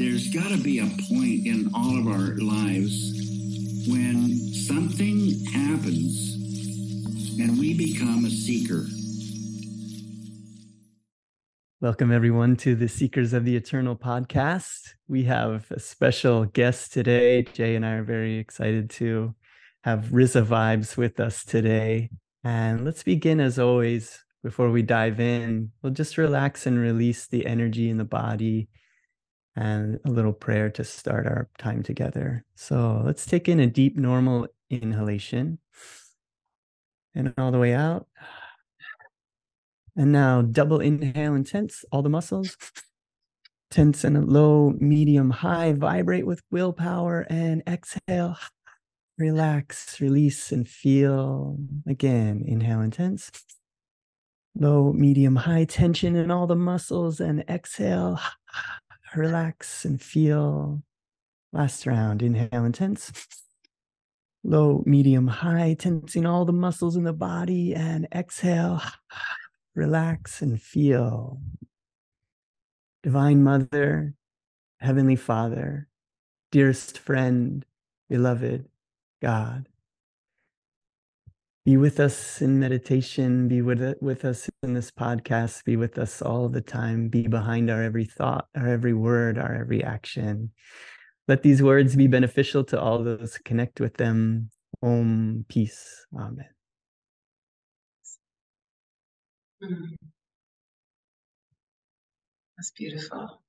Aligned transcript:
There's 0.00 0.32
got 0.32 0.48
to 0.48 0.56
be 0.56 0.78
a 0.78 0.86
point 0.86 1.46
in 1.46 1.70
all 1.74 1.98
of 1.98 2.06
our 2.06 2.34
lives 2.36 3.12
when 3.86 4.30
something 4.54 5.44
happens 5.46 6.34
and 7.38 7.58
we 7.58 7.74
become 7.74 8.24
a 8.24 8.30
seeker. 8.30 8.86
Welcome, 11.82 12.12
everyone, 12.12 12.56
to 12.56 12.74
the 12.74 12.88
Seekers 12.88 13.34
of 13.34 13.44
the 13.44 13.56
Eternal 13.56 13.94
podcast. 13.94 14.94
We 15.06 15.24
have 15.24 15.70
a 15.70 15.78
special 15.78 16.46
guest 16.46 16.94
today. 16.94 17.42
Jay 17.42 17.74
and 17.74 17.84
I 17.84 17.92
are 17.92 18.02
very 18.02 18.38
excited 18.38 18.88
to 18.90 19.34
have 19.84 20.06
Rissa 20.12 20.46
Vibes 20.46 20.96
with 20.96 21.20
us 21.20 21.44
today. 21.44 22.08
And 22.42 22.86
let's 22.86 23.02
begin, 23.02 23.38
as 23.38 23.58
always, 23.58 24.24
before 24.42 24.70
we 24.70 24.82
dive 24.82 25.20
in, 25.20 25.70
we'll 25.82 25.92
just 25.92 26.18
relax 26.18 26.66
and 26.66 26.78
release 26.78 27.26
the 27.26 27.46
energy 27.46 27.90
in 27.90 27.98
the 27.98 28.04
body 28.04 28.68
and 29.56 29.98
a 30.04 30.10
little 30.10 30.32
prayer 30.32 30.70
to 30.70 30.84
start 30.84 31.26
our 31.26 31.48
time 31.58 31.82
together. 31.82 32.44
So 32.54 33.02
let's 33.04 33.26
take 33.26 33.48
in 33.48 33.60
a 33.60 33.66
deep, 33.66 33.96
normal 33.96 34.48
inhalation 34.70 35.58
and 37.14 37.34
all 37.36 37.50
the 37.50 37.58
way 37.58 37.74
out. 37.74 38.06
And 39.96 40.12
now 40.12 40.40
double 40.42 40.80
inhale 40.80 41.34
and 41.34 41.46
tense 41.46 41.84
all 41.92 42.02
the 42.02 42.08
muscles. 42.08 42.56
Tense 43.70 44.02
and 44.02 44.28
low, 44.28 44.74
medium, 44.78 45.30
high, 45.30 45.72
vibrate 45.72 46.26
with 46.26 46.42
willpower 46.50 47.26
and 47.28 47.62
exhale. 47.68 48.36
Relax, 49.18 50.00
release, 50.00 50.50
and 50.50 50.66
feel 50.66 51.58
again. 51.86 52.42
Inhale 52.46 52.80
and 52.80 52.92
tense. 52.92 53.30
Low, 54.58 54.92
medium, 54.92 55.36
high 55.36 55.64
tension 55.64 56.16
in 56.16 56.30
all 56.30 56.46
the 56.46 56.56
muscles 56.56 57.20
and 57.20 57.44
exhale 57.48 58.20
relax 59.14 59.84
and 59.84 60.00
feel. 60.00 60.82
Last 61.52 61.86
round, 61.86 62.22
inhale 62.22 62.64
intense. 62.64 63.12
Low, 64.42 64.82
medium, 64.86 65.26
high, 65.26 65.74
tensing 65.78 66.26
all 66.26 66.44
the 66.44 66.52
muscles 66.52 66.96
in 66.96 67.04
the 67.04 67.12
body 67.12 67.74
and 67.74 68.08
exhale. 68.14 68.80
Relax 69.74 70.42
and 70.42 70.60
feel. 70.60 71.40
Divine 73.02 73.42
Mother, 73.42 74.14
Heavenly 74.80 75.16
Father, 75.16 75.88
dearest 76.50 76.98
friend, 76.98 77.64
beloved 78.08 78.66
God, 79.22 79.68
be 81.64 81.76
with 81.76 82.00
us 82.00 82.40
in 82.40 82.58
meditation, 82.58 83.46
be 83.46 83.60
with, 83.60 83.82
it, 83.82 84.02
with 84.02 84.24
us 84.24 84.48
in 84.62 84.72
this 84.72 84.90
podcast, 84.90 85.64
be 85.64 85.76
with 85.76 85.98
us 85.98 86.22
all 86.22 86.48
the 86.48 86.60
time, 86.60 87.08
be 87.08 87.28
behind 87.28 87.70
our 87.70 87.82
every 87.82 88.06
thought, 88.06 88.46
our 88.56 88.66
every 88.66 88.94
word, 88.94 89.38
our 89.38 89.54
every 89.54 89.84
action. 89.84 90.52
Let 91.28 91.42
these 91.42 91.62
words 91.62 91.96
be 91.96 92.06
beneficial 92.06 92.64
to 92.64 92.80
all 92.80 93.04
those 93.04 93.36
who 93.36 93.42
connect 93.44 93.78
with 93.78 93.98
them. 93.98 94.50
Om, 94.82 95.44
peace. 95.48 96.06
Amen. 96.18 96.48
Mm. 99.62 99.96
That's 102.56 102.70
beautiful. 102.70 103.42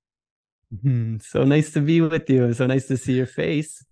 Mm-hmm. 0.75 1.17
So 1.21 1.43
nice 1.43 1.71
to 1.71 1.81
be 1.81 2.01
with 2.01 2.29
you. 2.29 2.53
So 2.53 2.67
nice 2.67 2.87
to 2.87 2.97
see 2.97 3.13
your 3.13 3.25
face 3.25 3.83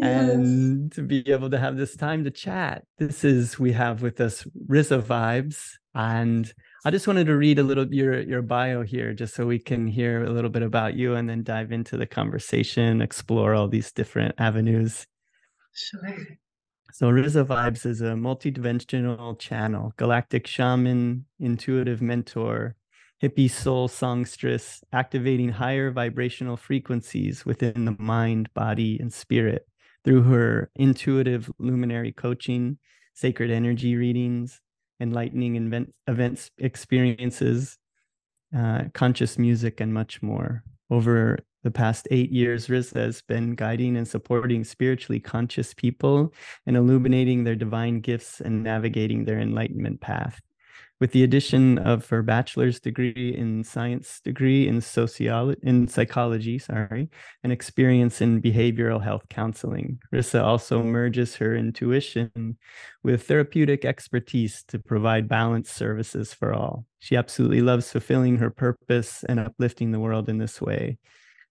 and 0.00 0.90
to 0.92 1.02
be 1.02 1.28
able 1.30 1.50
to 1.50 1.58
have 1.58 1.76
this 1.76 1.96
time 1.96 2.24
to 2.24 2.30
chat. 2.30 2.84
This 2.98 3.24
is 3.24 3.58
we 3.58 3.72
have 3.72 4.02
with 4.02 4.20
us 4.20 4.44
Rissa 4.68 5.02
Vibes, 5.02 5.72
and 5.94 6.52
I 6.84 6.90
just 6.90 7.06
wanted 7.06 7.26
to 7.26 7.36
read 7.36 7.58
a 7.58 7.62
little 7.62 7.92
your 7.92 8.20
your 8.20 8.42
bio 8.42 8.82
here, 8.82 9.12
just 9.12 9.34
so 9.34 9.46
we 9.46 9.58
can 9.58 9.86
hear 9.86 10.24
a 10.24 10.30
little 10.30 10.50
bit 10.50 10.62
about 10.62 10.94
you, 10.94 11.14
and 11.14 11.28
then 11.28 11.42
dive 11.42 11.72
into 11.72 11.96
the 11.96 12.06
conversation, 12.06 13.02
explore 13.02 13.54
all 13.54 13.68
these 13.68 13.92
different 13.92 14.34
avenues. 14.38 15.06
Sure. 15.74 16.16
So 16.92 17.06
Rissa 17.06 17.46
Vibes 17.46 17.86
is 17.86 18.02
a 18.02 18.12
multidimensional 18.12 19.38
channel, 19.38 19.94
galactic 19.96 20.46
shaman, 20.46 21.24
intuitive 21.40 22.02
mentor, 22.02 22.76
hippie 23.22 23.50
soul 23.50 23.88
songstress, 23.88 24.82
activating 24.92 25.48
higher 25.48 25.90
vibrational 25.90 26.58
frequencies 26.58 27.46
within 27.46 27.86
the 27.86 27.96
mind, 27.98 28.52
body, 28.52 28.98
and 29.00 29.10
spirit 29.10 29.66
through 30.04 30.22
her 30.22 30.70
intuitive 30.76 31.50
luminary 31.58 32.12
coaching, 32.12 32.78
sacred 33.14 33.50
energy 33.50 33.96
readings, 33.96 34.60
enlightening 35.00 35.56
event, 35.56 35.94
events 36.06 36.50
experiences, 36.58 37.78
uh, 38.56 38.84
conscious 38.94 39.38
music, 39.38 39.80
and 39.80 39.92
much 39.92 40.22
more. 40.22 40.64
Over 40.90 41.38
the 41.62 41.70
past 41.70 42.08
eight 42.10 42.30
years, 42.30 42.66
Rissa 42.66 42.96
has 42.96 43.22
been 43.22 43.54
guiding 43.54 43.96
and 43.96 44.06
supporting 44.06 44.64
spiritually 44.64 45.20
conscious 45.20 45.72
people 45.74 46.34
and 46.66 46.76
illuminating 46.76 47.44
their 47.44 47.54
divine 47.54 48.00
gifts 48.00 48.40
and 48.40 48.62
navigating 48.62 49.24
their 49.24 49.38
enlightenment 49.38 50.00
path 50.00 50.40
with 51.02 51.10
the 51.10 51.24
addition 51.24 51.78
of 51.78 52.08
her 52.10 52.22
bachelor's 52.22 52.78
degree 52.78 53.34
in 53.36 53.64
science 53.64 54.20
degree 54.20 54.68
in 54.68 54.80
sociology 54.80 55.60
in 55.64 55.88
psychology 55.88 56.60
sorry 56.60 57.10
and 57.42 57.52
experience 57.52 58.20
in 58.20 58.40
behavioral 58.40 59.02
health 59.02 59.24
counseling. 59.28 59.98
Rissa 60.14 60.40
also 60.40 60.80
merges 60.80 61.34
her 61.34 61.56
intuition 61.56 62.56
with 63.02 63.26
therapeutic 63.26 63.84
expertise 63.84 64.62
to 64.68 64.78
provide 64.78 65.26
balanced 65.26 65.74
services 65.74 66.32
for 66.32 66.54
all. 66.54 66.86
She 67.00 67.16
absolutely 67.16 67.62
loves 67.62 67.90
fulfilling 67.90 68.36
her 68.36 68.50
purpose 68.50 69.24
and 69.28 69.40
uplifting 69.40 69.90
the 69.90 69.98
world 69.98 70.28
in 70.28 70.38
this 70.38 70.62
way. 70.62 70.98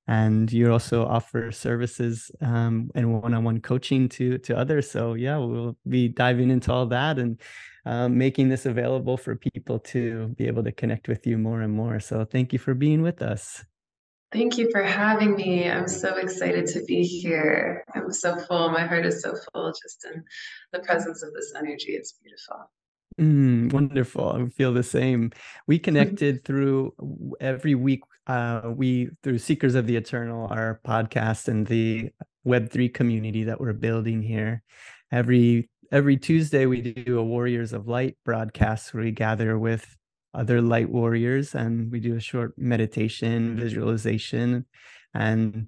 And 0.07 0.49
you 0.49 0.71
also 0.71 1.05
offer 1.05 1.51
services 1.51 2.31
um, 2.39 2.89
and 2.95 3.21
one-on-one 3.21 3.59
coaching 3.59 4.07
to 4.15 4.37
to 4.45 4.57
others. 4.57 4.89
So 4.89 5.15
yeah 5.15 5.39
we'll 5.39 5.75
be 5.85 6.07
diving 6.07 6.51
into 6.51 6.71
all 6.71 6.85
that 6.85 7.19
and 7.19 7.37
um, 7.85 8.17
making 8.17 8.49
this 8.49 8.65
available 8.65 9.17
for 9.17 9.35
people 9.35 9.79
to 9.79 10.27
be 10.29 10.47
able 10.47 10.63
to 10.63 10.71
connect 10.71 11.07
with 11.07 11.25
you 11.25 11.37
more 11.37 11.61
and 11.61 11.73
more. 11.73 11.99
So 11.99 12.25
thank 12.25 12.53
you 12.53 12.59
for 12.59 12.73
being 12.73 13.01
with 13.01 13.21
us. 13.21 13.63
Thank 14.31 14.57
you 14.57 14.69
for 14.71 14.81
having 14.81 15.35
me. 15.35 15.69
I'm 15.69 15.89
so 15.89 16.15
excited 16.15 16.65
to 16.67 16.83
be 16.85 17.03
here. 17.03 17.83
I'm 17.93 18.13
so 18.13 18.37
full. 18.37 18.69
My 18.69 18.85
heart 18.85 19.05
is 19.05 19.21
so 19.21 19.35
full 19.53 19.71
just 19.71 20.05
in 20.05 20.23
the 20.71 20.79
presence 20.79 21.21
of 21.21 21.33
this 21.33 21.53
energy. 21.57 21.93
It's 21.93 22.13
beautiful. 22.13 22.71
Mm, 23.19 23.73
wonderful. 23.73 24.29
I 24.29 24.47
feel 24.49 24.73
the 24.73 24.83
same. 24.83 25.31
We 25.67 25.79
connected 25.87 26.45
through 26.45 26.93
every 27.41 27.75
week 27.75 28.01
uh, 28.27 28.71
we 28.73 29.09
through 29.23 29.39
Seekers 29.39 29.75
of 29.75 29.87
the 29.87 29.97
Eternal, 29.97 30.47
our 30.47 30.79
podcast 30.85 31.47
and 31.47 31.67
the 31.67 32.11
Web3 32.45 32.93
community 32.93 33.43
that 33.43 33.59
we're 33.59 33.73
building 33.73 34.21
here. 34.21 34.63
Every 35.11 35.69
every 35.91 36.17
Tuesday 36.17 36.65
we 36.65 36.81
do 36.81 37.19
a 37.19 37.23
Warriors 37.23 37.73
of 37.73 37.87
Light 37.87 38.17
broadcast 38.23 38.93
where 38.93 39.03
we 39.03 39.11
gather 39.11 39.59
with 39.59 39.97
other 40.33 40.61
light 40.61 40.89
warriors 40.89 41.53
and 41.53 41.91
we 41.91 41.99
do 41.99 42.15
a 42.15 42.21
short 42.21 42.53
meditation, 42.57 43.57
visualization, 43.57 44.65
and 45.13 45.67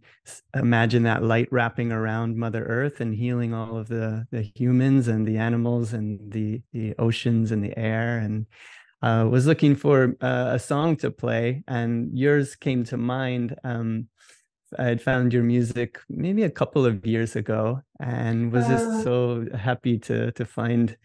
imagine 0.55 1.03
that 1.03 1.23
light 1.23 1.49
wrapping 1.51 1.91
around 1.91 2.37
Mother 2.37 2.63
Earth 2.63 3.01
and 3.01 3.13
healing 3.13 3.53
all 3.53 3.77
of 3.77 3.89
the 3.89 4.25
the 4.31 4.41
humans 4.55 5.09
and 5.09 5.27
the 5.27 5.37
animals 5.37 5.91
and 5.91 6.31
the 6.31 6.61
the 6.71 6.95
oceans 6.97 7.51
and 7.51 7.61
the 7.61 7.77
air 7.77 8.19
and 8.19 8.45
uh, 9.01 9.27
was 9.29 9.45
looking 9.45 9.75
for 9.75 10.15
uh, 10.21 10.51
a 10.53 10.59
song 10.59 10.95
to 10.95 11.11
play, 11.11 11.61
and 11.67 12.17
yours 12.17 12.55
came 12.55 12.85
to 12.85 12.95
mind. 12.95 13.53
Um, 13.65 14.07
I 14.79 14.85
had 14.85 15.01
found 15.01 15.33
your 15.33 15.43
music 15.43 15.99
maybe 16.09 16.43
a 16.43 16.49
couple 16.49 16.85
of 16.85 17.05
years 17.05 17.35
ago, 17.35 17.81
and 17.99 18.51
was 18.51 18.67
just 18.67 18.85
uh. 18.85 19.03
so 19.03 19.45
happy 19.57 19.99
to 19.99 20.31
to 20.31 20.45
find 20.45 20.97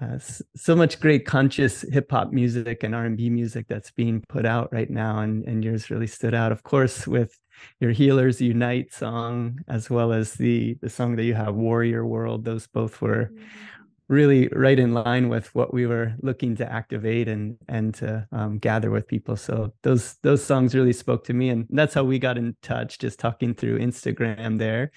uh, 0.00 0.18
so 0.56 0.74
much 0.74 1.00
great 1.00 1.24
conscious 1.26 1.82
hip 1.82 2.10
hop 2.10 2.32
music 2.32 2.82
and 2.82 2.94
R 2.94 3.04
and 3.04 3.16
B 3.16 3.30
music 3.30 3.66
that's 3.68 3.90
being 3.90 4.24
put 4.28 4.46
out 4.46 4.72
right 4.72 4.90
now, 4.90 5.18
and 5.20 5.44
and 5.44 5.64
yours 5.64 5.90
really 5.90 6.06
stood 6.06 6.34
out. 6.34 6.52
Of 6.52 6.62
course, 6.62 7.06
with 7.06 7.38
your 7.80 7.92
Healers 7.92 8.40
Unite 8.40 8.92
song, 8.92 9.58
as 9.68 9.90
well 9.90 10.12
as 10.12 10.34
the 10.34 10.76
the 10.80 10.90
song 10.90 11.16
that 11.16 11.24
you 11.24 11.34
have, 11.34 11.54
Warrior 11.54 12.06
World. 12.06 12.44
Those 12.44 12.66
both 12.66 13.00
were 13.00 13.26
mm-hmm 13.26 13.71
really 14.12 14.46
right 14.48 14.78
in 14.78 14.92
line 14.92 15.30
with 15.30 15.52
what 15.54 15.72
we 15.72 15.86
were 15.86 16.14
looking 16.20 16.54
to 16.54 16.70
activate 16.70 17.28
and 17.28 17.56
and 17.68 17.94
to 17.94 18.28
um, 18.30 18.58
gather 18.58 18.90
with 18.90 19.08
people. 19.08 19.36
So 19.36 19.72
those 19.82 20.16
those 20.22 20.44
songs 20.44 20.74
really 20.74 20.92
spoke 20.92 21.24
to 21.24 21.32
me, 21.32 21.48
and 21.48 21.66
that's 21.70 21.94
how 21.94 22.04
we 22.04 22.18
got 22.18 22.36
in 22.36 22.54
touch, 22.60 22.98
just 22.98 23.18
talking 23.18 23.54
through 23.54 23.78
Instagram 23.78 24.58
there. 24.58 24.92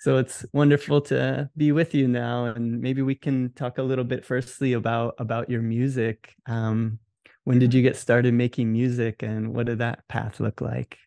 So 0.00 0.18
it's 0.18 0.44
wonderful 0.52 1.00
to 1.12 1.50
be 1.56 1.72
with 1.72 1.94
you 1.94 2.06
now, 2.06 2.44
and 2.44 2.80
maybe 2.80 3.02
we 3.02 3.14
can 3.14 3.52
talk 3.54 3.78
a 3.78 3.82
little 3.82 4.04
bit 4.04 4.24
firstly 4.24 4.74
about 4.74 5.14
about 5.18 5.50
your 5.50 5.62
music. 5.62 6.34
Um, 6.46 6.98
when 7.44 7.58
did 7.58 7.72
you 7.72 7.80
get 7.80 7.96
started 7.96 8.34
making 8.34 8.70
music, 8.70 9.22
and 9.22 9.54
what 9.54 9.66
did 9.66 9.78
that 9.78 10.06
path 10.08 10.40
look 10.40 10.60
like? 10.60 10.98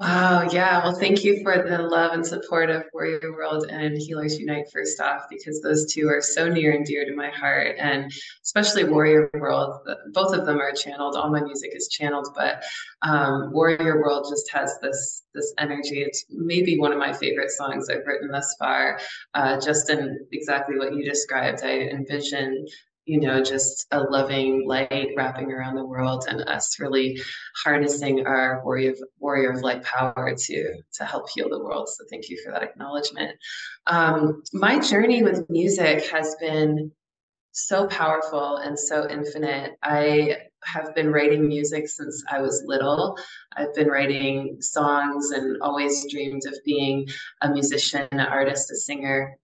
Wow, 0.00 0.48
yeah. 0.50 0.82
Well, 0.82 0.94
thank 0.94 1.24
you 1.24 1.42
for 1.42 1.62
the 1.68 1.76
love 1.76 2.14
and 2.14 2.26
support 2.26 2.70
of 2.70 2.84
Warrior 2.94 3.34
World 3.36 3.66
and 3.68 3.98
Healers 3.98 4.38
Unite, 4.38 4.64
first 4.72 4.98
off, 4.98 5.24
because 5.28 5.60
those 5.60 5.92
two 5.92 6.08
are 6.08 6.22
so 6.22 6.48
near 6.48 6.72
and 6.72 6.86
dear 6.86 7.04
to 7.04 7.14
my 7.14 7.28
heart. 7.28 7.76
And 7.78 8.10
especially 8.42 8.84
Warrior 8.84 9.28
World, 9.34 9.86
both 10.14 10.34
of 10.34 10.46
them 10.46 10.58
are 10.58 10.72
channeled. 10.72 11.16
All 11.16 11.28
my 11.28 11.42
music 11.42 11.72
is 11.74 11.88
channeled, 11.88 12.28
but 12.34 12.64
um, 13.02 13.52
Warrior 13.52 14.00
World 14.00 14.26
just 14.30 14.50
has 14.52 14.78
this 14.80 15.24
this 15.34 15.52
energy. 15.58 16.00
It's 16.00 16.24
maybe 16.30 16.78
one 16.78 16.92
of 16.92 16.98
my 16.98 17.12
favorite 17.12 17.50
songs 17.50 17.90
I've 17.90 18.06
written 18.06 18.30
thus 18.30 18.56
far. 18.58 18.98
Uh, 19.34 19.60
just 19.60 19.90
in 19.90 20.26
exactly 20.32 20.78
what 20.78 20.94
you 20.94 21.04
described, 21.04 21.60
I 21.62 21.72
envision 21.72 22.66
you 23.06 23.20
know, 23.20 23.42
just 23.42 23.86
a 23.90 24.00
loving 24.00 24.66
light 24.66 25.10
wrapping 25.16 25.50
around 25.50 25.74
the 25.74 25.84
world 25.84 26.26
and 26.28 26.42
us 26.42 26.78
really 26.78 27.20
harnessing 27.64 28.26
our 28.26 28.62
warrior 28.64 28.92
of, 28.92 28.98
warrior 29.18 29.50
of 29.50 29.62
light 29.62 29.82
power 29.82 30.34
to 30.36 30.74
to 30.92 31.04
help 31.04 31.28
heal 31.30 31.48
the 31.48 31.62
world. 31.62 31.88
So 31.88 32.04
thank 32.10 32.28
you 32.28 32.40
for 32.44 32.52
that 32.52 32.62
acknowledgement. 32.62 33.36
Um, 33.86 34.42
my 34.52 34.78
journey 34.78 35.22
with 35.22 35.48
music 35.50 36.10
has 36.10 36.36
been 36.40 36.92
so 37.52 37.86
powerful 37.88 38.56
and 38.56 38.78
so 38.78 39.08
infinite. 39.08 39.72
I 39.82 40.36
have 40.64 40.94
been 40.94 41.10
writing 41.10 41.48
music 41.48 41.88
since 41.88 42.22
I 42.30 42.40
was 42.40 42.62
little. 42.66 43.18
I've 43.56 43.74
been 43.74 43.88
writing 43.88 44.58
songs 44.60 45.30
and 45.30 45.60
always 45.62 46.10
dreamed 46.10 46.42
of 46.46 46.54
being 46.64 47.08
a 47.40 47.50
musician, 47.50 48.06
an 48.12 48.20
artist, 48.20 48.70
a 48.70 48.76
singer 48.76 49.36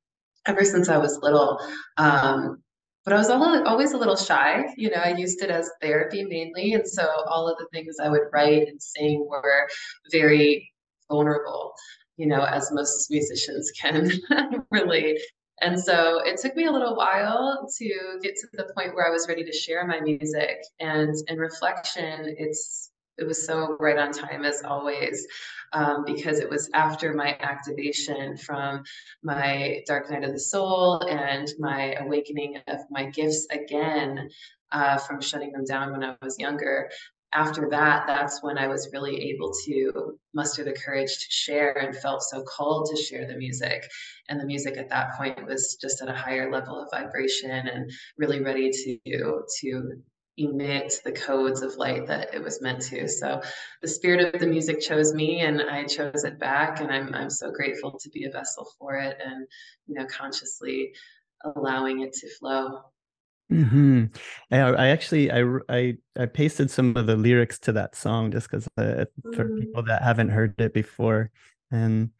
ever 0.46 0.64
since 0.64 0.88
I 0.88 0.98
was 0.98 1.18
little. 1.18 1.58
Um, 1.96 2.62
but 3.06 3.14
I 3.14 3.18
was 3.18 3.30
always 3.30 3.92
a 3.92 3.96
little 3.96 4.16
shy. 4.16 4.64
You 4.76 4.90
know, 4.90 4.96
I 4.96 5.14
used 5.16 5.40
it 5.40 5.48
as 5.48 5.70
therapy 5.80 6.24
mainly. 6.24 6.72
And 6.74 6.86
so 6.86 7.08
all 7.28 7.48
of 7.48 7.56
the 7.56 7.68
things 7.72 7.96
I 8.02 8.08
would 8.08 8.28
write 8.32 8.66
and 8.66 8.82
sing 8.82 9.24
were 9.30 9.68
very 10.10 10.72
vulnerable, 11.08 11.72
you 12.16 12.26
know, 12.26 12.42
as 12.42 12.72
most 12.72 13.08
musicians 13.08 13.70
can 13.80 14.10
relate. 14.72 15.20
And 15.60 15.80
so 15.80 16.20
it 16.24 16.38
took 16.40 16.56
me 16.56 16.64
a 16.64 16.72
little 16.72 16.96
while 16.96 17.68
to 17.78 18.18
get 18.22 18.34
to 18.36 18.48
the 18.54 18.72
point 18.76 18.96
where 18.96 19.06
I 19.06 19.10
was 19.10 19.28
ready 19.28 19.44
to 19.44 19.52
share 19.52 19.86
my 19.86 20.00
music. 20.00 20.58
And 20.80 21.14
in 21.28 21.38
reflection, 21.38 22.34
it's 22.36 22.85
it 23.18 23.26
was 23.26 23.46
so 23.46 23.76
right 23.80 23.98
on 23.98 24.12
time 24.12 24.44
as 24.44 24.62
always 24.62 25.26
um, 25.72 26.04
because 26.04 26.38
it 26.38 26.48
was 26.48 26.70
after 26.74 27.12
my 27.14 27.36
activation 27.40 28.36
from 28.36 28.82
my 29.22 29.82
dark 29.86 30.10
night 30.10 30.24
of 30.24 30.32
the 30.32 30.40
soul 30.40 31.00
and 31.08 31.48
my 31.58 31.94
awakening 32.00 32.58
of 32.66 32.80
my 32.90 33.04
gifts 33.04 33.46
again 33.50 34.28
uh, 34.72 34.98
from 34.98 35.20
shutting 35.20 35.52
them 35.52 35.64
down 35.64 35.92
when 35.92 36.04
I 36.04 36.16
was 36.22 36.38
younger. 36.38 36.90
After 37.32 37.68
that, 37.70 38.06
that's 38.06 38.42
when 38.42 38.56
I 38.56 38.66
was 38.66 38.88
really 38.92 39.30
able 39.30 39.52
to 39.66 40.18
muster 40.32 40.64
the 40.64 40.72
courage 40.72 41.12
to 41.12 41.26
share 41.28 41.76
and 41.78 41.94
felt 41.96 42.22
so 42.22 42.42
called 42.42 42.88
to 42.90 43.02
share 43.02 43.26
the 43.26 43.36
music. 43.36 43.84
And 44.28 44.40
the 44.40 44.46
music 44.46 44.78
at 44.78 44.88
that 44.88 45.14
point 45.16 45.44
was 45.46 45.76
just 45.80 46.00
at 46.00 46.08
a 46.08 46.14
higher 46.14 46.50
level 46.50 46.80
of 46.80 46.88
vibration 46.90 47.50
and 47.50 47.90
really 48.16 48.40
ready 48.42 48.70
to 48.70 49.42
to 49.60 50.02
emit 50.38 51.00
the 51.04 51.12
codes 51.12 51.62
of 51.62 51.76
light 51.76 52.06
that 52.06 52.34
it 52.34 52.42
was 52.42 52.60
meant 52.60 52.82
to. 52.82 53.08
So 53.08 53.40
the 53.82 53.88
spirit 53.88 54.34
of 54.34 54.40
the 54.40 54.46
music 54.46 54.80
chose 54.80 55.14
me 55.14 55.40
and 55.40 55.62
I 55.62 55.84
chose 55.84 56.24
it 56.24 56.38
back 56.38 56.80
and 56.80 56.92
I'm 56.92 57.14
I'm 57.14 57.30
so 57.30 57.50
grateful 57.50 57.98
to 57.98 58.10
be 58.10 58.24
a 58.24 58.30
vessel 58.30 58.68
for 58.78 58.96
it 58.96 59.16
and 59.24 59.46
you 59.86 59.94
know 59.94 60.06
consciously 60.06 60.92
allowing 61.44 62.00
it 62.00 62.12
to 62.14 62.28
flow. 62.38 62.80
Hmm. 63.48 64.06
I, 64.50 64.58
I, 64.58 64.86
actually 64.88 65.30
I, 65.30 65.44
I 65.68 65.96
I 66.18 66.26
pasted 66.26 66.68
some 66.68 66.96
of 66.96 67.06
the 67.06 67.16
lyrics 67.16 67.60
to 67.60 67.72
that 67.72 67.94
song 67.94 68.32
just 68.32 68.50
because 68.50 68.68
uh, 68.76 69.04
for 69.34 69.44
mm. 69.44 69.60
people 69.60 69.84
that 69.84 70.02
haven't 70.02 70.30
heard 70.30 70.60
it 70.60 70.74
before, 70.74 71.30
and 71.70 72.10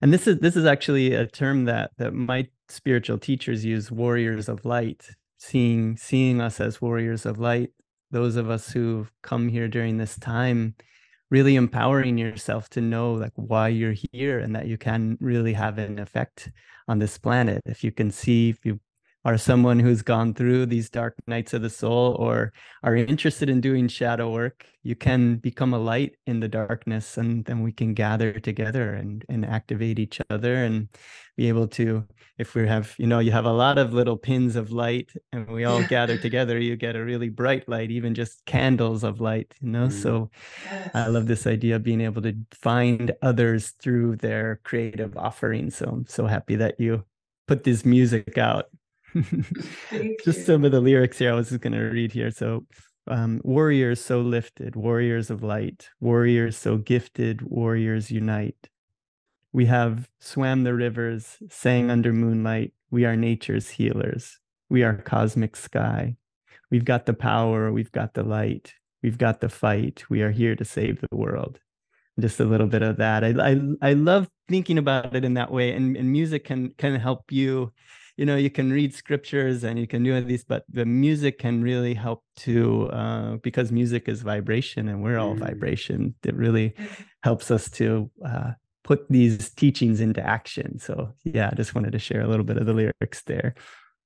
and 0.00 0.12
this 0.12 0.28
is 0.28 0.38
this 0.38 0.54
is 0.54 0.64
actually 0.64 1.12
a 1.12 1.26
term 1.26 1.64
that 1.64 1.90
that 1.98 2.14
my 2.14 2.46
spiritual 2.68 3.18
teachers 3.18 3.64
use, 3.64 3.90
warriors 3.90 4.48
of 4.48 4.64
light, 4.64 5.10
seeing 5.38 5.96
seeing 5.96 6.40
us 6.40 6.60
as 6.60 6.80
warriors 6.80 7.26
of 7.26 7.38
light 7.38 7.70
those 8.10 8.36
of 8.36 8.48
us 8.50 8.70
who've 8.70 9.10
come 9.22 9.48
here 9.48 9.68
during 9.68 9.96
this 9.98 10.18
time 10.18 10.74
really 11.30 11.56
empowering 11.56 12.16
yourself 12.18 12.68
to 12.70 12.80
know 12.80 13.12
like 13.12 13.32
why 13.34 13.68
you're 13.68 13.94
here 14.12 14.38
and 14.38 14.54
that 14.54 14.66
you 14.66 14.78
can 14.78 15.18
really 15.20 15.52
have 15.52 15.78
an 15.78 15.98
effect 15.98 16.50
on 16.88 16.98
this 16.98 17.18
planet. 17.18 17.62
If 17.66 17.82
you 17.82 17.90
can 17.90 18.10
see 18.10 18.50
if 18.50 18.64
you 18.64 18.78
are 19.26 19.36
someone 19.36 19.80
who's 19.80 20.02
gone 20.02 20.32
through 20.32 20.64
these 20.66 20.88
dark 20.88 21.16
nights 21.26 21.52
of 21.52 21.60
the 21.60 21.68
soul 21.68 22.14
or 22.20 22.52
are 22.84 22.94
interested 22.94 23.50
in 23.50 23.60
doing 23.60 23.88
shadow 23.88 24.30
work, 24.30 24.64
you 24.84 24.94
can 24.94 25.34
become 25.38 25.74
a 25.74 25.78
light 25.78 26.14
in 26.28 26.38
the 26.38 26.46
darkness 26.46 27.16
and 27.16 27.44
then 27.44 27.60
we 27.60 27.72
can 27.72 27.92
gather 27.92 28.38
together 28.38 28.94
and, 28.94 29.24
and 29.28 29.44
activate 29.44 29.98
each 29.98 30.20
other 30.30 30.54
and 30.54 30.88
be 31.36 31.48
able 31.48 31.66
to, 31.66 32.06
if 32.38 32.54
we 32.54 32.68
have, 32.68 32.94
you 32.98 33.08
know, 33.08 33.18
you 33.18 33.32
have 33.32 33.46
a 33.46 33.52
lot 33.52 33.78
of 33.78 33.92
little 33.92 34.16
pins 34.16 34.54
of 34.54 34.70
light 34.70 35.10
and 35.32 35.48
we 35.48 35.64
all 35.64 35.82
gather 35.88 36.16
together, 36.16 36.56
you 36.60 36.76
get 36.76 36.94
a 36.94 37.04
really 37.04 37.28
bright 37.28 37.68
light, 37.68 37.90
even 37.90 38.14
just 38.14 38.44
candles 38.44 39.02
of 39.02 39.20
light, 39.20 39.52
you 39.60 39.70
know? 39.70 39.88
Mm. 39.88 40.02
So 40.02 40.30
yes. 40.66 40.90
I 40.94 41.08
love 41.08 41.26
this 41.26 41.48
idea 41.48 41.74
of 41.74 41.82
being 41.82 42.00
able 42.00 42.22
to 42.22 42.36
find 42.52 43.10
others 43.22 43.70
through 43.80 44.18
their 44.18 44.60
creative 44.62 45.16
offering. 45.16 45.70
So 45.70 45.86
I'm 45.86 46.06
so 46.06 46.26
happy 46.26 46.54
that 46.54 46.78
you 46.78 47.04
put 47.48 47.64
this 47.64 47.84
music 47.84 48.38
out 48.38 48.66
just 50.24 50.46
some 50.46 50.64
of 50.64 50.72
the 50.72 50.80
lyrics 50.80 51.18
here 51.18 51.32
I 51.32 51.34
was 51.34 51.48
just 51.48 51.60
going 51.60 51.72
to 51.72 51.80
read 51.80 52.12
here. 52.12 52.30
So, 52.30 52.66
um, 53.08 53.40
warriors 53.44 54.04
so 54.04 54.20
lifted, 54.20 54.74
warriors 54.76 55.30
of 55.30 55.42
light, 55.42 55.88
warriors 56.00 56.56
so 56.56 56.76
gifted, 56.76 57.42
warriors 57.42 58.10
unite. 58.10 58.68
We 59.52 59.66
have 59.66 60.08
swam 60.20 60.64
the 60.64 60.74
rivers, 60.74 61.36
sang 61.48 61.90
under 61.90 62.12
moonlight. 62.12 62.72
We 62.90 63.04
are 63.04 63.16
nature's 63.16 63.70
healers. 63.70 64.38
We 64.68 64.82
are 64.82 64.96
cosmic 64.96 65.56
sky. 65.56 66.16
We've 66.70 66.84
got 66.84 67.06
the 67.06 67.14
power. 67.14 67.72
We've 67.72 67.92
got 67.92 68.14
the 68.14 68.24
light. 68.24 68.74
We've 69.02 69.18
got 69.18 69.40
the 69.40 69.48
fight. 69.48 70.04
We 70.10 70.22
are 70.22 70.32
here 70.32 70.56
to 70.56 70.64
save 70.64 71.00
the 71.00 71.16
world. 71.16 71.60
Just 72.18 72.40
a 72.40 72.44
little 72.44 72.66
bit 72.66 72.82
of 72.82 72.96
that. 72.96 73.22
I 73.22 73.34
I, 73.38 73.90
I 73.90 73.92
love 73.92 74.28
thinking 74.48 74.78
about 74.78 75.14
it 75.14 75.24
in 75.24 75.34
that 75.34 75.52
way, 75.52 75.72
and, 75.72 75.96
and 75.96 76.10
music 76.10 76.44
can 76.44 76.70
can 76.70 76.96
help 76.96 77.30
you 77.30 77.72
you 78.16 78.24
know 78.24 78.36
you 78.36 78.50
can 78.50 78.70
read 78.70 78.94
scriptures 78.94 79.64
and 79.64 79.78
you 79.78 79.86
can 79.86 80.02
do 80.02 80.14
all 80.14 80.22
these 80.22 80.44
but 80.44 80.64
the 80.68 80.84
music 80.84 81.38
can 81.38 81.62
really 81.62 81.94
help 81.94 82.22
to 82.36 82.88
uh, 82.90 83.36
because 83.36 83.70
music 83.70 84.08
is 84.08 84.22
vibration 84.22 84.88
and 84.88 85.02
we're 85.02 85.18
all 85.18 85.34
mm. 85.34 85.40
vibration 85.40 86.14
it 86.24 86.34
really 86.34 86.74
helps 87.22 87.50
us 87.50 87.70
to 87.70 88.10
uh, 88.24 88.52
put 88.84 89.06
these 89.10 89.50
teachings 89.50 90.00
into 90.00 90.22
action 90.24 90.78
so 90.78 91.12
yeah 91.24 91.48
i 91.52 91.54
just 91.54 91.74
wanted 91.74 91.92
to 91.92 91.98
share 91.98 92.22
a 92.22 92.28
little 92.28 92.44
bit 92.44 92.56
of 92.56 92.66
the 92.66 92.72
lyrics 92.72 93.22
there 93.22 93.54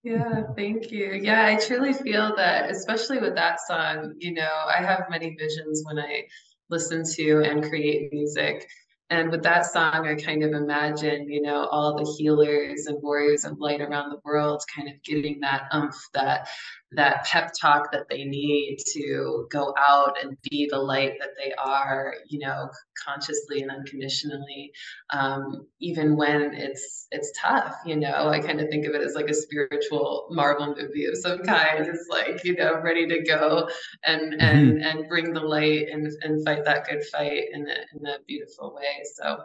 yeah, 0.03 0.45
thank 0.57 0.91
you. 0.91 1.13
Yeah, 1.13 1.45
I 1.45 1.57
truly 1.57 1.93
feel 1.93 2.35
that, 2.37 2.71
especially 2.71 3.19
with 3.19 3.35
that 3.35 3.59
song, 3.61 4.15
you 4.17 4.33
know, 4.33 4.49
I 4.67 4.83
have 4.83 5.05
many 5.11 5.37
visions 5.39 5.83
when 5.85 5.99
I 5.99 6.25
listen 6.71 7.05
to 7.17 7.43
and 7.43 7.63
create 7.63 8.11
music. 8.11 8.67
And 9.11 9.31
with 9.31 9.43
that 9.43 9.67
song, 9.67 10.07
I 10.07 10.15
kind 10.15 10.45
of 10.45 10.53
imagine, 10.53 11.29
you 11.29 11.43
know, 11.43 11.67
all 11.67 11.97
the 11.97 12.09
healers 12.17 12.87
and 12.87 13.03
warriors 13.03 13.45
of 13.45 13.59
light 13.59 13.81
around 13.81 14.11
the 14.11 14.21
world 14.25 14.63
kind 14.75 14.89
of 14.89 15.03
getting 15.03 15.41
that 15.41 15.65
umph, 15.73 15.97
that 16.15 16.49
that 16.93 17.25
pep 17.25 17.53
talk 17.61 17.93
that 17.93 18.09
they 18.09 18.25
need 18.25 18.79
to 18.95 19.47
go 19.51 19.73
out 19.79 20.17
and 20.23 20.37
be 20.51 20.69
the 20.71 20.79
light 20.79 21.15
that 21.21 21.31
they 21.39 21.53
are, 21.53 22.15
you 22.29 22.41
know, 22.41 22.69
consciously 23.05 23.63
and 23.63 23.71
unconditionally, 23.71 24.73
um, 25.11 25.67
even 25.81 26.17
when 26.17 26.53
it's 26.55 27.07
it's 27.11 27.33
tough. 27.41 27.77
You 27.87 27.97
know, 27.97 28.29
I 28.29 28.41
kind 28.41 28.61
of 28.61 28.69
think 28.69 28.87
of 28.87 28.95
it 28.95 29.03
as 29.03 29.15
like 29.15 29.29
a 29.29 29.35
spiritual 29.35 30.29
Marvel 30.31 30.75
movie 30.77 31.07
of 31.07 31.17
some 31.17 31.39
kind. 31.39 31.87
It's 31.87 32.09
like 32.11 32.45
you 32.45 32.57
know, 32.57 32.81
ready 32.81 33.07
to 33.07 33.23
go 33.23 33.69
and 34.05 34.33
mm-hmm. 34.33 34.41
and 34.41 34.83
and 34.83 35.09
bring 35.09 35.33
the 35.33 35.41
light 35.41 35.89
and 35.91 36.07
and 36.23 36.45
fight 36.45 36.65
that 36.65 36.89
good 36.89 37.05
fight 37.13 37.45
in 37.53 37.69
a 37.69 37.99
in 37.99 38.07
a 38.07 38.19
beautiful 38.27 38.75
way. 38.75 39.05
So, 39.15 39.39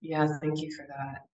yeah, 0.00 0.26
thank 0.40 0.60
you 0.60 0.70
for 0.74 0.86
that. 0.86 1.26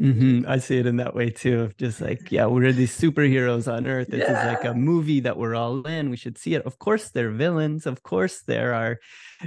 Mm-hmm. 0.00 0.48
I 0.48 0.58
see 0.58 0.78
it 0.78 0.86
in 0.86 0.96
that 0.96 1.14
way 1.14 1.30
too. 1.30 1.70
Just 1.78 2.00
like, 2.00 2.30
yeah, 2.30 2.46
we're 2.46 2.72
these 2.72 2.98
superheroes 2.98 3.70
on 3.72 3.86
Earth. 3.86 4.08
This 4.08 4.20
yeah. 4.20 4.40
is 4.40 4.46
like 4.46 4.64
a 4.64 4.74
movie 4.74 5.20
that 5.20 5.36
we're 5.36 5.54
all 5.54 5.86
in. 5.86 6.10
We 6.10 6.16
should 6.16 6.38
see 6.38 6.54
it. 6.54 6.62
Of 6.64 6.78
course, 6.78 7.10
they're 7.10 7.30
villains. 7.30 7.86
Of 7.86 8.02
course, 8.02 8.42
there 8.42 8.74
are 8.74 8.98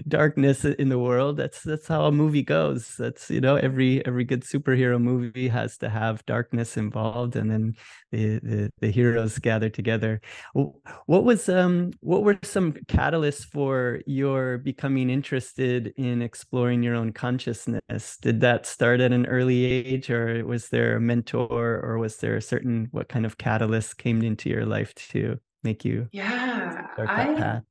darkness 0.07 0.65
in 0.65 0.89
the 0.89 0.99
world. 0.99 1.37
That's 1.37 1.61
that's 1.61 1.87
how 1.87 2.05
a 2.05 2.11
movie 2.11 2.43
goes. 2.43 2.95
That's 2.97 3.29
you 3.29 3.41
know, 3.41 3.55
every 3.55 4.05
every 4.05 4.23
good 4.23 4.43
superhero 4.43 5.01
movie 5.01 5.47
has 5.47 5.77
to 5.79 5.89
have 5.89 6.25
darkness 6.25 6.77
involved, 6.77 7.35
and 7.35 7.49
then 7.51 7.75
the 8.11 8.39
the, 8.39 8.69
the 8.79 8.91
heroes 8.91 9.37
gather 9.39 9.69
together. 9.69 10.21
What 10.53 11.23
was 11.23 11.49
um 11.49 11.91
what 11.99 12.23
were 12.23 12.37
some 12.43 12.73
catalysts 12.73 13.45
for 13.45 14.01
your 14.05 14.57
becoming 14.57 15.09
interested 15.09 15.93
in 15.97 16.21
exploring 16.21 16.83
your 16.83 16.95
own 16.95 17.13
consciousness? 17.13 18.17
Did 18.21 18.41
that 18.41 18.65
start 18.65 18.99
at 18.99 19.11
an 19.11 19.25
early 19.25 19.65
age, 19.65 20.09
or 20.09 20.45
was 20.45 20.69
there 20.69 20.95
a 20.95 21.01
mentor, 21.01 21.79
or 21.83 21.97
was 21.97 22.17
there 22.17 22.35
a 22.35 22.41
certain 22.41 22.87
what 22.91 23.09
kind 23.09 23.25
of 23.25 23.37
catalyst 23.37 23.97
came 23.97 24.21
into 24.23 24.49
your 24.49 24.65
life 24.65 24.93
to 24.95 25.39
make 25.63 25.85
you 25.85 26.07
yeah 26.11 26.87
I, 26.97 27.33
path? 27.35 27.63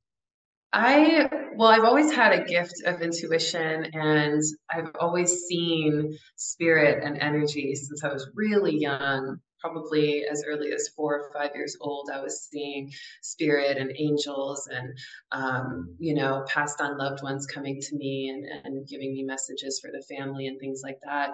I, 0.73 1.29
well, 1.55 1.69
I've 1.69 1.83
always 1.83 2.11
had 2.11 2.33
a 2.33 2.43
gift 2.43 2.81
of 2.85 3.01
intuition 3.01 3.85
and 3.93 4.41
I've 4.71 4.89
always 4.99 5.43
seen 5.43 6.17
spirit 6.35 7.03
and 7.03 7.17
energy 7.19 7.75
since 7.75 8.03
I 8.03 8.11
was 8.11 8.27
really 8.33 8.75
young. 8.75 9.37
Probably 9.61 10.25
as 10.29 10.43
early 10.45 10.73
as 10.73 10.89
four 10.89 11.13
or 11.13 11.31
five 11.31 11.51
years 11.55 11.77
old, 11.79 12.09
I 12.13 12.19
was 12.19 12.49
seeing 12.51 12.91
spirit 13.21 13.77
and 13.77 13.93
angels 13.97 14.67
and, 14.67 14.89
um, 15.31 15.95
you 15.99 16.15
know, 16.15 16.43
passed 16.47 16.81
on 16.81 16.97
loved 16.97 17.23
ones 17.23 17.45
coming 17.45 17.79
to 17.79 17.95
me 17.95 18.29
and, 18.29 18.45
and 18.65 18.87
giving 18.87 19.13
me 19.13 19.23
messages 19.23 19.79
for 19.79 19.89
the 19.89 20.03
family 20.13 20.47
and 20.47 20.59
things 20.59 20.81
like 20.83 20.97
that 21.05 21.29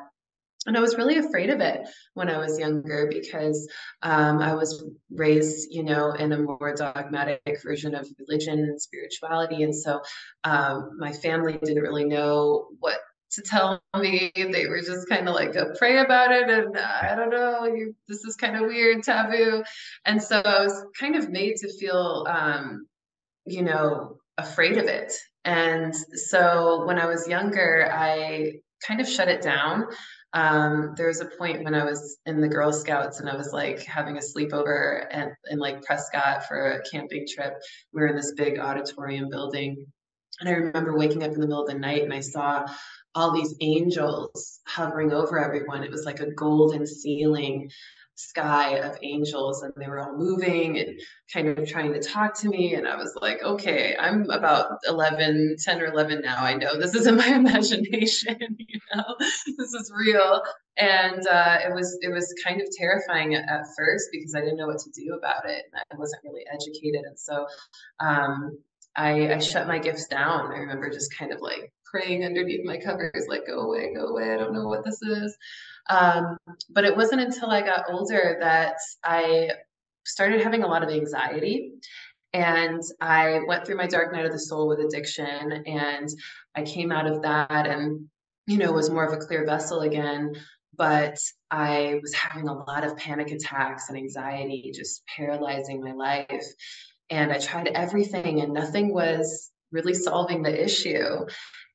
and 0.66 0.78
I 0.78 0.82
was 0.82 0.98
really 0.98 1.18
afraid 1.18 1.50
of 1.50 1.62
it 1.62 1.88
when 2.16 2.30
I 2.30 2.38
was 2.38 2.60
younger 2.60 3.08
because 3.10 3.68
um, 4.02 4.40
I 4.40 4.54
was 4.54 4.84
raised, 5.10 5.68
you 5.72 5.84
know, 5.84 6.12
in 6.12 6.34
a 6.34 6.38
more 6.38 6.76
dogmatic 6.76 7.42
version 7.64 7.96
of 7.96 8.08
religion 8.20 8.60
and 8.60 8.82
spirituality. 8.82 9.64
And 9.64 9.74
so 9.74 10.02
um, 10.44 10.98
my 11.00 11.14
family 11.14 11.58
didn't 11.64 11.82
really 11.82 12.04
know 12.04 12.68
what 12.80 13.00
to 13.32 13.42
tell 13.42 13.82
me. 13.98 14.32
They 14.36 14.68
were 14.68 14.82
just 14.82 15.08
kind 15.08 15.30
of 15.30 15.36
like, 15.36 15.54
go 15.54 15.74
pray 15.78 16.00
about 16.00 16.32
it. 16.32 16.50
And 16.50 16.76
uh, 16.76 16.98
I 17.04 17.16
don't 17.16 17.30
know, 17.30 17.66
you, 17.66 17.96
this 18.10 18.26
is 18.26 18.36
kind 18.36 18.58
of 18.58 18.64
weird, 18.64 19.04
taboo. 19.04 19.64
And 20.06 20.22
so 20.22 20.42
I 20.44 20.62
was 20.62 20.86
kind 21.00 21.16
of 21.16 21.30
made 21.30 21.56
to 21.58 21.72
feel, 21.80 22.26
um, 22.30 22.86
you 23.46 23.62
know, 23.62 24.18
afraid 24.38 24.78
of 24.78 24.86
it. 24.86 25.14
And 25.46 25.96
so 25.96 26.86
when 26.86 27.00
I 27.00 27.06
was 27.06 27.30
younger, 27.30 27.90
I 27.94 28.60
kind 28.86 29.00
of 29.00 29.08
shut 29.08 29.30
it 29.30 29.42
down 29.42 29.86
um, 30.34 30.94
there 30.96 31.08
was 31.08 31.22
a 31.22 31.26
point 31.26 31.64
when 31.64 31.74
I 31.74 31.84
was 31.84 32.18
in 32.26 32.40
the 32.40 32.48
Girl 32.48 32.72
Scouts 32.72 33.20
and 33.20 33.30
I 33.30 33.36
was 33.36 33.52
like 33.52 33.84
having 33.84 34.18
a 34.18 34.22
sleepover 34.22 35.06
at, 35.12 35.32
in 35.50 35.58
like 35.58 35.84
Prescott 35.84 36.48
for 36.48 36.72
a 36.72 36.90
camping 36.90 37.26
trip. 37.28 37.56
We 37.94 38.02
were 38.02 38.08
in 38.08 38.16
this 38.16 38.34
big 38.34 38.60
auditorium 38.60 39.30
building. 39.30 39.86
And 40.40 40.48
I 40.48 40.54
remember 40.54 40.98
waking 40.98 41.24
up 41.24 41.32
in 41.32 41.40
the 41.40 41.48
middle 41.48 41.64
of 41.64 41.68
the 41.68 41.80
night 41.80 42.04
and 42.04 42.14
I 42.14 42.20
saw 42.20 42.66
all 43.16 43.32
these 43.32 43.56
angels 43.60 44.60
hovering 44.68 45.12
over 45.12 45.44
everyone. 45.44 45.84
It 45.84 45.92
was 45.92 46.06
like 46.06 46.20
a 46.20 46.32
golden 46.32 46.86
ceiling 46.86 47.70
sky 48.20 48.78
of 48.80 48.98
angels 49.02 49.64
and 49.64 49.72
they 49.78 49.88
were 49.88 50.00
all 50.00 50.18
moving 50.18 50.78
and 50.78 51.00
kind 51.32 51.48
of 51.48 51.66
trying 51.66 51.94
to 51.94 52.02
talk 52.02 52.34
to 52.34 52.50
me. 52.50 52.76
And 52.76 52.88
i 52.88 52.96
was 52.96 53.18
like 53.22 53.42
okay 53.44 53.96
i'm 53.98 54.30
about 54.30 54.78
11 54.88 55.56
10 55.64 55.82
or 55.82 55.86
11 55.86 56.22
now. 56.22 56.44
I 56.44 56.54
know 56.56 56.78
this 56.78 56.96
isn't 56.96 57.16
my 57.16 57.28
imagination 57.44 58.38
you 58.58 58.80
know 58.94 59.16
this 59.20 59.74
is 59.74 59.92
real. 59.96 60.42
And 60.78 61.28
uh, 61.28 61.58
it 61.66 61.74
was 61.74 61.98
it 62.02 62.10
was 62.10 62.34
kind 62.46 62.62
of 62.62 62.68
terrifying 62.78 63.36
at, 63.36 63.48
at, 63.50 63.66
first 63.78 64.10
because 64.12 64.36
i 64.36 64.42
didn't 64.42 64.58
know 64.58 64.68
what 64.68 64.80
to 64.80 64.92
do 64.92 65.14
about 65.18 65.50
it 65.50 65.66
i 65.76 65.98
wasn't 65.98 66.24
really 66.24 66.46
educated. 66.54 67.04
And 67.06 67.18
so 67.18 67.46
um, 68.00 68.58
I, 68.96 69.36
I 69.36 69.40
shut 69.40 69.68
my 69.68 69.80
gifts 69.80 70.08
down. 70.08 70.52
I 70.52 70.58
remember 70.58 70.90
just 70.90 71.16
kind 71.18 71.32
of 71.32 71.40
like 71.42 71.72
praying 71.86 72.26
underneath 72.26 72.66
my 72.66 72.78
covers 72.78 73.26
like 73.30 73.48
go 73.48 73.60
away 73.62 73.94
go 73.94 74.08
away. 74.08 74.34
I 74.34 74.38
don't 74.38 74.54
know 74.54 74.68
what 74.68 74.84
this 74.84 75.02
is 75.02 75.38
um, 75.90 76.38
but 76.70 76.86
it 76.86 76.96
wasn't 76.96 77.22
until 77.22 77.50
I 77.50 77.62
got 77.62 77.86
older 77.90 78.38
that 78.40 78.76
I 79.04 79.50
started 80.06 80.42
having 80.42 80.64
a 80.64 80.68
lot 80.68 80.84
of 80.84 80.90
anxiety. 80.90 81.74
And 82.32 82.82
I 83.02 83.40
went 83.48 83.66
through 83.66 83.78
my 83.78 83.88
dark 83.88 84.14
night 84.14 84.26
of 84.26 84.32
the 84.32 84.40
soul 84.40 84.68
with 84.68 84.80
addiction, 84.80 85.64
and 85.66 86.08
I 86.56 86.62
came 86.62 86.92
out 86.92 87.08
of 87.08 87.24
that 87.24 87.66
and, 87.66 88.08
you 88.46 88.58
know, 88.58 88.72
was 88.72 88.92
more 88.92 89.06
of 89.06 89.14
a 89.14 89.26
clear 89.26 89.46
vessel 89.46 89.82
again. 89.82 90.36
But 90.78 91.18
I 91.50 92.00
was 92.02 92.14
having 92.14 92.48
a 92.48 92.54
lot 92.54 92.86
of 92.86 92.96
panic 92.96 93.32
attacks 93.32 93.90
and 93.90 93.98
anxiety, 93.98 94.72
just 94.74 95.02
paralyzing 95.18 95.82
my 95.82 95.94
life. 95.94 96.46
And 97.10 97.32
I 97.32 97.40
tried 97.40 97.70
everything, 97.70 98.42
and 98.42 98.54
nothing 98.54 98.94
was 98.94 99.50
really 99.72 99.96
solving 99.96 100.44
the 100.44 100.64
issue. 100.64 101.26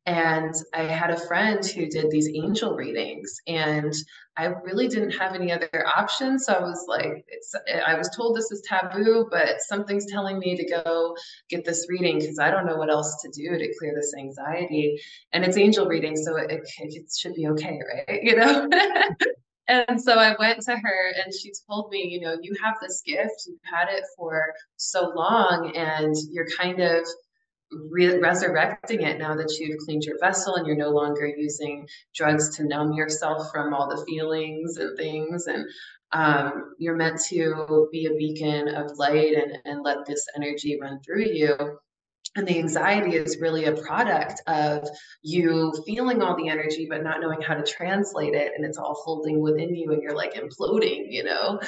And 0.07 0.55
I 0.75 0.83
had 0.83 1.11
a 1.11 1.27
friend 1.27 1.65
who 1.65 1.87
did 1.87 2.11
these 2.11 2.29
angel 2.35 2.77
readings, 2.77 3.41
and 3.47 3.95
I 4.37 4.47
really 4.47 4.87
didn't 4.87 5.13
have 5.13 5.35
any 5.35 5.51
other 5.51 5.87
options. 5.97 6.45
So 6.45 6.53
I 6.53 6.61
was 6.61 6.85
like, 6.87 7.25
I 7.87 7.97
was 7.97 8.11
told 8.15 8.37
this 8.37 8.51
is 8.51 8.61
taboo, 8.63 9.29
but 9.31 9.61
something's 9.61 10.11
telling 10.11 10.39
me 10.39 10.57
to 10.57 10.69
go 10.69 11.17
get 11.49 11.65
this 11.65 11.87
reading 11.89 12.19
because 12.19 12.39
I 12.39 12.51
don't 12.51 12.67
know 12.67 12.77
what 12.77 12.91
else 12.91 13.23
to 13.23 13.31
do 13.31 13.57
to 13.57 13.75
clear 13.79 13.95
this 13.95 14.13
anxiety. 14.19 15.01
And 15.33 15.43
it's 15.43 15.57
angel 15.57 15.87
reading, 15.87 16.17
so 16.17 16.37
it, 16.37 16.51
it 16.51 17.11
should 17.19 17.35
be 17.35 17.49
okay, 17.49 17.81
right? 17.89 18.23
You 18.25 18.37
know? 18.37 18.69
and 19.69 20.01
so 20.01 20.19
I 20.19 20.35
went 20.39 20.61
to 20.63 20.77
her 20.77 21.13
and 21.25 21.33
she 21.33 21.53
told 21.69 21.91
me, 21.91 22.07
you 22.09 22.21
know, 22.21 22.37
you 22.43 22.55
have 22.63 22.75
this 22.83 23.03
gift, 23.07 23.45
you've 23.47 23.59
had 23.63 23.89
it 23.89 24.05
for 24.17 24.53
so 24.77 25.13
long, 25.15 25.73
and 25.75 26.15
you're 26.31 26.49
kind 26.59 26.81
of 26.81 27.07
re- 27.91 28.19
resurrecting 28.19 29.03
it 29.03 29.19
now 29.19 29.35
that 29.35 29.57
you've 29.59 29.79
cleaned 29.79 30.05
your 30.05 30.19
vessel 30.19 30.57
and 30.57 30.67
you're 30.67 30.77
no 30.77 30.91
longer 30.91 31.27
using 31.27 31.87
drugs 32.15 32.57
to 32.57 32.65
numb 32.65 32.93
yourself 32.93 33.51
from 33.53 33.75
all 33.75 33.89
the 33.89 34.05
feelings 34.05 34.77
and 34.77 34.97
things. 34.97 35.47
And 35.47 35.67
um, 36.13 36.75
you're 36.79 36.97
meant 36.97 37.21
to 37.29 37.89
be 37.91 38.07
a 38.07 38.15
beacon 38.15 38.69
of 38.75 38.97
light 38.99 39.35
and, 39.35 39.59
and 39.65 39.83
let 39.83 40.07
this 40.07 40.27
energy 40.37 40.79
run 40.81 41.01
through 41.03 41.27
you 41.27 41.79
and 42.37 42.47
the 42.47 42.59
anxiety 42.59 43.17
is 43.17 43.39
really 43.41 43.67
a 43.67 43.73
product 43.73 44.43
of 44.49 44.89
you 45.23 45.73
feeling 45.87 46.21
all 46.21 46.37
the 46.37 46.49
energy 46.49 46.87
but 46.89 47.03
not 47.03 47.21
knowing 47.21 47.41
how 47.41 47.55
to 47.55 47.63
translate 47.63 48.35
it. 48.35 48.53
And 48.57 48.65
it's 48.65 48.79
all 48.79 49.01
holding 49.05 49.41
within 49.41 49.75
you 49.75 49.93
and 49.93 50.03
you're 50.03 50.17
like 50.17 50.35
imploding 50.35 51.07
you 51.11 51.25
know? 51.25 51.61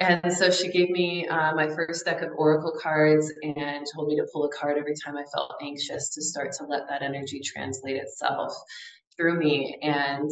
And 0.00 0.32
so 0.32 0.50
she 0.50 0.70
gave 0.70 0.90
me 0.90 1.26
uh, 1.28 1.54
my 1.54 1.68
first 1.68 2.04
deck 2.04 2.22
of 2.22 2.30
oracle 2.36 2.76
cards 2.80 3.32
and 3.42 3.86
told 3.92 4.08
me 4.08 4.16
to 4.16 4.26
pull 4.32 4.44
a 4.44 4.48
card 4.50 4.78
every 4.78 4.94
time 4.94 5.16
i 5.16 5.24
felt 5.32 5.54
anxious 5.60 6.10
to 6.10 6.22
start 6.22 6.52
to 6.58 6.64
let 6.64 6.88
that 6.88 7.02
energy 7.02 7.40
translate 7.40 7.96
itself 7.96 8.54
through 9.16 9.38
me. 9.38 9.78
And 9.82 10.30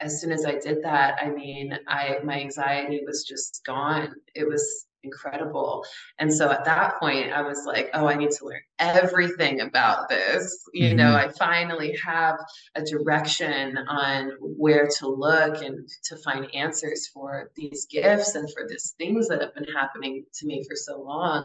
as 0.00 0.20
soon 0.20 0.32
as 0.32 0.46
i 0.46 0.54
did 0.54 0.82
that 0.82 1.18
i 1.20 1.28
mean 1.28 1.78
i 1.86 2.16
my 2.24 2.40
anxiety 2.40 3.02
was 3.06 3.24
just 3.24 3.60
gone. 3.66 4.14
It 4.34 4.48
was 4.48 4.86
incredible. 5.02 5.84
And 6.18 6.32
so 6.32 6.50
at 6.50 6.64
that 6.64 6.98
point, 6.98 7.32
I 7.32 7.42
was 7.42 7.64
like, 7.66 7.90
oh, 7.94 8.06
I 8.06 8.14
need 8.14 8.30
to 8.32 8.44
learn 8.44 8.60
everything 8.78 9.60
about 9.60 10.08
this. 10.08 10.68
You 10.72 10.88
mm-hmm. 10.88 10.96
know, 10.96 11.14
I 11.14 11.30
finally 11.38 11.96
have 12.04 12.38
a 12.74 12.82
direction 12.82 13.78
on 13.78 14.32
where 14.40 14.88
to 14.98 15.08
look 15.08 15.62
and 15.62 15.88
to 16.04 16.16
find 16.16 16.54
answers 16.54 17.08
for 17.08 17.50
these 17.56 17.86
gifts 17.86 18.34
and 18.34 18.50
for 18.52 18.66
these 18.68 18.94
things 18.98 19.28
that 19.28 19.40
have 19.40 19.54
been 19.54 19.72
happening 19.74 20.24
to 20.34 20.46
me 20.46 20.64
for 20.68 20.76
so 20.76 21.00
long. 21.00 21.44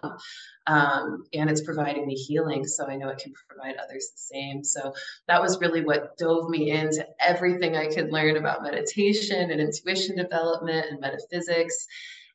Um, 0.67 1.23
and 1.33 1.49
it's 1.49 1.61
providing 1.61 2.07
me 2.07 2.15
healing. 2.15 2.65
So 2.65 2.87
I 2.87 2.95
know 2.95 3.09
it 3.09 3.19
can 3.19 3.33
provide 3.47 3.75
others 3.75 4.09
the 4.11 4.17
same. 4.17 4.63
So 4.63 4.93
that 5.27 5.41
was 5.41 5.61
really 5.61 5.83
what 5.83 6.17
dove 6.17 6.49
me 6.49 6.71
into 6.71 7.05
everything 7.19 7.75
I 7.75 7.87
could 7.87 8.11
learn 8.11 8.37
about 8.37 8.63
meditation 8.63 9.51
and 9.51 9.61
intuition 9.61 10.17
development 10.17 10.87
and 10.89 10.99
metaphysics 10.99 11.87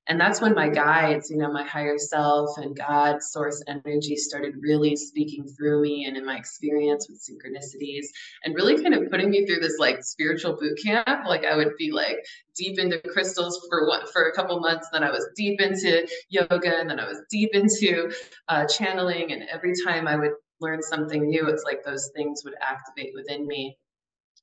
and 0.07 0.21
that's 0.21 0.41
when 0.41 0.55
my 0.55 0.69
guides 0.69 1.31
you 1.31 1.37
know 1.37 1.53
my 1.53 1.65
higher 1.65 1.99
self 1.99 2.51
and 2.57 2.77
god 2.77 3.23
source 3.23 3.63
energy 3.69 4.17
started 4.17 4.55
really 4.61 4.97
speaking 4.97 5.47
through 5.47 5.81
me 5.83 6.05
and 6.07 6.17
in 6.17 6.25
my 6.25 6.37
experience 6.37 7.07
with 7.09 7.21
synchronicities 7.21 8.07
and 8.45 8.55
really 8.55 8.83
kind 8.83 8.95
of 8.95 9.11
putting 9.11 9.31
me 9.31 9.47
through 9.47 9.61
this 9.61 9.79
like 9.79 10.03
spiritual 10.03 10.57
boot 10.59 10.79
camp. 10.85 11.27
Like 11.27 11.45
i 11.45 11.57
would 11.57 11.77
be 11.79 11.91
like 11.93 12.17
deep 12.57 12.79
into 12.79 12.99
crystals 12.99 13.65
for 13.69 13.87
what 13.87 14.11
for 14.13 14.29
a 14.29 14.33
couple 14.33 14.59
months 14.61 14.89
then 14.93 15.05
i 15.05 15.11
was 15.11 15.27
deep 15.37 15.61
into 15.61 16.07
yoga 16.29 16.79
and 16.79 16.91
then 16.91 17.01
i 17.01 17.07
was 17.07 17.21
deep 17.31 17.51
into 17.55 18.11
uh, 18.49 18.67
channeling. 18.67 19.33
And 19.33 19.45
every 19.51 19.73
time 19.87 20.09
i 20.09 20.17
would 20.17 20.33
learn 20.61 20.83
something 20.83 21.29
new 21.29 21.47
it's 21.49 21.65
like 21.65 21.85
those 21.85 22.11
things 22.15 22.43
would 22.45 22.55
activate 22.61 23.13
within 23.15 23.47
me. 23.47 23.79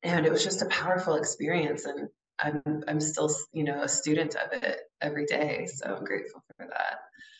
And 0.03 0.25
it 0.25 0.31
was 0.31 0.43
just 0.43 0.61
a 0.61 0.67
powerful 0.67 1.15
experience. 1.15 1.85
And 1.85 2.09
I'm 2.39 2.83
I'm 2.87 2.99
still 2.99 3.29
you 3.53 3.63
know 3.63 3.81
a 3.83 3.89
student 3.89 4.35
of 4.35 4.63
it 4.63 4.81
every 5.01 5.25
day. 5.25 5.67
So 5.67 5.95
I'm 5.95 6.03
grateful 6.03 6.43
for 6.57 6.67
that. 6.67 6.99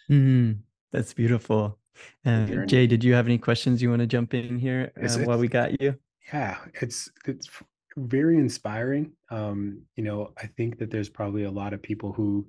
Mm, 0.09 0.59
that's 0.91 1.13
beautiful. 1.13 1.79
Uh, 2.25 2.65
Jay, 2.65 2.87
did 2.87 3.03
you 3.03 3.13
have 3.13 3.25
any 3.25 3.37
questions 3.37 3.81
you 3.81 3.89
want 3.89 4.01
to 4.01 4.07
jump 4.07 4.33
in 4.33 4.59
here 4.59 4.91
uh, 5.01 5.17
while 5.19 5.37
we 5.37 5.47
got 5.47 5.81
you? 5.81 5.95
Yeah, 6.31 6.57
it's 6.81 7.09
it's 7.25 7.49
very 7.95 8.37
inspiring. 8.37 9.13
Um, 9.29 9.81
you 9.95 10.03
know, 10.03 10.31
I 10.37 10.47
think 10.47 10.77
that 10.79 10.91
there's 10.91 11.09
probably 11.09 11.43
a 11.43 11.51
lot 11.51 11.73
of 11.73 11.81
people 11.81 12.13
who 12.13 12.47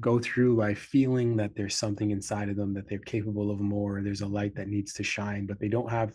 go 0.00 0.18
through 0.18 0.54
life 0.54 0.78
feeling 0.78 1.36
that 1.36 1.56
there's 1.56 1.74
something 1.74 2.10
inside 2.12 2.48
of 2.48 2.56
them 2.56 2.72
that 2.74 2.88
they're 2.88 2.98
capable 3.00 3.50
of 3.50 3.60
more. 3.60 4.00
There's 4.00 4.20
a 4.20 4.26
light 4.26 4.54
that 4.54 4.68
needs 4.68 4.92
to 4.94 5.02
shine, 5.02 5.46
but 5.46 5.58
they 5.58 5.68
don't 5.68 5.90
have 5.90 6.14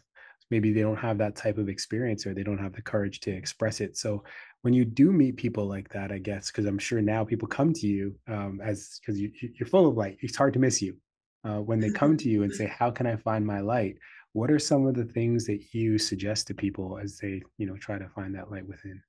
maybe 0.52 0.72
they 0.72 0.82
don't 0.82 0.98
have 0.98 1.18
that 1.18 1.36
type 1.36 1.58
of 1.58 1.70
experience 1.70 2.26
or 2.26 2.34
they 2.34 2.44
don't 2.44 2.58
have 2.58 2.74
the 2.74 2.82
courage 2.82 3.20
to 3.22 3.32
express 3.32 3.82
it. 3.82 3.98
So 3.98 4.24
when 4.62 4.74
you 4.74 4.86
do 4.86 5.12
meet 5.12 5.38
people 5.38 5.66
like 5.66 5.90
that, 5.90 6.12
I 6.12 6.18
guess, 6.18 6.52
because 6.52 6.66
I'm 6.66 6.80
sure 6.80 7.02
now 7.02 7.24
people 7.24 7.48
come 7.48 7.74
to 7.74 7.88
you 7.88 8.16
um, 8.28 8.62
as 8.64 9.00
because 9.00 9.20
you, 9.20 9.32
you're 9.42 9.68
full 9.68 9.88
of 9.88 9.98
light. 9.98 10.18
It's 10.22 10.38
hard 10.38 10.54
to 10.54 10.60
miss 10.60 10.82
you 10.82 10.96
uh, 11.44 11.60
when 11.60 11.80
they 11.80 11.90
come 11.90 12.18
to 12.18 12.30
you 12.30 12.44
and 12.44 12.54
say, 12.54 12.68
"How 12.80 12.92
can 12.92 13.08
I 13.08 13.16
find 13.16 13.46
my 13.46 13.60
light?" 13.60 13.98
What 14.34 14.50
are 14.50 14.60
some 14.60 14.88
of 14.88 14.96
the 14.96 15.06
things 15.06 15.46
that 15.46 15.62
you 15.74 16.00
suggest 16.00 16.48
to 16.48 16.56
people 16.56 16.98
as 16.98 17.20
they, 17.20 17.44
you 17.58 17.68
know, 17.68 17.78
try 17.78 18.00
to 18.00 18.10
find 18.10 18.34
that 18.34 18.50
light 18.50 18.68
within? 18.68 19.02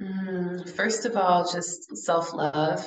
Mm, 0.00 0.68
first 0.70 1.04
of 1.04 1.16
all, 1.16 1.50
just 1.50 1.96
self 1.96 2.32
love. 2.32 2.86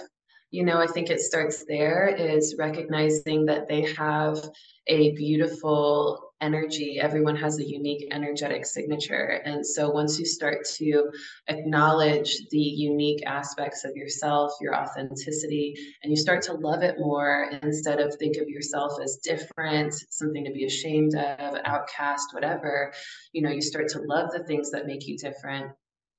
You 0.49 0.63
know, 0.63 0.79
I 0.79 0.87
think 0.87 1.09
it 1.09 1.19
starts 1.19 1.65
there 1.65 2.07
is 2.07 2.55
recognizing 2.57 3.45
that 3.45 3.67
they 3.67 3.93
have 3.95 4.39
a 4.87 5.11
beautiful 5.11 6.26
energy. 6.41 6.99
Everyone 6.99 7.35
has 7.35 7.59
a 7.59 7.67
unique 7.67 8.07
energetic 8.11 8.65
signature. 8.65 9.41
And 9.45 9.65
so 9.65 9.89
once 9.89 10.19
you 10.19 10.25
start 10.25 10.65
to 10.75 11.11
acknowledge 11.47 12.37
the 12.51 12.57
unique 12.57 13.23
aspects 13.25 13.83
of 13.83 13.95
yourself, 13.95 14.53
your 14.61 14.75
authenticity, 14.75 15.75
and 16.03 16.11
you 16.11 16.17
start 16.17 16.41
to 16.43 16.53
love 16.53 16.83
it 16.83 16.95
more 16.99 17.49
instead 17.63 17.99
of 17.99 18.15
think 18.15 18.37
of 18.37 18.47
yourself 18.47 18.93
as 19.03 19.17
different, 19.23 19.93
something 20.09 20.45
to 20.45 20.51
be 20.51 20.65
ashamed 20.65 21.15
of, 21.15 21.55
outcast, 21.65 22.33
whatever, 22.33 22.93
you 23.33 23.41
know, 23.41 23.49
you 23.49 23.61
start 23.61 23.87
to 23.89 24.01
love 24.01 24.31
the 24.31 24.43
things 24.43 24.71
that 24.71 24.85
make 24.85 25.07
you 25.07 25.17
different 25.17 25.71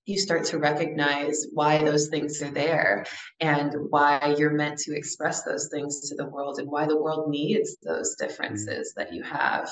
you 0.09 0.19
start 0.19 0.43
to 0.43 0.59
recognize 0.59 1.47
why 1.53 1.77
those 1.85 2.09
things 2.09 2.41
are 2.41 2.51
there 2.51 3.05
and 3.41 3.75
why 3.91 4.35
you're 4.39 4.55
meant 4.55 4.79
to 4.79 4.97
express 4.97 5.43
those 5.43 5.69
things 5.69 6.09
to 6.09 6.15
the 6.15 6.25
world 6.25 6.59
and 6.59 6.71
why 6.71 6.87
the 6.87 6.97
world 6.97 7.29
needs 7.29 7.77
those 7.83 8.17
differences 8.17 8.91
mm-hmm. 8.91 9.01
that 9.01 9.13
you 9.13 9.23
have 9.23 9.71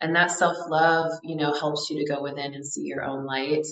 and 0.00 0.14
that 0.14 0.30
self-love 0.30 1.12
you 1.22 1.36
know 1.36 1.52
helps 1.54 1.88
you 1.90 1.98
to 1.98 2.12
go 2.12 2.22
within 2.22 2.54
and 2.54 2.66
see 2.66 2.82
your 2.82 3.04
own 3.04 3.24
light. 3.24 3.66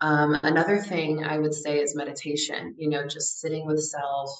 Um, 0.00 0.38
another 0.42 0.78
thing 0.78 1.24
i 1.24 1.38
would 1.38 1.54
say 1.54 1.78
is 1.78 1.94
meditation 1.94 2.74
you 2.76 2.90
know 2.90 3.06
just 3.06 3.40
sitting 3.40 3.64
with 3.64 3.80
self 3.80 4.30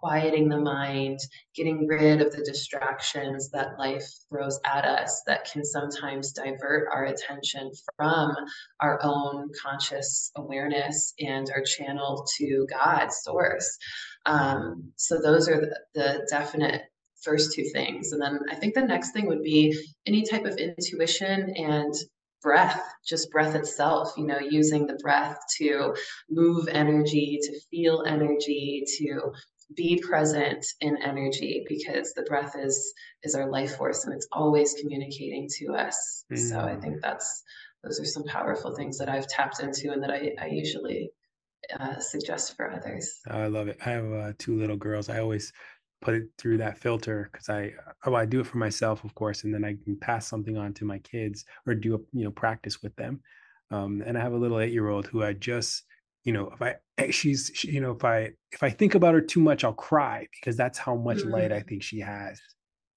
quieting 0.00 0.48
the 0.48 0.58
mind 0.58 1.18
getting 1.54 1.86
rid 1.86 2.20
of 2.22 2.32
the 2.32 2.42
distractions 2.44 3.50
that 3.50 3.78
life 3.78 4.06
throws 4.28 4.58
at 4.64 4.84
us 4.84 5.22
that 5.26 5.50
can 5.50 5.64
sometimes 5.64 6.32
divert 6.32 6.88
our 6.92 7.06
attention 7.06 7.70
from 7.96 8.34
our 8.80 8.98
own 9.02 9.50
conscious 9.62 10.32
awareness 10.36 11.12
and 11.20 11.50
our 11.50 11.62
channel 11.62 12.26
to 12.38 12.66
god 12.70 13.12
source. 13.12 13.76
Um, 14.26 14.90
so 14.96 15.20
those 15.20 15.48
are 15.48 15.60
the, 15.60 15.78
the 15.94 16.26
definite 16.30 16.82
first 17.22 17.52
two 17.54 17.64
things. 17.72 18.12
And 18.12 18.20
then 18.20 18.40
I 18.50 18.54
think 18.54 18.74
the 18.74 18.82
next 18.82 19.12
thing 19.12 19.26
would 19.26 19.42
be 19.42 19.78
any 20.06 20.24
type 20.24 20.44
of 20.44 20.56
intuition 20.56 21.54
and 21.56 21.94
breath, 22.42 22.82
just 23.06 23.30
breath 23.30 23.54
itself, 23.54 24.14
you 24.16 24.26
know, 24.26 24.38
using 24.38 24.86
the 24.86 24.98
breath 25.02 25.38
to 25.58 25.94
move 26.30 26.68
energy, 26.68 27.38
to 27.42 27.60
feel 27.70 28.04
energy, 28.06 28.84
to 28.98 29.32
be 29.76 30.02
present 30.04 30.66
in 30.80 30.96
energy 31.02 31.64
because 31.68 32.12
the 32.14 32.22
breath 32.22 32.56
is 32.58 32.92
is 33.22 33.34
our 33.34 33.48
life 33.48 33.76
force 33.76 34.04
and 34.04 34.14
it's 34.14 34.26
always 34.32 34.74
communicating 34.80 35.48
to 35.58 35.74
us. 35.74 36.24
Mm. 36.32 36.38
So 36.38 36.60
I 36.60 36.76
think 36.76 36.96
mm. 36.96 37.00
that's 37.02 37.44
those 37.84 38.00
are 38.00 38.04
some 38.04 38.24
powerful 38.24 38.74
things 38.74 38.98
that 38.98 39.08
I've 39.08 39.28
tapped 39.28 39.60
into 39.60 39.92
and 39.92 40.02
that 40.02 40.10
I, 40.10 40.32
I 40.40 40.46
usually 40.46 41.10
uh, 41.78 41.98
suggest 41.98 42.56
for 42.56 42.70
others. 42.70 43.20
I 43.28 43.46
love 43.46 43.68
it. 43.68 43.78
I 43.84 43.90
have 43.90 44.12
uh, 44.12 44.32
two 44.38 44.58
little 44.58 44.76
girls. 44.76 45.08
I 45.08 45.20
always 45.20 45.52
put 46.00 46.14
it 46.14 46.28
through 46.38 46.58
that 46.58 46.78
filter 46.78 47.28
because 47.30 47.48
I 47.48 47.72
oh 48.06 48.14
I 48.14 48.24
do 48.24 48.40
it 48.40 48.46
for 48.46 48.58
myself 48.58 49.04
of 49.04 49.14
course 49.14 49.44
and 49.44 49.52
then 49.52 49.64
I 49.64 49.76
can 49.84 49.96
pass 49.96 50.26
something 50.26 50.56
on 50.56 50.72
to 50.74 50.84
my 50.84 50.98
kids 50.98 51.44
or 51.66 51.74
do 51.74 51.94
a 51.94 51.98
you 52.12 52.24
know 52.24 52.30
practice 52.30 52.82
with 52.82 52.94
them. 52.96 53.20
Um, 53.70 54.02
and 54.04 54.18
I 54.18 54.20
have 54.20 54.32
a 54.32 54.38
little 54.38 54.60
eight 54.60 54.72
year 54.72 54.88
old 54.88 55.06
who 55.06 55.22
I 55.22 55.32
just 55.34 55.84
you 56.24 56.32
know 56.32 56.50
if 56.52 56.62
I 56.62 56.76
eh, 56.98 57.10
she's 57.10 57.50
she, 57.54 57.70
you 57.70 57.80
know 57.80 57.92
if 57.92 58.04
I 58.04 58.30
if 58.52 58.62
I 58.62 58.70
think 58.70 58.94
about 58.94 59.14
her 59.14 59.20
too 59.20 59.40
much 59.40 59.64
I'll 59.64 59.72
cry 59.72 60.26
because 60.32 60.56
that's 60.56 60.78
how 60.78 60.94
much 60.94 61.18
mm-hmm. 61.18 61.32
light 61.32 61.52
I 61.52 61.60
think 61.60 61.82
she 61.82 62.00
has. 62.00 62.40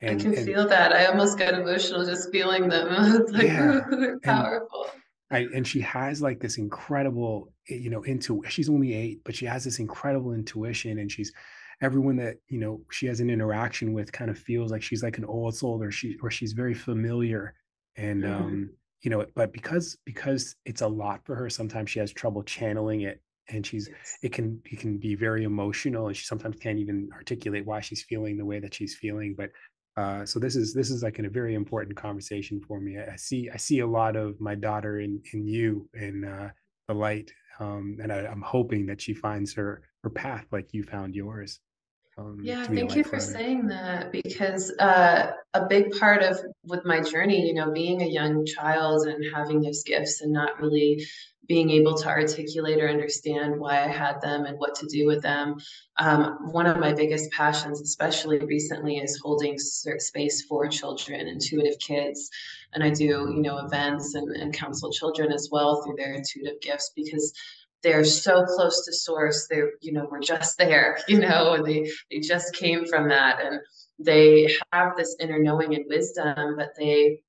And, 0.02 0.20
I 0.20 0.24
can 0.24 0.34
and, 0.34 0.46
feel 0.46 0.68
that. 0.68 0.92
I 0.92 1.06
almost 1.06 1.38
get 1.38 1.54
emotional 1.54 2.06
just 2.06 2.30
feeling 2.32 2.68
them. 2.68 2.88
It's 3.22 3.32
like 3.32 3.44
yeah. 3.44 3.82
they're 3.90 4.20
powerful. 4.20 4.88
I, 5.32 5.48
and 5.56 5.66
she 5.66 5.80
has 5.82 6.22
like 6.22 6.40
this 6.40 6.58
incredible 6.58 7.52
eh, 7.70 7.76
you 7.76 7.90
know 7.90 8.04
into 8.04 8.44
she's 8.48 8.70
only 8.70 8.94
eight 8.94 9.22
but 9.26 9.36
she 9.36 9.46
has 9.46 9.64
this 9.64 9.80
incredible 9.80 10.34
intuition 10.34 11.00
and 11.00 11.12
she's 11.12 11.34
everyone 11.82 12.16
that 12.18 12.38
you 12.48 12.60
know 12.60 12.82
she 12.92 13.06
has 13.06 13.20
an 13.20 13.30
interaction 13.30 13.94
with 13.94 14.12
kind 14.12 14.30
of 14.30 14.38
feels 14.38 14.72
like 14.72 14.82
she's 14.82 15.04
like 15.04 15.18
an 15.18 15.26
old 15.26 15.56
soul 15.56 15.82
or 15.82 15.92
she 15.92 16.18
or 16.22 16.30
she's 16.32 16.54
very 16.54 16.74
familiar 16.74 17.54
and 17.98 18.24
mm-hmm. 18.24 18.44
um 18.44 18.70
you 19.02 19.10
know 19.10 19.26
but 19.36 19.52
because 19.52 19.98
because 20.06 20.56
it's 20.66 20.82
a 20.82 20.88
lot 20.88 21.26
for 21.26 21.36
her 21.36 21.50
sometimes 21.50 21.90
she 21.90 22.00
has 22.00 22.12
trouble 22.12 22.44
channeling 22.44 23.02
it 23.02 23.22
and 23.50 23.66
she's 23.66 23.90
yes. 23.90 24.18
it 24.22 24.32
can 24.32 24.62
it 24.66 24.80
can 24.80 24.98
be 24.98 25.16
very 25.16 25.44
emotional 25.44 26.08
and 26.08 26.16
she 26.16 26.26
sometimes 26.26 26.56
can't 26.58 26.80
even 26.80 27.10
articulate 27.14 27.66
why 27.66 27.82
she's 27.82 28.04
feeling 28.04 28.38
the 28.38 28.46
way 28.46 28.60
that 28.60 28.74
she's 28.74 28.96
feeling 28.96 29.36
but 29.38 29.50
uh, 29.96 30.26
so 30.26 30.40
this 30.40 30.56
is 30.56 30.74
this 30.74 30.90
is 30.90 31.04
like 31.04 31.20
a 31.20 31.30
very 31.30 31.54
important 31.54 31.96
conversation 31.96 32.60
for 32.68 32.80
me. 32.80 32.98
I, 32.98 33.14
I, 33.14 33.16
see 33.16 33.50
I 33.54 33.58
see 33.58 33.80
a 33.80 33.88
lot 33.88 34.16
of 34.16 34.40
my 34.42 34.56
daughter 34.56 35.00
in 35.00 35.22
in 35.34 35.48
you 35.48 35.88
and 35.94 36.26
uh, 36.26 36.50
the 36.88 36.94
light, 36.94 37.32
um, 37.60 37.98
and 38.02 38.12
I, 38.12 38.26
I'm 38.26 38.42
hoping 38.42 38.86
that 38.88 39.02
she 39.02 39.14
finds 39.14 39.54
her 39.54 39.82
her 40.04 40.10
path 40.10 40.46
like 40.52 40.74
you 40.74 40.84
found 40.84 41.16
yours. 41.16 41.60
Um, 42.18 42.40
yeah, 42.44 42.66
thank 42.66 42.96
you 42.96 43.04
for 43.04 43.20
saying 43.20 43.68
that 43.68 44.12
because 44.12 44.72
uh, 44.80 45.32
a 45.56 45.66
big 45.66 45.98
part 45.98 46.22
of 46.22 46.40
with 46.64 46.86
my 46.86 47.02
journey, 47.02 47.48
you 47.48 47.54
know, 47.56 47.72
being 47.72 48.04
a 48.04 48.08
young 48.08 48.46
child 48.46 49.08
and 49.08 49.24
having 49.34 49.62
those 49.62 49.84
gifts 49.84 50.22
and 50.22 50.32
not 50.32 50.62
really 50.62 51.06
being 51.48 51.70
able 51.72 51.96
to 51.98 52.08
articulate 52.08 52.80
or 52.82 52.88
understand 52.88 53.60
why 53.60 53.84
I 53.84 53.88
had 53.88 54.22
them 54.22 54.46
and 54.46 54.58
what 54.58 54.76
to 54.76 54.88
do 54.88 55.06
with 55.06 55.22
them. 55.22 55.58
Um, 55.98 56.52
one 56.52 56.66
of 56.66 56.78
my 56.78 56.94
biggest 56.94 57.32
passions, 57.32 57.82
especially 57.82 58.40
recently, 58.40 58.98
is 58.98 59.20
holding 59.22 59.58
space 59.58 60.44
for 60.44 60.68
children, 60.68 61.28
intuitive 61.28 61.78
kids. 61.80 62.30
And 62.74 62.84
I 62.84 62.92
do, 62.92 63.06
you 63.06 63.42
know, 63.42 63.58
events 63.58 64.16
and, 64.16 64.36
and 64.38 64.54
counsel 64.54 64.92
children 64.92 65.32
as 65.32 65.50
well 65.52 65.84
through 65.84 65.96
their 65.98 66.14
intuitive 66.14 66.62
gifts 66.62 66.92
because 66.96 67.34
they're 67.84 68.04
so 68.04 68.46
close 68.46 68.86
to 68.86 68.94
source 68.94 69.48
they're 69.50 69.72
you 69.82 69.92
know 69.92 70.08
we're 70.10 70.20
just 70.20 70.58
there 70.58 70.98
you 71.08 71.20
know 71.20 71.54
and 71.54 71.66
they 71.66 71.90
they 72.12 72.20
just 72.20 72.54
came 72.56 72.86
from 72.86 73.10
that. 73.10 73.40
And 73.44 73.60
they 74.00 74.54
have 74.72 74.98
this 74.98 75.16
inner 75.20 75.40
knowing 75.40 75.76
and 75.76 75.86
wisdom 75.88 76.56
but 76.58 76.70
they 76.78 77.20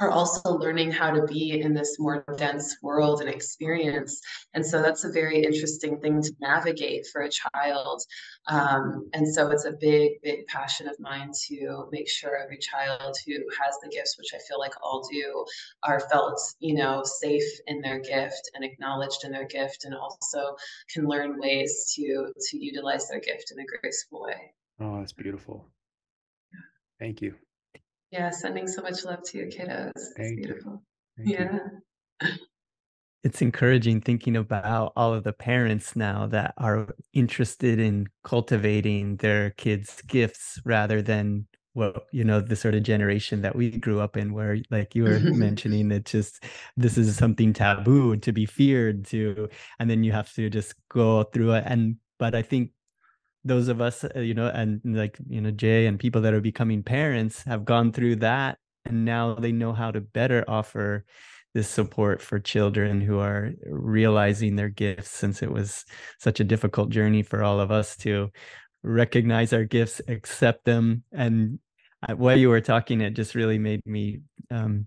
are 0.00 0.10
also 0.10 0.52
learning 0.54 0.90
how 0.90 1.10
to 1.10 1.26
be 1.26 1.60
in 1.60 1.74
this 1.74 1.98
more 1.98 2.24
dense 2.38 2.76
world 2.82 3.20
and 3.20 3.28
experience. 3.28 4.20
And 4.54 4.64
so 4.64 4.80
that's 4.80 5.04
a 5.04 5.12
very 5.12 5.44
interesting 5.44 6.00
thing 6.00 6.22
to 6.22 6.32
navigate 6.40 7.06
for 7.12 7.22
a 7.22 7.30
child. 7.30 8.02
Um, 8.46 9.08
and 9.12 9.28
so 9.32 9.50
it's 9.50 9.66
a 9.66 9.72
big, 9.72 10.22
big 10.22 10.46
passion 10.46 10.88
of 10.88 10.98
mine 10.98 11.30
to 11.48 11.86
make 11.92 12.08
sure 12.08 12.36
every 12.36 12.58
child 12.58 13.14
who 13.26 13.34
has 13.62 13.76
the 13.82 13.90
gifts, 13.90 14.16
which 14.16 14.32
I 14.34 14.38
feel 14.48 14.58
like 14.58 14.72
all 14.82 15.06
do, 15.12 15.44
are 15.82 16.00
felt, 16.00 16.40
you 16.60 16.74
know, 16.74 17.02
safe 17.04 17.60
in 17.66 17.82
their 17.82 18.00
gift 18.00 18.50
and 18.54 18.64
acknowledged 18.64 19.24
in 19.24 19.32
their 19.32 19.46
gift, 19.46 19.84
and 19.84 19.94
also 19.94 20.56
can 20.92 21.06
learn 21.06 21.38
ways 21.38 21.92
to 21.94 22.32
to 22.50 22.58
utilize 22.58 23.08
their 23.08 23.20
gift 23.20 23.52
in 23.52 23.60
a 23.60 23.80
graceful 23.80 24.22
way. 24.22 24.54
Oh, 24.80 24.98
that's 24.98 25.12
beautiful. 25.12 25.66
Thank 26.98 27.20
you. 27.20 27.34
Yeah, 28.10 28.30
sending 28.30 28.66
so 28.66 28.82
much 28.82 29.04
love 29.04 29.22
to 29.24 29.38
your 29.38 29.46
kiddos. 29.46 29.92
It's 29.94 30.12
Thank 30.16 30.36
beautiful. 30.36 30.82
You. 31.18 31.34
Yeah. 31.34 31.58
You. 32.22 32.30
It's 33.22 33.42
encouraging 33.42 34.00
thinking 34.00 34.36
about 34.36 34.94
all 34.96 35.12
of 35.12 35.24
the 35.24 35.32
parents 35.32 35.94
now 35.94 36.26
that 36.28 36.54
are 36.56 36.88
interested 37.12 37.78
in 37.78 38.06
cultivating 38.24 39.16
their 39.16 39.50
kids' 39.50 40.00
gifts 40.06 40.60
rather 40.64 41.02
than 41.02 41.46
well, 41.74 42.02
you 42.10 42.24
know, 42.24 42.40
the 42.40 42.56
sort 42.56 42.74
of 42.74 42.82
generation 42.82 43.42
that 43.42 43.54
we 43.54 43.70
grew 43.70 44.00
up 44.00 44.16
in 44.16 44.32
where 44.32 44.58
like 44.70 44.94
you 44.94 45.04
were 45.04 45.20
mentioning 45.22 45.88
that 45.90 46.04
just 46.04 46.42
this 46.76 46.98
is 46.98 47.16
something 47.16 47.52
taboo 47.52 48.16
to 48.16 48.32
be 48.32 48.44
feared 48.44 49.04
to 49.06 49.48
and 49.78 49.88
then 49.88 50.02
you 50.02 50.10
have 50.12 50.32
to 50.34 50.50
just 50.50 50.74
go 50.88 51.22
through 51.24 51.52
it 51.52 51.64
and 51.66 51.96
but 52.18 52.34
I 52.34 52.42
think 52.42 52.72
those 53.44 53.68
of 53.68 53.80
us 53.80 54.04
uh, 54.04 54.20
you 54.20 54.34
know 54.34 54.48
and 54.48 54.80
like 54.84 55.18
you 55.28 55.40
know 55.40 55.50
jay 55.50 55.86
and 55.86 55.98
people 55.98 56.20
that 56.20 56.34
are 56.34 56.40
becoming 56.40 56.82
parents 56.82 57.42
have 57.42 57.64
gone 57.64 57.92
through 57.92 58.16
that 58.16 58.58
and 58.84 59.04
now 59.04 59.34
they 59.34 59.52
know 59.52 59.72
how 59.72 59.90
to 59.90 60.00
better 60.00 60.44
offer 60.48 61.04
this 61.54 61.68
support 61.68 62.22
for 62.22 62.38
children 62.38 63.00
who 63.00 63.18
are 63.18 63.50
realizing 63.66 64.56
their 64.56 64.68
gifts 64.68 65.10
since 65.10 65.42
it 65.42 65.50
was 65.50 65.84
such 66.18 66.38
a 66.38 66.44
difficult 66.44 66.90
journey 66.90 67.22
for 67.22 67.42
all 67.42 67.60
of 67.60 67.70
us 67.70 67.96
to 67.96 68.30
recognize 68.82 69.52
our 69.52 69.64
gifts 69.64 70.00
accept 70.08 70.64
them 70.64 71.02
and 71.12 71.58
uh, 72.08 72.14
while 72.14 72.36
you 72.36 72.48
were 72.48 72.60
talking 72.60 73.00
it 73.00 73.10
just 73.10 73.34
really 73.34 73.58
made 73.58 73.84
me 73.84 74.20
um, 74.50 74.86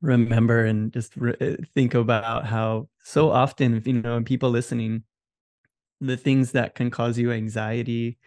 remember 0.00 0.64
and 0.64 0.92
just 0.92 1.16
re- 1.16 1.36
uh, 1.40 1.56
think 1.74 1.94
about 1.94 2.46
how 2.46 2.88
so 3.02 3.30
often 3.30 3.82
you 3.84 3.94
know 3.94 4.22
people 4.22 4.50
listening 4.50 5.02
the 6.00 6.16
things 6.16 6.52
that 6.52 6.74
can 6.74 6.90
cause 6.90 7.18
you 7.18 7.32
anxiety 7.32 8.18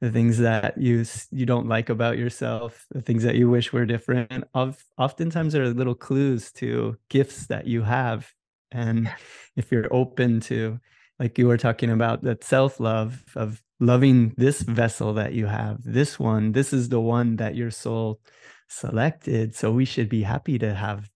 the 0.00 0.10
things 0.10 0.38
that 0.38 0.76
you 0.76 1.04
you 1.30 1.46
don't 1.46 1.68
like 1.68 1.88
about 1.88 2.18
yourself 2.18 2.86
the 2.90 3.00
things 3.00 3.22
that 3.22 3.36
you 3.36 3.48
wish 3.48 3.72
were 3.72 3.86
different 3.86 4.44
of 4.54 4.84
oftentimes 4.98 5.54
are 5.54 5.72
little 5.72 5.94
clues 5.94 6.52
to 6.52 6.96
gifts 7.08 7.46
that 7.46 7.66
you 7.66 7.82
have. 7.82 8.30
And 8.72 9.10
if 9.56 9.72
you're 9.72 9.92
open 9.92 10.40
to 10.40 10.78
like 11.18 11.38
you 11.38 11.46
were 11.46 11.56
talking 11.56 11.90
about 11.90 12.22
that 12.22 12.44
self 12.44 12.78
love 12.78 13.22
of 13.34 13.62
loving 13.80 14.34
this 14.36 14.60
vessel 14.60 15.14
that 15.14 15.32
you 15.32 15.46
have 15.46 15.78
this 15.82 16.18
one 16.18 16.52
this 16.52 16.72
is 16.72 16.88
the 16.88 17.00
one 17.00 17.36
that 17.36 17.54
your 17.54 17.70
soul 17.70 18.20
selected. 18.68 19.54
So 19.54 19.70
we 19.70 19.84
should 19.84 20.08
be 20.08 20.22
happy 20.22 20.58
to 20.58 20.74
have 20.74 21.08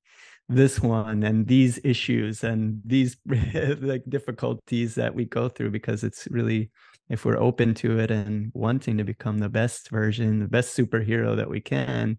this 0.50 0.80
one 0.80 1.22
and 1.22 1.46
these 1.46 1.78
issues 1.84 2.44
and 2.44 2.80
these 2.84 3.16
like 3.80 4.02
difficulties 4.08 4.94
that 4.96 5.14
we 5.14 5.24
go 5.24 5.48
through 5.48 5.70
because 5.70 6.02
it's 6.04 6.26
really 6.30 6.70
if 7.08 7.24
we're 7.24 7.38
open 7.38 7.74
to 7.74 7.98
it 7.98 8.10
and 8.10 8.50
wanting 8.54 8.98
to 8.98 9.04
become 9.04 9.38
the 9.38 9.48
best 9.48 9.90
version 9.90 10.40
the 10.40 10.48
best 10.48 10.76
superhero 10.76 11.36
that 11.36 11.48
we 11.48 11.60
can 11.60 12.18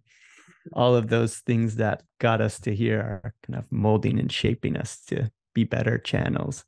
all 0.74 0.96
of 0.96 1.10
those 1.10 1.38
things 1.38 1.76
that 1.78 2.04
got 2.20 2.42
us 2.42 2.60
to 2.60 2.76
here 2.76 3.00
are 3.00 3.34
kind 3.46 3.58
of 3.58 3.72
molding 3.72 4.20
and 4.20 4.32
shaping 4.32 4.78
us 4.78 5.02
to 5.08 5.32
be 5.54 5.64
better 5.64 5.98
channels. 5.98 6.64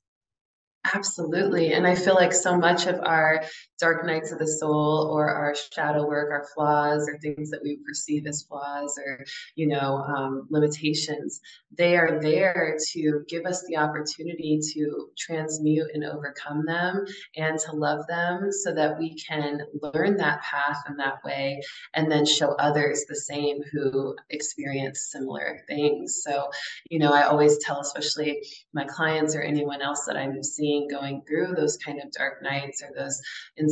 Absolutely. 0.94 1.72
And 1.72 1.88
I 1.88 1.96
feel 1.96 2.16
like 2.16 2.34
so 2.34 2.58
much 2.58 2.88
of 2.88 3.00
our 3.06 3.44
dark 3.84 4.06
nights 4.06 4.32
of 4.32 4.40
the 4.40 4.48
soul 4.48 5.10
or 5.12 5.30
our 5.30 5.54
shadow 5.74 6.08
work, 6.08 6.32
our 6.32 6.48
flaws 6.56 7.06
or 7.10 7.18
things 7.18 7.50
that 7.50 7.62
we 7.62 7.76
perceive 7.86 8.26
as 8.26 8.44
flaws 8.44 8.98
or, 8.98 9.26
you 9.56 9.68
know, 9.68 9.98
um, 10.16 10.48
limitations, 10.50 11.42
they 11.78 11.98
are 11.98 12.22
there 12.22 12.78
to 12.94 13.26
give 13.28 13.46
us 13.46 13.62
the 13.68 13.76
opportunity 13.76 14.58
to 14.74 15.10
transmute 15.18 15.90
and 15.94 16.06
overcome 16.06 16.64
them 16.66 17.04
and 17.36 17.60
to 17.60 17.76
love 17.76 18.08
them 18.08 18.50
so 18.52 18.74
that 18.74 18.98
we 18.98 19.16
can 19.16 19.60
learn 19.82 20.16
that 20.16 20.42
path 20.44 20.78
in 20.88 20.96
that 20.96 21.22
way 21.26 21.62
and 21.94 22.10
then 22.10 22.26
show 22.26 22.54
others 22.54 23.04
the 23.10 23.16
same 23.16 23.60
who 23.74 24.16
experience 24.30 25.10
similar 25.12 25.60
things. 25.68 26.22
So, 26.24 26.50
you 26.90 27.00
know, 27.00 27.12
I 27.12 27.24
always 27.24 27.58
tell, 27.58 27.82
especially 27.82 28.42
my 28.74 28.86
clients 28.86 29.36
or 29.36 29.42
anyone 29.42 29.82
else 29.82 30.06
that 30.06 30.16
I'm 30.16 30.42
seeing 30.42 30.88
going 30.88 31.22
through 31.28 31.56
those 31.56 31.76
kind 31.76 32.02
of 32.02 32.12
dark 32.14 32.42
nights 32.42 32.82
or 32.82 32.92
those 32.96 33.22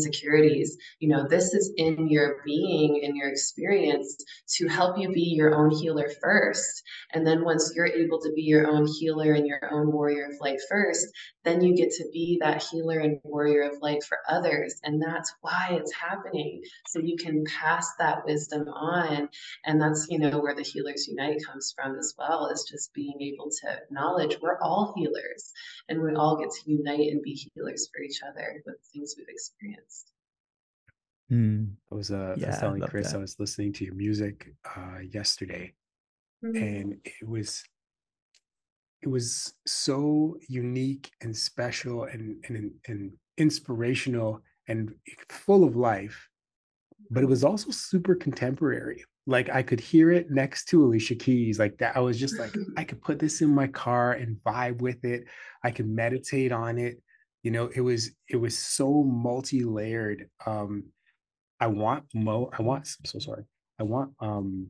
insecurities. 0.02 0.78
You 1.00 1.10
know 1.10 1.28
this 1.28 1.54
is 1.54 1.72
in 1.78 2.08
your 2.08 2.38
being 2.46 3.02
in 3.04 3.16
your 3.16 3.30
experience 3.30 4.18
to 4.58 4.68
help 4.68 4.98
you 4.98 5.10
be 5.10 5.22
your 5.22 5.56
own 5.56 5.72
healer 5.72 6.10
first. 6.22 6.84
And 7.14 7.26
then 7.26 7.44
once 7.44 7.72
you're 7.76 7.88
able 7.88 8.20
to 8.22 8.32
be 8.34 8.42
your 8.42 8.68
own 8.68 8.88
healer 8.88 9.34
and 9.34 9.46
your 9.46 9.72
own 9.72 9.92
warrior 9.92 10.26
of 10.26 10.40
light 10.42 10.60
first 10.70 11.08
then 11.44 11.62
you 11.62 11.76
get 11.76 11.92
to 11.92 12.06
be 12.14 12.38
that 12.42 12.64
healer 12.64 13.00
and 13.00 13.20
warrior 13.24 13.64
of 13.64 13.82
light 13.82 14.04
for 14.04 14.20
others. 14.30 14.80
And 14.84 15.02
that's 15.02 15.34
why 15.42 15.70
it's 15.72 15.94
happening. 15.94 16.62
So 16.88 17.00
you 17.00 17.18
can 17.18 17.44
pass 17.46 17.88
that 17.98 18.26
wisdom 18.26 18.68
on. 18.68 19.30
And 19.66 19.82
that's 19.82 20.08
you 20.10 20.20
know 20.20 20.40
where 20.40 20.56
the 20.56 20.62
healers 20.62 21.08
unite 21.08 21.44
comes 21.46 21.74
from 21.76 21.98
as 21.98 22.14
well 22.18 22.48
is 22.48 22.68
just 22.70 22.94
being 22.94 23.20
able 23.22 23.50
to 23.62 23.72
acknowledge 23.72 24.38
we're 24.42 24.60
all 24.62 24.94
healers 24.96 25.52
and 25.90 26.02
we 26.02 26.14
all 26.16 26.38
get 26.38 26.52
to 26.52 26.72
unite 26.72 27.12
and 27.12 27.22
be 27.22 27.34
healers 27.34 27.90
for 27.94 28.02
each 28.02 28.20
other 28.28 28.62
with 28.66 28.76
things 28.94 29.16
we've 29.18 29.28
experienced 29.30 29.81
mm. 31.32 31.68
i 31.92 31.96
was 31.96 32.12
uh 32.12 32.36
yeah, 32.38 32.48
I 32.48 32.50
was 32.50 32.60
telling 32.60 32.82
chris 32.82 33.12
that. 33.12 33.18
i 33.18 33.22
was 33.22 33.40
listening 33.40 33.74
to 33.74 33.86
your 33.86 33.96
music 33.96 34.54
uh 34.76 35.00
yesterday 35.12 35.74
mm-hmm. 36.44 36.56
and 36.62 36.96
it 37.04 37.28
was 37.28 37.64
it 39.02 39.10
was 39.10 39.54
so 39.66 40.38
unique 40.48 41.12
and 41.22 41.36
special 41.36 42.04
and, 42.04 42.44
and 42.48 42.72
and 42.88 43.12
inspirational 43.38 44.42
and 44.68 44.94
full 45.30 45.64
of 45.64 45.76
life 45.76 46.28
but 47.10 47.24
it 47.24 47.30
was 47.30 47.44
also 47.44 47.72
super 47.72 48.14
contemporary 48.14 49.04
like 49.26 49.50
i 49.50 49.62
could 49.62 49.80
hear 49.80 50.12
it 50.12 50.30
next 50.30 50.66
to 50.66 50.84
alicia 50.84 51.16
keys 51.16 51.60
like 51.60 51.78
that 51.78 51.96
i 51.96 52.00
was 52.00 52.20
just 52.20 52.38
like 52.40 52.56
i 52.78 52.84
could 52.88 53.02
put 53.02 53.20
this 53.20 53.42
in 53.42 53.50
my 53.50 53.68
car 53.68 54.14
and 54.14 54.38
vibe 54.46 54.82
with 54.82 55.04
it 55.04 55.24
i 55.64 55.72
could 55.72 55.88
meditate 55.88 56.52
on 56.52 56.78
it 56.78 57.02
you 57.44 57.52
know 57.52 57.70
it 57.76 57.82
was 57.82 58.12
it 58.30 58.38
was 58.38 58.58
so 58.58 59.04
multi-layered 59.04 60.30
um 60.46 60.84
i 61.60 61.68
want 61.68 62.04
mo 62.14 62.50
i 62.58 62.62
want 62.62 62.88
i'm 63.00 63.06
so 63.06 63.20
sorry 63.20 63.44
i 63.80 63.84
want 63.84 64.12
um 64.20 64.68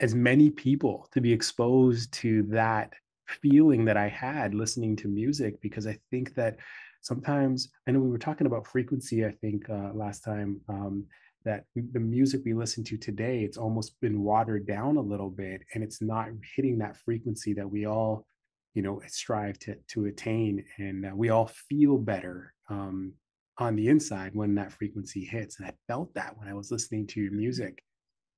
as 0.00 0.14
many 0.14 0.50
people 0.50 1.08
to 1.12 1.20
be 1.20 1.32
exposed 1.32 2.10
to 2.12 2.42
that 2.44 2.94
feeling 3.26 3.84
that 3.84 3.96
I 3.96 4.08
had 4.08 4.54
listening 4.54 4.96
to 4.96 5.08
music 5.08 5.60
because 5.60 5.86
I 5.86 5.98
think 6.10 6.34
that 6.34 6.56
sometimes 7.02 7.68
I 7.86 7.92
know 7.92 8.00
we 8.00 8.10
were 8.10 8.18
talking 8.18 8.46
about 8.46 8.66
frequency. 8.66 9.24
I 9.24 9.30
think 9.30 9.68
uh, 9.70 9.90
last 9.94 10.24
time 10.24 10.60
um, 10.68 11.04
that 11.44 11.64
the 11.74 12.00
music 12.00 12.42
we 12.44 12.52
listen 12.52 12.84
to 12.84 12.98
today 12.98 13.44
it's 13.44 13.56
almost 13.56 13.98
been 14.00 14.22
watered 14.22 14.66
down 14.66 14.96
a 14.96 15.00
little 15.00 15.30
bit 15.30 15.62
and 15.74 15.82
it's 15.82 16.02
not 16.02 16.28
hitting 16.54 16.78
that 16.78 16.98
frequency 16.98 17.54
that 17.54 17.70
we 17.70 17.86
all 17.86 18.26
you 18.74 18.82
know 18.82 19.00
strive 19.06 19.58
to 19.58 19.74
to 19.88 20.06
attain 20.06 20.64
and 20.78 21.06
uh, 21.06 21.12
we 21.14 21.30
all 21.30 21.46
feel 21.46 21.98
better 21.98 22.54
um, 22.68 23.12
on 23.58 23.76
the 23.76 23.88
inside 23.88 24.34
when 24.34 24.54
that 24.54 24.72
frequency 24.72 25.24
hits 25.24 25.58
and 25.58 25.68
i 25.68 25.72
felt 25.86 26.12
that 26.14 26.36
when 26.38 26.48
i 26.48 26.54
was 26.54 26.70
listening 26.70 27.06
to 27.06 27.20
your 27.20 27.32
music 27.32 27.82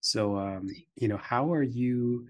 so 0.01 0.37
um, 0.37 0.69
you 0.97 1.09
know 1.09 1.19
how 1.19 1.53
are 1.53 1.63
you 1.63 2.27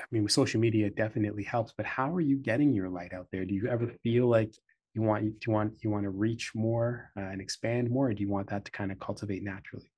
I 0.00 0.04
mean, 0.10 0.24
with 0.24 0.32
social 0.32 0.60
media, 0.60 0.90
definitely 0.90 1.42
helps. 1.42 1.72
But 1.76 1.86
how 1.86 2.14
are 2.14 2.20
you 2.20 2.36
getting 2.36 2.72
your 2.72 2.88
light 2.88 3.12
out 3.12 3.28
there? 3.32 3.44
Do 3.44 3.54
you 3.54 3.66
ever 3.68 3.88
feel 4.02 4.28
like 4.28 4.52
you 4.94 5.02
want 5.02 5.24
do 5.24 5.46
you 5.46 5.52
want 5.52 5.74
you 5.82 5.90
want 5.90 6.04
to 6.04 6.10
reach 6.10 6.52
more 6.54 7.10
uh, 7.16 7.20
and 7.20 7.40
expand 7.40 7.90
more, 7.90 8.08
or 8.08 8.14
do 8.14 8.22
you 8.22 8.28
want 8.28 8.50
that 8.50 8.64
to 8.66 8.70
kind 8.70 8.92
of 8.92 8.98
cultivate 8.98 9.42
naturally? 9.42 9.90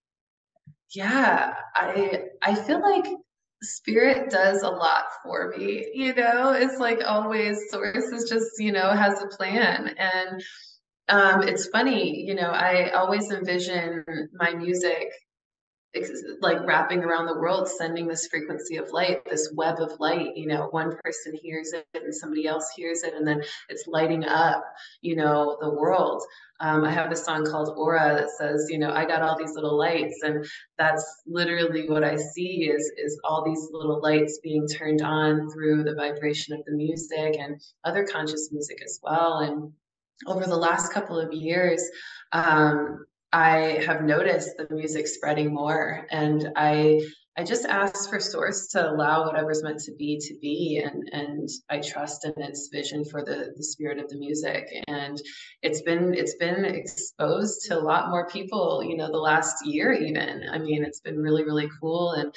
Yeah, 0.94 1.54
I 1.74 2.28
I 2.42 2.54
feel 2.54 2.80
like 2.80 3.06
spirit 3.62 4.30
does 4.30 4.62
a 4.62 4.68
lot 4.68 5.04
for 5.22 5.54
me. 5.56 5.90
You 5.94 6.14
know, 6.14 6.52
it's 6.52 6.78
like 6.78 7.00
always 7.06 7.58
source 7.70 7.96
is 7.96 8.28
just 8.28 8.50
you 8.58 8.72
know 8.72 8.90
has 8.90 9.22
a 9.22 9.26
plan 9.28 9.94
and. 9.98 10.42
Um, 11.10 11.42
it's 11.48 11.68
funny, 11.68 12.20
you 12.20 12.34
know, 12.34 12.50
I 12.50 12.90
always 12.90 13.30
envision 13.30 14.04
my 14.34 14.52
music 14.52 15.10
like 16.40 16.66
wrapping 16.66 17.02
around 17.02 17.26
the 17.26 17.38
world 17.38 17.66
sending 17.68 18.06
this 18.06 18.26
frequency 18.26 18.76
of 18.76 18.90
light 18.90 19.24
this 19.24 19.50
web 19.54 19.80
of 19.80 19.98
light 19.98 20.36
you 20.36 20.46
know 20.46 20.68
one 20.70 20.94
person 21.02 21.34
hears 21.42 21.72
it 21.72 21.86
and 21.94 22.14
somebody 22.14 22.46
else 22.46 22.70
hears 22.76 23.02
it 23.02 23.14
and 23.14 23.26
then 23.26 23.42
it's 23.70 23.86
lighting 23.86 24.24
up 24.24 24.62
you 25.00 25.16
know 25.16 25.56
the 25.60 25.70
world 25.70 26.22
um, 26.60 26.84
i 26.84 26.90
have 26.90 27.10
a 27.10 27.16
song 27.16 27.44
called 27.44 27.74
aura 27.76 28.14
that 28.18 28.30
says 28.30 28.66
you 28.68 28.78
know 28.78 28.90
i 28.90 29.04
got 29.04 29.22
all 29.22 29.36
these 29.38 29.54
little 29.54 29.76
lights 29.76 30.20
and 30.22 30.44
that's 30.78 31.04
literally 31.26 31.88
what 31.88 32.04
i 32.04 32.16
see 32.16 32.68
is 32.70 32.90
is 32.96 33.20
all 33.24 33.44
these 33.44 33.68
little 33.72 34.00
lights 34.02 34.40
being 34.42 34.66
turned 34.66 35.02
on 35.02 35.48
through 35.50 35.84
the 35.84 35.94
vibration 35.94 36.54
of 36.54 36.64
the 36.64 36.72
music 36.72 37.36
and 37.38 37.60
other 37.84 38.06
conscious 38.06 38.50
music 38.52 38.78
as 38.84 39.00
well. 39.02 39.38
And 39.38 39.72
over 40.26 40.44
the 40.44 40.56
last 40.56 40.92
couple 40.92 41.18
of 41.18 41.32
years 41.32 41.82
um, 42.32 43.04
I 43.32 43.82
have 43.86 44.02
noticed 44.02 44.56
the 44.56 44.74
music 44.74 45.06
spreading 45.06 45.52
more 45.52 46.06
and 46.10 46.50
I 46.56 47.00
I 47.38 47.44
just 47.44 47.66
ask 47.66 48.10
for 48.10 48.18
source 48.18 48.66
to 48.72 48.90
allow 48.90 49.24
whatever's 49.24 49.62
meant 49.62 49.78
to 49.84 49.94
be 49.94 50.18
to 50.18 50.36
be 50.42 50.82
and 50.84 51.08
and 51.12 51.48
I 51.70 51.78
trust 51.78 52.24
in 52.24 52.32
its 52.42 52.68
vision 52.72 53.04
for 53.04 53.24
the 53.24 53.52
the 53.56 53.62
spirit 53.62 54.00
of 54.00 54.08
the 54.08 54.18
music. 54.18 54.66
And 54.88 55.22
it's 55.62 55.80
been 55.82 56.14
it's 56.14 56.34
been 56.34 56.64
exposed 56.64 57.64
to 57.66 57.78
a 57.78 57.80
lot 57.80 58.10
more 58.10 58.26
people 58.26 58.82
you 58.84 58.96
know 58.96 59.06
the 59.06 59.18
last 59.18 59.64
year 59.64 59.92
even. 59.92 60.48
I 60.50 60.58
mean 60.58 60.82
it's 60.82 60.98
been 60.98 61.18
really 61.18 61.44
really 61.44 61.68
cool 61.80 62.10
and 62.14 62.34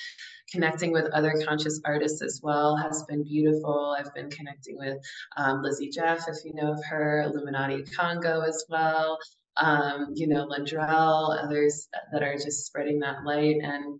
connecting 0.51 0.91
with 0.91 1.11
other 1.13 1.33
conscious 1.47 1.81
artists 1.83 2.21
as 2.21 2.39
well 2.43 2.77
has 2.77 3.03
been 3.09 3.23
beautiful. 3.23 3.95
I've 3.97 4.13
been 4.13 4.29
connecting 4.29 4.77
with 4.77 4.99
um, 5.35 5.63
Lizzy 5.63 5.89
Jeff 5.89 6.27
if 6.27 6.45
you 6.45 6.53
know 6.53 6.73
of 6.73 6.83
her 6.87 7.23
Illuminati 7.23 7.81
Congo 7.85 8.41
as 8.41 8.63
well 8.69 9.17
um, 9.57 10.13
you 10.15 10.27
know, 10.27 10.47
Lindrell, 10.47 11.37
others 11.43 11.89
that 12.13 12.23
are 12.23 12.35
just 12.35 12.65
spreading 12.65 12.99
that 12.99 13.25
light. 13.25 13.57
And 13.61 13.99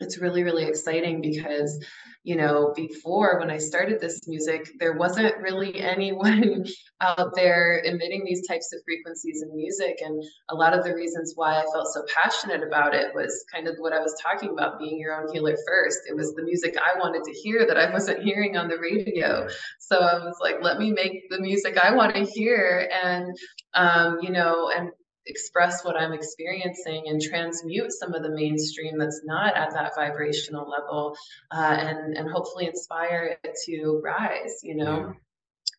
it's 0.00 0.18
really, 0.18 0.44
really 0.44 0.64
exciting 0.64 1.20
because, 1.20 1.84
you 2.22 2.36
know, 2.36 2.72
before 2.76 3.40
when 3.40 3.50
I 3.50 3.58
started 3.58 4.00
this 4.00 4.28
music, 4.28 4.68
there 4.78 4.92
wasn't 4.92 5.36
really 5.38 5.80
anyone 5.80 6.64
out 7.00 7.34
there 7.34 7.82
emitting 7.84 8.22
these 8.24 8.46
types 8.46 8.72
of 8.72 8.80
frequencies 8.84 9.42
in 9.42 9.56
music. 9.56 9.98
And 10.00 10.22
a 10.50 10.54
lot 10.54 10.76
of 10.76 10.84
the 10.84 10.94
reasons 10.94 11.32
why 11.34 11.60
I 11.60 11.64
felt 11.72 11.88
so 11.88 12.04
passionate 12.14 12.62
about 12.62 12.94
it 12.94 13.14
was 13.14 13.44
kind 13.52 13.66
of 13.66 13.74
what 13.78 13.92
I 13.92 14.00
was 14.00 14.14
talking 14.22 14.50
about 14.50 14.78
being 14.78 14.98
your 14.98 15.20
own 15.20 15.32
healer 15.32 15.56
first. 15.66 16.00
It 16.08 16.14
was 16.14 16.34
the 16.34 16.44
music 16.44 16.76
I 16.76 16.98
wanted 16.98 17.24
to 17.24 17.32
hear 17.32 17.66
that 17.66 17.76
I 17.76 17.90
wasn't 17.92 18.22
hearing 18.22 18.56
on 18.56 18.68
the 18.68 18.78
radio. 18.78 19.48
So 19.80 19.98
I 19.98 20.24
was 20.24 20.36
like, 20.40 20.56
let 20.62 20.78
me 20.78 20.92
make 20.92 21.28
the 21.30 21.40
music 21.40 21.76
I 21.76 21.94
want 21.94 22.14
to 22.14 22.24
hear. 22.24 22.88
And, 23.02 23.36
um, 23.74 24.18
you 24.22 24.30
know, 24.30 24.70
and 24.76 24.90
express 25.28 25.84
what 25.84 25.96
I'm 25.96 26.12
experiencing 26.12 27.04
and 27.06 27.20
transmute 27.20 27.92
some 27.92 28.14
of 28.14 28.22
the 28.22 28.30
mainstream 28.30 28.98
that's 28.98 29.22
not 29.24 29.56
at 29.56 29.72
that 29.74 29.94
vibrational 29.94 30.68
level, 30.68 31.16
uh, 31.50 31.76
and 31.78 32.16
and 32.16 32.30
hopefully 32.30 32.66
inspire 32.66 33.38
it 33.44 33.56
to 33.66 34.00
rise. 34.02 34.60
You 34.62 34.76
know, 34.76 35.14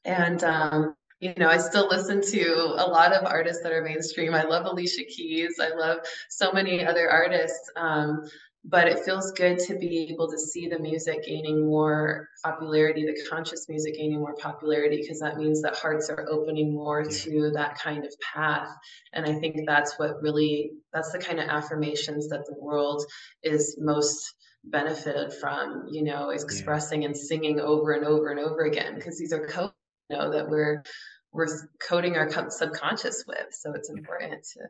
yeah. 0.05 0.25
and 0.25 0.43
um, 0.43 0.95
you 1.19 1.33
know, 1.35 1.49
I 1.49 1.57
still 1.57 1.87
listen 1.89 2.21
to 2.21 2.75
a 2.77 2.87
lot 2.87 3.11
of 3.11 3.25
artists 3.25 3.61
that 3.63 3.73
are 3.73 3.83
mainstream. 3.83 4.33
I 4.33 4.43
love 4.43 4.65
Alicia 4.65 5.03
Keys. 5.03 5.59
I 5.59 5.75
love 5.75 5.99
so 6.29 6.51
many 6.53 6.85
other 6.85 7.09
artists. 7.09 7.69
Um, 7.75 8.29
but 8.69 8.87
it 8.87 8.99
feels 8.99 9.31
good 9.31 9.57
to 9.57 9.75
be 9.79 10.09
able 10.11 10.29
to 10.29 10.37
see 10.37 10.67
the 10.67 10.77
music 10.77 11.23
gaining 11.25 11.65
more 11.65 12.29
popularity, 12.43 13.03
the 13.03 13.27
conscious 13.29 13.67
music 13.67 13.95
gaining 13.95 14.19
more 14.19 14.35
popularity, 14.35 14.97
because 15.01 15.19
that 15.19 15.37
means 15.37 15.61
that 15.61 15.75
hearts 15.75 16.09
are 16.09 16.27
opening 16.29 16.73
more 16.73 17.03
to 17.03 17.51
that 17.55 17.77
kind 17.79 18.05
of 18.05 18.13
path. 18.19 18.69
And 19.13 19.25
I 19.25 19.33
think 19.39 19.55
that's 19.65 19.97
what 19.97 20.21
really, 20.21 20.71
that's 20.93 21.11
the 21.11 21.19
kind 21.19 21.39
of 21.39 21.49
affirmations 21.49 22.29
that 22.29 22.45
the 22.45 22.55
world 22.59 23.03
is 23.41 23.75
most 23.79 24.35
benefited 24.65 25.33
from, 25.33 25.87
you 25.89 26.03
know, 26.03 26.29
expressing 26.29 27.01
yeah. 27.01 27.07
and 27.07 27.17
singing 27.17 27.59
over 27.59 27.93
and 27.93 28.05
over 28.05 28.29
and 28.29 28.39
over 28.39 28.65
again, 28.65 28.93
because 28.95 29.17
these 29.17 29.33
are 29.33 29.47
codes, 29.47 29.73
you 30.09 30.17
know, 30.17 30.31
that 30.31 30.47
we're, 30.47 30.83
we're 31.31 31.47
coding 31.81 32.17
our 32.17 32.29
subconscious 32.51 33.23
with. 33.27 33.47
So 33.51 33.73
it's 33.73 33.89
important 33.89 34.43
to 34.53 34.67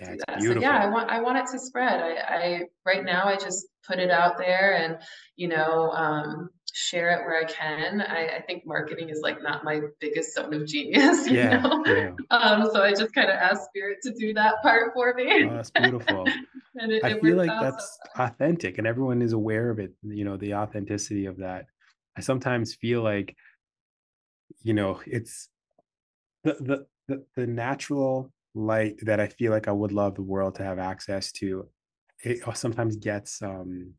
yeah, 0.00 0.10
do 0.12 0.18
that. 0.26 0.38
Beautiful. 0.38 0.62
So 0.62 0.68
yeah, 0.68 0.78
I 0.78 0.88
want 0.88 1.10
I 1.10 1.20
want 1.20 1.38
it 1.38 1.46
to 1.52 1.58
spread. 1.58 2.00
I, 2.00 2.34
I 2.34 2.60
right 2.84 3.04
now 3.04 3.24
I 3.26 3.36
just 3.36 3.66
put 3.86 3.98
it 3.98 4.10
out 4.10 4.38
there 4.38 4.76
and 4.76 4.98
you 5.36 5.48
know 5.48 5.90
um, 5.90 6.50
share 6.72 7.10
it 7.10 7.24
where 7.24 7.40
I 7.40 7.44
can. 7.44 8.00
I, 8.00 8.36
I, 8.36 8.42
think 8.42 8.64
marketing 8.66 9.08
is 9.08 9.20
like 9.22 9.42
not 9.42 9.64
my 9.64 9.80
biggest 10.00 10.34
zone 10.34 10.54
of 10.54 10.66
genius, 10.66 11.26
you 11.30 11.36
yeah, 11.36 11.60
know. 11.60 11.84
Yeah. 11.86 12.10
Um, 12.30 12.68
so 12.72 12.82
I 12.82 12.90
just 12.90 13.14
kind 13.14 13.28
of 13.28 13.36
ask 13.36 13.62
spirit 13.64 13.98
to 14.02 14.12
do 14.12 14.34
that 14.34 14.62
part 14.62 14.92
for 14.94 15.14
me. 15.14 15.44
Oh, 15.44 15.54
that's 15.54 15.70
beautiful. 15.70 16.24
and 16.76 16.92
it, 16.92 17.04
I 17.04 17.10
it 17.10 17.22
feel 17.22 17.36
like 17.36 17.50
so 17.50 17.60
that's 17.60 17.98
authentic, 18.18 18.78
and 18.78 18.86
everyone 18.86 19.22
is 19.22 19.32
aware 19.32 19.70
of 19.70 19.78
it. 19.78 19.92
You 20.02 20.24
know, 20.24 20.36
the 20.36 20.54
authenticity 20.54 21.26
of 21.26 21.38
that. 21.38 21.66
I 22.16 22.20
sometimes 22.22 22.74
feel 22.74 23.02
like, 23.02 23.36
you 24.62 24.74
know, 24.74 25.00
it's 25.06 25.48
the 26.44 26.54
the 26.54 26.86
the, 27.08 27.24
the 27.36 27.46
natural 27.46 28.32
light 28.54 28.96
that 29.02 29.20
I 29.20 29.28
feel 29.28 29.52
like 29.52 29.68
I 29.68 29.72
would 29.72 29.92
love 29.92 30.14
the 30.14 30.22
world 30.22 30.56
to 30.56 30.64
have 30.64 30.78
access 30.78 31.32
to. 31.32 31.68
It 32.22 32.42
sometimes 32.54 32.96
gets 32.96 33.42
um 33.42 33.94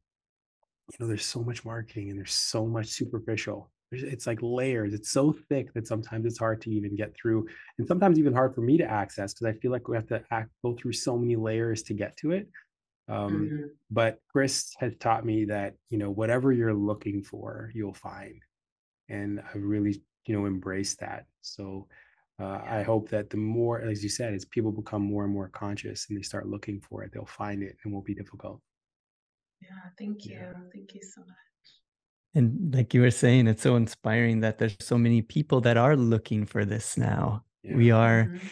you 0.91 0.97
know, 0.99 1.07
there's 1.07 1.25
so 1.25 1.43
much 1.43 1.63
marketing 1.63 2.09
and 2.09 2.19
there's 2.19 2.33
so 2.33 2.65
much 2.65 2.87
superficial. 2.87 3.71
It's 3.93 4.25
like 4.25 4.39
layers. 4.41 4.93
It's 4.93 5.09
so 5.09 5.33
thick 5.49 5.73
that 5.73 5.87
sometimes 5.87 6.25
it's 6.25 6.39
hard 6.39 6.61
to 6.61 6.71
even 6.71 6.95
get 6.95 7.13
through, 7.13 7.47
and 7.77 7.85
sometimes 7.85 8.17
even 8.17 8.33
hard 8.33 8.55
for 8.55 8.61
me 8.61 8.77
to 8.77 8.89
access 8.89 9.33
because 9.33 9.53
I 9.53 9.59
feel 9.59 9.71
like 9.71 9.87
we 9.89 9.97
have 9.97 10.07
to 10.07 10.23
act, 10.31 10.49
go 10.63 10.75
through 10.75 10.93
so 10.93 11.17
many 11.17 11.35
layers 11.35 11.83
to 11.83 11.93
get 11.93 12.15
to 12.17 12.31
it. 12.31 12.47
Um, 13.09 13.33
mm-hmm. 13.33 13.65
But 13.89 14.19
Chris 14.31 14.73
has 14.79 14.93
taught 14.97 15.25
me 15.25 15.43
that 15.45 15.75
you 15.89 15.97
know 15.97 16.09
whatever 16.09 16.53
you're 16.53 16.73
looking 16.73 17.21
for, 17.21 17.69
you'll 17.73 17.93
find, 17.93 18.41
and 19.09 19.41
I 19.41 19.57
really 19.57 20.01
you 20.25 20.37
know 20.37 20.45
embrace 20.45 20.95
that. 20.95 21.25
So 21.41 21.87
uh, 22.41 22.61
I 22.65 22.81
hope 22.83 23.09
that 23.09 23.29
the 23.29 23.37
more, 23.37 23.81
as 23.81 24.03
you 24.03 24.09
said, 24.09 24.33
as 24.33 24.45
people 24.45 24.71
become 24.71 25.01
more 25.01 25.23
and 25.23 25.33
more 25.33 25.49
conscious 25.49 26.07
and 26.09 26.17
they 26.17 26.23
start 26.23 26.47
looking 26.47 26.79
for 26.81 27.03
it, 27.03 27.11
they'll 27.13 27.25
find 27.25 27.61
it 27.61 27.77
and 27.83 27.93
won't 27.93 28.05
be 28.05 28.15
difficult. 28.15 28.59
Yeah, 29.61 29.69
thank 29.97 30.25
you. 30.25 30.33
Yeah. 30.35 30.53
Thank 30.73 30.95
you 30.95 31.01
so 31.03 31.21
much. 31.21 31.37
And 32.33 32.73
like 32.73 32.93
you 32.93 33.01
were 33.01 33.11
saying, 33.11 33.47
it's 33.47 33.61
so 33.61 33.75
inspiring 33.75 34.39
that 34.39 34.57
there's 34.57 34.77
so 34.79 34.97
many 34.97 35.21
people 35.21 35.61
that 35.61 35.77
are 35.77 35.95
looking 35.95 36.45
for 36.45 36.65
this 36.65 36.97
now. 36.97 37.43
Yeah. 37.63 37.75
We 37.75 37.91
are 37.91 38.23
mm-hmm. 38.23 38.47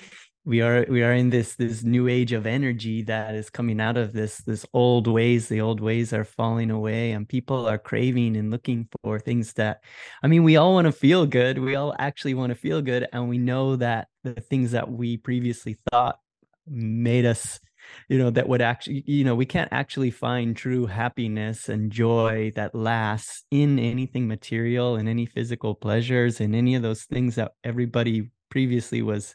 We 0.46 0.62
are 0.62 0.86
we 0.90 1.04
are 1.04 1.14
in 1.14 1.30
this 1.30 1.56
this 1.56 1.84
new 1.84 2.08
age 2.08 2.32
of 2.32 2.46
energy 2.46 3.04
that 3.04 3.36
is 3.36 3.50
coming 3.50 3.80
out 3.82 3.98
of 3.98 4.14
this 4.14 4.38
this 4.38 4.66
old 4.74 5.08
ways. 5.08 5.48
The 5.48 5.62
old 5.62 5.82
ways 5.82 6.14
are 6.14 6.24
falling 6.24 6.72
away 6.72 7.12
and 7.12 7.28
people 7.28 7.68
are 7.68 7.78
craving 7.78 8.38
and 8.38 8.50
looking 8.50 8.88
for 9.04 9.20
things 9.20 9.54
that 9.54 9.84
I 10.24 10.28
mean, 10.28 10.44
we 10.44 10.56
all 10.58 10.74
want 10.74 10.86
to 10.86 10.92
feel 10.92 11.26
good. 11.26 11.60
We 11.60 11.76
all 11.76 11.94
actually 12.00 12.34
want 12.34 12.52
to 12.52 12.56
feel 12.56 12.82
good. 12.82 13.08
And 13.12 13.28
we 13.30 13.38
know 13.38 13.76
that 13.76 14.08
the 14.24 14.34
things 14.34 14.72
that 14.72 14.90
we 14.90 15.18
previously 15.18 15.78
thought 15.92 16.20
made 16.68 17.26
us 17.26 17.60
you 18.08 18.18
know 18.18 18.30
that 18.30 18.48
would 18.48 18.62
actually 18.62 19.04
you 19.08 19.24
know 19.24 19.36
we 19.36 19.46
can't 19.46 19.70
actually 19.72 20.12
find 20.12 20.56
true 20.56 20.86
happiness 20.86 21.70
and 21.70 21.92
joy 21.92 22.52
that 22.56 22.76
lasts 22.76 23.46
in 23.52 23.80
anything 23.80 24.28
material 24.28 24.96
and 24.96 25.10
any 25.10 25.26
physical 25.26 25.74
pleasures 25.74 26.40
and 26.40 26.56
any 26.56 26.76
of 26.76 26.82
those 26.82 27.04
things 27.04 27.36
that 27.36 27.54
everybody 27.64 28.30
previously 28.50 29.02
was 29.02 29.34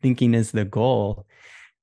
thinking 0.00 0.34
is 0.34 0.52
the 0.52 0.64
goal 0.64 1.26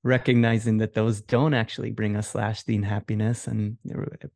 recognizing 0.03 0.77
that 0.77 0.93
those 0.93 1.21
don't 1.21 1.53
actually 1.53 1.91
bring 1.91 2.15
us 2.15 2.33
lasting 2.33 2.83
happiness 2.83 3.47
and 3.47 3.77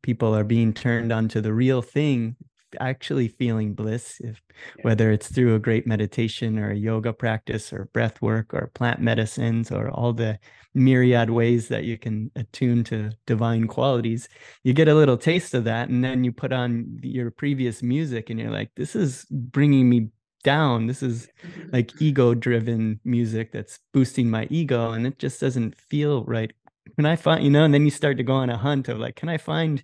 people 0.01 0.35
are 0.35 0.43
being 0.43 0.73
turned 0.73 1.11
onto 1.11 1.39
the 1.39 1.53
real 1.53 1.81
thing 1.81 2.35
actually 2.79 3.27
feeling 3.27 3.73
bliss 3.73 4.19
if 4.19 4.41
yeah. 4.77 4.83
whether 4.83 5.11
it's 5.11 5.31
through 5.31 5.55
a 5.55 5.59
great 5.59 5.85
meditation 5.85 6.57
or 6.57 6.71
a 6.71 6.75
yoga 6.75 7.13
practice 7.13 7.71
or 7.71 7.89
breath 7.93 8.21
work 8.21 8.53
or 8.53 8.71
plant 8.73 8.99
medicines 8.99 9.71
or 9.71 9.89
all 9.91 10.13
the 10.13 10.37
myriad 10.73 11.29
ways 11.29 11.67
that 11.67 11.83
you 11.83 11.97
can 11.97 12.31
attune 12.35 12.83
to 12.83 13.11
divine 13.27 13.67
qualities 13.67 14.27
you 14.63 14.73
get 14.73 14.87
a 14.87 14.95
little 14.95 15.17
taste 15.17 15.53
of 15.53 15.63
that 15.63 15.89
and 15.89 16.03
then 16.03 16.23
you 16.23 16.31
put 16.31 16.51
on 16.51 16.99
your 17.03 17.29
previous 17.29 17.83
music 17.83 18.29
and 18.29 18.39
you're 18.39 18.51
like 18.51 18.71
this 18.75 18.95
is 18.95 19.25
bringing 19.29 19.87
me 19.87 20.07
down 20.43 20.87
this 20.87 21.01
is 21.01 21.27
like 21.71 21.91
ego 22.01 22.33
driven 22.33 22.99
music 23.03 23.51
that's 23.51 23.79
boosting 23.93 24.29
my 24.29 24.47
ego 24.49 24.91
and 24.91 25.07
it 25.07 25.17
just 25.19 25.39
doesn't 25.39 25.79
feel 25.79 26.23
right 26.25 26.53
can 26.95 27.05
i 27.05 27.15
find 27.15 27.43
you 27.43 27.49
know 27.49 27.63
and 27.63 27.73
then 27.73 27.85
you 27.85 27.91
start 27.91 28.17
to 28.17 28.23
go 28.23 28.33
on 28.33 28.49
a 28.49 28.57
hunt 28.57 28.87
of 28.89 28.99
like 28.99 29.15
can 29.15 29.29
i 29.29 29.37
find 29.37 29.83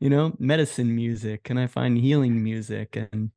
you 0.00 0.10
know, 0.10 0.34
medicine 0.38 0.94
music? 0.94 1.44
Can 1.44 1.58
I 1.58 1.66
find 1.66 1.96
healing 1.98 2.42
music? 2.42 2.96
And 2.96 3.30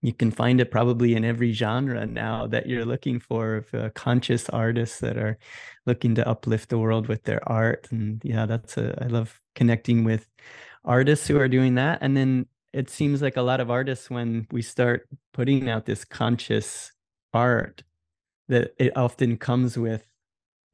you 0.00 0.12
can 0.12 0.30
find 0.30 0.60
it 0.60 0.70
probably 0.70 1.14
in 1.14 1.24
every 1.24 1.52
genre 1.52 2.06
now 2.06 2.46
that 2.46 2.66
you're 2.66 2.84
looking 2.84 3.18
for 3.18 3.66
uh, 3.74 3.90
conscious 3.94 4.48
artists 4.48 5.00
that 5.00 5.16
are 5.16 5.38
looking 5.86 6.14
to 6.14 6.28
uplift 6.28 6.68
the 6.68 6.78
world 6.78 7.08
with 7.08 7.24
their 7.24 7.46
art. 7.48 7.88
And 7.90 8.22
yeah, 8.24 8.46
that's 8.46 8.76
a, 8.76 8.96
I 9.02 9.08
love 9.08 9.40
connecting 9.54 10.04
with 10.04 10.26
artists 10.84 11.26
who 11.26 11.38
are 11.38 11.48
doing 11.48 11.74
that. 11.74 11.98
And 12.00 12.16
then 12.16 12.46
it 12.72 12.90
seems 12.90 13.22
like 13.22 13.36
a 13.36 13.42
lot 13.42 13.60
of 13.60 13.70
artists, 13.70 14.10
when 14.10 14.46
we 14.50 14.62
start 14.62 15.08
putting 15.32 15.68
out 15.68 15.86
this 15.86 16.04
conscious 16.04 16.92
art, 17.32 17.82
that 18.48 18.74
it 18.78 18.96
often 18.96 19.36
comes 19.36 19.78
with 19.78 20.06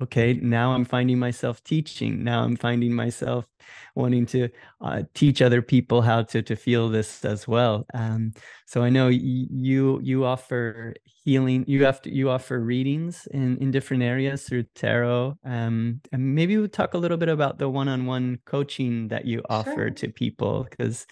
okay 0.03 0.35
now 0.35 0.73
i'm 0.73 0.85
finding 0.85 1.19
myself 1.19 1.63
teaching. 1.65 2.25
Now 2.25 2.43
i'm 2.43 2.57
finding 2.57 2.93
myself 2.93 3.47
wanting 3.95 4.27
to 4.27 4.49
uh, 4.81 5.03
teach 5.15 5.41
other 5.41 5.63
people 5.63 6.03
how 6.03 6.23
to 6.23 6.43
to 6.43 6.57
feel 6.57 6.89
this 6.89 7.25
as 7.25 7.47
well. 7.49 7.87
Um, 7.95 8.33
so 8.67 8.83
i 8.83 8.91
know 8.91 9.09
you 9.09 10.01
you 10.03 10.25
offer 10.25 10.95
healing 11.05 11.65
you 11.67 11.85
have 11.85 12.03
to 12.03 12.15
you 12.15 12.29
offer 12.31 12.61
readings 12.61 13.27
in 13.31 13.57
in 13.59 13.71
different 13.71 14.03
areas 14.03 14.45
through 14.45 14.65
tarot. 14.75 15.37
Um, 15.45 16.01
and 16.13 16.35
maybe 16.35 16.57
we'll 16.57 16.69
talk 16.69 16.95
a 16.95 16.99
little 16.99 17.17
bit 17.17 17.29
about 17.29 17.59
the 17.59 17.69
one-on-one 17.69 18.41
coaching 18.45 19.09
that 19.09 19.25
you 19.25 19.43
offer 19.49 19.71
sure. 19.75 19.91
to 19.91 20.09
people 20.09 20.67
because 20.69 21.07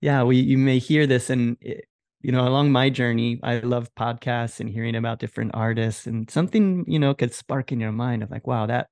yeah 0.00 0.22
we 0.22 0.38
you 0.38 0.58
may 0.58 0.78
hear 0.78 1.06
this 1.06 1.30
and 1.30 1.56
it, 1.60 1.84
you 2.28 2.32
know, 2.32 2.46
along 2.46 2.70
my 2.70 2.90
journey, 2.90 3.40
I 3.42 3.60
love 3.60 3.88
podcasts 3.94 4.60
and 4.60 4.68
hearing 4.68 4.94
about 4.96 5.18
different 5.18 5.52
artists 5.54 6.06
and 6.06 6.30
something, 6.30 6.84
you 6.86 6.98
know, 6.98 7.14
could 7.14 7.32
spark 7.32 7.72
in 7.72 7.80
your 7.80 7.90
mind 7.90 8.22
of 8.22 8.30
like, 8.30 8.46
wow, 8.46 8.66
that 8.66 8.88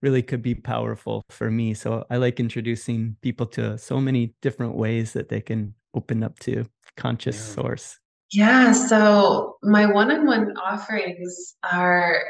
really 0.00 0.22
could 0.22 0.42
be 0.42 0.54
powerful 0.54 1.24
for 1.28 1.50
me. 1.50 1.74
So 1.74 2.06
I 2.08 2.18
like 2.18 2.38
introducing 2.38 3.16
people 3.20 3.46
to 3.46 3.78
so 3.78 4.00
many 4.00 4.32
different 4.42 4.76
ways 4.76 5.12
that 5.14 5.28
they 5.28 5.40
can 5.40 5.74
open 5.92 6.22
up 6.22 6.38
to 6.38 6.66
conscious 6.96 7.34
yeah. 7.36 7.54
source. 7.56 7.98
Yeah. 8.30 8.70
So 8.70 9.56
my 9.64 9.86
one 9.86 10.12
on 10.12 10.24
one 10.24 10.56
offerings 10.56 11.56
are 11.64 12.22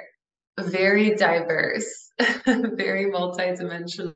very 0.59 1.15
diverse, 1.15 2.11
very 2.47 3.13
multidimensional. 3.13 4.15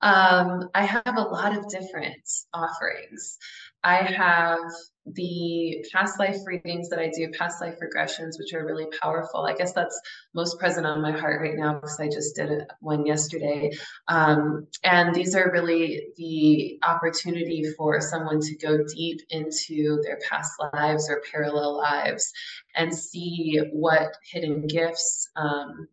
Um, 0.00 0.70
I 0.74 0.84
have 0.84 1.16
a 1.16 1.22
lot 1.22 1.56
of 1.56 1.68
different 1.68 2.28
offerings. 2.52 3.38
I 3.84 3.96
have 4.02 4.60
the 5.06 5.84
past 5.92 6.18
life 6.20 6.36
readings 6.46 6.88
that 6.88 7.00
I 7.00 7.10
do, 7.10 7.28
past 7.36 7.60
life 7.60 7.76
regressions, 7.82 8.38
which 8.38 8.54
are 8.54 8.64
really 8.64 8.86
powerful. 9.02 9.44
I 9.44 9.54
guess 9.54 9.72
that's 9.72 10.00
most 10.32 10.58
present 10.60 10.86
on 10.86 11.02
my 11.02 11.10
heart 11.10 11.40
right 11.40 11.56
now 11.56 11.74
because 11.74 11.98
I 11.98 12.06
just 12.06 12.36
did 12.36 12.62
one 12.80 13.04
yesterday. 13.04 13.72
Um, 14.06 14.68
and 14.84 15.12
these 15.12 15.34
are 15.34 15.50
really 15.50 16.06
the 16.16 16.78
opportunity 16.84 17.64
for 17.76 18.00
someone 18.00 18.40
to 18.40 18.56
go 18.56 18.84
deep 18.94 19.20
into 19.30 20.00
their 20.04 20.18
past 20.28 20.52
lives 20.72 21.10
or 21.10 21.22
parallel 21.32 21.78
lives 21.78 22.32
and 22.76 22.94
see 22.94 23.60
what 23.72 24.14
hidden 24.30 24.68
gifts 24.68 25.28
um, 25.34 25.88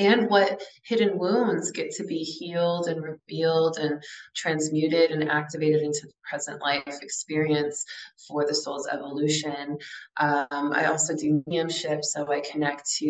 and 0.00 0.30
what 0.30 0.62
hidden 0.82 1.18
wounds 1.18 1.70
get 1.70 1.90
to 1.92 2.04
be 2.04 2.18
healed 2.18 2.88
and 2.88 3.02
revealed 3.02 3.76
and 3.78 4.02
transmuted 4.34 5.10
and 5.10 5.30
activated 5.30 5.82
into 5.82 6.06
the 6.06 6.12
present 6.28 6.62
life 6.62 6.82
experience 7.02 7.84
for 8.26 8.46
the 8.46 8.54
soul's 8.54 8.88
evolution. 8.88 9.76
Um, 10.16 10.46
I 10.50 10.86
also 10.86 11.14
do 11.14 11.42
mediumship, 11.46 12.02
so 12.02 12.32
I 12.32 12.40
connect 12.40 12.90
to, 12.98 13.06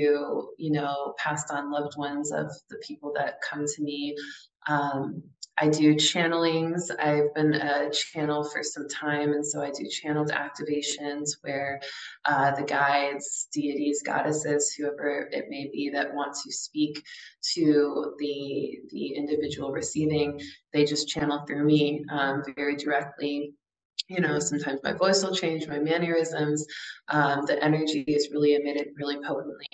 you 0.59 0.73
know, 0.73 1.15
passed 1.17 1.53
on 1.53 1.71
loved 1.71 1.97
ones 1.97 2.33
of 2.33 2.51
the 2.71 2.79
people 2.79 3.13
that 3.15 3.41
come 3.49 3.67
to 3.67 3.83
me. 3.83 4.17
Um, 4.69 5.23
I 5.59 5.69
do 5.69 5.95
channelings. 5.95 6.91
I've 6.99 7.35
been 7.35 7.55
a 7.55 7.91
channel 7.91 8.45
for 8.45 8.63
some 8.63 8.89
time, 8.89 9.33
and 9.33 9.47
so 9.47 9.63
I 9.63 9.71
do 9.71 9.87
channeled 9.89 10.31
activations 10.31 11.37
where 11.43 11.81
uh, 12.25 12.55
the 12.57 12.63
guides, 12.63 13.49
deities, 13.53 14.03
goddesses, 14.03 14.73
whoever 14.73 15.29
it 15.31 15.47
may 15.51 15.69
be 15.71 15.91
that 15.93 16.15
want 16.15 16.35
to 16.45 16.53
speak 16.53 17.05
to 17.55 18.15
the 18.19 18.79
the 18.91 19.15
individual 19.15 19.71
receiving, 19.71 20.41
they 20.73 20.85
just 20.85 21.09
channel 21.09 21.45
through 21.47 21.65
me 21.65 22.05
um, 22.11 22.43
very 22.57 22.77
directly 22.77 23.55
you 24.11 24.21
know, 24.21 24.41
sometimes 24.41 24.81
my 24.83 24.93
voice 24.93 25.23
will 25.23 25.35
change, 25.35 25.69
my 25.69 25.79
mannerisms. 25.79 26.67
Um, 27.09 27.47
the 27.47 27.63
energy 27.63 28.01
is 28.09 28.31
really 28.33 28.57
emitted 28.57 28.89
really 28.97 29.17
potently. 29.19 29.69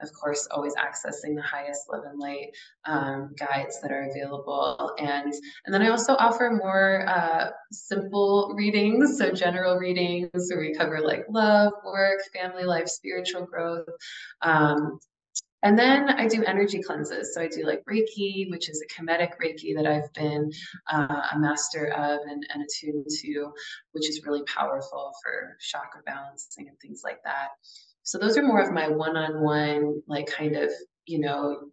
Of 0.00 0.10
course, 0.12 0.46
always 0.52 0.74
accessing 0.76 1.34
the 1.34 1.42
highest 1.42 1.80
love 1.92 2.04
and 2.08 2.18
light 2.18 2.50
um, 2.84 3.34
guides 3.36 3.80
that 3.82 3.90
are 3.90 4.08
available. 4.08 4.92
And, 4.98 5.34
and 5.66 5.74
then 5.74 5.82
I 5.82 5.88
also 5.88 6.14
offer 6.14 6.56
more 6.62 7.04
uh, 7.08 7.50
simple 7.72 8.54
readings, 8.56 9.18
so 9.18 9.32
general 9.32 9.76
readings 9.76 10.30
where 10.50 10.60
we 10.60 10.72
cover 10.72 11.00
like 11.00 11.24
love, 11.28 11.72
work, 11.84 12.20
family 12.32 12.64
life, 12.64 12.88
spiritual 12.88 13.44
growth. 13.44 13.88
Um, 14.42 15.00
And 15.62 15.78
then 15.78 16.08
I 16.08 16.26
do 16.26 16.42
energy 16.44 16.82
cleanses. 16.82 17.34
So 17.34 17.42
I 17.42 17.48
do 17.48 17.64
like 17.66 17.84
Reiki, 17.84 18.50
which 18.50 18.68
is 18.70 18.82
a 18.82 18.92
Kemetic 18.92 19.32
Reiki 19.42 19.74
that 19.76 19.86
I've 19.86 20.12
been 20.14 20.50
uh, 20.90 21.22
a 21.34 21.38
master 21.38 21.86
of 21.86 22.20
and, 22.26 22.46
and 22.52 22.62
attuned 22.62 23.06
to, 23.22 23.52
which 23.92 24.08
is 24.08 24.24
really 24.24 24.42
powerful 24.44 25.12
for 25.22 25.56
chakra 25.60 26.00
balancing 26.06 26.68
and 26.68 26.78
things 26.80 27.02
like 27.04 27.22
that. 27.24 27.48
So 28.02 28.18
those 28.18 28.38
are 28.38 28.42
more 28.42 28.62
of 28.62 28.72
my 28.72 28.88
one-on-one, 28.88 30.02
like 30.06 30.26
kind 30.26 30.56
of, 30.56 30.70
you 31.06 31.20
know, 31.20 31.68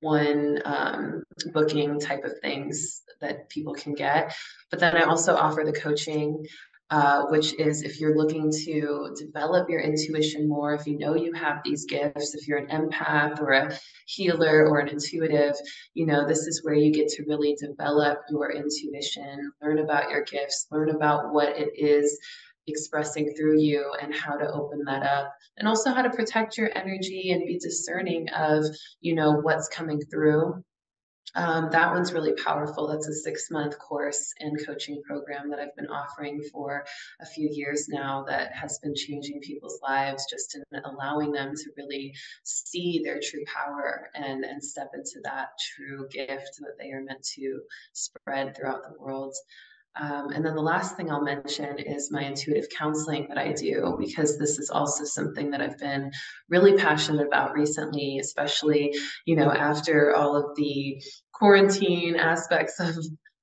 one 0.00 0.62
um, 0.64 1.24
booking 1.52 1.98
type 1.98 2.24
of 2.24 2.38
things 2.40 3.02
that 3.20 3.48
people 3.48 3.74
can 3.74 3.94
get. 3.94 4.34
But 4.70 4.78
then 4.78 4.96
I 4.96 5.02
also 5.02 5.34
offer 5.34 5.64
the 5.64 5.72
coaching 5.72 6.46
uh, 6.90 7.24
which 7.26 7.52
is 7.54 7.82
if 7.82 8.00
you're 8.00 8.16
looking 8.16 8.50
to 8.64 9.14
develop 9.18 9.68
your 9.68 9.80
intuition 9.80 10.48
more, 10.48 10.74
if 10.74 10.86
you 10.86 10.98
know 10.98 11.14
you 11.14 11.32
have 11.32 11.60
these 11.64 11.84
gifts, 11.84 12.34
if 12.34 12.46
you're 12.46 12.58
an 12.58 12.68
empath 12.68 13.40
or 13.40 13.50
a 13.52 13.76
healer 14.06 14.68
or 14.68 14.78
an 14.78 14.88
intuitive, 14.88 15.54
you 15.94 16.06
know, 16.06 16.26
this 16.26 16.46
is 16.46 16.62
where 16.62 16.74
you 16.74 16.92
get 16.92 17.08
to 17.08 17.24
really 17.26 17.56
develop 17.60 18.18
your 18.30 18.52
intuition, 18.52 19.52
learn 19.60 19.80
about 19.80 20.10
your 20.10 20.22
gifts, 20.22 20.68
learn 20.70 20.90
about 20.90 21.32
what 21.32 21.48
it 21.58 21.70
is 21.74 22.18
expressing 22.68 23.32
through 23.34 23.58
you 23.58 23.92
and 24.00 24.14
how 24.14 24.36
to 24.36 24.50
open 24.52 24.82
that 24.84 25.02
up. 25.02 25.32
And 25.56 25.66
also 25.66 25.92
how 25.92 26.02
to 26.02 26.10
protect 26.10 26.56
your 26.56 26.70
energy 26.76 27.30
and 27.32 27.46
be 27.46 27.58
discerning 27.58 28.28
of 28.30 28.64
you 29.00 29.14
know 29.14 29.32
what's 29.32 29.68
coming 29.68 30.00
through 30.10 30.62
um, 31.36 31.68
that 31.70 31.92
one's 31.92 32.12
really 32.12 32.32
powerful. 32.32 32.88
That's 32.88 33.06
a 33.08 33.14
six 33.14 33.50
month 33.50 33.78
course 33.78 34.32
and 34.40 34.58
coaching 34.66 35.02
program 35.06 35.50
that 35.50 35.60
I've 35.60 35.76
been 35.76 35.88
offering 35.88 36.42
for 36.50 36.84
a 37.20 37.26
few 37.26 37.48
years 37.52 37.88
now 37.88 38.24
that 38.28 38.52
has 38.52 38.78
been 38.78 38.94
changing 38.94 39.40
people's 39.40 39.78
lives 39.82 40.26
just 40.30 40.56
in 40.56 40.80
allowing 40.84 41.32
them 41.32 41.54
to 41.54 41.70
really 41.76 42.14
see 42.42 43.02
their 43.04 43.20
true 43.22 43.44
power 43.44 44.08
and, 44.14 44.44
and 44.44 44.64
step 44.64 44.90
into 44.94 45.20
that 45.24 45.50
true 45.76 46.08
gift 46.10 46.58
that 46.60 46.76
they 46.80 46.90
are 46.90 47.02
meant 47.02 47.22
to 47.34 47.60
spread 47.92 48.56
throughout 48.56 48.82
the 48.82 48.98
world. 48.98 49.34
Um, 49.98 50.30
and 50.34 50.44
then 50.44 50.54
the 50.54 50.62
last 50.62 50.96
thing 50.96 51.10
I'll 51.10 51.22
mention 51.22 51.78
is 51.78 52.12
my 52.12 52.22
intuitive 52.22 52.68
counseling 52.68 53.26
that 53.28 53.38
I 53.38 53.52
do, 53.52 53.96
because 53.98 54.38
this 54.38 54.58
is 54.58 54.68
also 54.68 55.04
something 55.04 55.50
that 55.50 55.62
I've 55.62 55.78
been 55.78 56.12
really 56.50 56.76
passionate 56.76 57.26
about 57.26 57.54
recently, 57.54 58.18
especially, 58.18 58.94
you 59.24 59.36
know, 59.36 59.50
after 59.50 60.14
all 60.14 60.36
of 60.36 60.54
the 60.56 61.02
quarantine 61.38 62.16
aspects 62.16 62.80
of 62.80 62.96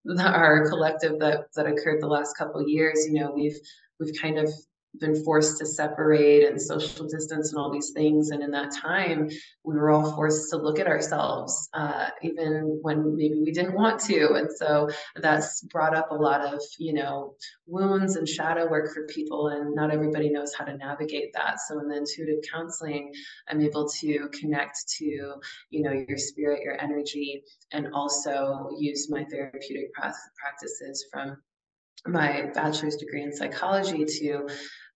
the, 0.06 0.24
our 0.24 0.68
collective 0.68 1.20
that, 1.20 1.46
that 1.56 1.68
occurred 1.68 2.02
the 2.02 2.08
last 2.08 2.38
couple 2.38 2.68
years, 2.68 3.06
you 3.08 3.14
know, 3.14 3.32
we've, 3.34 3.58
we've 4.00 4.14
kind 4.22 4.38
of 4.38 4.52
been 5.00 5.24
forced 5.24 5.58
to 5.58 5.66
separate 5.66 6.48
and 6.48 6.62
social 6.62 7.08
distance 7.08 7.52
and 7.52 7.60
all 7.60 7.72
these 7.72 7.92
things. 7.92 8.30
And 8.30 8.44
in 8.44 8.52
that 8.52 8.72
time, 8.72 9.30
we 9.64 9.76
were 9.76 9.90
all 9.90 10.12
forced 10.14 10.50
to 10.52 10.58
look 10.58 10.80
at 10.80 10.88
ourselves, 10.88 11.70
uh, 11.74 12.10
even 12.22 12.80
when 12.82 13.16
maybe 13.16 13.42
we 13.44 13.52
didn't 13.52 13.74
want 13.74 14.00
to. 14.02 14.34
And 14.34 14.50
so 14.56 14.90
that's 15.16 15.62
brought 15.64 15.96
up 15.96 16.12
a 16.12 16.16
lot 16.16 16.42
of, 16.42 16.62
you 16.78 16.94
know, 16.94 17.36
wounds 17.66 18.16
and 18.16 18.28
shadow 18.28 18.70
work 18.70 18.94
for 18.94 19.06
people. 19.08 19.48
And 19.48 19.74
not 19.74 19.92
everybody 19.92 20.30
knows 20.30 20.54
how 20.54 20.66
to 20.66 20.78
navigate 20.78 21.34
that. 21.34 21.60
So 21.68 21.80
in 21.80 21.88
the 21.88 21.98
intuitive 21.98 22.44
counseling, 22.52 23.12
I'm 23.50 23.62
able 23.62 23.90
to 23.90 24.30
connect 24.40 24.78
to, 25.00 25.06
you 25.06 25.82
know, 25.82 25.92
your 25.92 26.18
spirit, 26.18 26.62
your 26.64 26.80
energy, 26.80 27.44
and 27.72 27.88
also 27.94 28.70
use 28.78 29.10
my 29.10 29.24
therapeutic 29.26 29.92
practices 29.94 31.06
from 31.12 31.38
my 32.06 32.52
bachelor's 32.54 32.98
degree 32.98 33.24
in 33.24 33.34
psychology 33.34 34.04
to 34.04 34.48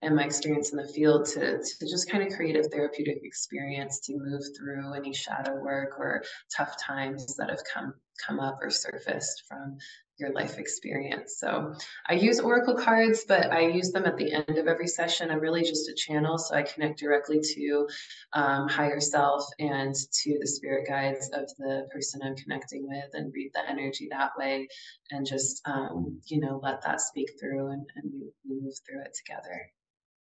and 0.01 0.15
my 0.15 0.23
experience 0.23 0.71
in 0.71 0.77
the 0.77 0.87
field 0.87 1.25
to, 1.25 1.57
to 1.57 1.87
just 1.87 2.09
kind 2.09 2.23
of 2.23 2.35
create 2.35 2.55
a 2.55 2.63
therapeutic 2.63 3.19
experience 3.23 3.99
to 4.01 4.17
move 4.17 4.41
through 4.57 4.93
any 4.93 5.13
shadow 5.13 5.55
work 5.55 5.99
or 5.99 6.23
tough 6.55 6.75
times 6.81 7.35
that 7.37 7.49
have 7.49 7.61
come 7.71 7.93
come 8.25 8.39
up 8.39 8.59
or 8.61 8.69
surfaced 8.69 9.43
from 9.47 9.77
your 10.19 10.31
life 10.33 10.57
experience. 10.57 11.37
So 11.39 11.73
I 12.07 12.13
use 12.13 12.39
Oracle 12.39 12.75
cards, 12.75 13.25
but 13.27 13.51
I 13.51 13.67
use 13.67 13.91
them 13.91 14.05
at 14.05 14.17
the 14.17 14.33
end 14.33 14.57
of 14.57 14.67
every 14.67 14.87
session. 14.87 15.29
I'm 15.29 15.39
really 15.39 15.61
just 15.61 15.89
a 15.89 15.93
channel, 15.93 16.37
so 16.37 16.55
I 16.55 16.63
connect 16.63 16.99
directly 16.99 17.39
to 17.39 17.87
um, 18.33 18.67
higher 18.67 18.99
self 18.99 19.45
and 19.59 19.93
to 19.93 20.37
the 20.39 20.47
spirit 20.47 20.87
guides 20.87 21.29
of 21.33 21.49
the 21.57 21.87
person 21.91 22.21
I'm 22.23 22.35
connecting 22.35 22.87
with 22.87 23.09
and 23.13 23.33
read 23.33 23.51
the 23.53 23.69
energy 23.69 24.07
that 24.11 24.31
way 24.37 24.67
and 25.11 25.25
just, 25.25 25.61
um, 25.67 26.19
you 26.25 26.39
know, 26.39 26.59
let 26.63 26.81
that 26.83 27.01
speak 27.01 27.31
through 27.39 27.71
and, 27.71 27.85
and 27.95 28.11
we, 28.11 28.31
we 28.49 28.61
move 28.61 28.73
through 28.87 29.01
it 29.01 29.15
together. 29.15 29.71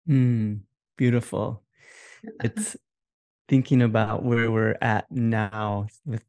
Mm, 0.09 0.61
beautiful. 0.97 1.63
It's 2.45 2.77
thinking 3.49 3.81
about 3.81 4.23
where 4.23 4.51
we're 4.51 4.77
at 4.83 5.11
now 5.11 5.87
with 6.05 6.23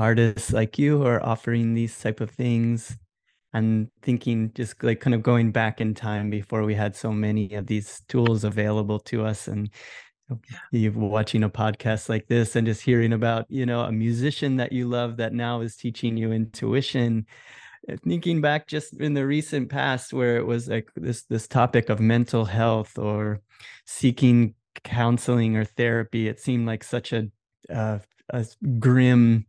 artists 0.00 0.50
like 0.50 0.78
you 0.78 0.96
who 0.96 1.06
are 1.06 1.22
offering 1.24 1.74
these 1.74 2.00
type 2.00 2.22
of 2.22 2.30
things 2.30 2.96
and 3.52 3.88
thinking 4.00 4.50
just 4.54 4.82
like 4.82 4.98
kind 4.98 5.14
of 5.14 5.22
going 5.22 5.52
back 5.52 5.78
in 5.78 5.92
time 5.92 6.30
before 6.30 6.62
we 6.62 6.74
had 6.74 6.96
so 6.96 7.12
many 7.12 7.52
of 7.52 7.66
these 7.66 8.00
tools 8.08 8.42
available 8.42 8.98
to 8.98 9.24
us 9.24 9.46
and 9.46 9.68
you 10.72 10.90
watching 10.92 11.42
a 11.42 11.50
podcast 11.50 12.08
like 12.08 12.26
this 12.28 12.56
and 12.56 12.66
just 12.66 12.80
hearing 12.80 13.12
about 13.12 13.44
you 13.50 13.66
know 13.66 13.80
a 13.82 13.92
musician 13.92 14.56
that 14.56 14.72
you 14.72 14.88
love 14.88 15.18
that 15.18 15.34
now 15.34 15.60
is 15.60 15.76
teaching 15.76 16.16
you 16.16 16.32
intuition 16.32 17.26
uh, 17.90 17.96
thinking 18.02 18.40
back 18.40 18.66
just 18.66 18.94
in 19.00 19.12
the 19.12 19.26
recent 19.26 19.68
past 19.68 20.14
where 20.14 20.38
it 20.38 20.46
was 20.46 20.66
like 20.68 20.88
this 20.96 21.24
this 21.24 21.46
topic 21.46 21.90
of 21.90 22.00
mental 22.00 22.46
health 22.46 22.96
or 22.96 23.42
seeking 23.84 24.54
counseling 24.82 25.56
or 25.56 25.64
therapy 25.64 26.26
it 26.26 26.40
seemed 26.40 26.66
like 26.66 26.82
such 26.82 27.12
a 27.12 27.28
uh, 27.68 27.98
a 28.30 28.46
grim 28.78 29.44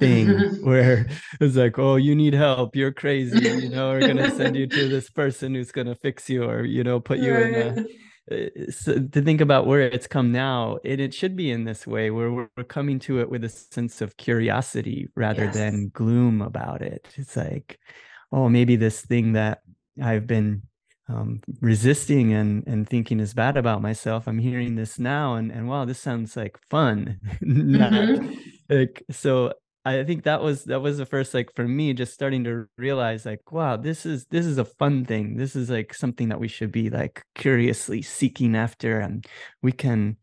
thing 0.00 0.28
where 0.64 1.06
it's 1.40 1.56
like 1.56 1.78
oh 1.78 1.96
you 1.96 2.14
need 2.14 2.34
help. 2.34 2.74
You're 2.74 2.92
crazy. 2.92 3.38
You 3.38 3.68
know 3.68 3.90
we're 3.90 4.06
gonna 4.06 4.34
send 4.34 4.56
you 4.56 4.66
to 4.66 4.88
this 4.88 5.10
person 5.20 5.54
who's 5.54 5.70
gonna 5.70 5.94
fix 5.94 6.28
you 6.28 6.44
or 6.44 6.64
you 6.64 6.82
know 6.82 6.98
put 6.98 7.18
you 7.18 7.34
in 7.34 7.54
a 7.54 7.84
uh, 8.30 8.70
so 8.70 8.98
to 8.98 9.22
think 9.22 9.40
about 9.40 9.66
where 9.66 9.80
it's 9.80 10.06
come 10.06 10.30
now 10.30 10.78
it, 10.84 11.00
it 11.00 11.12
should 11.12 11.36
be 11.36 11.50
in 11.50 11.64
this 11.64 11.86
way 11.86 12.10
where 12.10 12.30
we're, 12.30 12.48
we're 12.56 12.64
coming 12.64 12.98
to 12.98 13.20
it 13.20 13.28
with 13.28 13.42
a 13.44 13.48
sense 13.48 14.00
of 14.00 14.16
curiosity 14.16 15.08
rather 15.16 15.46
yes. 15.46 15.54
than 15.54 15.88
gloom 15.88 16.40
about 16.42 16.80
it. 16.82 17.08
It's 17.16 17.36
like 17.36 17.78
oh 18.32 18.48
maybe 18.48 18.76
this 18.76 19.02
thing 19.02 19.32
that 19.32 19.60
i've 20.02 20.26
been 20.26 20.62
um, 21.08 21.40
resisting 21.60 22.32
and 22.32 22.64
and 22.68 22.88
thinking 22.88 23.18
is 23.18 23.34
bad 23.34 23.56
about 23.56 23.82
myself 23.82 24.28
i'm 24.28 24.38
hearing 24.38 24.76
this 24.76 24.96
now 24.98 25.34
and 25.34 25.50
and 25.50 25.68
wow 25.68 25.84
this 25.84 25.98
sounds 25.98 26.36
like 26.36 26.56
fun. 26.70 27.18
Not, 27.40 27.92
mm-hmm. 27.92 28.34
like 28.68 29.02
so 29.10 29.52
I 29.84 30.04
think 30.04 30.24
that 30.24 30.42
was 30.42 30.64
that 30.64 30.82
was 30.82 30.98
the 30.98 31.06
first 31.06 31.32
like 31.32 31.54
for 31.54 31.66
me 31.66 31.94
just 31.94 32.12
starting 32.12 32.44
to 32.44 32.66
realize 32.76 33.24
like 33.24 33.50
wow 33.50 33.78
this 33.78 34.04
is 34.04 34.26
this 34.26 34.44
is 34.44 34.58
a 34.58 34.64
fun 34.64 35.06
thing. 35.06 35.36
This 35.36 35.56
is 35.56 35.70
like 35.70 35.94
something 35.94 36.28
that 36.28 36.40
we 36.40 36.48
should 36.48 36.70
be 36.70 36.90
like 36.90 37.24
curiously 37.34 38.02
seeking 38.02 38.54
after 38.54 39.00
and 39.00 39.24
we 39.62 39.72
can 39.72 40.16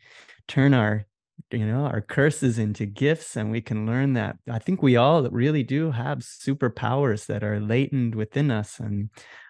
turn 0.47 0.73
our 0.75 1.07
you 1.51 1.65
know 1.65 1.85
our 1.85 2.01
curses 2.01 2.59
into 2.59 2.85
gifts 2.85 3.35
and 3.35 3.49
we 3.49 3.61
can 3.61 3.87
learn 3.87 4.13
that. 4.13 4.37
I 4.49 4.59
think 4.59 4.83
we 4.83 4.95
all 4.95 5.27
really 5.29 5.63
do 5.63 5.89
have 5.91 6.19
superpowers 6.19 7.25
that 7.25 7.43
are 7.43 7.59
latent 7.59 8.15
within 8.15 8.51
us 8.51 8.79
and 8.79 9.09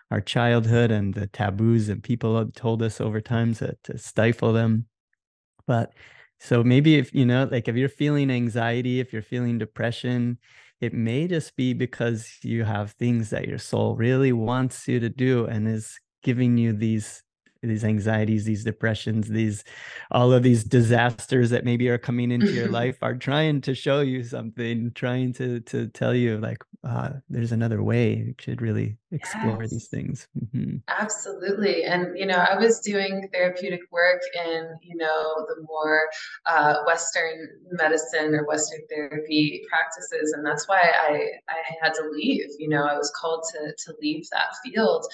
our 0.10 0.22
childhood 0.22 0.90
and 0.90 1.14
the 1.14 1.28
taboos 1.28 1.90
and 1.90 2.02
people 2.02 2.38
have 2.38 2.54
told 2.54 2.82
us 2.82 3.02
over 3.02 3.20
time 3.20 3.54
to, 3.56 3.76
to 3.84 3.98
stifle 3.98 4.54
them. 4.54 4.86
But 5.66 5.92
so 6.40 6.64
maybe 6.64 6.96
if 6.98 7.14
you 7.14 7.26
know, 7.26 7.48
like 7.52 7.68
if 7.68 7.76
you're 7.76 7.90
feeling 7.90 8.30
anxiety, 8.30 9.00
if 9.00 9.12
you're 9.14 9.22
feeling 9.22 9.58
depression, 9.58 10.38
it 10.82 10.94
may 10.94 11.28
just 11.28 11.56
be 11.56 11.74
because 11.74 12.30
you 12.44 12.64
have 12.64 12.92
things 12.94 13.30
that 13.32 13.48
your 13.48 13.58
soul 13.58 13.96
really 13.96 14.32
wants 14.32 14.88
you 14.88 15.00
to 15.00 15.10
do 15.10 15.46
and 15.46 15.68
is 15.68 16.00
giving 16.24 16.58
you 16.58 16.74
these 16.74 17.24
these 17.62 17.84
anxieties 17.84 18.46
these 18.46 18.64
depressions 18.64 19.28
these 19.28 19.64
all 20.12 20.32
of 20.32 20.44
these 20.44 20.64
disasters 20.64 21.50
that 21.50 21.66
maybe 21.66 21.90
are 21.90 21.98
coming 21.98 22.32
into 22.32 22.52
your 22.52 22.70
life 22.70 22.98
are 23.02 23.16
trying 23.16 23.62
to 23.62 23.74
show 23.74 24.02
you 24.02 24.24
something 24.24 24.92
trying 24.94 25.34
to 25.34 25.60
to 25.62 25.88
tell 25.88 26.14
you 26.14 26.38
like 26.38 26.64
uh, 26.84 27.10
there's 27.30 27.52
another 27.52 27.84
way 27.84 28.16
you 28.16 28.36
should 28.40 28.62
really 28.62 28.98
explore 29.12 29.62
yes. 29.62 29.72
these 29.72 29.88
things 29.88 30.28
mm-hmm. 30.38 30.78
absolutely 30.88 31.84
and 31.84 32.18
you 32.18 32.26
know 32.26 32.36
i 32.36 32.56
was 32.56 32.80
doing 32.80 33.28
therapeutic 33.34 33.82
work 33.92 34.22
in 34.46 34.70
you 34.82 34.96
know 34.96 35.46
the 35.48 35.62
more 35.68 36.04
uh, 36.46 36.76
western 36.86 37.48
medicine 37.72 38.34
or 38.36 38.46
western 38.46 38.80
therapy 38.90 39.64
practices 39.70 40.34
and 40.34 40.46
that's 40.46 40.68
why 40.68 40.80
i 40.80 41.30
i 41.50 41.76
had 41.82 41.94
to 41.94 42.10
leave 42.12 42.48
you 42.60 42.70
know 42.70 42.86
i 42.86 42.96
was 42.98 43.12
called 43.20 43.44
to 43.52 43.74
to 43.78 43.94
leave 44.02 44.26
that 44.32 44.56
field 44.64 45.06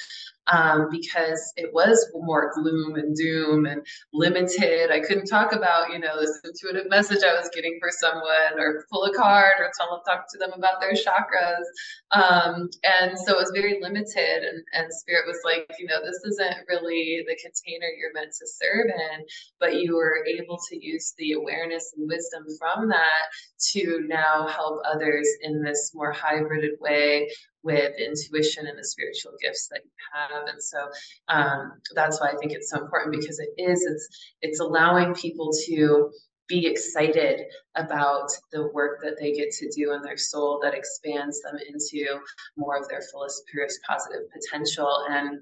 um, 0.48 0.90
because 0.92 1.54
it 1.58 1.74
was 1.74 2.06
more 2.14 2.52
gloom 2.54 2.96
and 2.96 3.16
doom 3.16 3.66
and 3.66 3.86
limited. 4.12 4.92
I 4.92 5.00
couldn't 5.00 5.28
talk 5.28 5.54
about, 5.54 5.92
you 5.92 6.00
know, 6.00 6.20
this 6.20 6.40
intuitive 6.44 6.90
message 6.90 7.24
I 7.24 7.34
was 7.34 7.50
getting 7.54 7.78
for 7.80 7.90
someone 7.92 8.60
or 8.60 8.86
pull 8.92 9.06
a 9.06 9.14
card 9.14 9.54
or 9.60 9.72
tell 9.78 9.90
them, 9.90 10.00
talk 10.06 10.26
to 10.32 10.38
them 10.38 10.52
about 10.54 10.82
their 10.82 10.94
chakras. 10.94 11.64
Um, 12.12 12.70
and 12.84 13.18
so 13.18 13.34
it 13.34 13.38
was 13.38 13.52
very 13.54 13.80
limited. 13.82 14.44
And, 14.44 14.64
and 14.74 14.94
Spirit 14.94 15.26
was 15.28 15.40
like, 15.46 15.72
you 15.80 15.88
know, 15.88 16.00
this 16.04 16.22
isn't 16.26 16.68
really 16.68 17.24
the 17.28 17.36
container 17.36 17.88
you're 17.98 18.14
meant 18.14 18.34
to 18.40 18.48
serve 18.48 18.88
in, 18.88 19.26
but 19.60 19.76
you 19.76 19.96
were 19.96 20.26
able 20.26 20.60
to 20.70 20.86
use 20.86 21.14
the 21.18 21.34
awareness 21.34 21.94
and 21.98 22.08
wisdom 22.08 22.46
from 22.60 22.90
that 22.90 23.24
to 23.72 24.02
now 24.08 24.48
help 24.48 24.82
others 24.86 25.28
in 25.42 25.64
this 25.64 25.92
more 25.94 26.14
hybrided 26.14 26.80
way 26.80 27.30
with 27.64 27.94
intuition 27.98 28.68
and 28.68 28.78
the 28.78 28.84
spiritual 28.84 29.32
gifts 29.42 29.68
that 29.70 29.82
you 29.84 29.92
have. 30.14 30.48
And 30.48 30.62
so 30.62 30.90
um, 31.30 31.74
that's 31.96 32.20
why 32.20 32.30
i 32.30 32.36
think 32.38 32.52
it's 32.52 32.70
so 32.70 32.82
important 32.82 33.16
because 33.16 33.40
it 33.40 33.50
is 33.58 33.84
it's 33.84 34.34
it's 34.42 34.60
allowing 34.60 35.14
people 35.14 35.52
to 35.66 36.12
be 36.48 36.68
excited 36.68 37.42
about 37.76 38.30
the 38.52 38.68
work 38.74 39.00
that 39.02 39.16
they 39.20 39.32
get 39.32 39.50
to 39.52 39.70
do 39.70 39.94
in 39.94 40.02
their 40.02 40.18
soul 40.18 40.60
that 40.62 40.74
expands 40.74 41.42
them 41.42 41.56
into 41.70 42.20
more 42.58 42.78
of 42.78 42.88
their 42.90 43.02
fullest 43.12 43.44
purest 43.48 43.80
positive 43.88 44.24
potential 44.32 45.06
and 45.10 45.40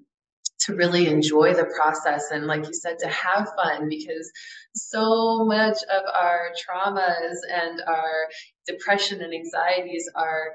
to 0.60 0.76
really 0.76 1.08
enjoy 1.08 1.54
the 1.56 1.66
process. 1.76 2.30
And 2.32 2.46
like 2.46 2.68
you 2.68 2.74
said 2.74 3.00
to 3.00 3.08
have 3.08 3.52
fun 3.56 3.90
because 3.90 4.32
so 4.76 5.44
much 5.46 5.78
of 5.92 6.04
our 6.14 6.52
traumas 6.54 7.38
and 7.52 7.82
our 7.88 8.28
depression 8.68 9.22
and 9.22 9.34
anxieties 9.34 10.08
are 10.16 10.54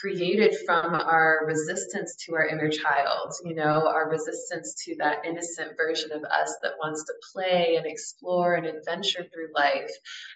created 0.00 0.56
from 0.64 0.94
our 0.94 1.44
resistance 1.46 2.16
to 2.16 2.34
our 2.34 2.46
inner 2.46 2.68
child, 2.68 3.32
you 3.44 3.54
know, 3.54 3.86
our 3.86 4.10
resistance 4.10 4.74
to 4.84 4.94
that 4.96 5.24
innocent 5.24 5.76
version 5.76 6.12
of 6.12 6.22
us 6.24 6.56
that 6.62 6.72
wants 6.78 7.04
to 7.04 7.12
play 7.32 7.76
and 7.76 7.86
explore 7.86 8.54
and 8.54 8.66
adventure 8.66 9.26
through 9.32 9.48
life. 9.54 9.90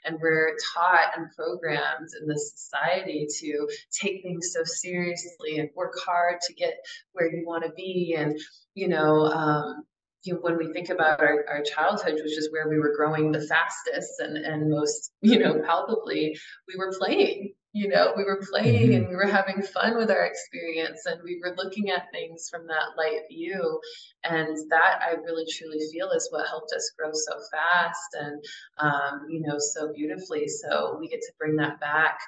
And 0.05 0.19
we're 0.21 0.57
taught 0.73 1.17
and 1.17 1.31
programmed 1.37 2.09
in 2.21 2.29
this 2.29 2.53
society 2.55 3.27
to 3.41 3.69
take 3.91 4.23
things 4.23 4.53
so 4.53 4.63
seriously 4.65 5.59
and 5.59 5.71
work 5.75 5.95
hard 6.05 6.41
to 6.47 6.55
get 6.55 6.75
where 7.13 7.31
you 7.31 7.47
want 7.47 7.65
to 7.65 7.73
be. 7.77 8.15
And, 8.17 8.39
you 8.75 8.89
know, 8.89 9.27
um, 9.27 9.85
you 10.23 10.35
know, 10.35 10.41
when 10.41 10.59
we 10.59 10.73
think 10.73 10.91
about 10.91 11.21
our, 11.21 11.45
our 11.49 11.63
childhood, 11.63 12.15
which 12.23 12.37
is 12.37 12.51
where 12.53 12.69
we 12.69 12.79
were 12.79 12.95
growing 12.95 13.33
the 13.33 13.41
fastest 13.41 14.21
and, 14.21 14.37
and 14.37 14.71
most, 14.71 15.13
you 15.23 15.39
know, 15.39 15.61
palpably, 15.65 16.39
we 16.69 16.77
were 16.79 16.93
playing 16.99 17.55
you 17.73 17.89
know 17.89 18.13
we 18.17 18.25
were 18.25 18.43
playing 18.51 18.91
mm-hmm. 18.91 18.97
and 18.97 19.09
we 19.09 19.15
were 19.15 19.27
having 19.27 19.63
fun 19.63 19.97
with 19.97 20.11
our 20.11 20.25
experience 20.25 21.07
and 21.07 21.21
we 21.23 21.41
were 21.43 21.55
looking 21.57 21.91
at 21.91 22.11
things 22.13 22.49
from 22.51 22.67
that 22.67 22.97
light 22.99 23.21
view. 23.31 23.81
And 24.25 24.57
that 24.71 25.01
i 25.01 25.13
really 25.13 25.45
truly 25.51 25.79
feel 25.93 26.11
is 26.11 26.29
what 26.31 26.49
helped 26.49 26.73
us 26.75 26.93
grow 26.99 27.11
so 27.13 27.33
fast 27.53 28.15
and 28.15 28.45
um, 28.79 29.27
you 29.29 29.41
know 29.41 29.59
so 29.59 29.93
beautifully. 29.95 30.49
So 30.49 30.97
we 31.01 31.09
get 31.09 31.21
to 31.21 31.33
bring 31.39 31.57
that 31.57 31.81
back 31.81 32.19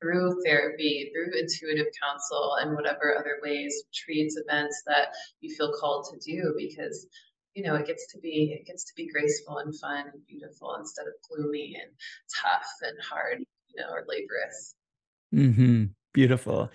through 0.00 0.42
therapy 0.44 1.10
through 1.12 1.38
intuitive 1.38 1.92
counsel 2.02 2.56
and 2.60 2.74
whatever 2.74 3.16
other 3.16 3.38
ways 3.42 3.84
retreats 3.88 4.36
events 4.36 4.82
that 4.86 5.08
you 5.40 5.54
feel 5.54 5.72
called 5.78 6.08
to 6.10 6.18
do 6.18 6.54
because 6.56 7.06
you 7.54 7.62
know 7.62 7.74
it 7.74 7.86
gets 7.86 8.12
to 8.12 8.18
be 8.18 8.56
it 8.58 8.66
gets 8.66 8.84
to 8.84 8.92
be 8.96 9.08
graceful 9.08 9.58
and 9.58 9.78
fun 9.78 10.06
and 10.12 10.26
beautiful 10.26 10.74
instead 10.78 11.06
of 11.06 11.14
gloomy 11.28 11.76
and 11.80 11.90
tough 12.42 12.68
and 12.82 12.96
hard 13.02 13.38
you 13.38 13.80
know 13.80 13.88
or 13.90 14.00
laborious 14.00 14.75
hmm 15.32 15.84
Beautiful. 16.12 16.70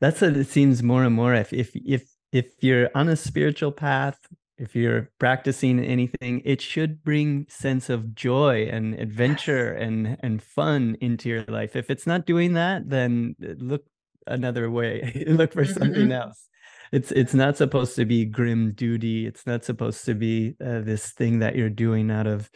That's 0.00 0.20
what 0.20 0.36
it 0.36 0.48
seems 0.48 0.82
more 0.82 1.04
and 1.04 1.14
more. 1.14 1.34
If 1.34 1.52
if 1.52 1.70
if 1.86 2.02
if 2.32 2.46
you're 2.60 2.90
on 2.96 3.08
a 3.08 3.14
spiritual 3.14 3.70
path, 3.70 4.18
if 4.58 4.74
you're 4.74 5.08
practicing 5.20 5.78
anything, 5.78 6.42
it 6.44 6.60
should 6.60 7.04
bring 7.04 7.46
sense 7.48 7.88
of 7.88 8.12
joy 8.12 8.68
and 8.70 8.94
adventure 8.94 9.72
and 9.72 10.16
and 10.20 10.42
fun 10.42 10.96
into 11.00 11.28
your 11.28 11.44
life. 11.44 11.76
If 11.76 11.90
it's 11.90 12.08
not 12.08 12.26
doing 12.26 12.54
that, 12.54 12.90
then 12.90 13.36
uh, 13.40 13.54
look 13.58 13.84
another 14.26 14.68
way. 14.68 15.24
look 15.28 15.52
for 15.52 15.64
something 15.64 16.08
mm-hmm. 16.08 16.12
else. 16.12 16.48
It's 16.90 17.12
it's 17.12 17.34
not 17.34 17.56
supposed 17.56 17.94
to 17.96 18.04
be 18.04 18.24
grim 18.24 18.72
duty. 18.72 19.26
It's 19.26 19.46
not 19.46 19.64
supposed 19.64 20.04
to 20.06 20.14
be 20.14 20.56
uh, 20.60 20.80
this 20.80 21.12
thing 21.12 21.38
that 21.38 21.54
you're 21.54 21.70
doing 21.70 22.10
out 22.10 22.26
of 22.26 22.50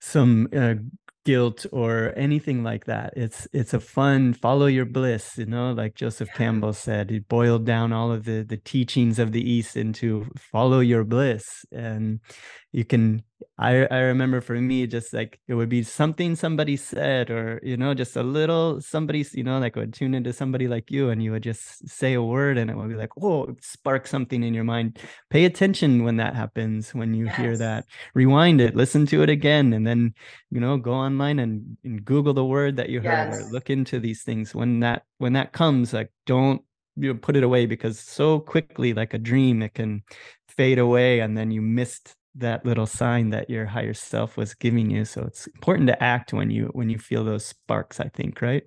some 0.00 0.48
uh, 0.56 0.74
guilt 1.24 1.66
or 1.72 2.12
anything 2.16 2.62
like 2.62 2.86
that. 2.86 3.12
It's 3.16 3.46
it's 3.52 3.74
a 3.74 3.80
fun 3.80 4.32
follow 4.32 4.66
your 4.66 4.86
bliss 4.86 5.36
you 5.38 5.46
know 5.46 5.72
like 5.72 5.94
joseph 5.94 6.30
campbell 6.34 6.72
said 6.72 7.10
he 7.10 7.18
boiled 7.18 7.66
down 7.66 7.92
all 7.92 8.10
of 8.10 8.24
the 8.24 8.42
the 8.42 8.56
teachings 8.56 9.18
of 9.18 9.32
the 9.32 9.42
east 9.42 9.76
into 9.76 10.26
follow 10.52 10.80
your 10.80 11.04
bliss. 11.04 11.64
And 11.72 12.20
you 12.72 12.84
can 12.84 13.22
I 13.58 13.86
I 13.90 13.98
remember 14.00 14.40
for 14.40 14.54
me 14.54 14.86
just 14.86 15.12
like 15.12 15.40
it 15.48 15.54
would 15.54 15.68
be 15.68 15.82
something 15.82 16.36
somebody 16.36 16.76
said 16.76 17.30
or 17.30 17.60
you 17.62 17.76
know 17.76 17.94
just 17.94 18.16
a 18.16 18.22
little 18.22 18.80
somebody's 18.80 19.34
you 19.34 19.44
know 19.44 19.58
like 19.58 19.76
would 19.76 19.92
tune 19.92 20.14
into 20.14 20.32
somebody 20.32 20.68
like 20.68 20.90
you 20.90 21.10
and 21.10 21.22
you 21.22 21.32
would 21.32 21.42
just 21.42 21.88
say 21.88 22.14
a 22.14 22.22
word 22.22 22.58
and 22.58 22.70
it 22.70 22.76
would 22.76 22.88
be 22.88 22.94
like 22.94 23.10
oh 23.22 23.54
spark 23.60 24.06
something 24.06 24.42
in 24.42 24.54
your 24.54 24.64
mind 24.64 24.98
pay 25.28 25.44
attention 25.44 26.04
when 26.04 26.16
that 26.16 26.34
happens 26.34 26.94
when 26.94 27.14
you 27.14 27.26
yes. 27.26 27.36
hear 27.36 27.56
that 27.56 27.84
rewind 28.14 28.60
it 28.60 28.76
listen 28.76 29.06
to 29.06 29.22
it 29.22 29.30
again 29.30 29.72
and 29.72 29.86
then 29.86 30.14
you 30.50 30.60
know 30.60 30.76
go 30.76 30.92
online 30.92 31.38
and, 31.38 31.76
and 31.84 32.04
google 32.04 32.34
the 32.34 32.44
word 32.44 32.76
that 32.76 32.88
you 32.88 33.00
heard 33.00 33.30
yes. 33.30 33.40
or 33.40 33.52
look 33.52 33.70
into 33.70 34.00
these 34.00 34.22
things 34.22 34.54
when 34.54 34.80
that 34.80 35.02
when 35.18 35.32
that 35.34 35.52
comes 35.52 35.92
like 35.92 36.10
don't 36.26 36.62
you 36.96 37.12
know, 37.12 37.18
put 37.18 37.36
it 37.36 37.42
away 37.42 37.66
because 37.66 37.98
so 37.98 38.40
quickly 38.40 38.92
like 38.92 39.14
a 39.14 39.18
dream 39.18 39.62
it 39.62 39.74
can 39.74 40.02
fade 40.48 40.78
away 40.78 41.20
and 41.20 41.36
then 41.36 41.50
you 41.50 41.62
missed 41.62 42.14
that 42.34 42.64
little 42.64 42.86
sign 42.86 43.30
that 43.30 43.50
your 43.50 43.66
higher 43.66 43.94
self 43.94 44.36
was 44.36 44.54
giving 44.54 44.90
you 44.90 45.04
so 45.04 45.22
it's 45.22 45.46
important 45.48 45.88
to 45.88 46.02
act 46.02 46.32
when 46.32 46.50
you 46.50 46.70
when 46.72 46.88
you 46.88 46.98
feel 46.98 47.24
those 47.24 47.44
sparks 47.44 48.00
i 48.00 48.08
think 48.08 48.40
right? 48.40 48.64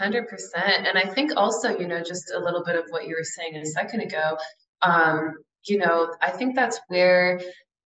100% 0.00 0.26
and 0.56 0.98
i 0.98 1.06
think 1.14 1.32
also 1.36 1.78
you 1.78 1.86
know 1.86 2.02
just 2.02 2.32
a 2.34 2.38
little 2.38 2.64
bit 2.64 2.76
of 2.76 2.84
what 2.88 3.06
you 3.06 3.14
were 3.16 3.24
saying 3.24 3.56
a 3.56 3.66
second 3.66 4.00
ago 4.00 4.36
um 4.82 5.34
you 5.66 5.78
know 5.78 6.12
i 6.22 6.30
think 6.30 6.54
that's 6.54 6.80
where 6.88 7.40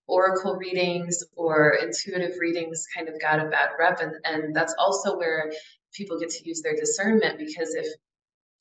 oracle 0.07 0.57
readings 0.57 1.23
or 1.37 1.79
intuitive 1.83 2.39
readings 2.39 2.87
kind 2.97 3.09
of 3.09 3.21
got 3.21 3.41
a 3.41 3.47
bad 3.47 3.71
rep 3.79 4.01
and, 4.01 4.15
and 4.25 4.55
that's 4.55 4.75
also 4.79 5.19
where 5.19 5.53
people 5.93 6.19
get 6.19 6.31
to 6.31 6.49
use 6.49 6.63
their 6.63 6.77
discernment 6.77 7.39
because 7.39 7.75
if 7.75 7.87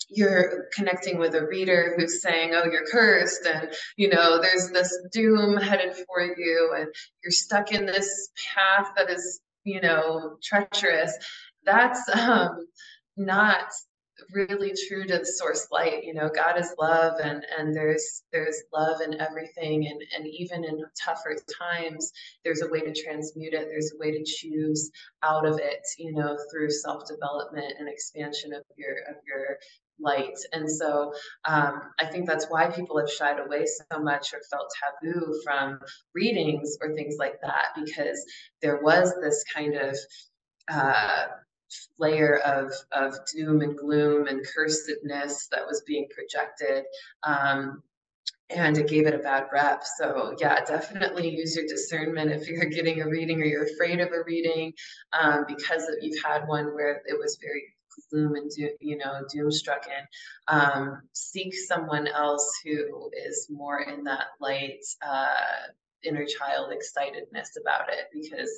you're 0.09 0.67
connecting 0.73 1.17
with 1.17 1.35
a 1.35 1.45
reader 1.45 1.95
who's 1.97 2.21
saying, 2.21 2.51
Oh, 2.53 2.65
you're 2.71 2.85
cursed, 2.91 3.45
and 3.45 3.69
you 3.95 4.09
know, 4.09 4.41
there's 4.41 4.69
this 4.71 4.95
doom 5.11 5.57
headed 5.57 5.95
for 5.95 6.21
you, 6.21 6.73
and 6.77 6.87
you're 7.23 7.31
stuck 7.31 7.71
in 7.71 7.85
this 7.85 8.29
path 8.55 8.87
that 8.95 9.09
is, 9.09 9.41
you 9.63 9.81
know, 9.81 10.37
treacherous. 10.43 11.13
That's 11.65 12.07
um, 12.09 12.67
not 13.17 13.65
really 14.33 14.73
true 14.87 15.05
to 15.05 15.19
the 15.19 15.25
source 15.25 15.67
light 15.71 16.03
you 16.03 16.13
know 16.13 16.29
god 16.33 16.59
is 16.59 16.73
love 16.79 17.19
and 17.23 17.45
and 17.57 17.75
there's 17.75 18.23
there's 18.31 18.63
love 18.73 18.99
in 19.01 19.19
everything 19.21 19.85
and 19.87 20.01
and 20.15 20.27
even 20.27 20.63
in 20.63 20.83
tougher 20.99 21.35
times 21.59 22.11
there's 22.43 22.61
a 22.61 22.69
way 22.69 22.79
to 22.79 22.93
transmute 22.93 23.53
it 23.53 23.67
there's 23.69 23.91
a 23.93 23.99
way 23.99 24.11
to 24.11 24.23
choose 24.23 24.91
out 25.23 25.45
of 25.45 25.59
it 25.59 25.85
you 25.97 26.11
know 26.11 26.37
through 26.51 26.69
self 26.69 27.03
development 27.07 27.73
and 27.79 27.87
expansion 27.87 28.53
of 28.53 28.63
your 28.75 28.95
of 29.09 29.15
your 29.27 29.57
light. 29.99 30.37
And 30.53 30.69
so 30.69 31.13
um, 31.45 31.81
I 31.99 32.05
think 32.05 32.27
that's 32.27 32.45
why 32.49 32.69
people 32.69 32.97
have 32.99 33.09
shied 33.09 33.39
away 33.39 33.65
so 33.65 33.99
much 33.99 34.33
or 34.33 34.39
felt 34.49 34.71
taboo 35.01 35.39
from 35.43 35.79
readings 36.13 36.77
or 36.81 36.93
things 36.93 37.15
like 37.17 37.41
that, 37.41 37.67
because 37.75 38.23
there 38.61 38.81
was 38.81 39.13
this 39.21 39.43
kind 39.53 39.75
of 39.75 39.97
uh, 40.71 41.25
layer 41.99 42.37
of, 42.37 42.71
of 42.91 43.15
doom 43.33 43.61
and 43.61 43.77
gloom 43.77 44.27
and 44.27 44.45
cursedness 44.45 45.49
that 45.51 45.65
was 45.67 45.83
being 45.85 46.07
projected. 46.13 46.85
Um, 47.23 47.83
and 48.49 48.77
it 48.77 48.87
gave 48.87 49.05
it 49.07 49.13
a 49.13 49.19
bad 49.19 49.47
rep. 49.51 49.83
So, 49.97 50.35
yeah, 50.39 50.63
definitely 50.63 51.35
use 51.35 51.55
your 51.55 51.65
discernment 51.67 52.31
if 52.31 52.47
you're 52.47 52.65
getting 52.65 53.01
a 53.01 53.07
reading 53.07 53.41
or 53.41 53.45
you're 53.45 53.65
afraid 53.65 53.99
of 53.99 54.09
a 54.13 54.23
reading 54.25 54.73
um, 55.11 55.43
because 55.47 55.83
you've 56.01 56.23
had 56.23 56.47
one 56.47 56.73
where 56.73 57.01
it 57.05 57.17
was 57.19 57.37
very 57.41 57.63
gloom 58.11 58.35
and 58.35 58.51
doom, 58.55 58.69
you 58.79 58.97
know, 58.97 59.21
doom 59.33 59.51
struck 59.51 59.85
in, 59.87 60.55
um, 60.55 61.01
seek 61.13 61.53
someone 61.53 62.07
else 62.07 62.49
who 62.63 63.09
is 63.27 63.47
more 63.49 63.81
in 63.81 64.03
that 64.05 64.27
light, 64.39 64.83
uh, 65.05 65.27
inner 66.03 66.25
child 66.25 66.71
excitedness 66.71 67.49
about 67.61 67.89
it 67.89 68.05
because 68.13 68.49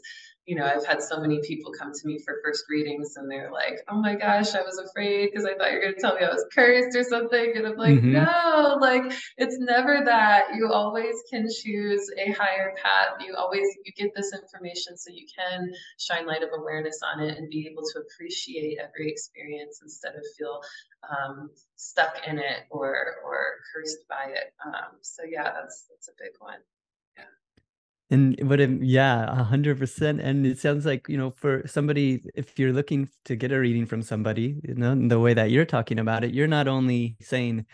you 0.46 0.56
know 0.56 0.66
i've 0.66 0.86
had 0.86 1.02
so 1.02 1.20
many 1.20 1.40
people 1.42 1.72
come 1.78 1.92
to 1.94 2.08
me 2.08 2.20
for 2.20 2.36
first 2.44 2.66
readings 2.70 3.16
and 3.16 3.30
they're 3.30 3.52
like 3.52 3.80
oh 3.90 4.00
my 4.00 4.16
gosh 4.16 4.56
i 4.56 4.62
was 4.62 4.78
afraid 4.78 5.30
because 5.30 5.46
i 5.46 5.56
thought 5.56 5.72
you 5.72 5.78
were 5.78 5.84
going 5.84 5.94
to 5.94 6.02
tell 6.02 6.16
me 6.16 6.22
i 6.22 6.30
was 6.30 6.46
cursed 6.54 6.98
or 6.98 7.04
something 7.04 7.54
and 7.56 7.68
i'm 7.68 7.78
like 7.78 7.96
mm-hmm. 7.96 8.14
no 8.14 8.78
like 8.80 9.04
it's 9.38 9.58
never 9.60 10.02
that. 10.06 10.56
You 10.56 10.72
always 10.72 11.16
can 11.30 11.48
choose 11.48 12.10
a 12.18 12.32
higher 12.32 12.74
path. 12.82 13.22
You 13.26 13.36
always 13.36 13.66
you 13.84 13.92
get 13.94 14.14
this 14.16 14.34
information 14.34 14.98
so 14.98 15.12
you 15.12 15.26
can 15.34 15.72
shine 15.98 16.28
light 16.28 16.44
of 16.44 16.50
awareness 16.58 17.00
on 17.04 17.24
it 17.24 17.38
and 17.38 17.50
be 17.50 17.68
able 17.72 17.84
to 17.84 18.00
appreciate 18.00 18.78
every 18.80 19.10
experience 19.10 19.80
instead 19.82 20.16
of 20.16 20.24
feel 20.38 20.62
um, 21.10 21.50
stuck 21.76 22.28
in 22.28 22.38
it 22.38 22.66
or 22.70 23.16
or 23.26 23.56
cursed 23.74 24.08
by 24.10 24.32
it. 24.32 24.54
Um, 24.66 24.98
so 25.02 25.24
yeah 25.30 25.44
that's 25.44 25.86
that's 25.90 26.10
a 26.10 26.18
big 26.20 26.34
one 26.40 26.60
and 28.12 28.40
um, 28.62 28.84
yeah, 28.84 29.26
a 29.30 29.44
hundred 29.44 29.78
percent. 29.80 30.20
And 30.22 30.46
it 30.46 30.60
sounds 30.60 30.86
like 30.86 31.08
you 31.10 31.18
know, 31.18 31.32
for 31.32 31.64
somebody, 31.68 32.24
if 32.36 32.58
you're 32.58 32.74
looking 32.74 33.10
to 33.26 33.36
get 33.36 33.52
a 33.52 33.60
reading 33.60 33.86
from 33.86 34.02
somebody, 34.02 34.60
you 34.64 34.76
know, 34.76 34.96
the 35.08 35.20
way 35.20 35.34
that 35.34 35.52
you're 35.52 35.66
talking 35.66 36.00
about 36.00 36.24
it, 36.24 36.34
you're 36.34 36.48
not 36.48 36.68
only 36.68 37.18
saying, 37.22 37.66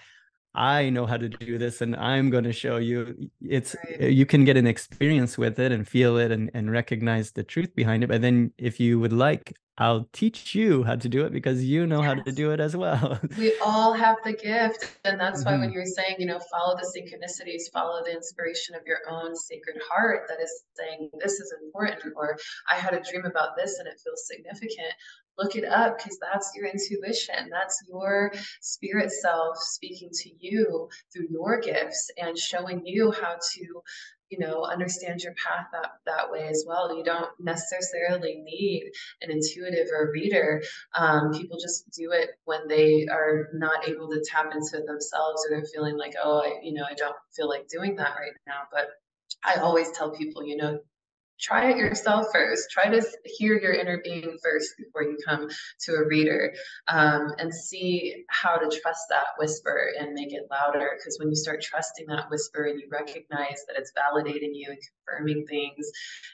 "I 0.55 0.89
know 0.89 1.05
how 1.05 1.17
to 1.17 1.29
do 1.29 1.57
this, 1.57 1.81
and 1.81 1.95
I'm 1.95 2.29
going 2.29 2.45
to 2.45 2.53
show 2.53 2.77
you." 2.77 3.29
It's 3.41 3.75
right. 3.75 4.11
you 4.11 4.25
can 4.25 4.45
get 4.45 4.57
an 4.57 4.67
experience 4.67 5.37
with 5.37 5.59
it 5.59 5.71
and 5.71 5.87
feel 5.87 6.17
it 6.17 6.31
and 6.31 6.51
and 6.53 6.71
recognize 6.71 7.31
the 7.31 7.43
truth 7.43 7.75
behind 7.75 8.03
it. 8.03 8.07
But 8.07 8.21
then, 8.21 8.51
if 8.57 8.79
you 8.79 8.99
would 8.99 9.13
like, 9.13 9.53
I'll 9.77 10.07
teach 10.13 10.55
you 10.55 10.83
how 10.83 10.95
to 10.95 11.09
do 11.09 11.25
it 11.25 11.33
because 11.33 11.63
you 11.63 11.85
know 11.85 12.01
yes. 12.01 12.05
how 12.05 12.23
to 12.23 12.31
do 12.31 12.51
it 12.51 12.61
as 12.61 12.77
well. 12.77 13.19
we 13.37 13.57
all 13.59 13.91
have 13.91 14.15
the 14.23 14.31
gift. 14.31 14.97
And 15.03 15.19
that's 15.19 15.43
why 15.43 15.51
mm-hmm. 15.51 15.61
when 15.61 15.71
you're 15.73 15.85
saying, 15.85 16.15
you 16.17 16.25
know, 16.25 16.39
follow 16.49 16.77
the 16.77 16.87
synchronicities, 16.95 17.69
follow 17.73 18.01
the 18.03 18.13
inspiration 18.13 18.75
of 18.75 18.83
your 18.87 18.99
own 19.09 19.35
sacred 19.35 19.81
heart 19.89 20.27
that 20.29 20.41
is 20.41 20.63
saying, 20.75 21.09
this 21.19 21.33
is 21.33 21.53
important, 21.61 22.13
or 22.15 22.37
I 22.71 22.75
had 22.75 22.93
a 22.93 23.01
dream 23.01 23.25
about 23.25 23.57
this 23.57 23.77
and 23.79 23.87
it 23.87 23.99
feels 24.01 24.25
significant. 24.25 24.93
Look 25.37 25.55
it 25.55 25.65
up 25.65 25.97
because 25.97 26.17
that's 26.19 26.51
your 26.55 26.65
intuition. 26.67 27.49
That's 27.51 27.83
your 27.87 28.31
spirit 28.61 29.11
self 29.11 29.57
speaking 29.57 30.09
to 30.11 30.29
you 30.39 30.89
through 31.13 31.27
your 31.29 31.59
gifts 31.59 32.09
and 32.17 32.37
showing 32.37 32.85
you 32.85 33.11
how 33.11 33.37
to 33.53 33.81
you 34.29 34.39
know 34.39 34.63
understand 34.63 35.21
your 35.21 35.33
path 35.33 35.67
that 35.71 35.91
that 36.05 36.31
way 36.31 36.47
as 36.47 36.63
well. 36.67 36.95
You 36.95 37.03
don't 37.03 37.29
necessarily 37.39 38.41
need 38.43 38.91
an 39.21 39.31
intuitive 39.31 39.87
or 39.91 40.07
a 40.07 40.11
reader. 40.11 40.63
Um, 40.95 41.31
people 41.31 41.57
just 41.59 41.89
do 41.91 42.11
it 42.11 42.31
when 42.45 42.67
they 42.67 43.05
are 43.11 43.49
not 43.53 43.87
able 43.87 44.09
to 44.09 44.23
tap 44.25 44.51
into 44.53 44.83
themselves 44.85 45.45
or 45.45 45.49
they're 45.51 45.65
feeling 45.73 45.97
like 45.97 46.13
oh 46.23 46.41
I, 46.45 46.59
you 46.63 46.73
know 46.73 46.85
i 46.89 46.93
don't 46.93 47.15
feel 47.35 47.49
like 47.49 47.67
doing 47.67 47.95
that 47.97 48.15
right 48.15 48.31
now. 48.47 48.61
But 48.71 48.87
i 49.43 49.55
always 49.59 49.91
tell 49.91 50.11
people 50.11 50.43
you 50.45 50.57
know 50.57 50.79
try 51.39 51.71
it 51.71 51.77
yourself 51.77 52.27
first. 52.33 52.71
Try 52.71 52.89
to 52.89 53.05
hear 53.25 53.59
your 53.59 53.73
inner 53.73 54.01
being 54.03 54.37
first 54.43 54.73
before 54.77 55.03
you 55.03 55.17
come 55.25 55.49
to 55.81 55.93
a 55.93 56.07
reader 56.07 56.53
um, 56.87 57.33
and 57.37 57.53
see 57.53 58.25
how 58.29 58.57
to 58.57 58.79
trust 58.81 59.03
that 59.09 59.25
whisper 59.37 59.91
and 59.99 60.13
make 60.13 60.33
it 60.33 60.47
louder. 60.49 60.91
Because 60.97 61.17
when 61.19 61.29
you 61.29 61.35
start 61.35 61.61
trusting 61.61 62.07
that 62.07 62.29
whisper 62.29 62.65
and 62.65 62.79
you 62.79 62.87
recognize 62.89 63.63
that 63.67 63.77
it's 63.77 63.91
validating 63.91 64.51
you 64.53 64.67
and 64.69 64.79
confirming 65.05 65.45
things, 65.47 65.89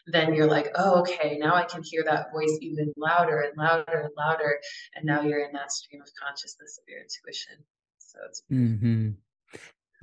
then 0.08 0.34
you're 0.34 0.50
like, 0.50 0.70
oh, 0.76 1.02
okay, 1.02 1.38
now 1.40 1.56
I 1.56 1.64
can 1.64 1.84
hear 1.84 2.04
that 2.04 2.32
voice 2.32 2.58
even 2.62 2.94
louder 2.98 3.40
and 3.40 3.58
louder 3.58 4.02
and 4.02 4.12
louder. 4.18 4.60
And 4.96 5.06
now 5.06 5.22
you're 5.22 5.46
in 5.46 5.54
that 5.54 5.72
stream 5.72 6.02
of 6.02 6.10
consciousness 6.22 6.80
of 6.82 6.88
your 6.88 7.00
intuition. 7.00 7.64
So 8.00 8.20
it's. 8.28 8.44
Mm-hmm. 8.52 9.10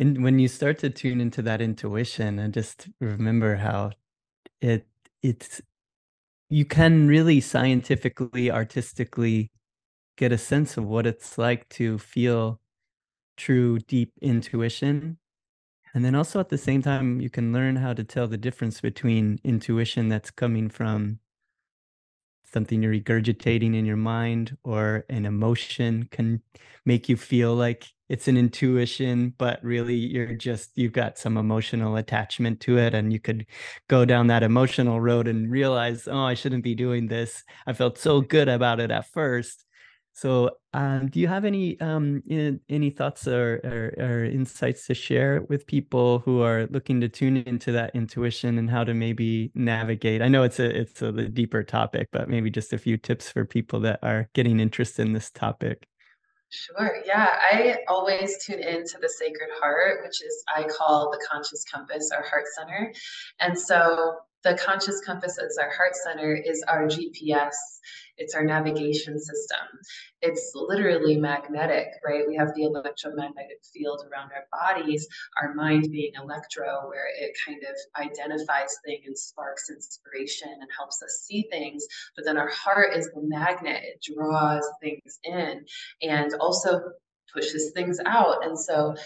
And 0.00 0.22
when 0.22 0.38
you 0.38 0.46
start 0.46 0.78
to 0.78 0.90
tune 0.90 1.20
into 1.20 1.42
that 1.42 1.60
intuition 1.60 2.38
and 2.38 2.54
just 2.54 2.88
remember 3.00 3.56
how 3.56 3.92
it 4.60 4.86
it's 5.22 5.60
you 6.50 6.64
can 6.64 7.08
really 7.08 7.40
scientifically 7.40 8.50
artistically 8.50 9.50
get 10.16 10.32
a 10.32 10.38
sense 10.38 10.76
of 10.76 10.84
what 10.84 11.06
it's 11.06 11.38
like 11.38 11.68
to 11.68 11.98
feel 11.98 12.60
true 13.36 13.78
deep 13.80 14.12
intuition. 14.20 15.18
And 15.94 16.04
then 16.04 16.14
also 16.14 16.40
at 16.40 16.48
the 16.48 16.58
same 16.58 16.82
time 16.82 17.20
you 17.20 17.30
can 17.30 17.52
learn 17.52 17.76
how 17.76 17.92
to 17.94 18.04
tell 18.04 18.28
the 18.28 18.36
difference 18.36 18.80
between 18.80 19.40
intuition 19.44 20.08
that's 20.08 20.30
coming 20.30 20.68
from 20.68 21.20
something 22.44 22.82
you're 22.82 22.92
regurgitating 22.92 23.74
in 23.74 23.84
your 23.84 23.96
mind 23.96 24.56
or 24.64 25.04
an 25.10 25.26
emotion 25.26 26.08
can 26.10 26.42
make 26.84 27.08
you 27.08 27.16
feel 27.16 27.54
like 27.54 27.92
it's 28.08 28.28
an 28.28 28.36
intuition 28.36 29.34
but 29.38 29.62
really 29.62 29.94
you're 29.94 30.34
just 30.34 30.70
you've 30.76 30.92
got 30.92 31.18
some 31.18 31.36
emotional 31.36 31.96
attachment 31.96 32.60
to 32.60 32.78
it 32.78 32.94
and 32.94 33.12
you 33.12 33.20
could 33.20 33.44
go 33.88 34.04
down 34.04 34.28
that 34.28 34.42
emotional 34.42 35.00
road 35.00 35.28
and 35.28 35.50
realize 35.50 36.08
oh 36.08 36.24
i 36.24 36.34
shouldn't 36.34 36.64
be 36.64 36.74
doing 36.74 37.08
this. 37.08 37.44
I 37.66 37.72
felt 37.72 37.98
so 37.98 38.20
good 38.20 38.48
about 38.48 38.80
it 38.80 38.90
at 38.90 39.10
first. 39.10 39.64
So 40.12 40.50
um, 40.72 41.08
do 41.08 41.20
you 41.20 41.28
have 41.28 41.44
any 41.44 41.78
um, 41.80 42.22
in, 42.26 42.60
any 42.68 42.90
thoughts 42.90 43.28
or, 43.28 43.60
or, 43.62 44.04
or 44.04 44.24
insights 44.24 44.86
to 44.88 44.94
share 44.94 45.42
with 45.48 45.66
people 45.66 46.18
who 46.20 46.42
are 46.42 46.66
looking 46.70 47.00
to 47.02 47.08
tune 47.08 47.36
into 47.36 47.70
that 47.72 47.94
intuition 47.94 48.58
and 48.58 48.68
how 48.68 48.82
to 48.82 48.94
maybe 48.94 49.52
navigate? 49.54 50.20
I 50.22 50.28
know 50.28 50.42
it's 50.42 50.58
a 50.58 50.80
it's 50.80 51.02
a 51.02 51.12
deeper 51.12 51.62
topic 51.62 52.08
but 52.10 52.28
maybe 52.28 52.50
just 52.50 52.72
a 52.72 52.78
few 52.78 52.96
tips 52.96 53.30
for 53.30 53.44
people 53.44 53.80
that 53.80 54.00
are 54.02 54.28
getting 54.34 54.58
interested 54.58 55.06
in 55.06 55.12
this 55.12 55.30
topic 55.30 55.86
Sure. 56.50 57.02
Yeah. 57.04 57.36
I 57.40 57.78
always 57.88 58.42
tune 58.44 58.60
into 58.60 58.98
the 59.00 59.08
Sacred 59.08 59.50
Heart, 59.60 60.00
which 60.02 60.22
is, 60.22 60.42
I 60.54 60.64
call 60.64 61.10
the 61.10 61.24
conscious 61.30 61.62
compass, 61.64 62.10
our 62.10 62.22
heart 62.26 62.44
center. 62.56 62.92
And 63.40 63.58
so 63.58 64.16
the 64.44 64.56
conscious 64.56 65.00
compass 65.00 65.38
as 65.38 65.58
our 65.58 65.70
heart 65.70 65.94
center 65.96 66.34
is 66.34 66.64
our 66.68 66.86
GPS 66.86 67.54
it's 68.18 68.34
our 68.34 68.44
navigation 68.44 69.18
system. 69.18 69.58
It's 70.20 70.50
literally 70.54 71.16
magnetic, 71.16 71.86
right? 72.04 72.26
We 72.26 72.34
have 72.34 72.52
the 72.54 72.64
electromagnetic 72.64 73.62
field 73.72 74.04
around 74.10 74.32
our 74.32 74.46
bodies, 74.50 75.06
our 75.40 75.54
mind 75.54 75.88
being 75.92 76.12
electro, 76.20 76.88
where 76.88 77.06
it 77.16 77.36
kind 77.46 77.62
of 77.62 77.76
identifies 78.02 78.76
things 78.84 79.04
and 79.06 79.16
sparks 79.16 79.70
inspiration 79.70 80.48
and 80.48 80.68
helps 80.76 81.00
us 81.02 81.22
see 81.24 81.46
things. 81.50 81.86
But 82.16 82.24
then 82.24 82.36
our 82.36 82.48
heart 82.48 82.96
is 82.96 83.06
the 83.14 83.22
magnet, 83.22 83.82
it 83.84 84.04
draws 84.12 84.68
things 84.82 85.20
in 85.22 85.64
and 86.02 86.34
also 86.40 86.80
pushes 87.32 87.70
things 87.72 88.00
out. 88.04 88.44
And 88.44 88.58
so 88.58 88.96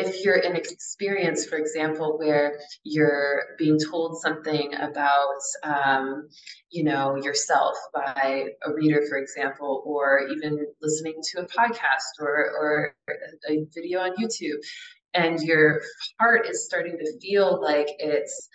if 0.00 0.24
you're 0.24 0.36
in 0.36 0.52
an 0.52 0.56
experience, 0.56 1.46
for 1.46 1.56
example, 1.56 2.18
where 2.18 2.58
you're 2.84 3.42
being 3.58 3.78
told 3.78 4.20
something 4.20 4.74
about, 4.74 5.40
um, 5.62 6.28
you 6.70 6.84
know, 6.84 7.16
yourself 7.16 7.76
by 7.94 8.48
a 8.64 8.72
reader, 8.72 9.02
for 9.08 9.18
example, 9.18 9.82
or 9.84 10.28
even 10.34 10.66
listening 10.80 11.14
to 11.32 11.40
a 11.40 11.46
podcast 11.46 12.20
or, 12.20 12.28
or 12.28 12.94
a 13.48 13.66
video 13.74 14.00
on 14.00 14.16
YouTube, 14.16 14.58
and 15.14 15.40
your 15.40 15.82
heart 16.18 16.48
is 16.48 16.64
starting 16.64 16.96
to 16.98 17.18
feel 17.20 17.60
like 17.60 17.88
it's 17.98 18.48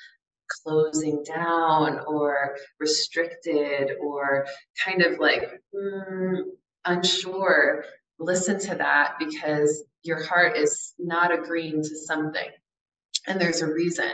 closing 0.63 1.23
down 1.23 1.99
or 2.07 2.55
restricted 2.79 3.91
or 4.01 4.45
kind 4.83 5.01
of 5.01 5.19
like 5.19 5.43
mm, 5.73 6.43
unsure, 6.85 7.83
listen 8.19 8.59
to 8.59 8.75
that 8.75 9.15
because 9.19 9.83
your 10.03 10.23
heart 10.23 10.57
is 10.57 10.93
not 10.99 11.33
agreeing 11.33 11.81
to 11.81 11.95
something. 11.95 12.49
And 13.27 13.41
there's 13.41 13.61
a 13.61 13.71
reason 13.71 14.11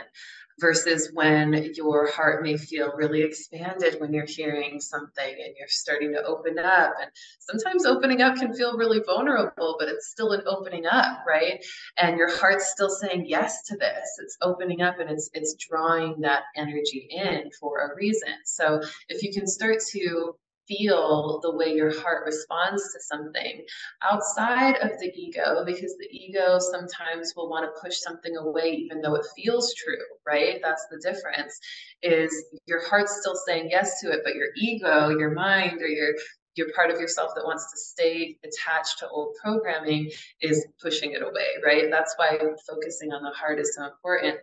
versus 0.60 1.10
when 1.12 1.72
your 1.74 2.10
heart 2.10 2.42
may 2.42 2.56
feel 2.56 2.92
really 2.94 3.22
expanded 3.22 4.00
when 4.00 4.12
you're 4.12 4.26
hearing 4.26 4.80
something 4.80 5.34
and 5.44 5.54
you're 5.58 5.68
starting 5.68 6.12
to 6.12 6.22
open 6.22 6.58
up. 6.58 6.94
And 7.00 7.10
sometimes 7.40 7.84
opening 7.84 8.22
up 8.22 8.36
can 8.36 8.54
feel 8.54 8.76
really 8.76 9.00
vulnerable 9.04 9.76
but 9.78 9.88
it's 9.88 10.08
still 10.08 10.32
an 10.32 10.42
opening 10.46 10.86
up 10.86 11.24
right? 11.26 11.64
And 11.96 12.16
your 12.16 12.34
heart's 12.38 12.70
still 12.70 12.90
saying 12.90 13.26
yes 13.26 13.64
to 13.64 13.76
this. 13.76 14.18
It's 14.22 14.36
opening 14.40 14.82
up 14.82 15.00
and 15.00 15.10
it's 15.10 15.30
it's 15.34 15.54
drawing 15.54 16.20
that 16.20 16.44
energy 16.56 17.08
in 17.10 17.50
for 17.58 17.80
a 17.80 17.96
reason. 17.96 18.34
So 18.44 18.80
if 19.08 19.22
you 19.22 19.32
can 19.32 19.46
start 19.46 19.78
to 19.92 20.36
feel 20.76 21.40
the 21.42 21.54
way 21.54 21.74
your 21.74 21.98
heart 22.00 22.24
responds 22.24 22.92
to 22.92 23.00
something 23.00 23.64
outside 24.02 24.76
of 24.76 24.90
the 25.00 25.12
ego 25.14 25.64
because 25.64 25.96
the 25.98 26.08
ego 26.10 26.58
sometimes 26.58 27.32
will 27.36 27.48
want 27.48 27.64
to 27.64 27.80
push 27.80 27.96
something 27.98 28.36
away 28.36 28.72
even 28.72 29.00
though 29.00 29.14
it 29.14 29.26
feels 29.36 29.74
true 29.74 29.96
right? 30.26 30.60
That's 30.62 30.86
the 30.90 30.98
difference 30.98 31.58
is 32.02 32.32
your 32.66 32.86
heart's 32.88 33.18
still 33.20 33.36
saying 33.46 33.68
yes 33.70 34.00
to 34.00 34.10
it 34.10 34.20
but 34.24 34.34
your 34.34 34.48
ego 34.56 35.10
your 35.10 35.30
mind 35.30 35.80
or 35.82 35.88
your 35.88 36.14
your 36.54 36.70
part 36.74 36.90
of 36.90 37.00
yourself 37.00 37.32
that 37.34 37.44
wants 37.44 37.70
to 37.70 37.78
stay 37.78 38.36
attached 38.44 38.98
to 38.98 39.08
old 39.08 39.34
programming 39.42 40.10
is 40.40 40.66
pushing 40.80 41.12
it 41.12 41.22
away 41.22 41.48
right? 41.64 41.90
That's 41.90 42.14
why 42.16 42.38
focusing 42.68 43.12
on 43.12 43.22
the 43.22 43.30
heart 43.30 43.58
is 43.58 43.74
so 43.74 43.84
important. 43.84 44.38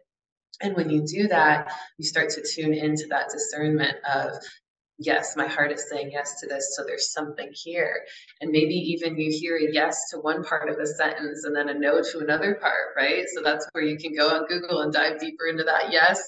And 0.62 0.76
when 0.76 0.90
you 0.90 1.06
do 1.06 1.28
that, 1.30 1.72
you 1.98 2.06
start 2.06 2.30
to 2.32 2.44
tune 2.44 2.74
into 2.74 3.08
that 3.10 3.30
discernment 3.32 3.96
of 4.04 4.34
yes, 5.00 5.36
my 5.36 5.48
heart 5.48 5.72
is 5.72 5.88
saying 5.90 6.12
yes 6.12 6.40
to 6.42 6.48
this. 6.48 6.76
So 6.76 6.84
there's 6.86 7.12
something 7.12 7.50
here. 7.54 8.02
And 8.42 8.52
maybe 8.52 8.76
even 8.76 9.18
you 9.18 9.32
hear 9.32 9.58
a 9.58 9.72
yes 9.72 10.10
to 10.12 10.18
one 10.20 10.44
part 10.44 10.70
of 10.70 10.78
a 10.78 10.86
sentence 10.86 11.46
and 11.46 11.56
then 11.56 11.70
a 11.70 11.74
no 11.74 12.02
to 12.02 12.20
another 12.20 12.56
part, 12.56 12.96
right? 12.96 13.26
So 13.34 13.42
that's 13.42 13.68
where 13.72 13.84
you 13.84 13.98
can 13.98 14.14
go 14.14 14.30
on 14.30 14.48
Google 14.48 14.82
and 14.82 14.94
dive 14.94 15.20
deeper 15.20 15.48
into 15.48 15.64
that 15.64 15.92
yes 15.92 16.22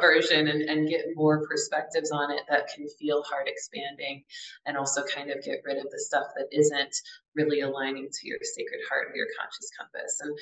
version 0.00 0.48
and, 0.48 0.62
and 0.62 0.88
get 0.88 1.04
more 1.14 1.46
perspectives 1.46 2.10
on 2.10 2.30
it 2.30 2.40
that 2.48 2.68
can 2.74 2.86
feel 2.98 3.22
heart 3.22 3.46
expanding 3.46 4.24
and 4.64 4.76
also 4.76 5.02
kind 5.04 5.30
of 5.30 5.42
get 5.44 5.60
rid 5.64 5.76
of 5.76 5.90
the 5.90 5.98
stuff 5.98 6.26
that 6.36 6.46
isn't 6.50 6.96
really 7.34 7.60
aligning 7.60 8.08
to 8.10 8.28
your 8.28 8.38
sacred 8.42 8.80
heart 8.88 9.08
or 9.12 9.16
your 9.16 9.26
conscious 9.38 9.70
compass. 9.78 10.18
And 10.22 10.36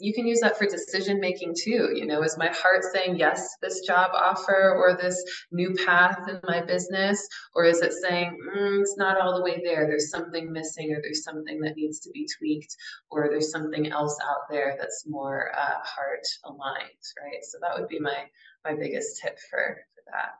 you 0.00 0.14
can 0.14 0.26
use 0.26 0.40
that 0.40 0.58
for 0.58 0.66
decision 0.66 1.20
making 1.20 1.54
too. 1.56 1.90
You 1.94 2.06
know, 2.06 2.22
is 2.22 2.38
my 2.38 2.48
heart 2.48 2.82
saying 2.92 3.16
yes 3.16 3.42
to 3.42 3.56
this 3.62 3.80
job 3.86 4.10
offer 4.14 4.74
or 4.74 4.96
this 4.96 5.22
new 5.52 5.74
path 5.86 6.18
in 6.28 6.40
my 6.44 6.62
business? 6.62 7.26
Or 7.54 7.64
is 7.64 7.80
it 7.80 7.92
saying 7.92 8.36
mm, 8.56 8.80
it's 8.80 8.96
not 8.96 9.20
all 9.20 9.36
the 9.36 9.44
way 9.44 9.60
there? 9.64 9.86
There's 9.86 10.10
something 10.10 10.52
missing, 10.52 10.92
or 10.92 11.00
there's 11.02 11.22
something 11.24 11.60
that 11.60 11.76
needs 11.76 12.00
to 12.00 12.10
be 12.10 12.26
tweaked, 12.38 12.74
or 13.10 13.28
there's 13.30 13.50
something 13.50 13.90
else 13.90 14.18
out 14.22 14.50
there 14.50 14.76
that's 14.78 15.04
more 15.06 15.52
uh, 15.56 15.78
heart 15.84 16.26
aligned, 16.44 17.04
right? 17.22 17.42
So 17.42 17.58
that 17.60 17.78
would 17.78 17.88
be 17.88 18.00
my 18.00 18.24
my 18.64 18.74
biggest 18.74 19.20
tip 19.20 19.38
for 19.50 19.78
for 19.94 20.02
that. 20.12 20.30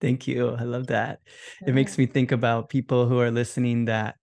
Thank 0.00 0.26
you. 0.26 0.50
I 0.50 0.64
love 0.64 0.88
that. 0.88 1.20
Yeah. 1.62 1.70
It 1.70 1.74
makes 1.74 1.96
me 1.96 2.06
think 2.06 2.32
about 2.32 2.68
people 2.68 3.08
who 3.08 3.18
are 3.20 3.30
listening 3.30 3.86
that 3.86 4.16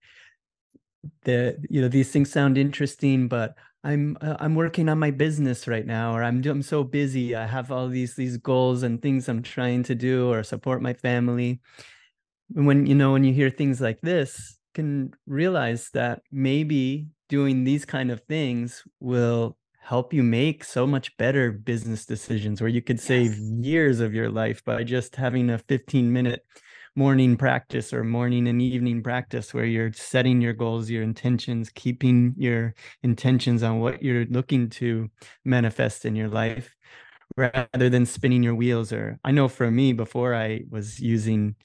the 1.23 1.57
you 1.69 1.81
know 1.81 1.87
these 1.87 2.11
things 2.11 2.31
sound 2.31 2.57
interesting 2.57 3.27
but 3.27 3.55
i'm 3.83 4.17
uh, 4.21 4.35
i'm 4.39 4.55
working 4.55 4.89
on 4.89 4.99
my 4.99 5.11
business 5.11 5.67
right 5.67 5.85
now 5.85 6.15
or 6.15 6.23
i'm 6.23 6.43
i'm 6.45 6.61
so 6.61 6.83
busy 6.83 7.35
i 7.35 7.45
have 7.45 7.71
all 7.71 7.87
these 7.87 8.15
these 8.15 8.37
goals 8.37 8.83
and 8.83 9.01
things 9.01 9.27
i'm 9.27 9.41
trying 9.41 9.83
to 9.83 9.95
do 9.95 10.31
or 10.31 10.43
support 10.43 10.81
my 10.81 10.93
family 10.93 11.59
and 12.55 12.65
when 12.67 12.85
you 12.85 12.95
know 12.95 13.11
when 13.11 13.23
you 13.23 13.33
hear 13.33 13.49
things 13.49 13.81
like 13.81 13.99
this 14.01 14.57
can 14.73 15.13
realize 15.27 15.89
that 15.93 16.21
maybe 16.31 17.07
doing 17.29 17.63
these 17.63 17.85
kind 17.85 18.11
of 18.11 18.21
things 18.21 18.83
will 18.99 19.57
help 19.81 20.13
you 20.13 20.21
make 20.21 20.63
so 20.63 20.85
much 20.85 21.15
better 21.17 21.51
business 21.51 22.05
decisions 22.05 22.61
where 22.61 22.69
you 22.69 22.81
could 22.81 22.99
save 22.99 23.31
yes. 23.31 23.65
years 23.65 23.99
of 23.99 24.13
your 24.13 24.29
life 24.29 24.63
by 24.63 24.83
just 24.83 25.15
having 25.15 25.49
a 25.49 25.57
15 25.57 26.13
minute 26.13 26.45
morning 26.95 27.37
practice 27.37 27.93
or 27.93 28.03
morning 28.03 28.47
and 28.47 28.61
evening 28.61 29.01
practice 29.01 29.53
where 29.53 29.65
you're 29.65 29.93
setting 29.93 30.41
your 30.41 30.53
goals, 30.53 30.89
your 30.89 31.03
intentions, 31.03 31.69
keeping 31.73 32.33
your 32.37 32.73
intentions 33.01 33.63
on 33.63 33.79
what 33.79 34.03
you're 34.03 34.25
looking 34.25 34.69
to 34.69 35.09
manifest 35.45 36.05
in 36.05 36.15
your 36.15 36.27
life 36.27 36.75
rather 37.37 37.89
than 37.89 38.05
spinning 38.05 38.43
your 38.43 38.55
wheels 38.55 38.91
or 38.91 39.17
I 39.23 39.31
know 39.31 39.47
for 39.47 39.71
me 39.71 39.93
before 39.93 40.35
I 40.35 40.63
was 40.69 40.99
using 40.99 41.55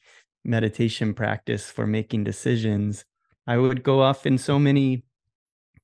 meditation 0.45 1.12
practice 1.12 1.68
for 1.68 1.89
making 1.89 2.22
decisions, 2.22 3.05
I 3.49 3.57
would 3.57 3.83
go 3.83 4.01
off 4.03 4.27
in 4.27 4.39
so 4.39 4.61
many 4.61 5.03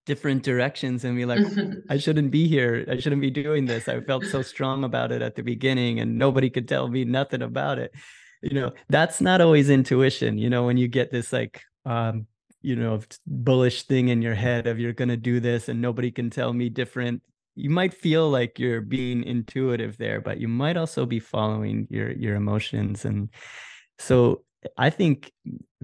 different 0.07 0.43
directions 0.43 1.05
and 1.05 1.17
be 1.17 1.25
like 1.25 1.41
i 1.91 1.97
shouldn't 1.97 2.31
be 2.31 2.49
here. 2.49 2.85
I 2.91 2.99
shouldn't 2.99 3.21
be 3.21 3.31
doing 3.31 3.67
this. 3.67 3.89
I 3.89 4.01
felt 4.01 4.25
so 4.25 4.43
strong 4.43 4.85
about 4.85 5.11
it 5.11 5.23
at 5.23 5.35
the 5.35 5.43
beginning 5.43 5.99
and 5.99 6.17
nobody 6.17 6.49
could 6.49 6.69
tell 6.69 6.89
me 6.89 7.05
nothing 7.05 7.43
about 7.43 7.79
it 7.79 7.93
you 8.43 8.55
know 8.55 8.73
that's 8.89 9.21
not 9.21 9.41
always 9.41 9.71
intuition 9.71 10.37
you 10.37 10.51
know 10.51 10.67
when 10.67 10.77
you 10.77 10.89
get 10.89 11.11
this 11.11 11.33
like 11.33 11.63
um 11.87 12.27
you 12.61 12.77
know 12.77 13.01
bullish 13.27 13.85
thing 13.85 14.09
in 14.09 14.23
your 14.23 14.35
head 14.35 14.67
of 14.67 14.79
you're 14.79 14.93
going 14.93 15.09
to 15.09 15.17
do 15.17 15.41
this 15.41 15.69
and 15.69 15.81
nobody 15.81 16.11
can 16.11 16.31
tell 16.31 16.53
me 16.53 16.69
different 16.69 17.23
you 17.55 17.71
might 17.71 17.93
feel 17.93 18.31
like 18.31 18.59
you're 18.59 18.81
being 18.81 19.23
intuitive 19.25 19.97
there 19.99 20.21
but 20.21 20.41
you 20.41 20.49
might 20.49 20.77
also 20.77 21.05
be 21.05 21.21
following 21.21 21.87
your 21.91 22.11
your 22.13 22.37
emotions 22.37 23.05
and 23.05 23.29
so 23.99 24.43
i 24.79 24.89
think 24.89 25.33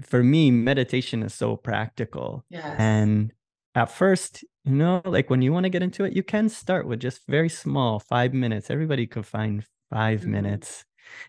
for 0.01 0.23
me 0.23 0.51
meditation 0.51 1.21
is 1.23 1.33
so 1.33 1.55
practical 1.55 2.43
yes. 2.49 2.75
and 2.77 3.31
at 3.75 3.91
first 3.91 4.43
you 4.65 4.73
know 4.73 5.01
like 5.05 5.29
when 5.29 5.41
you 5.41 5.53
want 5.53 5.65
to 5.65 5.69
get 5.69 5.83
into 5.83 6.05
it 6.05 6.15
you 6.15 6.23
can 6.23 6.49
start 6.49 6.87
with 6.87 6.99
just 6.99 7.21
very 7.27 7.49
small 7.49 7.99
5 7.99 8.33
minutes 8.33 8.69
everybody 8.69 9.05
could 9.05 9.25
find 9.25 9.65
5 9.91 10.21
mm-hmm. 10.21 10.31
minutes 10.31 10.85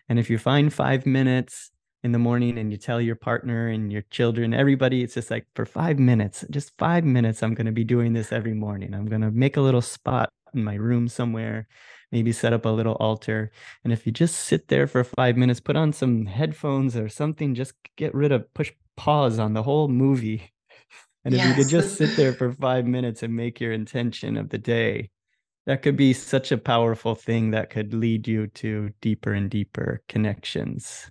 and 0.09 0.19
if 0.19 0.29
you 0.29 0.37
find 0.37 0.73
five 0.73 1.05
minutes 1.05 1.71
in 2.03 2.11
the 2.11 2.19
morning 2.19 2.57
and 2.57 2.71
you 2.71 2.77
tell 2.77 2.99
your 2.99 3.15
partner 3.15 3.67
and 3.67 3.91
your 3.91 4.01
children, 4.09 4.53
everybody, 4.53 5.03
it's 5.03 5.13
just 5.13 5.29
like 5.29 5.45
for 5.55 5.65
five 5.65 5.99
minutes, 5.99 6.43
just 6.49 6.75
five 6.77 7.03
minutes, 7.03 7.43
I'm 7.43 7.53
going 7.53 7.67
to 7.67 7.71
be 7.71 7.83
doing 7.83 8.13
this 8.13 8.31
every 8.31 8.53
morning. 8.53 8.93
I'm 8.93 9.05
going 9.05 9.21
to 9.21 9.31
make 9.31 9.57
a 9.57 9.61
little 9.61 9.81
spot 9.81 10.29
in 10.53 10.63
my 10.63 10.75
room 10.75 11.07
somewhere, 11.07 11.67
maybe 12.11 12.31
set 12.31 12.53
up 12.53 12.65
a 12.65 12.69
little 12.69 12.95
altar. 12.95 13.51
And 13.83 13.93
if 13.93 14.05
you 14.05 14.11
just 14.11 14.35
sit 14.35 14.67
there 14.67 14.87
for 14.87 15.03
five 15.03 15.37
minutes, 15.37 15.59
put 15.59 15.75
on 15.75 15.93
some 15.93 16.25
headphones 16.25 16.95
or 16.95 17.07
something, 17.07 17.55
just 17.55 17.73
get 17.95 18.13
rid 18.15 18.31
of, 18.31 18.51
push 18.53 18.71
pause 18.97 19.39
on 19.39 19.53
the 19.53 19.63
whole 19.63 19.87
movie. 19.87 20.51
And 21.23 21.35
if 21.35 21.41
yes. 21.41 21.49
you 21.49 21.53
could 21.63 21.69
just 21.69 21.97
sit 21.97 22.17
there 22.17 22.33
for 22.33 22.51
five 22.51 22.87
minutes 22.87 23.21
and 23.21 23.35
make 23.35 23.61
your 23.61 23.73
intention 23.73 24.37
of 24.37 24.49
the 24.49 24.57
day, 24.57 25.11
that 25.65 25.81
could 25.81 25.95
be 25.95 26.13
such 26.13 26.51
a 26.51 26.57
powerful 26.57 27.15
thing 27.15 27.51
that 27.51 27.69
could 27.69 27.93
lead 27.93 28.27
you 28.27 28.47
to 28.47 28.91
deeper 29.01 29.33
and 29.33 29.49
deeper 29.49 30.01
connections. 30.07 31.09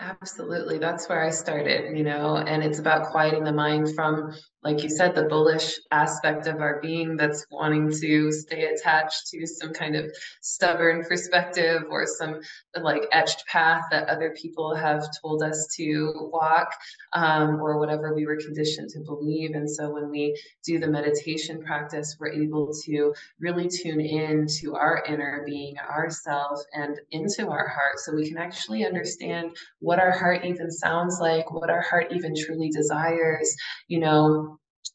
Absolutely. 0.00 0.78
That's 0.78 1.08
where 1.08 1.24
I 1.24 1.30
started, 1.30 1.96
you 1.96 2.02
know, 2.02 2.36
and 2.36 2.62
it's 2.62 2.78
about 2.78 3.10
quieting 3.10 3.44
the 3.44 3.52
mind 3.52 3.94
from 3.94 4.34
like 4.64 4.82
you 4.82 4.88
said, 4.88 5.14
the 5.14 5.24
bullish 5.24 5.80
aspect 5.90 6.46
of 6.46 6.60
our 6.60 6.80
being 6.80 7.16
that's 7.16 7.44
wanting 7.50 7.90
to 8.00 8.30
stay 8.30 8.66
attached 8.66 9.26
to 9.28 9.44
some 9.44 9.72
kind 9.72 9.96
of 9.96 10.14
stubborn 10.40 11.04
perspective 11.04 11.82
or 11.90 12.06
some 12.06 12.40
like 12.80 13.02
etched 13.10 13.44
path 13.48 13.82
that 13.90 14.08
other 14.08 14.34
people 14.40 14.74
have 14.74 15.04
told 15.20 15.42
us 15.42 15.66
to 15.76 16.12
walk 16.32 16.72
um, 17.12 17.60
or 17.60 17.78
whatever 17.78 18.14
we 18.14 18.24
were 18.24 18.36
conditioned 18.36 18.88
to 18.90 19.00
believe. 19.00 19.54
And 19.54 19.68
so 19.68 19.90
when 19.90 20.10
we 20.10 20.40
do 20.64 20.78
the 20.78 20.86
meditation 20.86 21.60
practice, 21.62 22.16
we're 22.20 22.32
able 22.32 22.72
to 22.84 23.12
really 23.40 23.68
tune 23.68 24.00
in 24.00 24.46
to 24.60 24.74
our 24.76 25.02
inner 25.08 25.42
being, 25.44 25.74
ourself, 25.78 26.60
and 26.72 27.00
into 27.10 27.48
our 27.48 27.66
heart 27.66 27.98
so 27.98 28.14
we 28.14 28.28
can 28.28 28.38
actually 28.38 28.86
understand 28.86 29.56
what 29.80 29.98
our 29.98 30.12
heart 30.12 30.44
even 30.44 30.70
sounds 30.70 31.18
like, 31.20 31.50
what 31.52 31.68
our 31.68 31.82
heart 31.82 32.06
even 32.12 32.32
truly 32.36 32.70
desires, 32.70 33.54
you 33.88 33.98
know 33.98 34.51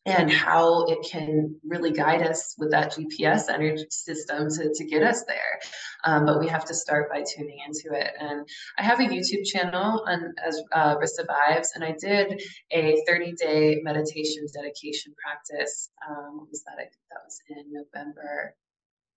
and 0.08 0.32
how 0.32 0.86
it 0.86 1.00
can 1.06 1.54
really 1.68 1.92
guide 1.92 2.22
us 2.22 2.56
with 2.58 2.72
that 2.72 2.94
GPS 2.94 3.50
energy 3.50 3.86
system 3.90 4.50
to, 4.50 4.74
to 4.74 4.86
get 4.86 5.04
us 5.04 5.26
there. 5.26 5.60
Um, 6.06 6.26
but 6.26 6.40
we 6.40 6.48
have 6.48 6.64
to 6.66 6.74
start 6.74 7.12
by 7.12 7.24
tuning 7.24 7.60
into 7.66 7.94
it. 7.94 8.12
And 8.18 8.48
I 8.78 8.84
have 8.84 9.02
a 9.02 9.04
YouTube 9.04 9.46
channel 9.46 10.06
on 10.08 10.34
as 10.46 10.62
uh, 10.74 10.96
Rissa 10.96 11.26
Vibes, 11.28 11.68
and 11.76 11.84
I 11.84 11.94
did 12.00 12.42
a 12.72 13.04
30 13.06 13.34
day 13.34 13.82
meditation 13.84 14.48
dedication 14.56 15.14
practice. 15.22 15.90
Um, 16.10 16.38
what 16.38 16.50
was 16.50 16.64
that? 16.64 16.76
I 16.76 16.84
think 16.84 16.94
that 17.12 17.20
was 17.26 17.42
in 17.50 17.66
November. 17.74 18.56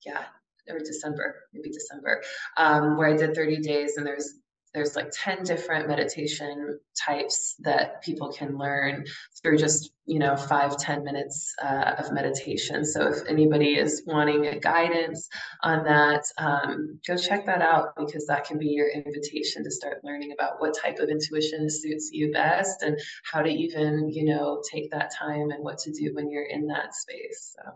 Yeah, 0.05 0.25
or 0.69 0.79
December, 0.79 1.37
maybe 1.53 1.71
December, 1.71 2.23
um, 2.57 2.97
where 2.97 3.09
I 3.09 3.17
did 3.17 3.35
30 3.35 3.59
days, 3.61 3.97
and 3.97 4.07
there's 4.07 4.35
there's 4.75 4.95
like 4.95 5.11
10 5.13 5.43
different 5.43 5.89
meditation 5.89 6.79
types 6.97 7.57
that 7.61 8.03
people 8.03 8.33
can 8.33 8.57
learn 8.57 9.05
through 9.43 9.59
just 9.59 9.91
you 10.11 10.19
know 10.19 10.37
five 10.37 10.77
ten 10.77 11.05
minutes 11.05 11.55
uh, 11.63 11.95
of 11.99 12.13
meditation. 12.13 12.85
So 12.85 13.09
if 13.09 13.19
anybody 13.29 13.79
is 13.79 14.03
wanting 14.07 14.47
a 14.47 14.59
guidance 14.59 15.29
on 15.63 15.85
that 15.85 16.25
um, 16.37 16.99
go 17.07 17.17
check 17.17 17.47
that 17.47 17.63
out 17.63 17.95
because 17.97 18.27
that 18.27 18.45
can 18.45 18.59
be 18.59 18.67
your 18.67 18.89
invitation 18.91 19.63
to 19.63 19.71
start 19.71 20.03
learning 20.03 20.33
about 20.33 20.61
what 20.61 20.77
type 20.77 20.99
of 20.99 21.09
intuition 21.09 21.71
suits 21.71 22.11
you 22.13 22.33
best 22.33 22.83
and 22.83 22.99
how 23.23 23.41
to 23.41 23.51
even 23.51 24.11
you 24.11 24.25
know 24.25 24.61
take 24.69 24.91
that 24.91 25.13
time 25.17 25.51
and 25.51 25.63
what 25.63 25.79
to 25.79 25.93
do 25.93 26.13
when 26.15 26.29
you're 26.29 26.45
in 26.45 26.67
that 26.67 26.93
space 26.95 27.55
so 27.57 27.73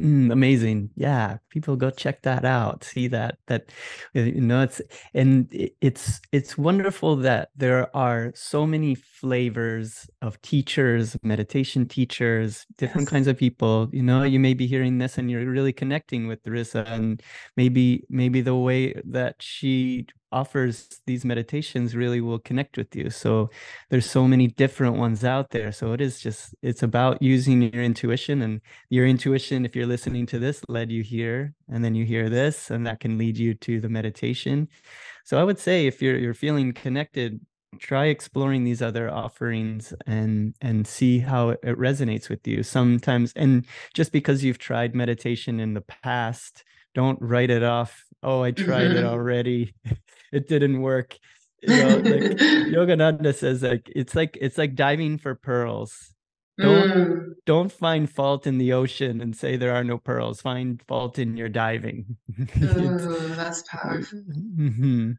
Mm, 0.00 0.30
amazing. 0.30 0.90
Yeah, 0.94 1.38
people 1.50 1.74
go 1.74 1.90
check 1.90 2.22
that 2.22 2.44
out. 2.44 2.84
See 2.84 3.08
that 3.08 3.38
that 3.48 3.72
you 4.14 4.40
know 4.40 4.62
it's 4.62 4.80
and 5.12 5.48
it's 5.80 6.20
it's 6.30 6.56
wonderful 6.56 7.16
that 7.16 7.48
there 7.56 7.94
are 7.96 8.30
so 8.36 8.64
many 8.64 8.94
flavors 8.94 10.08
of 10.22 10.40
teachers, 10.42 11.16
meditation 11.24 11.84
teachers, 11.88 12.64
different 12.76 13.06
yes. 13.06 13.10
kinds 13.10 13.26
of 13.26 13.36
people. 13.38 13.88
You 13.92 14.04
know, 14.04 14.22
you 14.22 14.38
may 14.38 14.54
be 14.54 14.68
hearing 14.68 14.98
this 14.98 15.18
and 15.18 15.28
you're 15.28 15.44
really 15.44 15.72
connecting 15.72 16.28
with 16.28 16.44
Rissa 16.44 16.88
and 16.88 17.20
maybe 17.56 18.04
maybe 18.08 18.40
the 18.40 18.54
way 18.54 18.94
that 19.04 19.36
she 19.40 20.06
offers 20.32 21.00
these 21.06 21.24
meditations 21.24 21.94
really 21.94 22.20
will 22.20 22.38
connect 22.38 22.76
with 22.76 22.94
you. 22.94 23.10
So 23.10 23.50
there's 23.90 24.08
so 24.08 24.26
many 24.26 24.48
different 24.48 24.96
ones 24.96 25.24
out 25.24 25.50
there. 25.50 25.72
So 25.72 25.92
it 25.92 26.00
is 26.00 26.20
just 26.20 26.54
it's 26.62 26.82
about 26.82 27.22
using 27.22 27.62
your 27.62 27.82
intuition 27.82 28.42
and 28.42 28.60
your 28.90 29.06
intuition 29.06 29.64
if 29.64 29.74
you're 29.74 29.86
listening 29.86 30.26
to 30.26 30.38
this 30.38 30.62
led 30.68 30.90
you 30.90 31.02
here 31.02 31.54
and 31.68 31.84
then 31.84 31.94
you 31.94 32.04
hear 32.04 32.28
this 32.28 32.70
and 32.70 32.86
that 32.86 33.00
can 33.00 33.18
lead 33.18 33.38
you 33.38 33.54
to 33.54 33.80
the 33.80 33.88
meditation. 33.88 34.68
So 35.24 35.38
i 35.38 35.44
would 35.44 35.58
say 35.58 35.86
if 35.86 36.00
you're 36.02 36.18
you're 36.18 36.34
feeling 36.34 36.72
connected 36.72 37.40
try 37.78 38.06
exploring 38.06 38.64
these 38.64 38.80
other 38.82 39.10
offerings 39.10 39.92
and 40.06 40.54
and 40.60 40.86
see 40.86 41.18
how 41.18 41.50
it 41.50 41.62
resonates 41.62 42.28
with 42.28 42.46
you. 42.46 42.62
Sometimes 42.62 43.32
and 43.36 43.66
just 43.94 44.12
because 44.12 44.42
you've 44.42 44.58
tried 44.58 44.94
meditation 44.94 45.60
in 45.60 45.74
the 45.74 45.82
past 45.82 46.64
don't 46.94 47.20
write 47.20 47.50
it 47.50 47.62
off 47.62 48.04
oh 48.22 48.42
i 48.42 48.50
tried 48.50 48.90
it 48.90 49.04
already 49.12 49.74
it 50.32 50.48
didn't 50.48 50.80
work 50.80 51.16
you 51.62 51.76
know, 51.76 51.96
like 51.96 52.02
Yogananda 52.70 53.34
says, 53.34 53.62
like 53.62 53.90
it's 53.94 54.14
like 54.14 54.38
it's 54.40 54.58
like 54.58 54.74
diving 54.74 55.18
for 55.18 55.34
pearls. 55.34 56.14
Don't 56.58 56.90
mm. 56.90 57.24
don't 57.46 57.70
find 57.70 58.10
fault 58.10 58.46
in 58.46 58.58
the 58.58 58.72
ocean 58.72 59.20
and 59.20 59.36
say 59.36 59.56
there 59.56 59.74
are 59.74 59.84
no 59.84 59.98
pearls. 59.98 60.40
Find 60.40 60.82
fault 60.86 61.18
in 61.18 61.36
your 61.36 61.48
diving. 61.48 62.16
Ooh, 62.40 63.34
that's 63.34 63.62
powerful. 63.62 64.22
Mm-hmm. 64.28 65.12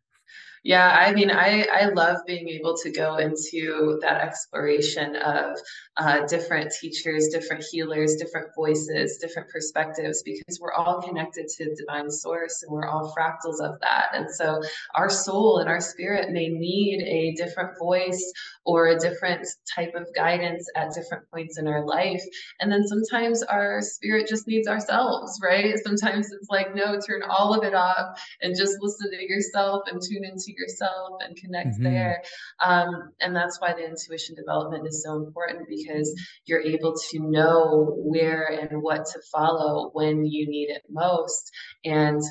Yeah, 0.64 0.88
I 0.88 1.14
mean, 1.14 1.32
I, 1.32 1.68
I 1.72 1.86
love 1.90 2.18
being 2.28 2.50
able 2.50 2.76
to 2.78 2.92
go 2.92 3.18
into 3.18 3.98
that 4.02 4.22
exploration 4.22 5.16
of 5.16 5.58
uh, 5.98 6.26
different 6.28 6.72
teachers, 6.80 7.30
different 7.30 7.64
healers, 7.72 8.16
different 8.16 8.48
voices, 8.56 9.18
different 9.18 9.50
perspectives, 9.50 10.22
because 10.24 10.60
we're 10.60 10.74
all 10.74 11.02
connected 11.02 11.48
to 11.48 11.76
divine 11.76 12.12
source 12.12 12.62
and 12.64 12.72
we're 12.72 12.88
all 12.88 13.14
fractals 13.18 13.62
of 13.62 13.80
that. 13.82 14.08
And 14.14 14.30
so 14.30 14.62
our 14.96 15.10
soul 15.10 15.60
and 15.60 15.70
our 15.70 15.80
spirit 15.80 16.32
may 16.32 16.50
need 16.50 17.04
a 17.04 17.34
different 17.36 17.78
voice 17.80 18.34
or 18.66 18.88
a 18.88 19.00
different 19.00 19.48
type 19.74 19.94
of 19.96 20.08
guidance 20.14 20.70
at 20.76 20.94
different 20.94 21.24
points 21.32 21.58
in 21.58 21.68
our 21.68 21.86
life. 21.86 22.22
And 22.60 22.72
then 22.72 22.86
sometimes 22.86 23.44
our 23.44 23.82
spirit 23.82 24.28
just 24.28 24.48
needs 24.48 24.68
ourselves, 24.68 25.40
right? 25.42 25.74
Sometimes 25.84 26.32
it's 26.32 26.50
like, 26.50 26.76
no, 26.76 27.00
turn 27.00 27.24
all 27.28 27.54
of 27.54 27.64
it 27.64 27.74
off 27.74 28.22
and 28.42 28.56
just 28.58 28.78
listen 28.82 29.10
to 29.12 29.24
yourself 29.24 29.84
and 29.90 30.02
tune 30.02 30.26
into 30.26 30.49
yourself 30.58 31.20
and 31.22 31.36
connect 31.36 31.76
mm-hmm. 31.76 31.84
there. 31.84 32.24
Um, 32.64 33.12
and 33.22 33.36
that's 33.36 33.60
why 33.60 33.74
the 33.74 33.86
intuition 33.86 34.36
development 34.36 34.88
is 34.88 35.04
so 35.04 35.16
important 35.16 35.68
because 35.68 36.14
you're 36.46 36.62
able 36.62 36.96
to 37.12 37.20
know 37.20 37.96
where 37.98 38.46
and 38.46 38.82
what 38.82 39.06
to 39.06 39.20
follow 39.32 39.90
when 39.94 40.26
you 40.26 40.48
need 40.48 40.70
it 40.70 40.84
most. 40.90 41.52
And 41.86 42.22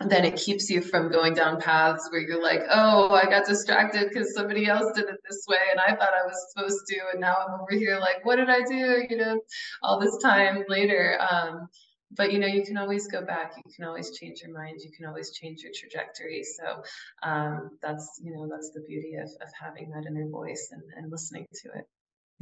then 0.00 0.26
it 0.26 0.36
keeps 0.36 0.68
you 0.68 0.82
from 0.82 1.10
going 1.10 1.32
down 1.32 1.58
paths 1.60 2.08
where 2.10 2.20
you're 2.20 2.42
like, 2.42 2.60
oh, 2.70 3.08
I 3.10 3.24
got 3.24 3.46
distracted 3.46 4.08
because 4.08 4.34
somebody 4.34 4.66
else 4.66 4.92
did 4.94 5.04
it 5.04 5.16
this 5.26 5.44
way 5.48 5.56
and 5.70 5.80
I 5.80 5.96
thought 5.96 6.12
I 6.12 6.26
was 6.26 6.52
supposed 6.52 6.86
to. 6.88 6.96
And 7.12 7.20
now 7.20 7.34
I'm 7.34 7.60
over 7.60 7.72
here 7.72 7.98
like, 7.98 8.24
what 8.24 8.36
did 8.36 8.50
I 8.50 8.60
do? 8.60 9.06
You 9.08 9.16
know, 9.16 9.40
all 9.82 9.98
this 9.98 10.18
time 10.22 10.64
later. 10.68 11.18
Um, 11.30 11.68
but 12.12 12.32
you 12.32 12.38
know 12.38 12.46
you 12.46 12.64
can 12.64 12.76
always 12.76 13.06
go 13.06 13.24
back. 13.24 13.52
You 13.56 13.72
can 13.74 13.84
always 13.84 14.16
change 14.16 14.42
your 14.42 14.56
mind. 14.56 14.80
You 14.82 14.90
can 14.96 15.06
always 15.06 15.30
change 15.30 15.62
your 15.62 15.72
trajectory. 15.74 16.42
So 16.44 16.82
um, 17.22 17.70
that's 17.82 18.20
you 18.22 18.32
know 18.32 18.48
that's 18.50 18.70
the 18.72 18.82
beauty 18.86 19.14
of, 19.16 19.28
of 19.42 19.52
having 19.60 19.90
that 19.90 20.04
inner 20.08 20.28
voice 20.28 20.68
and, 20.72 20.82
and 20.96 21.10
listening 21.10 21.46
to 21.62 21.68
it. 21.78 21.84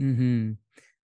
Mm-hmm. 0.01 0.53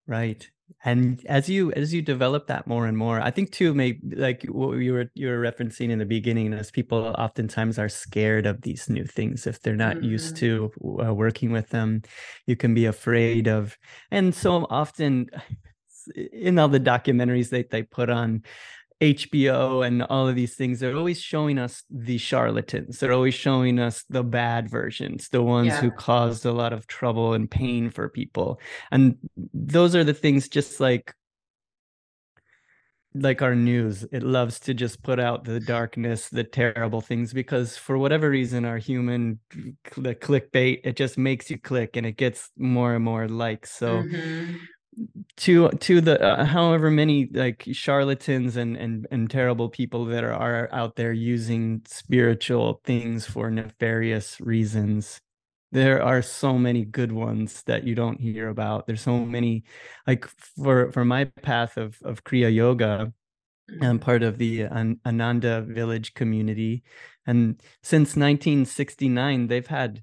right. 0.07 0.49
And 0.85 1.25
as 1.27 1.49
you 1.49 1.73
as 1.73 1.93
you 1.93 2.01
develop 2.01 2.47
that 2.47 2.69
more 2.69 2.87
and 2.87 2.97
more 2.97 3.21
i 3.21 3.29
think 3.29 3.51
too 3.51 3.75
maybe 3.75 4.15
like 4.15 4.45
what 4.45 4.75
you 4.75 4.93
were 4.93 5.11
you 5.15 5.27
were 5.27 5.41
referencing 5.41 5.91
in 5.91 5.99
the 5.99 6.05
beginning 6.05 6.53
as 6.53 6.71
people 6.71 7.13
oftentimes 7.19 7.77
are 7.77 7.89
scared 7.89 8.47
of 8.47 8.63
these 8.63 8.89
new 8.89 9.05
things 9.05 9.49
if 9.49 9.61
they're 9.61 9.75
not 9.75 9.97
mm-hmm. 9.97 10.11
used 10.11 10.37
to 10.37 10.71
uh, 11.05 11.13
working 11.13 11.51
with 11.51 11.71
them. 11.71 12.03
You 12.47 12.55
can 12.55 12.73
be 12.73 12.87
afraid 12.87 13.49
of 13.49 13.77
and 14.13 14.33
so 14.33 14.67
often 14.71 15.29
in 16.09 16.59
all 16.59 16.69
the 16.69 16.81
documentaries 16.81 17.51
that 17.51 17.71
they 17.71 17.83
put 17.83 18.11
on 18.11 18.43
HBO 19.01 19.87
and 19.87 20.03
all 20.03 20.29
of 20.29 20.35
these 20.35 20.55
things, 20.55 20.81
they're 20.81 20.97
always 20.97 21.21
showing 21.21 21.59
us 21.59 21.85
the 21.91 22.19
charlatans. 22.19 22.99
They're 22.99 23.13
always 23.13 23.35
showing 23.35 23.79
us 23.79 24.05
the 24.11 24.23
bad 24.23 24.69
versions, 24.69 25.29
the 25.31 25.43
ones 25.43 25.69
yeah. 25.69 25.81
who 25.81 25.91
caused 25.91 26.45
a 26.45 26.53
lot 26.53 26.73
of 26.73 26.87
trouble 26.87 27.33
and 27.33 27.51
pain 27.51 27.89
for 27.89 28.09
people. 28.11 28.61
And 28.91 29.17
those 29.55 29.95
are 29.95 30.05
the 30.05 30.15
things 30.15 30.49
just 30.49 30.81
like 30.81 31.15
like 33.13 33.43
our 33.43 33.57
news 33.57 34.05
it 34.13 34.23
loves 34.23 34.61
to 34.61 34.73
just 34.73 35.03
put 35.03 35.19
out 35.19 35.43
the 35.43 35.59
darkness 35.59 36.29
the 36.29 36.45
terrible 36.45 37.01
things 37.01 37.33
because 37.33 37.77
for 37.77 37.99
whatever 37.99 38.31
reason 38.31 38.65
our 38.65 38.79
human 38.79 39.41
the 39.97 40.15
clickbait 40.15 40.79
it 40.85 40.95
just 40.95 41.19
makes 41.19 41.51
you 41.51 41.59
click 41.59 41.97
and 41.97 42.07
it 42.07 42.17
gets 42.17 42.51
more 42.57 42.95
and 42.95 43.05
more 43.05 43.27
likes 43.27 43.73
so 43.73 44.05
mm-hmm 44.05 44.59
to 45.37 45.69
to 45.71 46.01
the 46.01 46.21
uh, 46.21 46.45
however 46.45 46.91
many 46.91 47.29
like 47.33 47.65
charlatans 47.73 48.57
and 48.57 48.77
and 48.77 49.07
and 49.11 49.31
terrible 49.31 49.69
people 49.69 50.05
that 50.07 50.25
are, 50.25 50.33
are 50.33 50.69
out 50.73 50.97
there 50.97 51.13
using 51.13 51.83
spiritual 51.87 52.81
things 52.85 53.27
for 53.27 53.51
nefarious 53.51 54.41
reasons. 54.41 55.21
There 55.73 56.03
are 56.03 56.23
so 56.23 56.59
many 56.59 56.85
good 56.85 57.13
ones 57.13 57.63
that 57.65 57.85
you 57.85 57.95
don't 57.95 58.21
hear 58.21 58.49
about. 58.49 58.87
There's 58.87 59.03
so 59.03 59.25
many 59.25 59.65
like 60.07 60.27
for 60.27 60.91
for 60.93 61.05
my 61.05 61.25
path 61.25 61.77
of 61.77 61.99
of 62.05 62.25
kriya 62.25 62.53
yoga 62.53 63.13
i'm 63.71 63.79
mm-hmm. 63.79 63.99
part 63.99 64.23
of 64.23 64.39
the 64.39 64.65
ananda 65.07 65.63
village 65.63 66.15
community. 66.15 66.83
And 67.27 67.61
since 67.83 68.17
1969 68.17 69.47
they've 69.47 69.67
had 69.67 70.03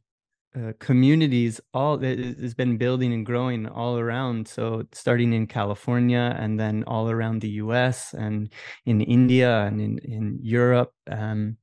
uh, 0.55 0.73
communities 0.79 1.59
all 1.73 2.03
it 2.03 2.39
has 2.39 2.53
been 2.53 2.77
building 2.77 3.13
and 3.13 3.25
growing 3.25 3.67
all 3.67 3.97
around. 3.97 4.47
So 4.47 4.83
starting 4.91 5.33
in 5.33 5.47
california 5.47 6.35
and 6.39 6.59
then 6.59 6.83
all 6.87 7.09
around 7.09 7.41
the 7.41 7.49
us 7.49 8.13
and 8.13 8.51
in 8.85 9.01
india 9.01 9.65
and 9.65 9.81
in, 9.81 9.99
in 9.99 10.39
europe 10.41 10.93
um, 11.09 11.57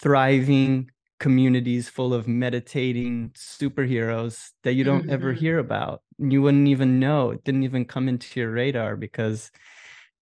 thriving 0.00 0.90
communities 1.18 1.88
full 1.88 2.14
of 2.14 2.28
meditating 2.28 3.30
superheroes 3.30 4.50
that 4.62 4.74
you 4.74 4.84
don't 4.84 5.02
mm-hmm. 5.02 5.12
ever 5.12 5.32
hear 5.32 5.58
about. 5.58 6.02
You 6.18 6.42
wouldn't 6.42 6.68
even 6.68 7.00
know. 7.00 7.30
It 7.30 7.44
didn't 7.44 7.64
even 7.64 7.84
come 7.84 8.08
into 8.08 8.40
your 8.40 8.52
radar 8.52 8.96
because 8.96 9.50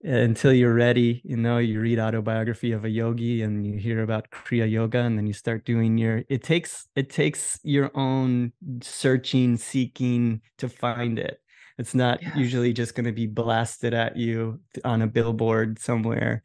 until 0.07 0.52
you're 0.52 0.74
ready 0.74 1.20
you 1.24 1.36
know 1.36 1.59
you 1.59 1.80
read 1.80 1.98
autobiography 1.98 2.70
of 2.70 2.84
a 2.84 2.88
yogi 2.88 3.42
and 3.42 3.66
you 3.66 3.76
hear 3.76 4.02
about 4.02 4.30
kriya 4.30 4.70
yoga 4.70 5.00
and 5.00 5.18
then 5.18 5.26
you 5.26 5.32
start 5.32 5.64
doing 5.64 5.98
your 5.98 6.22
it 6.28 6.44
takes 6.44 6.86
it 6.94 7.11
takes 7.11 7.59
your 7.64 7.90
own 7.94 8.52
searching 8.82 9.57
seeking 9.57 10.40
to 10.59 10.68
find 10.68 11.18
it 11.18 11.40
it's 11.76 11.94
not 11.94 12.22
yes. 12.22 12.36
usually 12.36 12.72
just 12.72 12.94
going 12.94 13.04
to 13.04 13.12
be 13.12 13.26
blasted 13.26 13.94
at 13.94 14.16
you 14.16 14.61
on 14.84 15.02
a 15.02 15.07
billboard 15.07 15.78
somewhere 15.78 16.42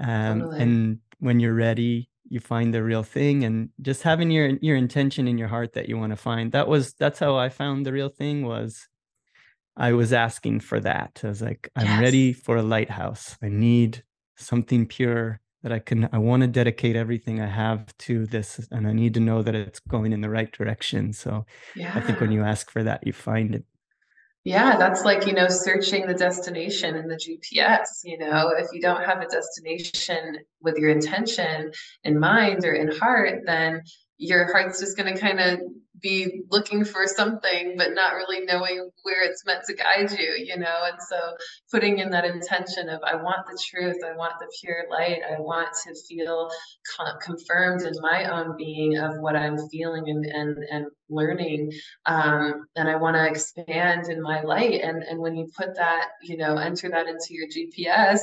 um, 0.00 0.40
totally. 0.40 0.62
and 0.62 0.98
when 1.18 1.40
you're 1.40 1.54
ready 1.54 2.08
you 2.28 2.38
find 2.38 2.72
the 2.72 2.82
real 2.82 3.02
thing 3.02 3.44
and 3.44 3.70
just 3.80 4.02
having 4.02 4.30
your 4.30 4.50
your 4.62 4.76
intention 4.76 5.26
in 5.26 5.36
your 5.36 5.48
heart 5.48 5.72
that 5.72 5.88
you 5.88 5.98
want 5.98 6.10
to 6.10 6.16
find 6.16 6.52
that 6.52 6.68
was 6.68 6.94
that's 6.94 7.18
how 7.18 7.36
i 7.36 7.48
found 7.48 7.84
the 7.84 7.92
real 7.92 8.08
thing 8.08 8.46
was 8.46 8.86
I 9.76 9.92
was 9.92 10.12
asking 10.12 10.60
for 10.60 10.80
that. 10.80 11.20
I 11.24 11.28
was 11.28 11.42
like, 11.42 11.70
I'm 11.76 11.86
yes. 11.86 12.00
ready 12.00 12.32
for 12.32 12.56
a 12.56 12.62
lighthouse. 12.62 13.36
I 13.42 13.48
need 13.48 14.04
something 14.36 14.86
pure 14.86 15.40
that 15.62 15.72
I 15.72 15.78
can, 15.78 16.08
I 16.12 16.18
want 16.18 16.42
to 16.42 16.46
dedicate 16.46 16.94
everything 16.94 17.40
I 17.40 17.46
have 17.46 17.96
to 17.98 18.26
this. 18.26 18.60
And 18.70 18.86
I 18.86 18.92
need 18.92 19.14
to 19.14 19.20
know 19.20 19.42
that 19.42 19.54
it's 19.54 19.80
going 19.80 20.12
in 20.12 20.20
the 20.20 20.30
right 20.30 20.52
direction. 20.52 21.12
So 21.12 21.46
yeah. 21.74 21.92
I 21.94 22.00
think 22.00 22.20
when 22.20 22.30
you 22.30 22.42
ask 22.42 22.70
for 22.70 22.82
that, 22.84 23.06
you 23.06 23.12
find 23.12 23.54
it. 23.54 23.64
Yeah, 24.44 24.76
that's 24.76 25.04
like, 25.04 25.26
you 25.26 25.32
know, 25.32 25.48
searching 25.48 26.06
the 26.06 26.12
destination 26.12 26.96
in 26.96 27.08
the 27.08 27.16
GPS. 27.16 27.86
You 28.04 28.18
know, 28.18 28.52
if 28.58 28.66
you 28.72 28.80
don't 28.80 29.02
have 29.02 29.22
a 29.22 29.26
destination 29.26 30.38
with 30.60 30.76
your 30.76 30.90
intention 30.90 31.72
in 32.04 32.20
mind 32.20 32.62
or 32.66 32.74
in 32.74 32.94
heart, 32.94 33.40
then 33.46 33.82
your 34.18 34.52
heart's 34.52 34.80
just 34.80 34.98
going 34.98 35.12
to 35.12 35.18
kind 35.18 35.40
of 35.40 35.60
be 36.00 36.42
looking 36.50 36.84
for 36.84 37.06
something 37.06 37.74
but 37.76 37.94
not 37.94 38.14
really 38.14 38.44
knowing 38.44 38.90
where 39.02 39.24
it's 39.24 39.44
meant 39.46 39.64
to 39.64 39.74
guide 39.74 40.10
you 40.10 40.34
you 40.38 40.56
know? 40.58 40.82
And 40.90 41.00
so 41.08 41.16
putting 41.70 41.98
in 41.98 42.10
that 42.10 42.24
intention 42.24 42.88
of 42.88 43.00
i 43.04 43.14
want 43.14 43.46
the 43.46 43.58
truth 43.70 43.96
i 44.04 44.16
want 44.16 44.34
the 44.40 44.46
pure 44.60 44.84
light 44.90 45.20
i 45.30 45.40
want 45.40 45.68
to 45.84 45.94
feel 46.08 46.50
con- 46.96 47.18
confirmed 47.22 47.82
in 47.82 47.92
my 48.00 48.24
own 48.24 48.56
being 48.56 48.98
of 48.98 49.18
what 49.18 49.36
i'm 49.36 49.56
feeling 49.68 50.08
and 50.08 50.24
and, 50.26 50.58
and 50.70 50.86
learning 51.08 51.70
um, 52.06 52.66
and 52.76 52.88
i 52.88 52.96
want 52.96 53.16
to 53.16 53.26
expand 53.26 54.08
in 54.08 54.22
my 54.22 54.42
light. 54.42 54.80
And 54.82 55.02
and 55.02 55.18
when 55.18 55.36
you 55.36 55.48
put 55.56 55.76
that 55.76 56.08
you 56.22 56.36
know 56.36 56.56
enter 56.56 56.88
that 56.88 57.06
into 57.06 57.28
your 57.30 57.46
gps 57.48 58.20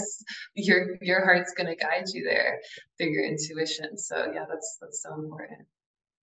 your 0.55 0.97
your 1.01 1.24
heart's 1.24 1.53
going 1.53 1.67
to 1.67 1.76
guide 1.76 2.05
you 2.13 2.24
there 2.24 2.59
through 2.97 3.11
your 3.11 3.26
intuition. 3.26 3.97
So 3.97 4.32
yeah 4.34 4.45
that's 4.49 4.78
that's 4.82 5.01
so 5.03 5.13
important 5.13 5.67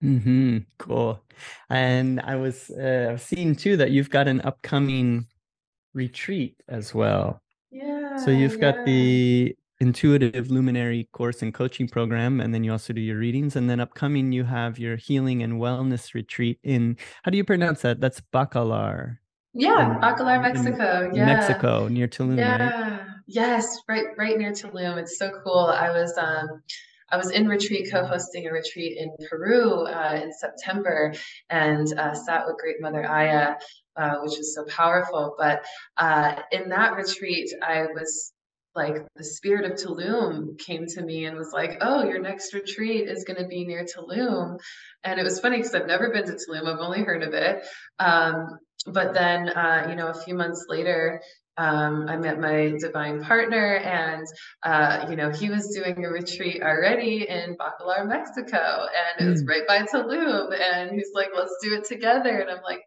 Mm-hmm. 0.03 0.59
Cool. 0.77 1.21
And 1.69 2.21
I 2.21 2.35
was 2.35 2.69
uh, 2.71 3.17
seeing 3.17 3.55
too 3.55 3.77
that 3.77 3.91
you've 3.91 4.09
got 4.09 4.27
an 4.27 4.41
upcoming 4.41 5.25
retreat 5.93 6.55
as 6.67 6.93
well. 6.93 7.41
Yeah. 7.71 8.17
So 8.17 8.31
you've 8.31 8.59
got 8.59 8.85
the 8.85 9.55
intuitive 9.81 10.51
luminary 10.51 11.07
course 11.13 11.41
and 11.41 11.53
coaching 11.53 11.87
program, 11.87 12.41
and 12.41 12.53
then 12.53 12.63
you 12.63 12.71
also 12.71 12.93
do 12.93 13.01
your 13.01 13.17
readings. 13.17 13.55
And 13.55 13.69
then 13.69 13.79
upcoming, 13.79 14.31
you 14.31 14.43
have 14.43 14.77
your 14.79 14.95
healing 14.95 15.43
and 15.43 15.53
wellness 15.53 16.13
retreat 16.13 16.59
in 16.63 16.97
how 17.23 17.31
do 17.31 17.37
you 17.37 17.43
pronounce 17.43 17.81
that? 17.81 17.99
That's 17.99 18.21
Bacalar. 18.33 19.17
Yeah, 19.53 19.95
in, 19.95 20.01
Bacalar, 20.01 20.41
Mexico. 20.41 21.11
Yeah. 21.13 21.25
Mexico, 21.25 21.87
near 21.87 22.07
Tulum. 22.07 22.37
Yeah. 22.37 22.97
Right? 22.97 23.01
Yes, 23.27 23.79
right, 23.87 24.05
right 24.17 24.37
near 24.37 24.51
Tulum. 24.51 24.97
It's 24.97 25.17
so 25.17 25.31
cool. 25.43 25.65
I 25.65 25.89
was 25.89 26.17
um 26.17 26.61
I 27.11 27.17
was 27.17 27.31
in 27.31 27.47
retreat 27.47 27.89
co-hosting 27.91 28.47
a 28.47 28.51
retreat 28.51 28.97
in 28.97 29.11
Peru 29.29 29.85
uh, 29.85 30.19
in 30.21 30.31
September 30.33 31.13
and 31.49 31.87
uh, 31.97 32.13
sat 32.13 32.45
with 32.45 32.57
Great 32.57 32.81
Mother 32.81 33.05
Aya, 33.05 33.55
uh, 33.95 34.17
which 34.21 34.37
was 34.37 34.53
so 34.55 34.65
powerful. 34.65 35.35
But 35.37 35.65
uh, 35.97 36.35
in 36.51 36.69
that 36.69 36.95
retreat, 36.95 37.51
I 37.61 37.87
was 37.93 38.33
like 38.75 38.95
the 39.15 39.23
spirit 39.23 39.69
of 39.69 39.77
Tulum 39.77 40.57
came 40.59 40.85
to 40.85 41.01
me 41.01 41.25
and 41.25 41.37
was 41.37 41.51
like, 41.51 41.77
"Oh, 41.81 42.03
your 42.03 42.19
next 42.19 42.53
retreat 42.53 43.07
is 43.09 43.23
going 43.23 43.41
to 43.41 43.47
be 43.47 43.65
near 43.65 43.83
Tulum," 43.83 44.59
and 45.03 45.19
it 45.19 45.23
was 45.23 45.39
funny 45.39 45.57
because 45.57 45.73
I've 45.73 45.87
never 45.87 46.11
been 46.11 46.25
to 46.25 46.33
Tulum; 46.33 46.67
I've 46.67 46.79
only 46.79 47.03
heard 47.03 47.23
of 47.23 47.33
it. 47.33 47.65
Um, 47.97 48.59
but 48.85 49.13
then, 49.13 49.49
uh, 49.49 49.87
you 49.89 49.95
know, 49.95 50.07
a 50.07 50.13
few 50.13 50.35
months 50.35 50.65
later, 50.69 51.21
um, 51.59 52.07
I 52.07 52.15
met 52.15 52.39
my 52.39 52.73
divine 52.79 53.21
partner, 53.21 53.75
and 53.75 54.25
uh, 54.63 55.07
you 55.09 55.17
know 55.17 55.29
he 55.29 55.49
was 55.49 55.75
doing 55.75 56.05
a 56.05 56.09
retreat 56.09 56.61
already 56.63 57.27
in 57.27 57.57
Bacalar, 57.57 58.07
Mexico, 58.07 58.87
and 59.17 59.27
it 59.27 59.29
was 59.29 59.43
mm. 59.43 59.49
right 59.49 59.67
by 59.67 59.81
Tulum. 59.81 60.57
And 60.57 60.91
he's 60.91 61.11
like, 61.13 61.31
"Let's 61.35 61.55
do 61.61 61.73
it 61.73 61.83
together." 61.83 62.39
And 62.39 62.49
I'm 62.49 62.63
like, 62.63 62.79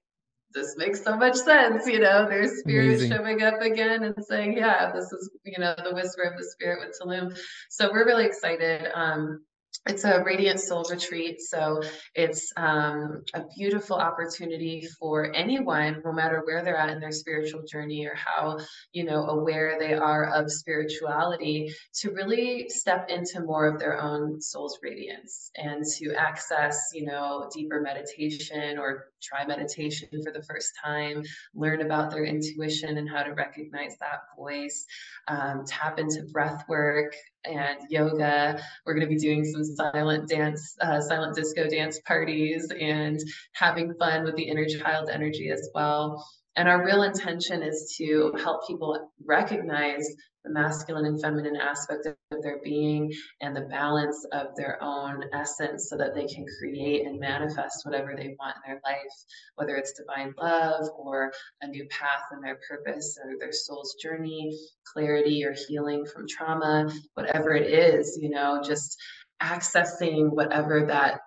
"This 0.55 0.75
makes 0.79 1.05
so 1.05 1.19
much 1.19 1.37
sense." 1.37 1.87
You 1.87 2.01
know, 2.01 2.27
there's 2.27 2.61
spirit 2.61 2.87
Amazing. 2.87 3.11
showing 3.11 3.43
up 3.43 3.61
again 3.61 4.05
and 4.05 4.15
saying, 4.25 4.57
"Yeah, 4.57 4.91
this 4.91 5.13
is 5.13 5.31
you 5.45 5.59
know 5.59 5.75
the 5.77 5.95
whisper 5.95 6.23
of 6.23 6.39
the 6.39 6.45
spirit 6.45 6.79
with 6.81 6.99
Tulum." 6.99 7.39
So 7.69 7.93
we're 7.93 8.07
really 8.07 8.25
excited. 8.25 8.89
Um, 8.95 9.45
it's 9.87 10.05
a 10.05 10.23
radiant 10.23 10.61
soul 10.61 10.85
retreat 10.91 11.41
so 11.41 11.81
it's 12.15 12.53
um, 12.57 13.23
a 13.35 13.43
beautiful 13.57 13.97
opportunity 13.97 14.87
for 14.99 15.35
anyone 15.35 16.01
no 16.05 16.13
matter 16.13 16.43
where 16.45 16.63
they're 16.63 16.77
at 16.77 16.91
in 16.91 17.01
their 17.01 17.11
spiritual 17.11 17.63
journey 17.63 18.07
or 18.07 18.15
how 18.15 18.59
you 18.93 19.05
know 19.05 19.27
aware 19.27 19.77
they 19.79 19.95
are 19.95 20.27
of 20.35 20.51
spirituality 20.51 21.75
to 21.95 22.11
really 22.13 22.69
step 22.69 23.09
into 23.09 23.41
more 23.41 23.67
of 23.67 23.79
their 23.79 24.01
own 24.01 24.41
soul's 24.41 24.79
radiance 24.83 25.51
and 25.57 25.85
to 25.85 26.15
access 26.15 26.91
you 26.95 27.05
know 27.05 27.49
deeper 27.53 27.81
meditation 27.81 28.79
or 28.79 29.09
try 29.21 29.45
meditation 29.45 30.09
for 30.23 30.33
the 30.33 30.43
first 30.43 30.73
time 30.83 31.23
learn 31.55 31.81
about 31.83 32.11
their 32.11 32.25
intuition 32.25 32.99
and 32.99 33.09
how 33.09 33.23
to 33.23 33.33
recognize 33.33 33.97
that 33.99 34.21
voice 34.37 34.85
um, 35.29 35.65
tap 35.67 35.99
into 35.99 36.23
breath 36.33 36.65
work 36.69 37.15
and 37.45 37.79
yoga. 37.89 38.63
We're 38.85 38.95
going 38.95 39.07
to 39.07 39.15
be 39.15 39.19
doing 39.19 39.45
some 39.45 39.65
silent 39.65 40.29
dance, 40.29 40.77
uh, 40.81 41.01
silent 41.01 41.35
disco 41.35 41.69
dance 41.69 42.01
parties 42.01 42.71
and 42.79 43.21
having 43.53 43.95
fun 43.95 44.25
with 44.25 44.37
the 44.37 44.45
inner 44.45 44.67
child 44.67 45.11
energy 45.11 45.51
as 45.51 45.71
well. 45.75 46.25
And 46.57 46.69
our 46.69 46.85
real 46.85 47.03
intention 47.03 47.63
is 47.63 47.95
to 47.97 48.35
help 48.43 48.67
people 48.67 49.11
recognize 49.25 50.07
the 50.45 50.51
masculine 50.51 51.07
and 51.07 51.21
feminine 51.21 51.57
aspect 51.57 52.07
of 52.07 52.43
their 52.43 52.59
being 52.63 53.13
and 53.41 53.55
the 53.57 53.69
balance 53.71 54.27
of 54.33 54.49
their 54.57 54.77
own 54.83 55.23
essence 55.33 55.89
so 55.89 55.97
that 55.97 56.15
they 56.15 56.27
can 56.27 56.45
create 56.59 57.07
and 57.07 57.21
manifest 57.21 57.87
whatever 57.87 58.15
they 58.17 58.35
want 58.39 58.57
in 58.57 58.73
their 58.73 58.81
life, 58.85 59.13
whether 59.55 59.77
it's 59.77 59.95
divine 59.95 60.35
love 60.37 60.89
or 60.99 61.33
a 61.63 61.69
new 61.69 61.87
path 61.89 62.25
in 62.33 62.41
their 62.41 62.59
purpose 62.69 63.17
or 63.25 63.33
their 63.39 63.53
soul's 63.53 63.95
journey, 64.03 64.59
clarity 64.93 65.45
or 65.45 65.55
healing 65.69 66.05
from 66.05 66.27
trauma, 66.29 66.93
whatever 67.15 67.55
it 67.55 67.71
is, 67.71 68.19
you 68.21 68.31
know, 68.31 68.61
just 68.67 68.97
accessing 69.41 70.31
whatever 70.31 70.87
that 70.87 71.21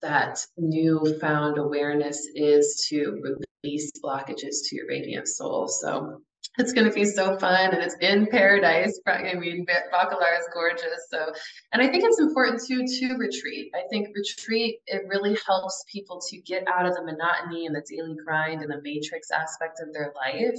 that 0.00 0.44
newfound 0.58 1.58
awareness 1.58 2.26
is 2.34 2.86
to 2.88 3.36
release 3.62 3.90
blockages 4.02 4.56
to 4.64 4.76
your 4.76 4.86
radiant 4.88 5.28
soul. 5.28 5.68
So 5.68 6.20
it's 6.58 6.72
going 6.72 6.86
to 6.86 6.92
be 6.92 7.04
so 7.04 7.38
fun 7.38 7.72
and 7.72 7.82
it's 7.82 7.96
in 8.00 8.26
paradise 8.26 9.00
i 9.06 9.32
mean 9.34 9.64
bacalar 9.64 10.38
is 10.38 10.46
gorgeous 10.52 11.06
so 11.08 11.32
and 11.72 11.80
i 11.80 11.88
think 11.88 12.04
it's 12.04 12.20
important 12.20 12.60
too 12.66 12.84
to 12.84 13.14
retreat. 13.14 13.70
I 13.74 13.82
think 13.90 14.08
retreat 14.14 14.80
it 14.86 15.02
really 15.08 15.36
helps 15.46 15.84
people 15.90 16.20
to 16.28 16.38
get 16.38 16.64
out 16.68 16.86
of 16.86 16.94
the 16.94 17.04
monotony 17.04 17.66
and 17.66 17.74
the 17.74 17.84
daily 17.88 18.16
grind 18.24 18.62
and 18.62 18.70
the 18.70 18.82
matrix 18.82 19.30
aspect 19.30 19.80
of 19.80 19.92
their 19.92 20.12
life. 20.14 20.58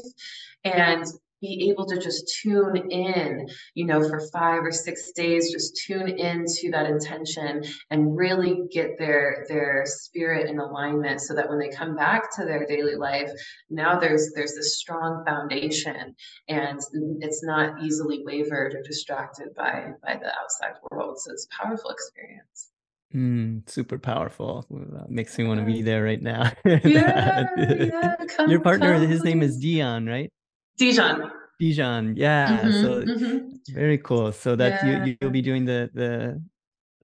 And 0.63 1.05
be 1.43 1.69
able 1.69 1.85
to 1.85 1.99
just 1.99 2.39
tune 2.41 2.89
in, 2.89 3.47
you 3.75 3.85
know, 3.85 4.07
for 4.07 4.21
five 4.31 4.63
or 4.63 4.71
six 4.71 5.11
days, 5.11 5.51
just 5.51 5.75
tune 5.75 6.07
into 6.07 6.71
that 6.71 6.85
intention 6.85 7.61
and 7.89 8.15
really 8.15 8.61
get 8.71 8.97
their 8.97 9.45
their 9.49 9.83
spirit 9.85 10.49
in 10.49 10.59
alignment 10.59 11.19
so 11.19 11.35
that 11.35 11.49
when 11.49 11.59
they 11.59 11.69
come 11.69 11.95
back 11.95 12.33
to 12.35 12.45
their 12.45 12.65
daily 12.65 12.95
life, 12.95 13.29
now 13.69 13.99
there's 13.99 14.31
there's 14.35 14.55
this 14.55 14.79
strong 14.79 15.23
foundation 15.27 16.15
and 16.47 16.79
it's 17.19 17.43
not 17.43 17.83
easily 17.83 18.23
wavered 18.23 18.73
or 18.73 18.81
distracted 18.81 19.53
by 19.55 19.89
by 20.01 20.15
the 20.15 20.31
outside 20.41 20.79
world. 20.89 21.19
So 21.19 21.33
it's 21.33 21.45
a 21.51 21.63
powerful 21.63 21.91
experience. 21.91 22.71
Mm, 23.13 23.69
super 23.69 23.99
powerful. 23.99 24.65
Makes 25.09 25.37
me 25.37 25.45
want 25.45 25.59
to 25.59 25.65
be 25.65 25.81
there 25.81 26.03
right 26.03 26.21
now. 26.21 26.51
yeah, 26.65 27.47
yeah 27.57 28.15
come, 28.27 28.49
Your 28.49 28.61
partner, 28.61 28.97
come, 28.97 29.07
his 29.07 29.23
name 29.23 29.43
is 29.43 29.57
Dion, 29.57 30.07
right? 30.07 30.31
Dijon. 30.77 31.31
Dijon, 31.59 32.15
yeah. 32.17 32.57
Mm-hmm, 32.57 32.81
so 32.81 33.03
mm-hmm. 33.03 33.73
very 33.73 33.97
cool. 33.97 34.31
So 34.31 34.55
that 34.55 34.83
yeah. 34.83 35.05
you 35.05 35.17
you'll 35.21 35.31
be 35.31 35.41
doing 35.41 35.65
the 35.65 35.89
the 35.93 36.41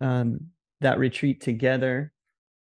um 0.05 0.39
that 0.81 0.97
retreat 0.99 1.41
together 1.41 2.13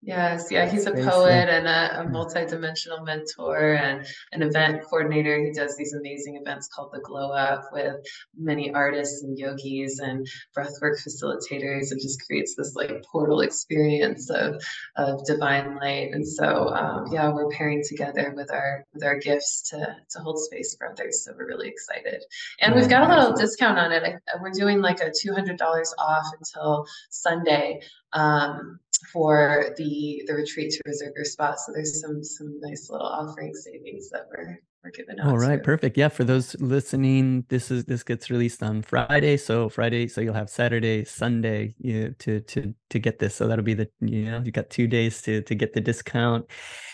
Yes, 0.04 0.48
yeah, 0.50 0.68
he's 0.68 0.88
a 0.88 0.94
poet 0.94 1.48
and 1.48 1.68
a, 1.68 2.02
a 2.02 2.10
multi-dimensional 2.10 3.04
mentor 3.04 3.76
and 3.76 4.04
an 4.32 4.42
event 4.42 4.82
coordinator. 4.84 5.40
He 5.40 5.52
does 5.52 5.78
these 5.78 5.94
amazing 5.94 6.38
events 6.38 6.68
called 6.68 6.90
the 6.92 7.02
Glow 7.02 7.32
Up 7.32 7.66
with 7.72 7.98
many 8.36 8.74
artists 8.74 9.22
and 9.22 9.38
yogis 9.38 10.00
and 10.00 10.28
breathwork 10.58 10.98
facilitators. 11.08 11.92
It 11.92 12.02
just 12.02 12.26
creates 12.26 12.56
this 12.56 12.74
like 12.74 13.04
portal 13.12 13.42
experience 13.42 14.32
of, 14.32 14.60
of 14.96 15.24
divine 15.26 15.76
light. 15.76 16.10
And 16.14 16.28
so, 16.28 16.70
um, 16.70 17.06
yeah, 17.12 17.32
we're 17.32 17.52
pairing 17.52 17.84
together 17.88 18.34
with 18.36 18.52
our 18.52 18.84
with 18.96 19.04
our 19.04 19.20
gifts 19.20 19.70
to 19.70 19.98
to 20.10 20.20
hold 20.20 20.40
space 20.40 20.76
for 20.76 20.90
others. 20.90 21.24
So 21.24 21.34
we're 21.38 21.46
really 21.46 21.70
excited, 21.70 22.24
and 22.60 22.74
we've 22.74 22.90
got 22.90 23.08
a 23.08 23.14
little 23.14 23.36
discount 23.36 23.78
on 23.78 23.92
it. 23.92 24.04
I, 24.04 24.42
we're 24.42 24.50
doing 24.50 24.82
like 24.82 25.00
a 25.00 25.12
two 25.16 25.34
hundred 25.34 25.60
dollars 25.60 25.94
off 26.00 26.26
until 26.40 26.88
Sunday. 27.12 27.82
Um, 28.14 28.80
for 29.12 29.74
the 29.78 30.24
the 30.28 30.34
retreat 30.34 30.72
to 30.72 30.82
reserve 30.86 31.14
your 31.16 31.26
spot. 31.26 31.60
So 31.60 31.72
there's 31.72 32.02
some 32.02 32.24
some 32.24 32.60
nice 32.62 32.90
little 32.90 33.08
offering 33.08 33.54
savings 33.54 34.10
that 34.10 34.28
we're 34.30 34.60
we're 34.84 34.92
giving 34.92 35.20
out. 35.20 35.28
All 35.28 35.38
right, 35.38 35.62
perfect. 35.62 35.98
Yeah, 35.98 36.10
for 36.10 36.24
those 36.24 36.56
listening, 36.60 37.46
this 37.50 37.72
is 37.72 37.86
this 37.86 38.04
gets 38.04 38.30
released 38.30 38.64
on 38.64 38.82
Friday. 38.82 39.38
So 39.38 39.70
Friday, 39.70 40.08
so 40.08 40.22
you'll 40.22 40.34
have 40.34 40.50
Saturday, 40.50 41.06
Sunday 41.06 41.76
you 41.80 42.02
know, 42.02 42.14
to 42.20 42.42
to 42.42 42.74
to 42.90 43.00
get 43.00 43.20
this. 43.20 43.36
So 43.36 43.48
that'll 43.48 43.66
be 43.66 43.74
the 43.74 43.90
you 44.00 44.26
know 44.26 44.42
you 44.44 44.52
got 44.52 44.70
two 44.70 44.88
days 44.88 45.22
to 45.24 45.42
to 45.42 45.56
get 45.56 45.74
the 45.74 45.82
discount. 45.82 46.46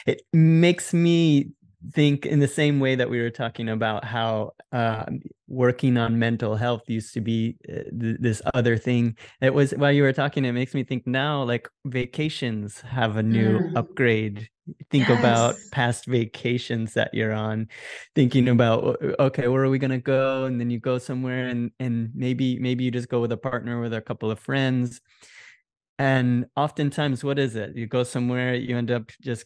It 0.05 0.21
makes 0.33 0.93
me 0.93 1.51
think 1.93 2.25
in 2.25 2.39
the 2.39 2.47
same 2.47 2.79
way 2.79 2.95
that 2.95 3.09
we 3.09 3.21
were 3.21 3.29
talking 3.29 3.69
about 3.69 4.03
how 4.03 4.53
uh, 4.71 5.05
working 5.47 5.97
on 5.97 6.19
mental 6.19 6.55
health 6.55 6.83
used 6.87 7.13
to 7.13 7.21
be 7.21 7.57
uh, 7.69 7.83
th- 7.99 8.17
this 8.19 8.41
other 8.53 8.77
thing 8.77 9.15
it 9.41 9.53
was 9.53 9.71
while 9.71 9.91
you 9.91 10.03
were 10.03 10.13
talking 10.13 10.43
it 10.43 10.51
makes 10.51 10.73
me 10.73 10.83
think 10.83 11.07
now 11.07 11.41
like 11.43 11.69
vacations 11.85 12.81
have 12.81 13.15
a 13.17 13.23
new 13.23 13.59
mm. 13.59 13.77
upgrade 13.77 14.49
think 14.89 15.07
yes. 15.07 15.19
about 15.19 15.55
past 15.71 16.05
vacations 16.05 16.93
that 16.93 17.13
you're 17.13 17.33
on 17.33 17.67
thinking 18.15 18.49
about 18.49 19.01
okay 19.19 19.47
where 19.47 19.63
are 19.63 19.69
we 19.69 19.79
going 19.79 19.91
to 19.91 19.97
go 19.97 20.43
and 20.43 20.59
then 20.59 20.69
you 20.69 20.79
go 20.79 20.97
somewhere 20.97 21.47
and 21.47 21.71
and 21.79 22.11
maybe 22.13 22.59
maybe 22.59 22.83
you 22.83 22.91
just 22.91 23.07
go 23.07 23.21
with 23.21 23.31
a 23.31 23.37
partner 23.37 23.79
with 23.79 23.93
a 23.93 24.01
couple 24.01 24.29
of 24.29 24.39
friends 24.39 24.99
and 25.99 26.45
oftentimes 26.55 27.23
what 27.23 27.39
is 27.39 27.55
it? 27.55 27.75
You 27.75 27.87
go 27.87 28.03
somewhere 28.03 28.53
you 28.53 28.77
end 28.77 28.91
up 28.91 29.11
just 29.21 29.45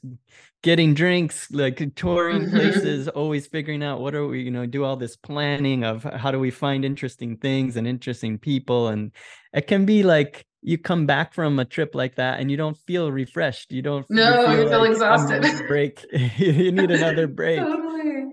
getting 0.64 0.93
drinks 0.93 1.49
like 1.52 1.95
touring 1.95 2.49
places 2.52 3.08
always 3.08 3.47
figuring 3.47 3.82
out 3.84 4.02
what 4.02 4.14
are 4.14 4.28
we 4.28 4.41
you 4.41 4.52
know 4.52 4.66
do 4.66 4.84
all 4.84 4.95
this 4.97 5.16
planning 5.16 5.84
of 5.84 6.04
how 6.04 6.30
do 6.32 6.39
we 6.39 6.52
find 6.52 6.84
interesting 6.84 7.38
things 7.38 7.78
and 7.78 7.88
interesting 7.88 8.38
people? 8.38 8.89
And 8.89 9.12
it 9.54 9.68
can 9.68 9.86
be 9.86 10.04
like 10.04 10.45
you 10.62 10.78
come 10.78 11.06
back 11.08 11.34
from 11.34 11.58
a 11.58 11.66
trip 11.66 11.95
like 11.95 12.16
that 12.16 12.39
and 12.39 12.52
you 12.52 12.58
don't 12.58 12.78
feel 12.78 13.12
refreshed. 13.12 13.72
You 13.72 13.82
don't 13.82 14.06
no 14.10 14.41
you 14.41 14.47
feel, 14.47 14.60
you 14.64 14.70
feel 14.70 14.80
like 14.80 14.91
exhausted. 14.91 15.68
break. 15.68 16.06
You 16.38 16.72
need 16.72 16.91
another 16.91 17.28
break. 17.39 17.60
Totally. 17.60 18.26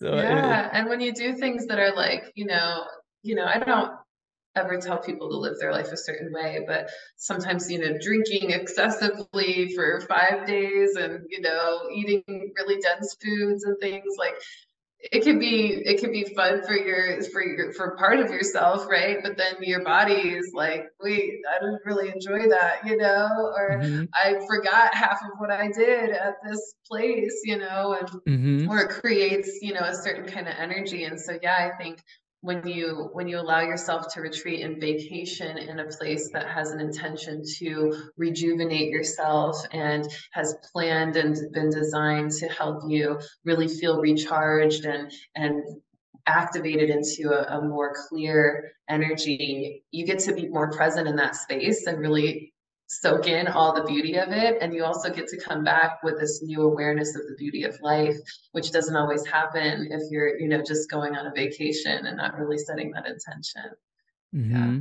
so 0.00 0.14
yeah 0.16 0.66
it, 0.66 0.70
and 0.72 0.88
when 0.88 1.00
you 1.00 1.12
do 1.12 1.34
things 1.34 1.66
that 1.66 1.78
are 1.78 1.94
like 1.94 2.32
you 2.34 2.46
know 2.46 2.84
you 3.22 3.34
know 3.34 3.44
i 3.44 3.58
don't 3.58 3.90
ever 4.58 4.80
tell 4.80 4.98
people 4.98 5.28
to 5.28 5.36
live 5.36 5.58
their 5.60 5.72
life 5.72 5.88
a 5.92 5.96
certain 5.96 6.32
way 6.32 6.60
but 6.66 6.90
sometimes 7.16 7.70
you 7.70 7.78
know 7.78 7.96
drinking 8.00 8.50
excessively 8.50 9.72
for 9.74 10.00
five 10.02 10.46
days 10.46 10.96
and 10.96 11.24
you 11.28 11.40
know 11.40 11.88
eating 11.92 12.22
really 12.58 12.80
dense 12.80 13.16
foods 13.22 13.64
and 13.64 13.78
things 13.80 14.14
like 14.18 14.34
it 15.00 15.22
can 15.22 15.38
be 15.38 15.80
it 15.84 16.00
can 16.00 16.10
be 16.10 16.24
fun 16.34 16.60
for 16.64 16.76
your 16.76 17.22
for 17.30 17.40
your 17.40 17.72
for 17.72 17.96
part 17.96 18.18
of 18.18 18.30
yourself 18.30 18.84
right 18.88 19.18
but 19.22 19.36
then 19.36 19.54
your 19.60 19.84
body 19.84 20.12
is 20.12 20.50
like 20.52 20.86
wait 21.00 21.34
i 21.48 21.58
didn't 21.60 21.80
really 21.84 22.08
enjoy 22.08 22.48
that 22.48 22.80
you 22.84 22.96
know 22.96 23.28
or 23.56 23.78
mm-hmm. 23.80 24.04
i 24.12 24.34
forgot 24.48 24.92
half 24.94 25.20
of 25.22 25.38
what 25.38 25.52
i 25.52 25.68
did 25.68 26.10
at 26.10 26.34
this 26.44 26.74
place 26.84 27.42
you 27.44 27.56
know 27.56 27.96
and 27.98 28.08
mm-hmm. 28.26 28.68
or 28.68 28.80
it 28.80 28.88
creates 28.88 29.60
you 29.62 29.72
know 29.72 29.82
a 29.82 29.94
certain 29.94 30.26
kind 30.26 30.48
of 30.48 30.54
energy 30.58 31.04
and 31.04 31.20
so 31.20 31.38
yeah 31.42 31.70
i 31.72 31.76
think 31.80 32.02
when 32.40 32.66
you 32.66 33.10
when 33.12 33.26
you 33.26 33.38
allow 33.38 33.60
yourself 33.60 34.12
to 34.14 34.20
retreat 34.20 34.64
and 34.64 34.80
vacation 34.80 35.58
in 35.58 35.80
a 35.80 35.86
place 35.86 36.30
that 36.32 36.48
has 36.48 36.70
an 36.70 36.80
intention 36.80 37.42
to 37.58 38.10
rejuvenate 38.16 38.90
yourself 38.90 39.60
and 39.72 40.06
has 40.32 40.54
planned 40.72 41.16
and 41.16 41.36
been 41.52 41.70
designed 41.70 42.30
to 42.30 42.46
help 42.46 42.82
you 42.86 43.18
really 43.44 43.66
feel 43.66 44.00
recharged 44.00 44.84
and 44.84 45.10
and 45.34 45.62
activated 46.28 46.90
into 46.90 47.30
a, 47.30 47.58
a 47.58 47.62
more 47.62 47.94
clear 48.08 48.70
energy, 48.88 49.82
you 49.90 50.06
get 50.06 50.18
to 50.20 50.34
be 50.34 50.48
more 50.48 50.70
present 50.70 51.08
in 51.08 51.16
that 51.16 51.34
space 51.34 51.86
and 51.86 51.98
really 51.98 52.52
soak 52.88 53.26
in 53.26 53.46
all 53.46 53.74
the 53.74 53.84
beauty 53.84 54.16
of 54.16 54.30
it 54.30 54.56
and 54.62 54.72
you 54.72 54.82
also 54.82 55.10
get 55.10 55.28
to 55.28 55.38
come 55.38 55.62
back 55.62 56.02
with 56.02 56.18
this 56.18 56.42
new 56.42 56.62
awareness 56.62 57.14
of 57.14 57.22
the 57.28 57.36
beauty 57.38 57.64
of 57.64 57.78
life 57.82 58.16
which 58.52 58.72
doesn't 58.72 58.96
always 58.96 59.26
happen 59.26 59.88
if 59.90 60.02
you're 60.10 60.38
you 60.38 60.48
know 60.48 60.62
just 60.62 60.90
going 60.90 61.14
on 61.14 61.26
a 61.26 61.32
vacation 61.34 62.06
and 62.06 62.16
not 62.16 62.36
really 62.38 62.58
setting 62.58 62.90
that 62.90 63.06
intention 63.06 63.70
Mm-hmm. 64.34 64.80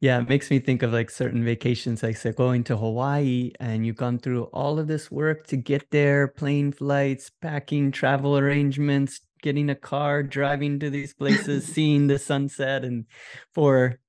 Yeah. 0.00 0.20
it 0.20 0.28
makes 0.28 0.50
me 0.50 0.58
think 0.58 0.82
of 0.82 0.92
like 0.92 1.10
certain 1.10 1.44
vacations, 1.44 2.02
like 2.02 2.16
say 2.16 2.32
going 2.32 2.64
to 2.64 2.76
Hawaii, 2.76 3.52
and 3.60 3.86
you've 3.86 3.96
gone 3.96 4.18
through 4.18 4.44
all 4.44 4.78
of 4.78 4.88
this 4.88 5.10
work 5.10 5.46
to 5.48 5.56
get 5.56 5.90
there, 5.90 6.26
plane 6.26 6.72
flights, 6.72 7.30
packing, 7.40 7.92
travel 7.92 8.36
arrangements, 8.36 9.20
getting 9.40 9.70
a 9.70 9.74
car, 9.76 10.22
driving 10.24 10.80
to 10.80 10.90
these 10.90 11.14
places, 11.14 11.64
seeing 11.72 12.08
the 12.08 12.18
sunset, 12.18 12.84
and 12.84 13.06
for 13.54 14.00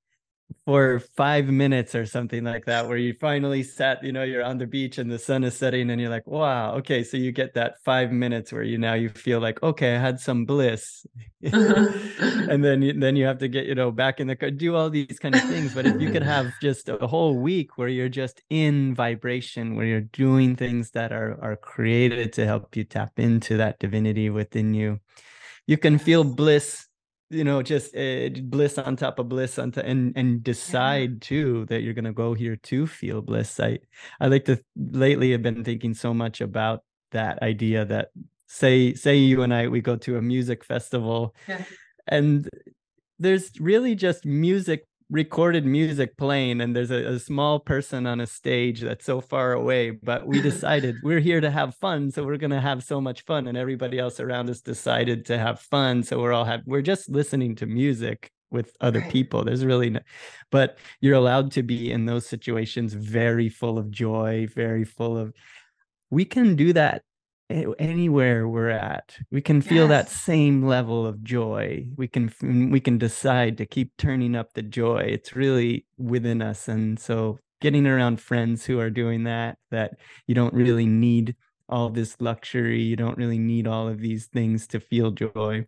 for 0.66 1.00
five 1.00 1.48
minutes 1.48 1.96
or 1.96 2.06
something 2.06 2.44
like 2.44 2.66
that, 2.66 2.88
where 2.88 2.98
you 2.98 3.14
finally 3.20 3.64
sat, 3.64 4.04
you 4.04 4.12
know, 4.12 4.24
you're 4.24 4.44
on 4.44 4.58
the 4.58 4.68
beach 4.68 4.98
and 4.98 5.10
the 5.10 5.18
sun 5.18 5.44
is 5.44 5.58
setting, 5.58 5.90
and 5.90 6.00
you're 6.00 6.10
like, 6.10 6.28
wow, 6.28 6.76
okay. 6.76 7.04
So 7.04 7.18
you 7.18 7.32
get 7.32 7.54
that 7.56 7.76
five 7.84 8.12
minutes 8.12 8.52
where 8.52 8.64
you 8.64 8.78
now 8.78 8.94
you 8.94 9.10
feel 9.10 9.40
like, 9.40 9.62
okay, 9.64 9.96
I 9.96 10.00
had 10.00 10.20
some 10.20 10.46
bliss. 10.46 11.06
and 11.42 12.64
then 12.64 12.82
you, 12.82 12.94
then 12.94 13.16
you 13.16 13.26
have 13.26 13.38
to 13.40 13.48
get, 13.48 13.66
you 13.66 13.76
know, 13.76 13.92
back 13.92 14.20
in 14.20 14.28
the 14.28 14.36
car, 14.36 14.52
do 14.52 14.76
all 14.76 14.90
these 14.90 15.18
kind 15.20 15.36
of 15.36 15.42
things. 15.44 15.74
But 15.74 15.86
if 15.86 16.02
you 16.02 16.12
could 16.12 16.24
have 16.24 16.52
just 16.62 16.90
a 16.90 17.08
whole 17.08 17.40
week 17.40 17.78
where 17.78 17.88
you're 17.88 18.10
just 18.10 18.42
in 18.50 18.94
vibration, 18.94 19.76
where 19.76 19.86
you're 19.86 20.02
doing 20.02 20.56
things 20.56 20.92
that 20.92 21.12
are 21.12 21.40
are 21.42 21.56
created 21.56 22.34
to 22.34 22.46
help 22.46 22.76
you 22.76 22.84
tap 22.84 23.18
into 23.18 23.58
that 23.58 23.80
divinity 23.80 24.30
within 24.30 24.74
you, 24.74 25.00
you 25.66 25.78
can 25.78 25.98
feel 25.98 26.24
bliss 26.24 26.89
you 27.30 27.44
know 27.44 27.62
just 27.62 27.96
uh, 27.96 28.30
bliss 28.44 28.78
on 28.78 28.96
top 28.96 29.20
of 29.20 29.30
bliss 29.30 29.60
on 29.60 29.72
top 29.72 29.86
and 29.86 30.14
and 30.16 30.44
decide 30.44 31.12
yeah. 31.12 31.18
too 31.22 31.66
that 31.66 31.82
you're 31.82 31.94
gonna 31.94 32.14
go 32.14 32.34
here 32.34 32.56
to 32.56 32.88
feel 32.88 33.22
bliss 33.22 33.60
i 33.60 33.78
i 34.20 34.28
like 34.28 34.46
to 34.46 34.60
lately 34.76 35.32
have 35.32 35.44
been 35.44 35.64
thinking 35.64 35.94
so 35.94 36.14
much 36.14 36.42
about 36.42 36.84
that 37.12 37.42
idea 37.42 37.86
that 37.86 38.10
say 38.48 38.94
say 38.94 39.16
you 39.16 39.44
and 39.44 39.54
i 39.54 39.68
we 39.68 39.82
go 39.82 39.96
to 39.96 40.18
a 40.18 40.22
music 40.22 40.64
festival 40.64 41.36
yeah. 41.48 41.64
and 42.08 42.50
there's 43.20 43.52
really 43.60 43.94
just 43.96 44.26
music 44.26 44.86
recorded 45.10 45.66
music 45.66 46.16
playing 46.18 46.62
and 46.62 46.76
there's 46.76 46.92
a, 46.92 47.14
a, 47.14 47.20
small 47.20 47.60
person 47.60 48.06
on 48.06 48.20
a 48.20 48.28
stage 48.28 48.82
that's 48.82 49.06
so 49.06 49.20
far 49.20 49.54
away 49.54 49.90
but 49.90 50.28
we 50.28 50.40
decided 50.50 50.96
we're 51.02 51.20
here 51.20 51.42
to 51.42 51.50
have 51.50 51.74
fun 51.76 52.12
so 52.12 52.24
we're 52.24 52.38
going 52.38 52.52
to 52.52 52.62
have 52.62 52.84
so 52.84 53.02
much 53.02 53.22
fun 53.26 53.48
and 53.48 53.58
everybody 53.58 53.98
else 53.98 54.20
around 54.20 54.50
us 54.50 54.62
decided 54.62 55.26
to 55.26 55.38
have 55.38 55.60
fun 55.60 56.04
so 56.04 56.20
we're 56.20 56.34
all 56.34 56.46
have 56.46 56.62
we're 56.66 56.82
just 56.82 57.10
listening 57.10 57.56
to 57.56 57.66
music 57.66 58.32
with 58.52 58.76
other 58.82 59.00
right. 59.00 59.12
people 59.12 59.44
there's 59.44 59.66
really 59.66 59.90
no 59.90 60.00
but 60.52 60.78
you're 61.02 61.16
allowed 61.16 61.52
to 61.52 61.64
be 61.64 61.92
in 61.92 62.06
those 62.06 62.28
situations 62.28 62.94
very 62.94 63.50
full 63.50 63.80
of 63.80 63.90
joy 63.90 64.48
very 64.54 64.84
full 64.84 65.18
of 65.18 65.34
we 66.12 66.24
can 66.24 66.56
do 66.56 66.72
that 66.72 67.02
anywhere 67.50 68.48
we're 68.48 68.70
at 68.70 69.18
we 69.32 69.42
can 69.42 69.60
feel 69.60 69.90
yes. 69.90 69.90
that 69.90 70.10
same 70.10 70.64
level 70.64 71.08
of 71.08 71.24
joy. 71.24 71.88
We 71.98 72.08
can 72.08 72.32
we 72.72 72.80
can 72.80 73.00
decide 73.00 73.58
to 73.58 73.66
keep 73.66 73.98
turning 73.98 74.36
up 74.36 74.54
the 74.54 74.62
joy. 74.62 75.00
It's 75.00 75.36
really 75.36 75.86
within 75.98 76.42
us 76.42 76.68
and 76.68 77.00
so 77.00 77.40
getting 77.60 77.88
around 77.88 78.22
friends 78.22 78.66
who 78.66 78.80
are 78.80 78.92
doing 78.92 79.24
that 79.24 79.58
that 79.72 79.94
you 80.28 80.36
don't 80.36 80.54
really 80.54 80.86
need 80.86 81.36
all 81.68 81.90
this 81.90 82.16
luxury 82.20 82.82
you 82.82 82.96
don't 82.96 83.18
really 83.18 83.38
need 83.38 83.68
all 83.68 83.88
of 83.88 84.00
these 84.00 84.28
things 84.28 84.68
to 84.68 84.80
feel 84.80 85.12
joy. 85.12 85.66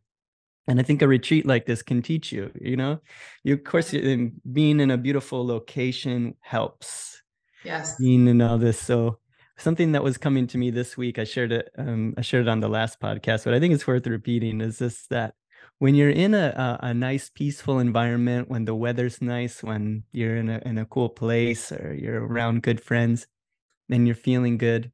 And 0.68 0.80
i 0.80 0.84
think 0.84 1.02
a 1.02 1.08
retreat 1.08 1.48
like 1.48 1.66
this 1.66 1.82
can 1.82 2.04
teach 2.04 2.32
you 2.32 2.52
you 2.62 2.78
know? 2.78 3.00
You 3.44 3.56
of 3.56 3.64
course 3.64 3.92
being 3.92 4.80
in 4.80 4.92
a 4.92 4.98
beautiful 4.98 5.46
location 5.46 6.36
helps. 6.42 7.24
Yes. 7.64 7.96
Being 7.98 8.28
in 8.28 8.42
all 8.42 8.58
this 8.58 8.80
so 8.80 9.18
something 9.62 9.92
that 9.92 10.04
was 10.04 10.18
coming 10.18 10.48
to 10.48 10.58
me 10.58 10.70
this 10.72 10.98
week 10.98 11.20
i 11.20 11.24
shared 11.24 11.52
it 11.52 11.70
um, 11.78 12.14
i 12.18 12.22
shared 12.22 12.48
it 12.48 12.50
on 12.50 12.60
the 12.60 12.70
last 12.70 13.00
podcast 13.00 13.44
but 13.44 13.54
i 13.54 13.60
think 13.60 13.74
it's 13.74 13.88
worth 13.88 14.08
repeating 14.08 14.62
is 14.62 14.80
this 14.80 15.08
that 15.08 15.36
when 15.80 15.96
you're 15.96 16.10
in 16.10 16.34
a, 16.34 16.80
a, 16.82 16.88
a 16.88 16.94
nice 16.94 17.30
peaceful 17.30 17.80
environment 17.80 18.50
when 18.50 18.66
the 18.66 18.76
weather's 18.76 19.22
nice 19.22 19.64
when 19.64 20.04
you're 20.12 20.36
in 20.36 20.50
a, 20.50 20.62
in 20.66 20.78
a 20.78 20.86
cool 20.86 21.10
place 21.10 21.72
or 21.72 21.94
you're 21.94 22.26
around 22.26 22.64
good 22.64 22.82
friends 22.82 23.28
and 23.90 24.08
you're 24.08 24.16
feeling 24.16 24.58
good 24.58 24.92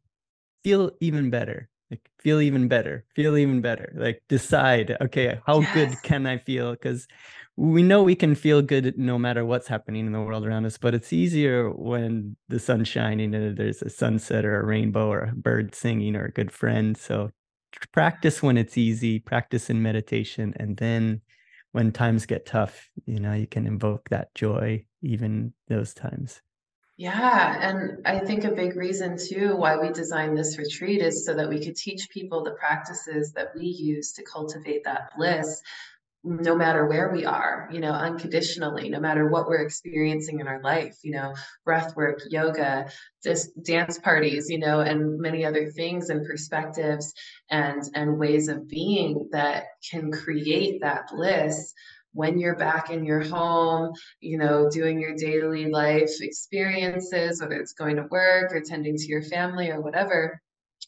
feel 0.63 0.91
even 0.99 1.29
better 1.29 1.69
like 1.89 2.01
feel 2.19 2.41
even 2.41 2.67
better 2.67 3.05
feel 3.15 3.37
even 3.37 3.61
better 3.61 3.93
like 3.95 4.21
decide 4.27 4.97
okay 5.01 5.39
how 5.45 5.61
yes. 5.61 5.73
good 5.73 6.01
can 6.03 6.25
i 6.25 6.37
feel 6.37 6.71
because 6.71 7.07
we 7.57 7.81
know 7.81 8.03
we 8.03 8.15
can 8.15 8.35
feel 8.35 8.61
good 8.61 8.97
no 8.99 9.17
matter 9.17 9.43
what's 9.43 9.67
happening 9.67 10.05
in 10.05 10.11
the 10.11 10.21
world 10.21 10.45
around 10.45 10.65
us, 10.65 10.77
but 10.77 10.93
it's 10.93 11.11
easier 11.11 11.71
when 11.71 12.37
the 12.49 12.59
sun's 12.59 12.87
shining 12.87 13.33
and 13.33 13.57
there's 13.57 13.81
a 13.81 13.89
sunset 13.89 14.45
or 14.45 14.61
a 14.61 14.65
rainbow 14.65 15.07
or 15.07 15.21
a 15.21 15.35
bird 15.35 15.73
singing 15.73 16.15
or 16.15 16.25
a 16.25 16.31
good 16.31 16.51
friend. 16.51 16.95
So 16.95 17.31
practice 17.91 18.43
when 18.43 18.57
it's 18.57 18.77
easy, 18.77 19.19
practice 19.19 19.71
in 19.71 19.81
meditation, 19.81 20.53
and 20.57 20.77
then 20.77 21.21
when 21.71 21.91
times 21.91 22.27
get 22.27 22.45
tough, 22.45 22.89
you 23.07 23.19
know, 23.19 23.33
you 23.33 23.47
can 23.47 23.65
invoke 23.65 24.07
that 24.09 24.33
joy 24.35 24.85
even 25.01 25.51
those 25.67 25.95
times. 25.95 26.41
Yeah, 26.97 27.59
and 27.61 28.05
I 28.07 28.19
think 28.19 28.43
a 28.43 28.51
big 28.51 28.75
reason 28.75 29.17
too 29.17 29.55
why 29.55 29.77
we 29.77 29.89
designed 29.89 30.35
this 30.35 30.57
retreat 30.57 30.99
is 30.99 31.25
so 31.25 31.35
that 31.35 31.47
we 31.47 31.63
could 31.63 31.75
teach 31.75 32.09
people 32.09 32.43
the 32.43 32.51
practices 32.51 33.31
that 33.33 33.49
we 33.55 33.65
use 33.65 34.11
to 34.13 34.23
cultivate 34.23 34.83
that 34.85 35.11
bliss 35.15 35.61
no 36.23 36.55
matter 36.55 36.87
where 36.87 37.11
we 37.11 37.23
are, 37.25 37.69
you 37.71 37.79
know, 37.79 37.91
unconditionally, 37.91 38.89
no 38.89 38.99
matter 38.99 39.29
what 39.29 39.47
we're 39.47 39.61
experiencing 39.61 40.39
in 40.41 40.47
our 40.47 40.61
life, 40.61 40.97
you 41.03 41.11
know, 41.11 41.33
breath 41.63 41.95
work, 41.95 42.19
yoga, 42.29 42.89
just 43.23 43.49
dance 43.63 43.99
parties, 43.99 44.49
you 44.49 44.59
know, 44.59 44.81
and 44.81 45.19
many 45.19 45.45
other 45.45 45.67
things 45.71 46.09
and 46.09 46.25
perspectives 46.25 47.13
and 47.49 47.83
and 47.93 48.17
ways 48.17 48.49
of 48.49 48.67
being 48.67 49.29
that 49.31 49.65
can 49.89 50.11
create 50.11 50.81
that 50.81 51.07
bliss 51.13 51.73
when 52.13 52.39
you're 52.39 52.55
back 52.55 52.89
in 52.89 53.05
your 53.05 53.21
home, 53.21 53.93
you 54.19 54.37
know, 54.37 54.69
doing 54.69 54.99
your 54.99 55.15
daily 55.15 55.69
life 55.69 56.09
experiences, 56.21 57.41
whether 57.41 57.55
it's 57.55 57.73
going 57.73 57.95
to 57.97 58.07
work 58.09 58.53
or 58.53 58.61
tending 58.61 58.95
to 58.97 59.07
your 59.07 59.23
family 59.23 59.69
or 59.69 59.81
whatever 59.81 60.41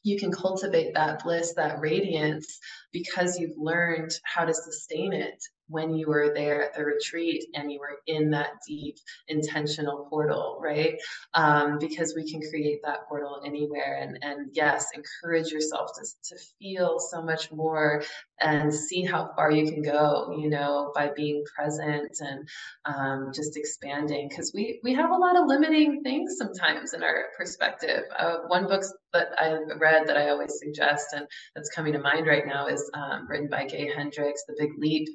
you 0.04 0.18
can 0.18 0.32
cultivate 0.32 0.94
that 0.94 1.24
bliss, 1.24 1.54
that 1.56 1.80
radiance, 1.80 2.60
because 2.92 3.38
you've 3.38 3.58
learned 3.58 4.12
how 4.24 4.46
to 4.46 4.54
sustain 4.54 5.14
it 5.14 5.44
when 5.68 5.94
you 5.94 6.08
were 6.08 6.34
there 6.34 6.64
at 6.64 6.74
the 6.74 6.84
retreat 6.84 7.46
and 7.54 7.72
you 7.72 7.80
were 7.80 8.00
in 8.08 8.32
that 8.32 8.50
deep 8.68 8.98
intentional 9.28 10.08
portal 10.10 10.60
right? 10.62 10.96
Um, 11.36 11.78
because 11.80 12.16
we 12.16 12.30
can 12.30 12.42
create 12.50 12.80
that 12.84 13.08
portal 13.08 13.42
anywhere 13.46 14.00
and 14.02 14.18
and 14.22 14.50
yes 14.54 14.88
encourage 14.96 15.52
yourself 15.52 15.92
to, 15.96 16.36
to 16.36 16.42
feel 16.60 16.98
so 17.00 17.22
much 17.22 17.52
more 17.52 18.04
and 18.42 18.74
see 18.74 19.04
how 19.04 19.32
far 19.36 19.52
you 19.52 19.72
can 19.72 19.82
go 19.82 20.36
you 20.38 20.50
know 20.50 20.92
by 20.96 21.10
being 21.16 21.44
present 21.56 22.18
and 22.20 22.48
um, 22.86 23.32
just 23.34 23.58
expanding 23.58 24.28
because 24.30 24.52
we 24.54 24.80
we 24.84 24.94
have 24.94 25.12
a 25.12 25.16
lot 25.16 25.38
of 25.38 25.48
limiting 25.48 26.02
things 26.04 26.36
sometimes 26.38 26.94
in 26.94 27.04
our 27.04 27.26
perspective. 27.38 28.04
Uh, 28.18 28.38
one 28.48 28.68
book 28.68 28.84
that 29.14 29.28
i 29.38 29.58
read 29.80 30.08
that 30.08 30.18
i 30.18 30.30
always 30.30 30.60
suggest 30.60 31.08
and 31.14 31.26
that's 31.56 31.70
coming 31.72 31.94
to 31.94 32.00
mind 32.00 32.28
right 32.28 32.46
now 32.46 32.68
is 32.68 32.90
um, 32.94 33.28
written 33.28 33.50
by 33.50 33.66
gay 33.66 33.92
hendricks 33.96 34.44
the 34.48 34.56
big 34.58 34.70
leap 34.78 35.08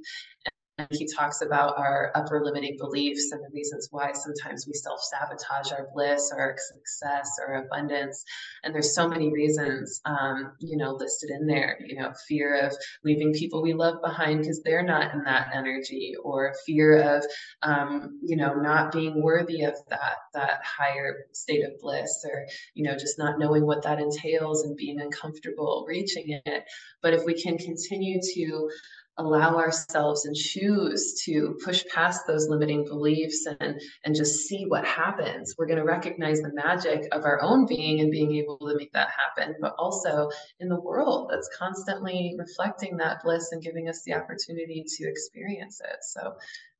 and 0.78 0.88
he 0.90 1.06
talks 1.06 1.40
about 1.40 1.78
our 1.78 2.10
upper 2.16 2.44
limiting 2.44 2.76
beliefs 2.76 3.30
and 3.30 3.40
the 3.40 3.54
reasons 3.54 3.88
why 3.92 4.10
sometimes 4.12 4.66
we 4.66 4.72
self 4.72 5.00
sabotage 5.00 5.70
our 5.70 5.88
bliss 5.94 6.32
or 6.34 6.40
our 6.40 6.56
success 6.58 7.38
or 7.46 7.54
abundance. 7.54 8.24
And 8.64 8.74
there's 8.74 8.94
so 8.94 9.08
many 9.08 9.32
reasons, 9.32 10.00
um, 10.04 10.52
you 10.58 10.76
know, 10.76 10.92
listed 10.92 11.30
in 11.30 11.46
there. 11.46 11.78
You 11.86 12.00
know, 12.00 12.12
fear 12.26 12.56
of 12.66 12.74
leaving 13.04 13.32
people 13.32 13.62
we 13.62 13.72
love 13.72 14.02
behind 14.02 14.40
because 14.40 14.62
they're 14.62 14.82
not 14.82 15.14
in 15.14 15.22
that 15.24 15.50
energy, 15.54 16.14
or 16.22 16.54
fear 16.66 17.16
of, 17.16 17.24
um, 17.62 18.18
you 18.22 18.36
know, 18.36 18.54
not 18.54 18.90
being 18.90 19.22
worthy 19.22 19.62
of 19.62 19.74
that 19.90 20.16
that 20.34 20.60
higher 20.64 21.26
state 21.32 21.64
of 21.64 21.78
bliss, 21.80 22.24
or 22.28 22.46
you 22.74 22.82
know, 22.82 22.94
just 22.94 23.18
not 23.18 23.38
knowing 23.38 23.64
what 23.64 23.82
that 23.84 24.00
entails 24.00 24.64
and 24.64 24.76
being 24.76 25.00
uncomfortable 25.00 25.84
reaching 25.86 26.40
it. 26.44 26.64
But 27.00 27.14
if 27.14 27.24
we 27.24 27.40
can 27.40 27.58
continue 27.58 28.20
to 28.34 28.70
allow 29.18 29.56
ourselves 29.56 30.26
and 30.26 30.34
choose 30.34 31.22
to 31.24 31.56
push 31.64 31.84
past 31.92 32.26
those 32.26 32.48
limiting 32.48 32.84
beliefs 32.84 33.46
and 33.60 33.80
and 34.04 34.14
just 34.14 34.46
see 34.46 34.64
what 34.66 34.84
happens. 34.84 35.54
We're 35.56 35.66
going 35.66 35.78
to 35.78 35.84
recognize 35.84 36.40
the 36.40 36.52
magic 36.52 37.06
of 37.12 37.24
our 37.24 37.40
own 37.40 37.66
being 37.66 38.00
and 38.00 38.10
being 38.10 38.34
able 38.36 38.58
to 38.58 38.76
make 38.76 38.92
that 38.92 39.08
happen 39.08 39.54
but 39.60 39.74
also 39.78 40.30
in 40.60 40.68
the 40.68 40.80
world 40.80 41.30
that's 41.30 41.48
constantly 41.56 42.34
reflecting 42.38 42.96
that 42.98 43.22
bliss 43.22 43.52
and 43.52 43.62
giving 43.62 43.88
us 43.88 44.02
the 44.02 44.14
opportunity 44.14 44.84
to 44.96 45.08
experience 45.08 45.80
it. 45.80 45.98
So 46.02 46.34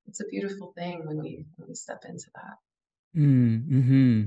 it's 0.06 0.20
a 0.20 0.26
beautiful 0.30 0.72
thing 0.76 1.06
when 1.06 1.20
we 1.20 1.46
when 1.56 1.68
we 1.68 1.74
step 1.74 2.04
into 2.08 2.26
that. 2.34 3.20
Mm, 3.20 3.66
hmm 3.68 4.22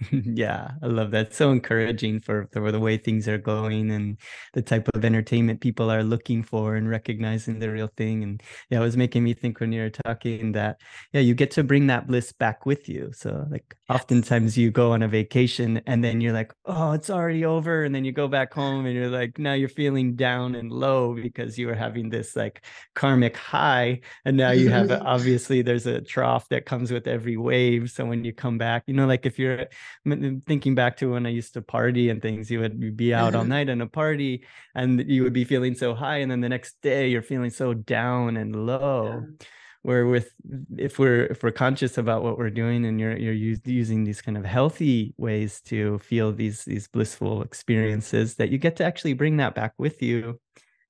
yeah, 0.10 0.72
I 0.82 0.86
love 0.86 1.10
that. 1.12 1.34
So 1.34 1.50
encouraging 1.52 2.20
for, 2.20 2.48
for 2.52 2.72
the 2.72 2.80
way 2.80 2.96
things 2.96 3.28
are 3.28 3.38
going 3.38 3.90
and 3.90 4.18
the 4.52 4.62
type 4.62 4.88
of 4.94 5.04
entertainment 5.04 5.60
people 5.60 5.90
are 5.90 6.02
looking 6.02 6.42
for 6.42 6.76
and 6.76 6.88
recognizing 6.88 7.58
the 7.58 7.70
real 7.70 7.90
thing. 7.96 8.22
And 8.22 8.42
yeah, 8.70 8.78
it 8.78 8.82
was 8.82 8.96
making 8.96 9.22
me 9.24 9.34
think 9.34 9.60
when 9.60 9.72
you 9.72 9.82
were 9.82 9.90
talking 9.90 10.52
that, 10.52 10.80
yeah, 11.12 11.20
you 11.20 11.34
get 11.34 11.50
to 11.52 11.64
bring 11.64 11.86
that 11.88 12.06
bliss 12.06 12.32
back 12.32 12.66
with 12.66 12.88
you. 12.88 13.10
So, 13.12 13.46
like, 13.50 13.76
oftentimes 13.88 14.56
you 14.56 14.70
go 14.70 14.92
on 14.92 15.02
a 15.02 15.08
vacation 15.08 15.80
and 15.86 16.02
then 16.02 16.20
you're 16.20 16.32
like, 16.32 16.52
oh, 16.64 16.92
it's 16.92 17.10
already 17.10 17.44
over. 17.44 17.84
And 17.84 17.94
then 17.94 18.04
you 18.04 18.12
go 18.12 18.28
back 18.28 18.52
home 18.52 18.86
and 18.86 18.94
you're 18.94 19.08
like, 19.10 19.38
now 19.38 19.52
you're 19.52 19.68
feeling 19.68 20.14
down 20.16 20.54
and 20.54 20.72
low 20.72 21.14
because 21.14 21.58
you 21.58 21.66
were 21.66 21.74
having 21.74 22.08
this 22.08 22.34
like 22.34 22.64
karmic 22.94 23.36
high. 23.36 24.00
And 24.24 24.36
now 24.36 24.50
you 24.50 24.70
have, 24.70 24.90
obviously, 25.04 25.62
there's 25.62 25.86
a 25.86 26.00
trough 26.00 26.48
that 26.48 26.66
comes 26.66 26.90
with 26.90 27.06
every 27.06 27.36
wave. 27.36 27.90
So 27.90 28.04
when 28.04 28.24
you 28.24 28.32
come 28.32 28.58
back, 28.58 28.84
you 28.86 28.94
know, 28.94 29.06
like 29.06 29.26
if 29.26 29.38
you're, 29.38 29.66
thinking 30.04 30.74
back 30.74 30.96
to 30.98 31.12
when 31.12 31.26
I 31.26 31.30
used 31.30 31.54
to 31.54 31.62
party 31.62 32.10
and 32.10 32.20
things, 32.20 32.50
you 32.50 32.60
would 32.60 32.96
be 32.96 33.14
out 33.14 33.34
all 33.34 33.42
mm-hmm. 33.42 33.50
night 33.50 33.68
in 33.68 33.80
a 33.80 33.86
party 33.86 34.44
and 34.74 35.00
you 35.08 35.22
would 35.24 35.32
be 35.32 35.44
feeling 35.44 35.74
so 35.74 35.94
high. 35.94 36.18
And 36.18 36.30
then 36.30 36.40
the 36.40 36.48
next 36.48 36.80
day 36.82 37.08
you're 37.08 37.22
feeling 37.22 37.50
so 37.50 37.74
down 37.74 38.36
and 38.36 38.66
low. 38.66 39.22
Yeah. 39.22 39.46
Where 39.84 40.06
with 40.06 40.32
if 40.78 41.00
we're 41.00 41.24
if 41.26 41.42
we're 41.42 41.50
conscious 41.50 41.98
about 41.98 42.22
what 42.22 42.38
we're 42.38 42.50
doing 42.50 42.84
and 42.86 43.00
you're 43.00 43.16
you're 43.16 43.56
using 43.64 44.04
these 44.04 44.22
kind 44.22 44.38
of 44.38 44.44
healthy 44.44 45.12
ways 45.16 45.60
to 45.62 45.98
feel 45.98 46.32
these 46.32 46.64
these 46.64 46.86
blissful 46.86 47.42
experiences 47.42 48.36
that 48.36 48.50
you 48.50 48.58
get 48.58 48.76
to 48.76 48.84
actually 48.84 49.14
bring 49.14 49.38
that 49.38 49.56
back 49.56 49.74
with 49.78 50.00
you 50.00 50.38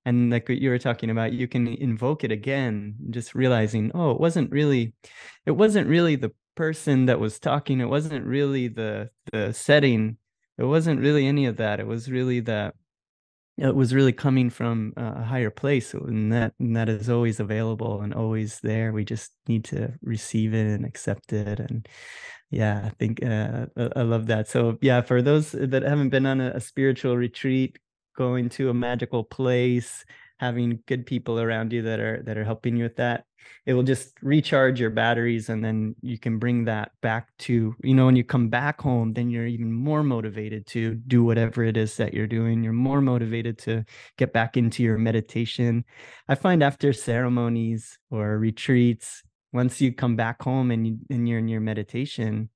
and 0.04 0.30
like 0.30 0.48
what 0.48 0.58
you 0.58 0.70
were 0.70 0.78
talking 0.78 1.10
about 1.10 1.32
you 1.32 1.46
can 1.46 1.68
invoke 1.68 2.24
it 2.24 2.32
again 2.32 2.94
just 3.10 3.34
realizing 3.34 3.90
oh 3.94 4.10
it 4.10 4.20
wasn't 4.20 4.50
really 4.50 4.92
it 5.46 5.52
wasn't 5.52 5.88
really 5.88 6.16
the 6.16 6.32
person 6.54 7.06
that 7.06 7.20
was 7.20 7.38
talking 7.38 7.80
it 7.80 7.88
wasn't 7.88 8.24
really 8.26 8.68
the 8.68 9.10
the 9.32 9.52
setting. 9.52 10.18
It 10.58 10.64
wasn't 10.64 11.00
really 11.00 11.26
any 11.26 11.46
of 11.46 11.56
that. 11.56 11.80
It 11.80 11.86
was 11.86 12.10
really 12.10 12.40
that 12.40 12.74
it 13.58 13.74
was 13.74 13.94
really 13.94 14.12
coming 14.12 14.50
from 14.50 14.92
a 14.96 15.22
higher 15.22 15.50
place 15.50 15.94
and 15.94 16.32
that 16.32 16.54
and 16.58 16.76
that 16.76 16.88
is 16.88 17.10
always 17.10 17.40
available 17.40 18.00
and 18.02 18.14
always 18.14 18.60
there. 18.60 18.92
We 18.92 19.04
just 19.04 19.32
need 19.48 19.64
to 19.66 19.94
receive 20.02 20.54
it 20.54 20.66
and 20.66 20.84
accept 20.84 21.32
it 21.32 21.60
and 21.60 21.86
yeah 22.50 22.82
i 22.84 22.90
think 22.98 23.24
uh, 23.24 23.66
i 23.96 24.02
love 24.02 24.26
that. 24.26 24.48
So 24.48 24.78
yeah 24.80 25.00
for 25.02 25.22
those 25.22 25.52
that 25.52 25.82
haven't 25.82 26.10
been 26.10 26.26
on 26.26 26.40
a, 26.40 26.50
a 26.54 26.60
spiritual 26.60 27.16
retreat 27.16 27.78
going 28.16 28.48
to 28.50 28.70
a 28.70 28.74
magical 28.74 29.24
place 29.24 30.04
having 30.42 30.82
good 30.88 31.06
people 31.06 31.38
around 31.38 31.72
you 31.72 31.82
that 31.82 32.00
are 32.00 32.20
that 32.24 32.36
are 32.36 32.44
helping 32.44 32.76
you 32.76 32.82
with 32.82 32.96
that. 32.96 33.24
It 33.64 33.74
will 33.74 33.84
just 33.84 34.14
recharge 34.22 34.80
your 34.80 34.90
batteries 34.90 35.48
and 35.48 35.64
then 35.64 35.94
you 36.02 36.18
can 36.18 36.40
bring 36.40 36.64
that 36.64 36.90
back 37.00 37.28
to 37.46 37.76
you 37.80 37.94
know 37.94 38.06
when 38.06 38.16
you 38.16 38.24
come 38.24 38.48
back 38.48 38.80
home 38.80 39.12
then 39.12 39.30
you're 39.30 39.46
even 39.46 39.72
more 39.72 40.02
motivated 40.02 40.66
to 40.68 40.94
do 40.94 41.22
whatever 41.22 41.62
it 41.62 41.76
is 41.76 41.96
that 41.96 42.12
you're 42.12 42.26
doing. 42.26 42.64
You're 42.64 42.72
more 42.72 43.00
motivated 43.00 43.56
to 43.58 43.84
get 44.18 44.32
back 44.32 44.56
into 44.56 44.82
your 44.82 44.98
meditation. 44.98 45.84
I 46.28 46.34
find 46.34 46.60
after 46.60 46.92
ceremonies 46.92 47.98
or 48.10 48.36
retreats 48.36 49.22
once 49.52 49.80
you 49.80 49.92
come 49.92 50.16
back 50.16 50.42
home 50.42 50.72
and, 50.72 50.86
you, 50.86 50.98
and 51.08 51.28
you're 51.28 51.38
in 51.38 51.48
your 51.48 51.60
meditation 51.60 52.48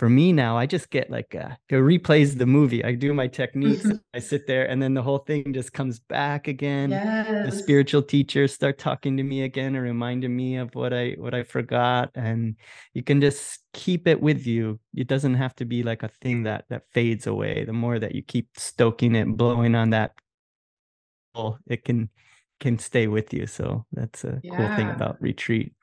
for 0.00 0.08
me 0.08 0.32
now, 0.32 0.56
I 0.56 0.64
just 0.64 0.88
get 0.88 1.10
like 1.10 1.34
uh, 1.34 1.50
it 1.68 1.74
replays 1.74 2.38
the 2.38 2.46
movie. 2.46 2.82
I 2.82 2.94
do 2.94 3.12
my 3.12 3.26
techniques, 3.26 3.86
I 4.14 4.18
sit 4.18 4.46
there, 4.46 4.64
and 4.64 4.80
then 4.80 4.94
the 4.94 5.02
whole 5.02 5.18
thing 5.18 5.52
just 5.52 5.74
comes 5.74 5.98
back 5.98 6.48
again. 6.48 6.88
Yes. 6.88 7.50
The 7.50 7.58
spiritual 7.58 8.00
teachers 8.00 8.54
start 8.54 8.78
talking 8.78 9.18
to 9.18 9.22
me 9.22 9.42
again 9.42 9.74
and 9.74 9.84
reminding 9.84 10.34
me 10.34 10.56
of 10.56 10.74
what 10.74 10.94
I 10.94 11.16
what 11.18 11.34
I 11.34 11.42
forgot, 11.42 12.12
and 12.14 12.56
you 12.94 13.02
can 13.02 13.20
just 13.20 13.58
keep 13.74 14.08
it 14.08 14.22
with 14.22 14.46
you. 14.46 14.80
It 14.94 15.06
doesn't 15.06 15.34
have 15.34 15.54
to 15.56 15.66
be 15.66 15.82
like 15.82 16.02
a 16.02 16.08
thing 16.08 16.44
that 16.44 16.64
that 16.70 16.84
fades 16.92 17.26
away. 17.26 17.66
The 17.66 17.74
more 17.74 17.98
that 17.98 18.14
you 18.14 18.22
keep 18.22 18.48
stoking 18.56 19.14
it, 19.14 19.28
blowing 19.28 19.74
on 19.74 19.90
that, 19.90 20.12
it 21.66 21.84
can 21.84 22.08
can 22.58 22.78
stay 22.78 23.06
with 23.06 23.34
you. 23.34 23.46
So 23.46 23.84
that's 23.92 24.24
a 24.24 24.40
yeah. 24.42 24.56
cool 24.56 24.76
thing 24.76 24.88
about 24.88 25.20
retreat. 25.20 25.74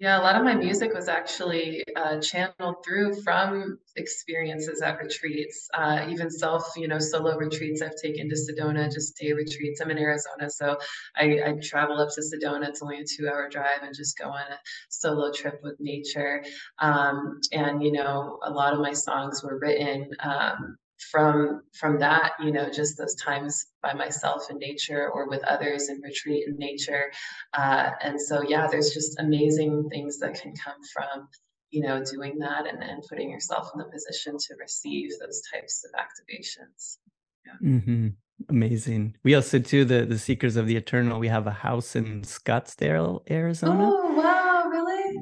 Yeah, 0.00 0.18
a 0.18 0.22
lot 0.22 0.34
of 0.34 0.44
my 0.44 0.54
music 0.54 0.94
was 0.94 1.08
actually 1.08 1.84
uh, 1.94 2.20
channeled 2.20 2.76
through 2.82 3.20
from 3.20 3.78
experiences 3.96 4.80
at 4.80 4.98
retreats, 4.98 5.68
uh, 5.74 6.06
even 6.08 6.30
self, 6.30 6.72
you 6.74 6.88
know, 6.88 6.98
solo 6.98 7.36
retreats 7.36 7.82
I've 7.82 7.96
taken 8.02 8.30
to 8.30 8.34
Sedona, 8.34 8.90
just 8.90 9.18
day 9.18 9.34
retreats. 9.34 9.82
I'm 9.82 9.90
in 9.90 9.98
Arizona, 9.98 10.48
so 10.48 10.78
I, 11.14 11.40
I 11.44 11.54
travel 11.62 11.98
up 12.00 12.08
to 12.14 12.22
Sedona. 12.22 12.68
It's 12.68 12.80
only 12.80 13.00
a 13.00 13.04
two-hour 13.04 13.50
drive, 13.50 13.82
and 13.82 13.94
just 13.94 14.16
go 14.16 14.30
on 14.30 14.40
a 14.40 14.58
solo 14.88 15.30
trip 15.32 15.60
with 15.62 15.76
nature. 15.80 16.44
Um, 16.78 17.38
and 17.52 17.82
you 17.82 17.92
know, 17.92 18.38
a 18.42 18.50
lot 18.50 18.72
of 18.72 18.80
my 18.80 18.94
songs 18.94 19.42
were 19.44 19.58
written 19.58 20.12
um, 20.20 20.78
from 21.10 21.62
from 21.72 21.98
that 21.98 22.32
you 22.42 22.52
know 22.52 22.70
just 22.70 22.98
those 22.98 23.14
times 23.14 23.66
by 23.82 23.92
myself 23.94 24.50
in 24.50 24.58
nature 24.58 25.10
or 25.10 25.28
with 25.28 25.42
others 25.44 25.88
in 25.88 26.00
retreat 26.02 26.44
in 26.46 26.56
nature. 26.56 27.10
Uh, 27.54 27.90
and 28.02 28.20
so 28.20 28.42
yeah 28.42 28.66
there's 28.70 28.90
just 28.90 29.18
amazing 29.18 29.88
things 29.90 30.18
that 30.18 30.40
can 30.40 30.52
come 30.54 30.76
from 30.92 31.28
you 31.70 31.82
know 31.82 32.04
doing 32.04 32.38
that 32.38 32.66
and, 32.66 32.82
and 32.82 33.02
putting 33.08 33.30
yourself 33.30 33.70
in 33.74 33.78
the 33.78 33.84
position 33.86 34.36
to 34.38 34.54
receive 34.58 35.10
those 35.20 35.42
types 35.52 35.84
of 35.84 35.92
activations. 35.98 36.98
Yeah. 37.46 37.70
mm-hmm. 37.70 38.08
amazing. 38.48 39.16
We 39.22 39.34
also 39.34 39.58
too 39.58 39.84
the 39.84 40.04
the 40.04 40.18
seekers 40.18 40.56
of 40.56 40.66
the 40.66 40.76
eternal. 40.76 41.18
We 41.18 41.28
have 41.28 41.46
a 41.46 41.52
house 41.52 41.96
in 41.96 42.22
scottsdale 42.22 43.22
arizona. 43.30 43.90
Oh 43.90 44.14
wow 44.14 44.59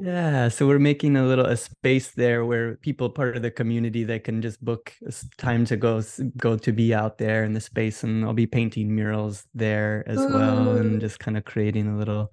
yeah, 0.00 0.48
so 0.48 0.66
we're 0.66 0.78
making 0.78 1.16
a 1.16 1.24
little 1.24 1.46
a 1.46 1.56
space 1.56 2.10
there 2.12 2.44
where 2.44 2.76
people 2.76 3.10
part 3.10 3.36
of 3.36 3.42
the 3.42 3.50
community 3.50 4.04
they 4.04 4.18
can 4.18 4.42
just 4.42 4.64
book 4.64 4.92
time 5.36 5.64
to 5.66 5.76
go 5.76 6.02
go 6.36 6.56
to 6.56 6.72
be 6.72 6.94
out 6.94 7.18
there 7.18 7.44
in 7.44 7.52
the 7.52 7.60
space, 7.60 8.04
and 8.04 8.24
I'll 8.24 8.32
be 8.32 8.46
painting 8.46 8.94
murals 8.94 9.46
there 9.54 10.04
as 10.06 10.18
Ooh. 10.18 10.28
well, 10.28 10.76
and 10.76 11.00
just 11.00 11.18
kind 11.18 11.36
of 11.36 11.44
creating 11.44 11.88
a 11.88 11.96
little 11.96 12.32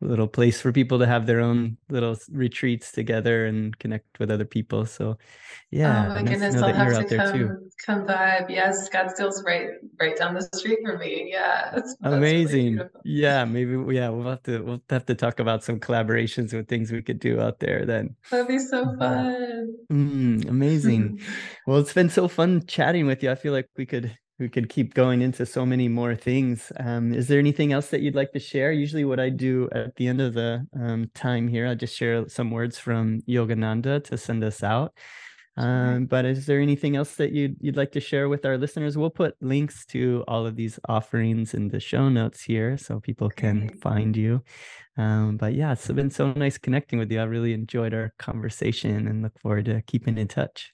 little 0.00 0.28
place 0.28 0.60
for 0.60 0.72
people 0.72 0.98
to 0.98 1.06
have 1.06 1.26
their 1.26 1.40
own 1.40 1.76
little 1.88 2.16
retreats 2.30 2.92
together 2.92 3.46
and 3.46 3.78
connect 3.78 4.18
with 4.18 4.30
other 4.30 4.44
people. 4.44 4.86
So, 4.86 5.10
oh 5.10 5.18
yeah, 5.70 6.08
oh 6.10 6.14
my 6.14 6.22
goodness, 6.22 6.56
I'll 6.56 6.72
have 6.72 7.06
to 7.08 7.16
come 7.16 7.70
come 7.84 8.06
vibe. 8.06 8.50
Yes, 8.50 8.88
Scottsdale's 8.88 9.42
right 9.44 9.68
right 10.00 10.16
down 10.16 10.34
the 10.34 10.42
street 10.54 10.78
for 10.84 10.98
me. 10.98 11.30
Yeah, 11.30 11.70
that's, 11.74 11.96
that's 12.00 12.14
amazing. 12.14 12.76
Really 12.76 12.90
yeah, 13.04 13.44
maybe 13.44 13.72
yeah 13.94 14.08
we'll 14.08 14.28
have 14.28 14.42
to 14.44 14.62
we'll 14.62 14.82
have 14.90 15.06
to 15.06 15.14
talk 15.14 15.40
about 15.40 15.64
some 15.64 15.80
collaborations 15.80 16.53
with 16.54 16.68
things 16.68 16.90
we 16.90 17.02
could 17.02 17.18
do 17.18 17.40
out 17.40 17.60
there 17.60 17.84
then. 17.84 18.16
That'd 18.30 18.48
be 18.48 18.58
so 18.58 18.84
fun. 18.98 19.76
Mm, 19.92 20.48
amazing. 20.48 21.20
well, 21.66 21.78
it's 21.78 21.92
been 21.92 22.10
so 22.10 22.28
fun 22.28 22.64
chatting 22.66 23.06
with 23.06 23.22
you. 23.22 23.30
I 23.30 23.34
feel 23.34 23.52
like 23.52 23.68
we 23.76 23.86
could 23.86 24.16
we 24.38 24.48
could 24.48 24.68
keep 24.68 24.94
going 24.94 25.22
into 25.22 25.46
so 25.46 25.64
many 25.64 25.86
more 25.86 26.16
things. 26.16 26.72
Um, 26.80 27.14
is 27.14 27.28
there 27.28 27.38
anything 27.38 27.72
else 27.72 27.88
that 27.90 28.00
you'd 28.00 28.16
like 28.16 28.32
to 28.32 28.40
share? 28.40 28.72
Usually, 28.72 29.04
what 29.04 29.20
I 29.20 29.28
do 29.28 29.68
at 29.72 29.94
the 29.96 30.08
end 30.08 30.20
of 30.20 30.34
the 30.34 30.66
um, 30.74 31.10
time 31.14 31.46
here, 31.46 31.68
I 31.68 31.74
just 31.74 31.96
share 31.96 32.28
some 32.28 32.50
words 32.50 32.78
from 32.78 33.22
Yogananda 33.28 34.02
to 34.04 34.18
send 34.18 34.42
us 34.42 34.62
out. 34.62 34.92
Um, 35.56 36.06
but 36.06 36.24
is 36.24 36.46
there 36.46 36.60
anything 36.60 36.96
else 36.96 37.14
that 37.16 37.30
you'd 37.30 37.56
you'd 37.60 37.76
like 37.76 37.92
to 37.92 38.00
share 38.00 38.28
with 38.28 38.44
our 38.44 38.58
listeners? 38.58 38.98
We'll 38.98 39.10
put 39.10 39.36
links 39.40 39.86
to 39.86 40.24
all 40.26 40.46
of 40.46 40.56
these 40.56 40.80
offerings 40.88 41.54
in 41.54 41.68
the 41.68 41.78
show 41.80 42.08
notes 42.08 42.42
here, 42.42 42.76
so 42.76 42.98
people 42.98 43.30
can 43.30 43.68
find 43.80 44.16
you. 44.16 44.42
Um, 44.96 45.36
but 45.36 45.54
yeah, 45.54 45.72
it's 45.72 45.86
been 45.88 46.10
so 46.10 46.32
nice 46.32 46.58
connecting 46.58 46.98
with 46.98 47.10
you. 47.10 47.20
I 47.20 47.24
really 47.24 47.52
enjoyed 47.52 47.94
our 47.94 48.12
conversation 48.18 49.06
and 49.06 49.22
look 49.22 49.38
forward 49.40 49.66
to 49.66 49.82
keeping 49.82 50.18
in 50.18 50.28
touch. 50.28 50.73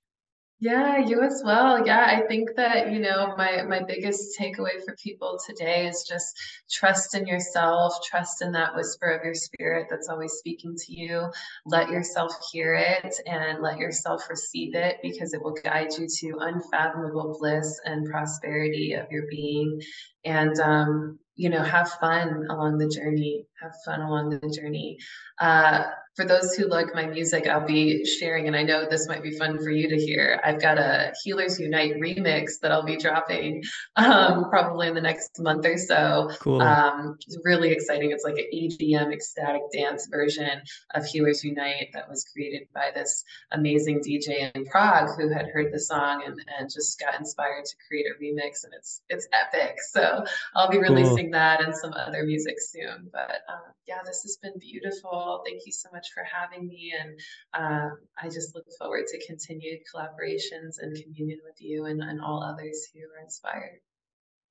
Yeah, 0.62 0.98
you 0.98 1.22
as 1.22 1.40
well. 1.42 1.86
Yeah, 1.86 2.04
I 2.06 2.20
think 2.28 2.50
that, 2.56 2.92
you 2.92 2.98
know, 2.98 3.34
my 3.38 3.62
my 3.62 3.82
biggest 3.82 4.38
takeaway 4.38 4.84
for 4.84 4.94
people 5.02 5.38
today 5.46 5.86
is 5.86 6.04
just 6.06 6.38
trust 6.70 7.14
in 7.14 7.26
yourself, 7.26 7.94
trust 8.04 8.42
in 8.42 8.52
that 8.52 8.76
whisper 8.76 9.06
of 9.06 9.24
your 9.24 9.32
spirit 9.34 9.86
that's 9.88 10.10
always 10.10 10.32
speaking 10.32 10.76
to 10.76 10.92
you. 10.92 11.32
Let 11.64 11.88
yourself 11.88 12.34
hear 12.52 12.74
it 12.74 13.14
and 13.26 13.62
let 13.62 13.78
yourself 13.78 14.28
receive 14.28 14.74
it 14.74 14.98
because 15.02 15.32
it 15.32 15.42
will 15.42 15.56
guide 15.64 15.94
you 15.98 16.06
to 16.06 16.36
unfathomable 16.40 17.38
bliss 17.40 17.80
and 17.86 18.06
prosperity 18.10 18.92
of 18.92 19.10
your 19.10 19.24
being. 19.30 19.80
And 20.26 20.60
um, 20.60 21.18
you 21.36 21.48
know, 21.48 21.62
have 21.62 21.90
fun 21.92 22.46
along 22.50 22.76
the 22.76 22.88
journey. 22.88 23.46
Have 23.62 23.72
fun 23.82 24.02
along 24.02 24.28
the 24.28 24.50
journey. 24.50 24.98
Uh, 25.38 25.84
for 26.16 26.24
those 26.24 26.54
who 26.54 26.66
like 26.66 26.94
my 26.94 27.06
music, 27.06 27.46
I'll 27.46 27.66
be 27.66 28.04
sharing, 28.04 28.46
and 28.46 28.56
I 28.56 28.62
know 28.62 28.86
this 28.88 29.08
might 29.08 29.22
be 29.22 29.32
fun 29.32 29.58
for 29.58 29.70
you 29.70 29.88
to 29.88 29.96
hear. 29.96 30.40
I've 30.44 30.60
got 30.60 30.78
a 30.78 31.12
Healers 31.22 31.58
Unite 31.58 31.94
remix 31.96 32.60
that 32.62 32.72
I'll 32.72 32.84
be 32.84 32.96
dropping 32.96 33.62
um, 33.96 34.48
probably 34.50 34.88
in 34.88 34.94
the 34.94 35.00
next 35.00 35.38
month 35.40 35.66
or 35.66 35.76
so. 35.76 36.30
Cool. 36.40 36.62
Um, 36.62 37.16
it's 37.26 37.38
really 37.44 37.70
exciting. 37.70 38.10
It's 38.10 38.24
like 38.24 38.38
an 38.38 38.46
EDM 38.54 39.12
ecstatic 39.12 39.62
dance 39.72 40.08
version 40.10 40.62
of 40.94 41.04
Healers 41.04 41.44
Unite 41.44 41.88
that 41.92 42.08
was 42.08 42.24
created 42.32 42.68
by 42.74 42.90
this 42.94 43.24
amazing 43.52 44.00
DJ 44.00 44.50
in 44.54 44.64
Prague 44.66 45.10
who 45.18 45.28
had 45.28 45.46
heard 45.52 45.72
the 45.72 45.80
song 45.80 46.22
and, 46.26 46.40
and 46.58 46.70
just 46.70 46.98
got 46.98 47.18
inspired 47.18 47.64
to 47.64 47.74
create 47.88 48.06
a 48.06 48.22
remix, 48.22 48.64
and 48.64 48.72
it's 48.74 49.02
it's 49.08 49.28
epic. 49.32 49.76
So 49.92 50.24
I'll 50.54 50.70
be 50.70 50.78
releasing 50.78 51.10
releasing 51.10 51.30
that 51.32 51.62
and 51.62 51.74
some 51.74 51.92
other 51.92 52.24
music 52.24 52.56
soon. 52.60 53.08
But 53.12 53.42
um, 53.48 53.72
yeah, 53.86 53.98
this 54.04 54.22
has 54.22 54.38
been 54.42 54.58
beautiful. 54.58 55.42
Thank 55.44 55.62
you 55.66 55.72
so 55.72 55.88
much 55.92 55.99
for 56.14 56.24
having 56.24 56.66
me. 56.66 56.92
And 56.98 57.20
um, 57.54 57.98
I 58.20 58.28
just 58.28 58.54
look 58.54 58.64
forward 58.78 59.06
to 59.08 59.26
continued 59.26 59.80
collaborations 59.94 60.76
and 60.80 60.96
communion 61.02 61.40
with 61.44 61.60
you 61.60 61.86
and, 61.86 62.00
and 62.02 62.20
all 62.20 62.42
others 62.42 62.88
who 62.92 63.00
are 63.00 63.22
inspired. 63.22 63.80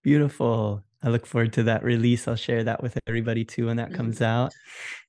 Beautiful. 0.03 0.83
I 1.03 1.09
look 1.09 1.25
forward 1.25 1.53
to 1.53 1.63
that 1.63 1.83
release. 1.83 2.27
I'll 2.27 2.35
share 2.35 2.63
that 2.65 2.83
with 2.83 2.97
everybody 3.07 3.45
too 3.45 3.67
when 3.67 3.77
that 3.77 3.93
comes 3.93 4.21
out. 4.21 4.53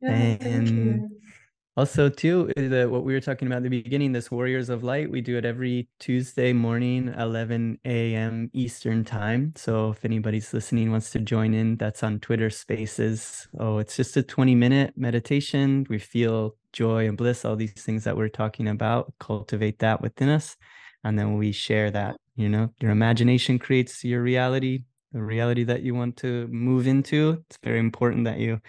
Yeah, 0.01 0.11
and 0.11 1.11
also 1.81 2.11
too 2.11 2.53
the, 2.57 2.87
what 2.91 3.05
we 3.05 3.15
were 3.15 3.21
talking 3.21 3.49
about 3.49 3.57
at 3.57 3.63
the 3.63 3.71
beginning 3.71 4.13
this 4.13 4.31
warriors 4.31 4.69
of 4.69 4.85
light 4.85 5.11
we 5.11 5.23
do 5.23 5.39
it 5.39 5.47
every 5.47 5.89
tuesday 5.99 6.53
morning 6.53 7.09
11 7.17 7.79
a.m 7.87 8.51
eastern 8.53 9.03
time. 9.03 9.51
So 9.57 9.89
if 9.89 10.05
anybody's 10.05 10.53
listening 10.53 10.91
wants 10.91 11.09
to 11.13 11.21
join 11.21 11.55
in 11.55 11.79
that's 11.79 12.03
on 12.03 12.21
twitter 12.21 12.51
spaces. 12.51 13.49
Oh 13.59 13.79
it's 13.79 13.97
just 13.97 14.15
a 14.19 14.23
20 14.23 14.55
minute 14.55 14.93
meditation. 14.95 15.87
We 15.89 15.99
feel 15.99 16.55
joy 16.75 17.09
and 17.09 17.17
bliss 17.17 17.47
all 17.47 17.57
these 17.57 17.73
things 17.73 18.05
that 18.05 18.15
we're 18.15 18.29
talking 18.29 18.69
about. 18.69 19.15
Cultivate 19.19 19.79
that 19.79 20.03
within 20.03 20.29
us 20.29 20.59
and 21.03 21.19
then 21.19 21.39
we 21.39 21.51
share 21.51 21.91
that 21.93 22.19
you 22.37 22.51
know? 22.51 22.69
Your 22.81 22.91
imagination 22.91 23.59
creates 23.59 24.05
your 24.05 24.23
reality 24.23 24.83
the 25.13 25.23
reality 25.23 25.65
that 25.65 25.83
you 25.83 25.93
want 25.93 26.17
to 26.19 26.47
move 26.49 26.87
into. 26.87 27.43
It's 27.49 27.59
very 27.65 27.81
important 27.81 28.27
that 28.27 28.39
you 28.39 28.61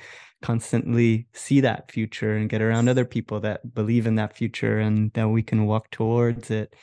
constantly 0.41 1.27
see 1.33 1.61
that 1.61 1.91
future 1.91 2.35
and 2.35 2.49
get 2.49 2.61
around 2.61 2.89
other 2.89 3.05
people 3.05 3.39
that 3.41 3.73
believe 3.73 4.07
in 4.07 4.15
that 4.15 4.35
future 4.35 4.79
and 4.79 5.11
that 5.13 5.29
we 5.29 5.43
can 5.43 5.65
walk 5.65 5.89
towards 5.91 6.51
it. 6.51 6.75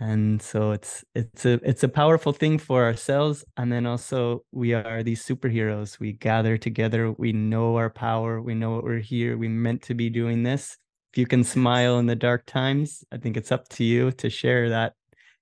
And 0.00 0.42
so 0.42 0.72
it's 0.72 1.04
it's 1.14 1.44
a 1.44 1.60
it's 1.62 1.84
a 1.84 1.88
powerful 1.88 2.32
thing 2.32 2.58
for 2.58 2.84
ourselves. 2.84 3.44
And 3.56 3.70
then 3.70 3.86
also 3.86 4.44
we 4.50 4.74
are 4.74 5.02
these 5.02 5.24
superheroes. 5.24 6.00
We 6.00 6.12
gather 6.12 6.58
together. 6.58 7.12
We 7.12 7.32
know 7.32 7.76
our 7.76 7.90
power. 7.90 8.40
We 8.42 8.54
know 8.54 8.72
what 8.72 8.84
we're 8.84 8.98
here. 8.98 9.36
We 9.36 9.48
meant 9.48 9.82
to 9.82 9.94
be 9.94 10.10
doing 10.10 10.42
this. 10.42 10.76
If 11.12 11.18
you 11.18 11.26
can 11.26 11.44
smile 11.44 11.98
in 11.98 12.06
the 12.06 12.16
dark 12.16 12.46
times 12.46 13.04
i 13.12 13.18
think 13.18 13.36
it's 13.36 13.52
up 13.52 13.68
to 13.68 13.84
you 13.84 14.12
to 14.12 14.30
share 14.30 14.70
that 14.70 14.94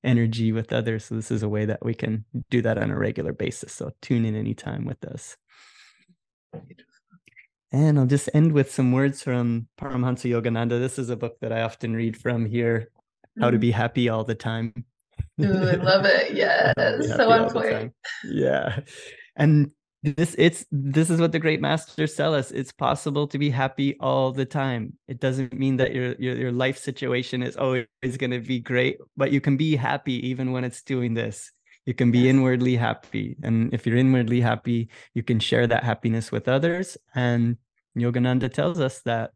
energy 0.03 0.53
with 0.53 0.73
others. 0.73 1.05
So 1.05 1.15
this 1.15 1.31
is 1.31 1.43
a 1.43 1.49
way 1.49 1.67
that 1.67 1.85
we 1.85 1.95
can 1.95 2.25
do 2.51 2.63
that 2.63 2.79
on 2.79 2.91
a 2.91 2.99
regular 2.99 3.33
basis. 3.33 3.73
So 3.73 3.93
tune 4.01 4.25
in 4.25 4.35
anytime 4.35 4.85
with 4.85 5.05
us 5.05 5.37
and 7.73 7.99
I'll 7.99 8.07
just 8.07 8.29
end 8.35 8.53
with 8.53 8.73
some 8.73 8.93
words 8.93 9.23
from 9.23 9.69
Paramahansa 9.79 10.31
Yogananda. 10.31 10.81
This 10.81 10.99
is 10.99 11.11
a 11.11 11.17
book 11.17 11.39
that 11.41 11.53
I 11.53 11.63
often 11.63 11.95
read 11.95 12.17
from 12.17 12.47
here 12.47 12.91
How 13.41 13.51
to 13.51 13.59
mm. 13.59 13.61
Be 13.61 13.71
Happy 13.71 14.09
All 14.09 14.25
the 14.25 14.35
Time. 14.35 14.73
Ooh, 15.41 15.69
I 15.69 15.75
love 15.75 16.05
it. 16.05 16.33
Yes. 16.35 16.75
so 17.17 17.31
on 17.31 17.51
point. 17.51 17.93
Yeah. 18.25 18.81
And 19.37 19.71
this 20.03 20.35
it's 20.39 20.65
this 20.73 21.11
is 21.11 21.21
what 21.21 21.33
the 21.33 21.39
great 21.39 21.61
masters 21.61 22.15
tell 22.15 22.35
us 22.35 22.51
it's 22.51 22.73
possible 22.73 23.27
to 23.27 23.39
be 23.39 23.51
happy 23.51 23.99
all 24.01 24.33
the 24.33 24.47
time 24.47 24.95
it 25.09 25.21
doesn't 25.21 25.53
mean 25.53 25.77
that 25.77 25.95
your 25.95 26.15
your, 26.19 26.37
your 26.37 26.53
life 26.53 26.79
situation 26.79 27.43
is 27.43 27.55
always 27.57 27.87
going 28.17 28.31
to 28.31 28.41
be 28.41 28.61
great 28.61 28.97
but 29.17 29.31
you 29.31 29.43
can 29.43 29.59
be 29.59 29.77
happy 29.77 30.27
even 30.27 30.53
when 30.53 30.65
it's 30.65 30.83
doing 30.83 31.13
this 31.13 31.53
you 31.91 31.95
can 31.95 32.13
be 32.13 32.29
inwardly 32.29 32.77
happy 32.77 33.37
and 33.43 33.75
if 33.75 33.85
you're 33.85 33.97
inwardly 33.97 34.41
happy 34.41 34.89
you 35.13 35.25
can 35.25 35.41
share 35.41 35.67
that 35.67 35.83
happiness 35.83 36.31
with 36.31 36.47
others 36.47 36.97
and 37.17 37.57
yogananda 37.99 38.49
tells 38.53 38.79
us 38.79 39.01
that 39.01 39.33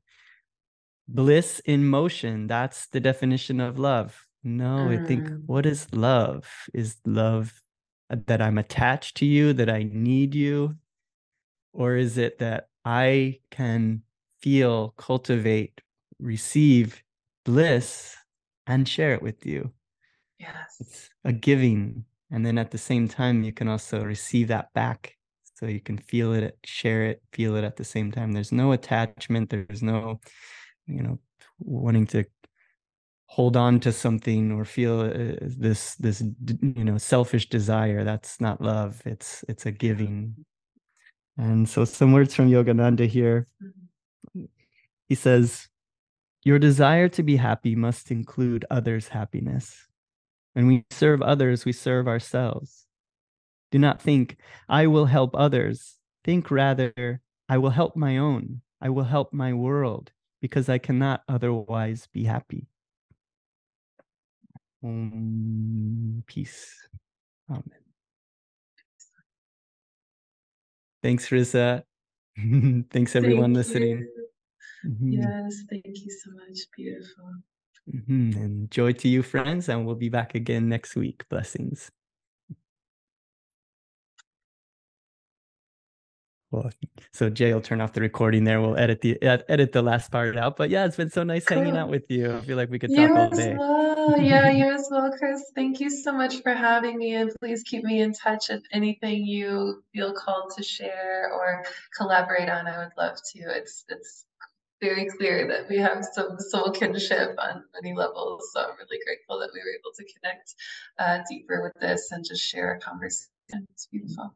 bliss 1.09 1.61
in 1.65 1.85
motion 1.85 2.47
that's 2.47 2.87
the 2.87 3.01
definition 3.01 3.61
of 3.61 3.77
love. 3.77 4.25
No 4.45 4.89
i 4.89 4.97
think 4.97 5.25
mm. 5.25 5.43
what 5.47 5.67
is 5.67 5.93
love? 5.93 6.47
Is 6.73 6.99
love 7.05 7.61
that 8.09 8.41
i'm 8.41 8.59
attached 8.59 9.17
to 9.17 9.27
you 9.27 9.53
that 9.55 9.69
i 9.69 9.83
need 9.83 10.37
you? 10.37 10.77
Or 11.73 11.97
is 11.97 12.19
it 12.19 12.39
that 12.39 12.69
i 12.85 13.41
can 13.51 14.03
feel 14.41 14.95
cultivate 14.97 15.81
receive 16.21 17.03
bliss 17.45 18.15
and 18.65 18.89
share 18.89 19.13
it 19.13 19.23
with 19.23 19.45
you? 19.45 19.73
Yes. 20.39 20.77
It's 20.79 21.11
a 21.25 21.33
giving 21.33 22.05
and 22.35 22.45
then 22.45 22.59
at 22.59 22.73
the 22.73 22.79
same 22.79 23.07
time 23.07 23.45
you 23.45 23.53
can 23.53 23.69
also 23.69 24.03
receive 24.03 24.49
that 24.49 24.73
back. 24.75 25.15
So 25.55 25.67
you 25.67 25.81
can 25.81 25.97
feel 25.97 26.33
it 26.33 26.59
share 26.65 27.05
it 27.05 27.23
feel 27.33 27.55
it 27.55 27.63
at 27.63 27.77
the 27.77 27.85
same 27.85 28.11
time. 28.11 28.33
There's 28.33 28.51
no 28.51 28.73
attachment. 28.73 29.51
There's 29.51 29.85
no 29.85 30.21
you 30.87 31.03
know 31.03 31.21
wanting 31.61 32.07
to 32.09 32.25
hold 33.27 33.57
on 33.57 33.79
to 33.81 33.93
something 33.93 34.51
or 34.51 34.65
feel 34.65 35.01
uh, 35.03 35.37
this 35.41 35.95
this 35.95 36.23
you 36.61 36.85
know 36.85 36.99
selfish 36.99 37.49
desire. 37.49 38.03
That's 38.03 38.41
not 38.41 38.61
love. 38.61 39.01
It's 39.07 39.45
it's 39.49 39.67
a 39.67 39.71
giving. 39.71 40.45
And 41.39 41.69
so 41.69 41.85
some 41.85 42.13
words 42.13 42.35
from 42.35 42.51
yogananda 42.51 43.07
here. 43.07 43.47
Mm-hmm. 43.63 44.47
he 45.09 45.15
says 45.15 45.69
your 46.43 46.59
desire 46.59 47.09
to 47.09 47.23
be 47.23 47.37
happy 47.37 47.77
must 47.77 48.11
include 48.11 48.67
others 48.71 49.09
happiness 49.09 49.87
when 50.55 50.67
we 50.67 50.85
serve 50.91 51.21
others, 51.21 51.65
we 51.65 51.73
serve 51.73 52.09
ourselves. 52.09 52.87
Do 53.71 53.79
not 53.79 54.01
think, 54.01 54.37
I 54.69 54.87
will 54.87 55.07
help 55.07 55.35
others. 55.35 55.99
Think 56.25 56.51
rather, 56.51 57.21
I 57.49 57.59
will 57.59 57.71
help 57.71 57.97
my 57.97 58.19
own. 58.19 58.63
I 58.81 58.89
will 58.89 59.05
help 59.05 59.33
my 59.33 59.53
world 59.53 60.13
because 60.41 60.69
I 60.69 60.79
cannot 60.79 61.23
otherwise 61.29 62.09
be 62.13 62.25
happy. 62.25 62.69
Um, 64.83 66.23
peace. 66.27 66.87
Amen. 67.51 67.63
Thanks, 71.03 71.29
Rissa. 71.31 71.83
Thanks, 72.91 73.17
everyone 73.17 73.55
thank 73.55 73.57
listening. 73.57 74.09
Mm-hmm. 74.87 75.13
Yes, 75.13 75.63
thank 75.71 75.85
you 75.87 76.11
so 76.11 76.31
much. 76.33 76.59
Beautiful. 76.77 77.33
Mm-hmm. 77.93 78.39
And 78.39 78.71
joy 78.71 78.93
to 78.93 79.09
you, 79.09 79.23
friends, 79.23 79.69
and 79.69 79.85
we'll 79.85 79.95
be 79.95 80.09
back 80.09 80.35
again 80.35 80.69
next 80.69 80.97
week. 80.97 81.29
Blessings. 81.29 81.91
Well, 86.55 86.71
so 87.13 87.29
Jay 87.31 87.53
will 87.53 87.61
turn 87.61 87.81
off 87.81 87.95
the 87.95 88.01
recording 88.01 88.45
there. 88.45 88.61
We'll 88.61 88.77
edit 88.77 89.01
the 89.01 89.21
edit 89.21 89.73
the 89.73 89.83
last 89.83 90.13
part 90.13 90.37
out. 90.37 90.57
But 90.57 90.71
yeah, 90.71 90.85
it's 90.87 90.97
been 90.97 91.11
so 91.11 91.25
nice 91.25 91.45
cool. 91.45 91.59
hanging 91.59 91.77
out 91.77 91.89
with 91.89 92.09
you. 92.09 92.37
I 92.37 92.41
feel 92.43 92.57
like 92.57 92.71
we 92.71 92.79
could 92.79 92.91
talk 92.91 93.09
you 93.09 93.17
all 93.17 93.31
day. 93.31 93.57
Well. 93.59 93.85
Yeah, 94.21 94.51
you 94.51 94.71
as 94.71 94.89
well, 94.91 95.11
Chris. 95.19 95.51
Thank 95.55 95.81
you 95.81 95.89
so 95.89 96.13
much 96.13 96.43
for 96.43 96.53
having 96.53 96.99
me, 96.99 97.15
and 97.15 97.33
please 97.41 97.63
keep 97.63 97.85
me 97.85 98.03
in 98.03 98.13
touch 98.13 98.51
if 98.51 98.63
anything 98.71 99.25
you 99.25 99.83
feel 99.95 100.13
called 100.13 100.53
to 100.57 100.63
share 100.63 101.33
or 101.33 101.65
collaborate 101.97 102.51
on. 102.51 102.67
I 102.67 102.79
would 102.79 102.93
love 102.99 103.17
to. 103.33 103.39
It's 103.57 103.85
it's 103.89 104.27
very 104.81 105.07
clear 105.07 105.47
that 105.49 105.69
we 105.69 105.77
have 105.79 106.05
some 106.13 106.39
soul 106.39 106.71
kinship 106.71 107.35
on 107.39 107.65
many 107.75 107.95
levels. 107.95 108.51
So 108.53 108.61
I'm 108.61 108.77
really 108.77 109.03
grateful 109.05 109.39
that 109.41 109.51
we 109.55 109.61
were 109.61 109.75
able 109.79 109.93
to 109.97 110.05
connect 110.15 110.55
uh, 110.99 111.19
deeper 111.29 111.63
with 111.63 111.75
this 111.81 112.11
and 112.13 112.25
just 112.25 112.43
share 112.43 112.75
a 112.75 112.81
conversation. 112.81 113.31
It's 113.73 113.87
beautiful. 113.87 114.35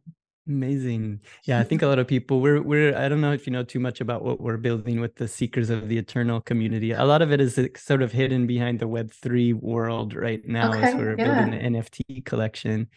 Amazing. 0.48 1.20
Yeah, 1.44 1.60
I 1.60 1.62
think 1.62 1.82
a 1.82 1.86
lot 1.92 1.98
of 1.98 2.06
people 2.06 2.40
we're 2.40 2.62
we're 2.62 2.96
I 2.96 3.08
don't 3.08 3.20
know 3.20 3.32
if 3.32 3.46
you 3.46 3.52
know 3.52 3.64
too 3.64 3.78
much 3.78 4.00
about 4.00 4.24
what 4.24 4.40
we're 4.40 4.56
building 4.56 4.98
with 4.98 5.16
the 5.16 5.28
Seekers 5.28 5.68
of 5.68 5.88
the 5.88 5.98
Eternal 5.98 6.40
community. 6.40 6.92
A 6.92 7.04
lot 7.04 7.20
of 7.20 7.30
it 7.32 7.40
is 7.40 7.60
sort 7.76 8.02
of 8.02 8.12
hidden 8.12 8.46
behind 8.46 8.78
the 8.78 8.88
web 8.88 9.12
3 9.12 9.52
world 9.52 10.14
right 10.14 10.46
now 10.48 10.70
okay, 10.70 10.82
as 10.82 10.94
we're 10.94 11.16
yeah. 11.18 11.44
building 11.44 11.54
an 11.54 11.74
NFT 11.74 12.24
collection 12.24 12.88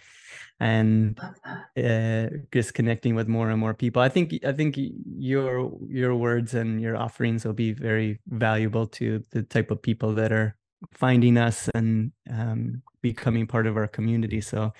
and 0.61 1.19
uh, 1.75 2.27
just 2.53 2.73
connecting 2.73 3.15
with 3.15 3.27
more 3.27 3.49
and 3.49 3.59
more 3.59 3.73
people. 3.73 4.01
I 4.01 4.09
think 4.09 4.33
I 4.45 4.53
think 4.53 4.75
your 4.77 5.71
your 5.89 6.15
words 6.15 6.53
and 6.53 6.81
your 6.81 6.95
offerings 6.95 7.43
will 7.43 7.53
be 7.53 7.73
very 7.73 8.19
valuable 8.27 8.87
to 8.87 9.23
the 9.31 9.43
type 9.43 9.71
of 9.71 9.81
people 9.81 10.13
that 10.13 10.31
are 10.31 10.55
finding 10.93 11.37
us 11.37 11.69
and 11.75 12.11
um, 12.29 12.81
becoming 13.01 13.47
part 13.47 13.67
of 13.67 13.77
our 13.77 13.87
community. 13.87 14.41
So 14.41 14.73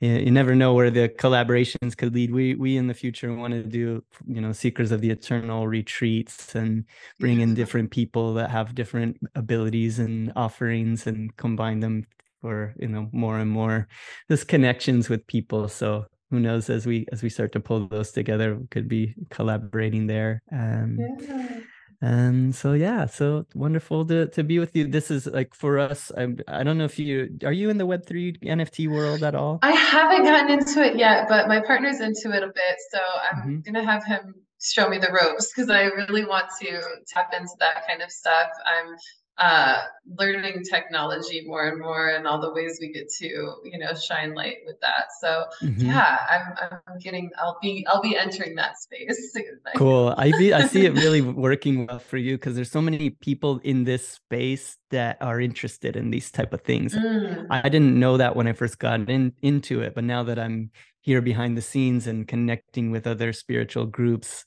you, 0.00 0.10
you 0.10 0.30
never 0.30 0.54
know 0.54 0.74
where 0.74 0.90
the 0.90 1.08
collaborations 1.08 1.96
could 1.96 2.14
lead. 2.14 2.32
We 2.32 2.54
we 2.54 2.76
in 2.76 2.86
the 2.86 2.94
future 2.94 3.34
want 3.34 3.54
to 3.54 3.62
do 3.62 4.04
you 4.26 4.40
know 4.40 4.52
seekers 4.52 4.92
of 4.92 5.00
the 5.00 5.10
eternal 5.10 5.66
retreats 5.66 6.54
and 6.54 6.84
bring 7.18 7.40
in 7.40 7.54
different 7.54 7.90
people 7.90 8.34
that 8.34 8.50
have 8.50 8.74
different 8.74 9.18
abilities 9.34 9.98
and 9.98 10.32
offerings 10.36 11.06
and 11.06 11.34
combine 11.36 11.80
them 11.80 12.06
for 12.40 12.74
you 12.78 12.88
know 12.88 13.08
more 13.12 13.38
and 13.38 13.50
more 13.50 13.88
this 14.28 14.44
connections 14.44 15.08
with 15.08 15.26
people 15.26 15.68
so 15.68 16.04
who 16.30 16.38
knows 16.38 16.68
as 16.68 16.86
we 16.86 17.06
as 17.10 17.22
we 17.22 17.30
start 17.30 17.50
to 17.50 17.60
pull 17.60 17.88
those 17.88 18.12
together 18.12 18.56
we 18.56 18.66
could 18.66 18.88
be 18.88 19.14
collaborating 19.30 20.06
there 20.06 20.42
um 20.52 20.98
yeah. 20.98 21.60
And 22.00 22.54
so 22.54 22.72
yeah 22.72 23.06
so 23.06 23.46
wonderful 23.54 24.04
to 24.06 24.26
to 24.28 24.44
be 24.44 24.58
with 24.58 24.74
you. 24.76 24.86
This 24.86 25.10
is 25.10 25.26
like 25.26 25.54
for 25.54 25.78
us 25.78 26.12
I'm, 26.16 26.38
i 26.48 26.62
don't 26.62 26.78
know 26.78 26.84
if 26.84 26.98
you 26.98 27.38
are 27.44 27.52
you 27.52 27.70
in 27.70 27.78
the 27.78 27.86
web3 27.86 28.42
nft 28.42 28.88
world 28.88 29.22
at 29.22 29.34
all? 29.34 29.58
I 29.62 29.72
haven't 29.72 30.24
gotten 30.24 30.58
into 30.58 30.84
it 30.84 30.96
yet 30.96 31.28
but 31.28 31.48
my 31.48 31.60
partner's 31.60 32.00
into 32.00 32.32
it 32.36 32.42
a 32.42 32.48
bit 32.48 32.76
so 32.90 32.98
i'm 33.30 33.40
mm-hmm. 33.40 33.60
gonna 33.72 33.84
have 33.84 34.04
him 34.04 34.34
show 34.60 34.88
me 34.88 34.98
the 34.98 35.12
ropes 35.12 35.52
because 35.52 35.70
i 35.70 35.84
really 35.84 36.24
want 36.24 36.46
to 36.60 36.80
tap 37.08 37.32
into 37.32 37.52
that 37.60 37.86
kind 37.86 38.02
of 38.02 38.10
stuff. 38.10 38.48
I'm 38.66 38.96
uh, 39.38 39.82
learning 40.18 40.62
technology 40.62 41.44
more 41.46 41.68
and 41.68 41.80
more 41.80 42.08
and 42.08 42.26
all 42.26 42.40
the 42.40 42.52
ways 42.52 42.78
we 42.80 42.92
get 42.92 43.08
to 43.08 43.26
you 43.64 43.78
know 43.78 43.92
shine 43.94 44.34
light 44.34 44.58
with 44.64 44.80
that 44.80 45.06
so 45.20 45.44
mm-hmm. 45.60 45.86
yeah 45.86 46.18
I'm, 46.30 46.78
I'm 46.88 46.98
getting 47.00 47.30
i'll 47.38 47.58
be 47.60 47.84
i'll 47.90 48.00
be 48.00 48.16
entering 48.16 48.54
that 48.54 48.78
space 48.78 49.32
soon 49.32 49.58
cool 49.76 50.14
i 50.16 50.30
be, 50.38 50.54
i 50.54 50.64
see 50.66 50.86
it 50.86 50.94
really 50.94 51.20
working 51.20 51.86
well 51.86 51.98
for 51.98 52.18
you 52.18 52.36
because 52.36 52.54
there's 52.54 52.70
so 52.70 52.80
many 52.80 53.10
people 53.10 53.58
in 53.64 53.84
this 53.84 54.08
space 54.08 54.76
that 54.90 55.18
are 55.20 55.40
interested 55.40 55.96
in 55.96 56.10
these 56.10 56.30
type 56.30 56.52
of 56.52 56.60
things 56.60 56.94
mm. 56.94 57.46
i 57.50 57.68
didn't 57.68 57.98
know 57.98 58.16
that 58.16 58.36
when 58.36 58.46
i 58.46 58.52
first 58.52 58.78
got 58.78 59.10
in 59.10 59.32
into 59.42 59.80
it 59.80 59.94
but 59.94 60.04
now 60.04 60.22
that 60.22 60.38
i'm 60.38 60.70
here 61.00 61.20
behind 61.20 61.56
the 61.56 61.62
scenes 61.62 62.06
and 62.06 62.28
connecting 62.28 62.92
with 62.92 63.06
other 63.06 63.32
spiritual 63.32 63.86
groups 63.86 64.44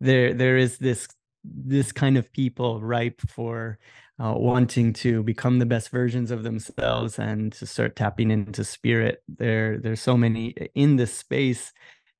there 0.00 0.32
there 0.32 0.56
is 0.56 0.78
this 0.78 1.06
this 1.44 1.92
kind 1.92 2.16
of 2.16 2.32
people 2.32 2.80
ripe 2.80 3.20
for 3.28 3.78
uh, 4.22 4.34
wanting 4.36 4.92
to 4.92 5.22
become 5.22 5.58
the 5.58 5.66
best 5.66 5.90
versions 5.90 6.30
of 6.30 6.42
themselves 6.42 7.18
and 7.18 7.52
to 7.52 7.66
start 7.66 7.96
tapping 7.96 8.30
into 8.30 8.64
spirit. 8.64 9.22
There, 9.28 9.78
there's 9.78 10.00
so 10.00 10.16
many 10.16 10.54
uh, 10.60 10.66
in 10.74 10.96
this 10.96 11.12
space, 11.12 11.72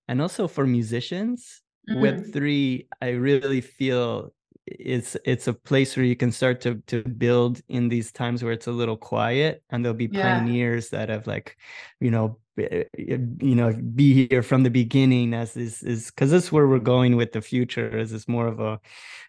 and 0.08 0.20
also 0.20 0.48
for 0.48 0.66
musicians, 0.66 1.62
mm-hmm. 1.88 2.00
Web 2.00 2.32
three. 2.32 2.88
I 3.00 3.10
really 3.10 3.60
feel 3.60 4.32
it's 4.66 5.16
it's 5.24 5.46
a 5.46 5.52
place 5.52 5.96
where 5.96 6.06
you 6.06 6.16
can 6.16 6.32
start 6.32 6.60
to 6.62 6.76
to 6.86 7.02
build 7.02 7.60
in 7.68 7.88
these 7.88 8.10
times 8.10 8.42
where 8.42 8.52
it's 8.52 8.66
a 8.66 8.72
little 8.72 8.96
quiet, 8.96 9.62
and 9.70 9.84
there'll 9.84 9.96
be 9.96 10.08
yeah. 10.10 10.38
pioneers 10.38 10.90
that 10.90 11.10
have 11.10 11.26
like, 11.26 11.56
you 12.00 12.10
know, 12.10 12.38
you 12.56 13.54
know 13.54 13.72
be 13.94 14.26
here 14.28 14.42
from 14.42 14.62
the 14.62 14.70
beginning 14.70 15.34
as 15.34 15.54
this 15.54 15.82
is 15.82 16.10
because 16.10 16.30
this 16.30 16.44
is 16.44 16.52
where 16.52 16.66
we're 16.66 16.78
going 16.78 17.16
with 17.16 17.32
the 17.32 17.40
future 17.40 17.96
is 17.96 18.12
it's 18.12 18.28
more 18.28 18.46
of 18.46 18.60
a 18.60 18.80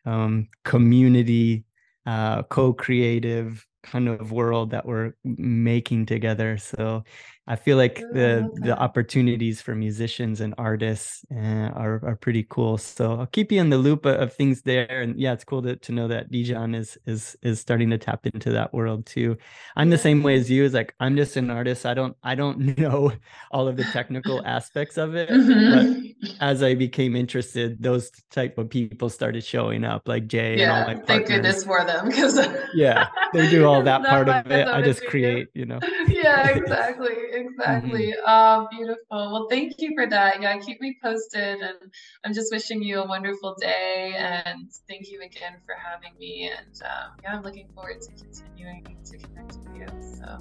um, 0.05 0.47
community 0.63 1.63
uh, 2.05 2.43
co-creative 2.43 3.65
kind 3.83 4.07
of 4.09 4.31
world 4.31 4.71
that 4.71 4.85
we're 4.85 5.13
making 5.23 6.05
together. 6.05 6.57
So 6.57 7.03
I 7.47 7.55
feel 7.55 7.77
like 7.77 7.99
the 8.11 8.49
okay. 8.51 8.67
the 8.69 8.77
opportunities 8.77 9.61
for 9.61 9.75
musicians 9.75 10.41
and 10.41 10.55
artists 10.57 11.23
uh, 11.31 11.69
are 11.75 12.01
are 12.03 12.15
pretty 12.15 12.43
cool. 12.49 12.79
So 12.79 13.19
I'll 13.19 13.27
keep 13.27 13.51
you 13.51 13.61
in 13.61 13.69
the 13.69 13.77
loop 13.77 14.05
of, 14.05 14.19
of 14.19 14.33
things 14.33 14.63
there. 14.63 15.01
And 15.01 15.19
yeah, 15.19 15.33
it's 15.33 15.43
cool 15.43 15.61
to, 15.61 15.75
to 15.75 15.91
know 15.91 16.07
that 16.07 16.31
Dijon 16.31 16.73
is 16.73 16.97
is 17.05 17.37
is 17.43 17.59
starting 17.59 17.91
to 17.91 17.99
tap 17.99 18.25
into 18.25 18.51
that 18.53 18.73
world 18.73 19.05
too. 19.05 19.37
I'm 19.75 19.91
the 19.91 19.97
same 19.97 20.23
way 20.23 20.35
as 20.35 20.49
you. 20.49 20.63
Is 20.63 20.73
like 20.73 20.95
I'm 20.99 21.15
just 21.15 21.37
an 21.37 21.51
artist. 21.51 21.85
I 21.85 21.93
don't 21.93 22.17
I 22.23 22.33
don't 22.33 22.77
know 22.79 23.11
all 23.51 23.67
of 23.67 23.77
the 23.77 23.83
technical 23.83 24.43
aspects 24.43 24.97
of 24.97 25.13
it. 25.13 25.29
Mm-hmm. 25.29 26.07
But 26.21 26.31
as 26.41 26.63
I 26.63 26.73
became 26.73 27.15
interested, 27.15 27.81
those 27.81 28.09
type 28.31 28.57
of 28.57 28.71
people 28.71 29.09
started 29.09 29.43
showing 29.43 29.83
up, 29.83 30.07
like 30.07 30.25
Jay 30.25 30.57
yeah, 30.57 30.63
and 30.63 30.71
all 30.71 30.79
my 30.79 30.85
partners. 30.95 31.07
Thank 31.07 31.27
goodness 31.27 31.63
for 31.63 31.85
them, 31.85 32.07
because 32.07 32.39
yeah, 32.73 33.09
they 33.33 33.47
do 33.51 33.65
all 33.67 33.83
that 33.83 34.03
part 34.03 34.29
of 34.29 34.51
it. 34.51 34.67
I 34.67 34.81
just 34.81 35.05
create, 35.05 35.49
you 35.53 35.65
know. 35.65 35.79
Yeah, 36.07 36.49
exactly 36.49 37.34
exactly. 37.35 38.13
Mm-hmm. 38.13 38.29
Um, 38.29 38.67
beautiful. 38.71 39.31
Well, 39.31 39.47
thank 39.49 39.79
you 39.79 39.93
for 39.95 40.07
that. 40.07 40.41
Yeah, 40.41 40.57
keep 40.59 40.81
me 40.81 40.97
posted. 41.03 41.59
And 41.59 41.77
I'm 42.23 42.33
just 42.33 42.51
wishing 42.51 42.81
you 42.81 43.01
a 43.01 43.07
wonderful 43.07 43.55
day. 43.59 44.15
And 44.17 44.71
thank 44.87 45.09
you 45.09 45.21
again 45.21 45.53
for 45.65 45.75
having 45.75 46.17
me. 46.19 46.51
And 46.55 46.81
um, 46.83 47.11
yeah, 47.23 47.35
I'm 47.35 47.43
looking 47.43 47.67
forward 47.73 48.01
to 48.01 48.09
continuing 48.11 48.97
to 49.05 49.17
connect 49.17 49.57
with 49.57 49.75
you. 49.75 49.87
So 50.17 50.39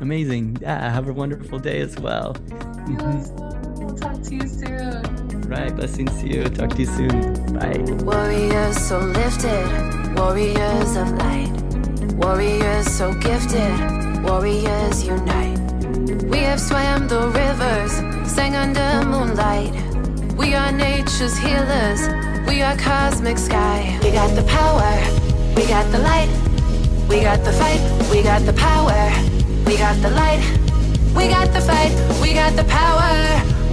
amazing. 0.00 0.58
Yeah, 0.60 0.90
have 0.90 1.08
a 1.08 1.12
wonderful 1.12 1.58
day 1.58 1.80
as 1.80 1.96
well. 1.98 2.34
Mm-hmm. 2.34 3.84
We'll 3.84 3.94
talk 3.96 4.22
to 4.22 4.34
you 4.34 4.46
soon. 4.46 5.42
Right. 5.42 5.74
Blessings 5.74 6.20
to 6.20 6.28
you. 6.28 6.44
Talk 6.44 6.70
to 6.70 6.78
you 6.78 6.86
soon. 6.86 7.54
Bye. 7.54 7.78
Warriors 8.04 8.76
so 8.78 8.98
lifted, 8.98 10.18
warriors 10.18 10.96
of 10.96 11.12
light, 11.12 11.52
warriors 12.14 12.86
so 12.90 13.14
gifted, 13.14 14.24
warriors 14.24 15.06
unite. 15.06 15.65
We 16.06 16.38
have 16.38 16.60
swam 16.60 17.08
the 17.08 17.26
rivers, 17.28 17.92
sang 18.30 18.54
under 18.54 19.04
moonlight. 19.08 19.74
We 20.36 20.54
are 20.54 20.70
nature's 20.70 21.36
healers, 21.36 22.00
we 22.46 22.62
are 22.62 22.76
cosmic 22.76 23.38
sky. 23.38 23.98
We 24.04 24.12
got 24.12 24.36
the 24.36 24.44
power, 24.44 24.92
we 25.56 25.66
got 25.66 25.90
the 25.90 25.98
light. 25.98 26.30
We 27.08 27.22
got 27.22 27.42
the 27.44 27.52
fight, 27.52 27.80
we 28.08 28.22
got 28.22 28.42
the 28.46 28.52
power. 28.52 29.10
We 29.66 29.76
got 29.78 30.00
the 30.00 30.10
light, 30.10 30.42
we 31.16 31.26
got 31.28 31.52
the 31.52 31.60
fight, 31.60 31.92
we 32.22 32.34
got 32.34 32.54
the 32.54 32.64
power. 32.64 33.10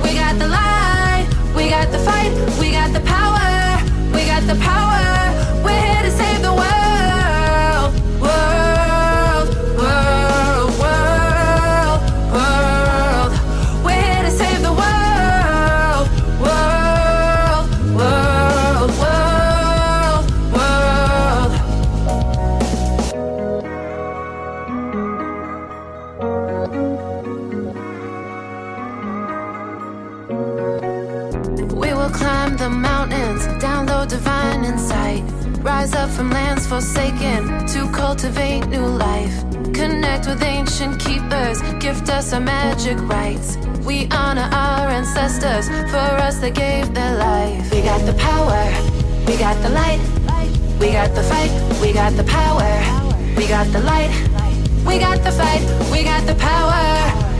We 0.03 0.15
got 0.15 0.39
the 0.39 0.47
light, 0.47 1.27
we 1.55 1.69
got 1.69 1.91
the 1.91 1.99
fight, 1.99 2.31
we 2.59 2.71
got 2.71 2.93
the 2.93 3.01
power. 3.01 3.77
We 4.11 4.25
got 4.25 4.41
the 4.47 4.55
power, 4.55 5.63
we're 5.63 5.79
here 5.79 6.01
to 6.01 6.11
save 6.11 6.41
the 6.41 6.53
world. 6.53 6.82
Our 42.33 42.39
magic 42.39 42.97
rights. 43.01 43.57
We 43.85 44.07
honor 44.09 44.49
our 44.51 44.89
ancestors, 44.89 45.67
for 45.91 45.97
us 45.97 46.39
they 46.39 46.49
gave 46.49 46.93
their 46.93 47.15
life. 47.17 47.71
We 47.71 47.81
got 47.83 48.03
the 48.05 48.13
power, 48.13 48.63
we 49.27 49.37
got 49.37 49.61
the 49.61 49.69
light, 49.69 50.01
we 50.79 50.91
got 50.91 51.13
the 51.13 51.21
fight, 51.23 51.51
we 51.79 51.93
got 51.93 52.13
the 52.13 52.23
power, 52.23 52.69
we 53.37 53.47
got 53.47 53.67
the 53.71 53.81
light, 53.81 54.11
we 54.85 54.97
got 54.97 55.23
the 55.23 55.31
fight, 55.31 55.61
we 55.91 56.03
got 56.03 56.25
the 56.25 56.35
power, 56.35 56.81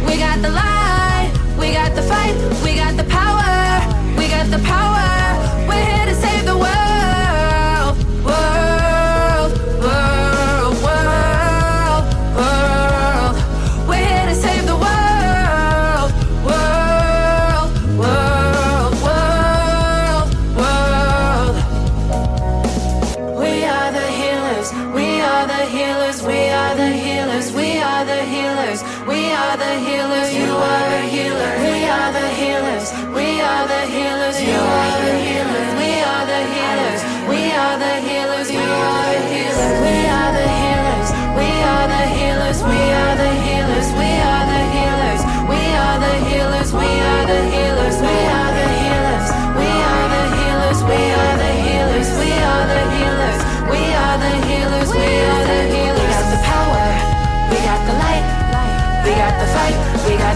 we 0.06 0.18
got 0.18 0.42
the 0.42 0.52
light, 0.52 1.32
we 1.58 1.74
got 1.74 1.96
the 1.96 2.04
fight, 2.04 2.36
we 2.64 2.76
got 2.76 2.96
the 2.96 3.06
power, 3.06 4.16
we 4.16 4.28
got 4.28 4.48
the 4.52 4.60
power. 4.60 5.68
We're 5.68 5.86
here 5.86 6.06
to 6.06 6.16
save 6.16 6.46
the 6.46 6.58
world. 6.58 6.93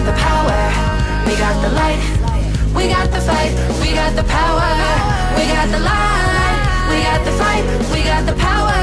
The 0.08 0.14
power 0.14 0.88
we 1.28 1.36
got 1.36 1.60
the 1.60 1.68
light. 1.68 2.00
We 2.74 2.88
got 2.88 3.10
the 3.12 3.20
fight. 3.20 3.52
We 3.82 3.92
got 3.92 4.16
the 4.16 4.24
power. 4.24 4.70
We 5.36 5.44
got 5.52 5.68
the 5.68 5.80
light. 5.80 6.88
We 6.88 7.02
got 7.02 7.22
the 7.22 7.32
fight. 7.32 7.64
We 7.92 8.02
got 8.04 8.24
the 8.24 8.32
power. 8.32 8.78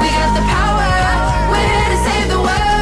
We 0.00 0.08
got 0.18 0.32
the 0.38 0.44
power. 0.46 0.88
We're 1.50 1.66
here 1.66 1.88
to 1.90 1.98
save 2.06 2.28
the 2.28 2.38
world. 2.38 2.81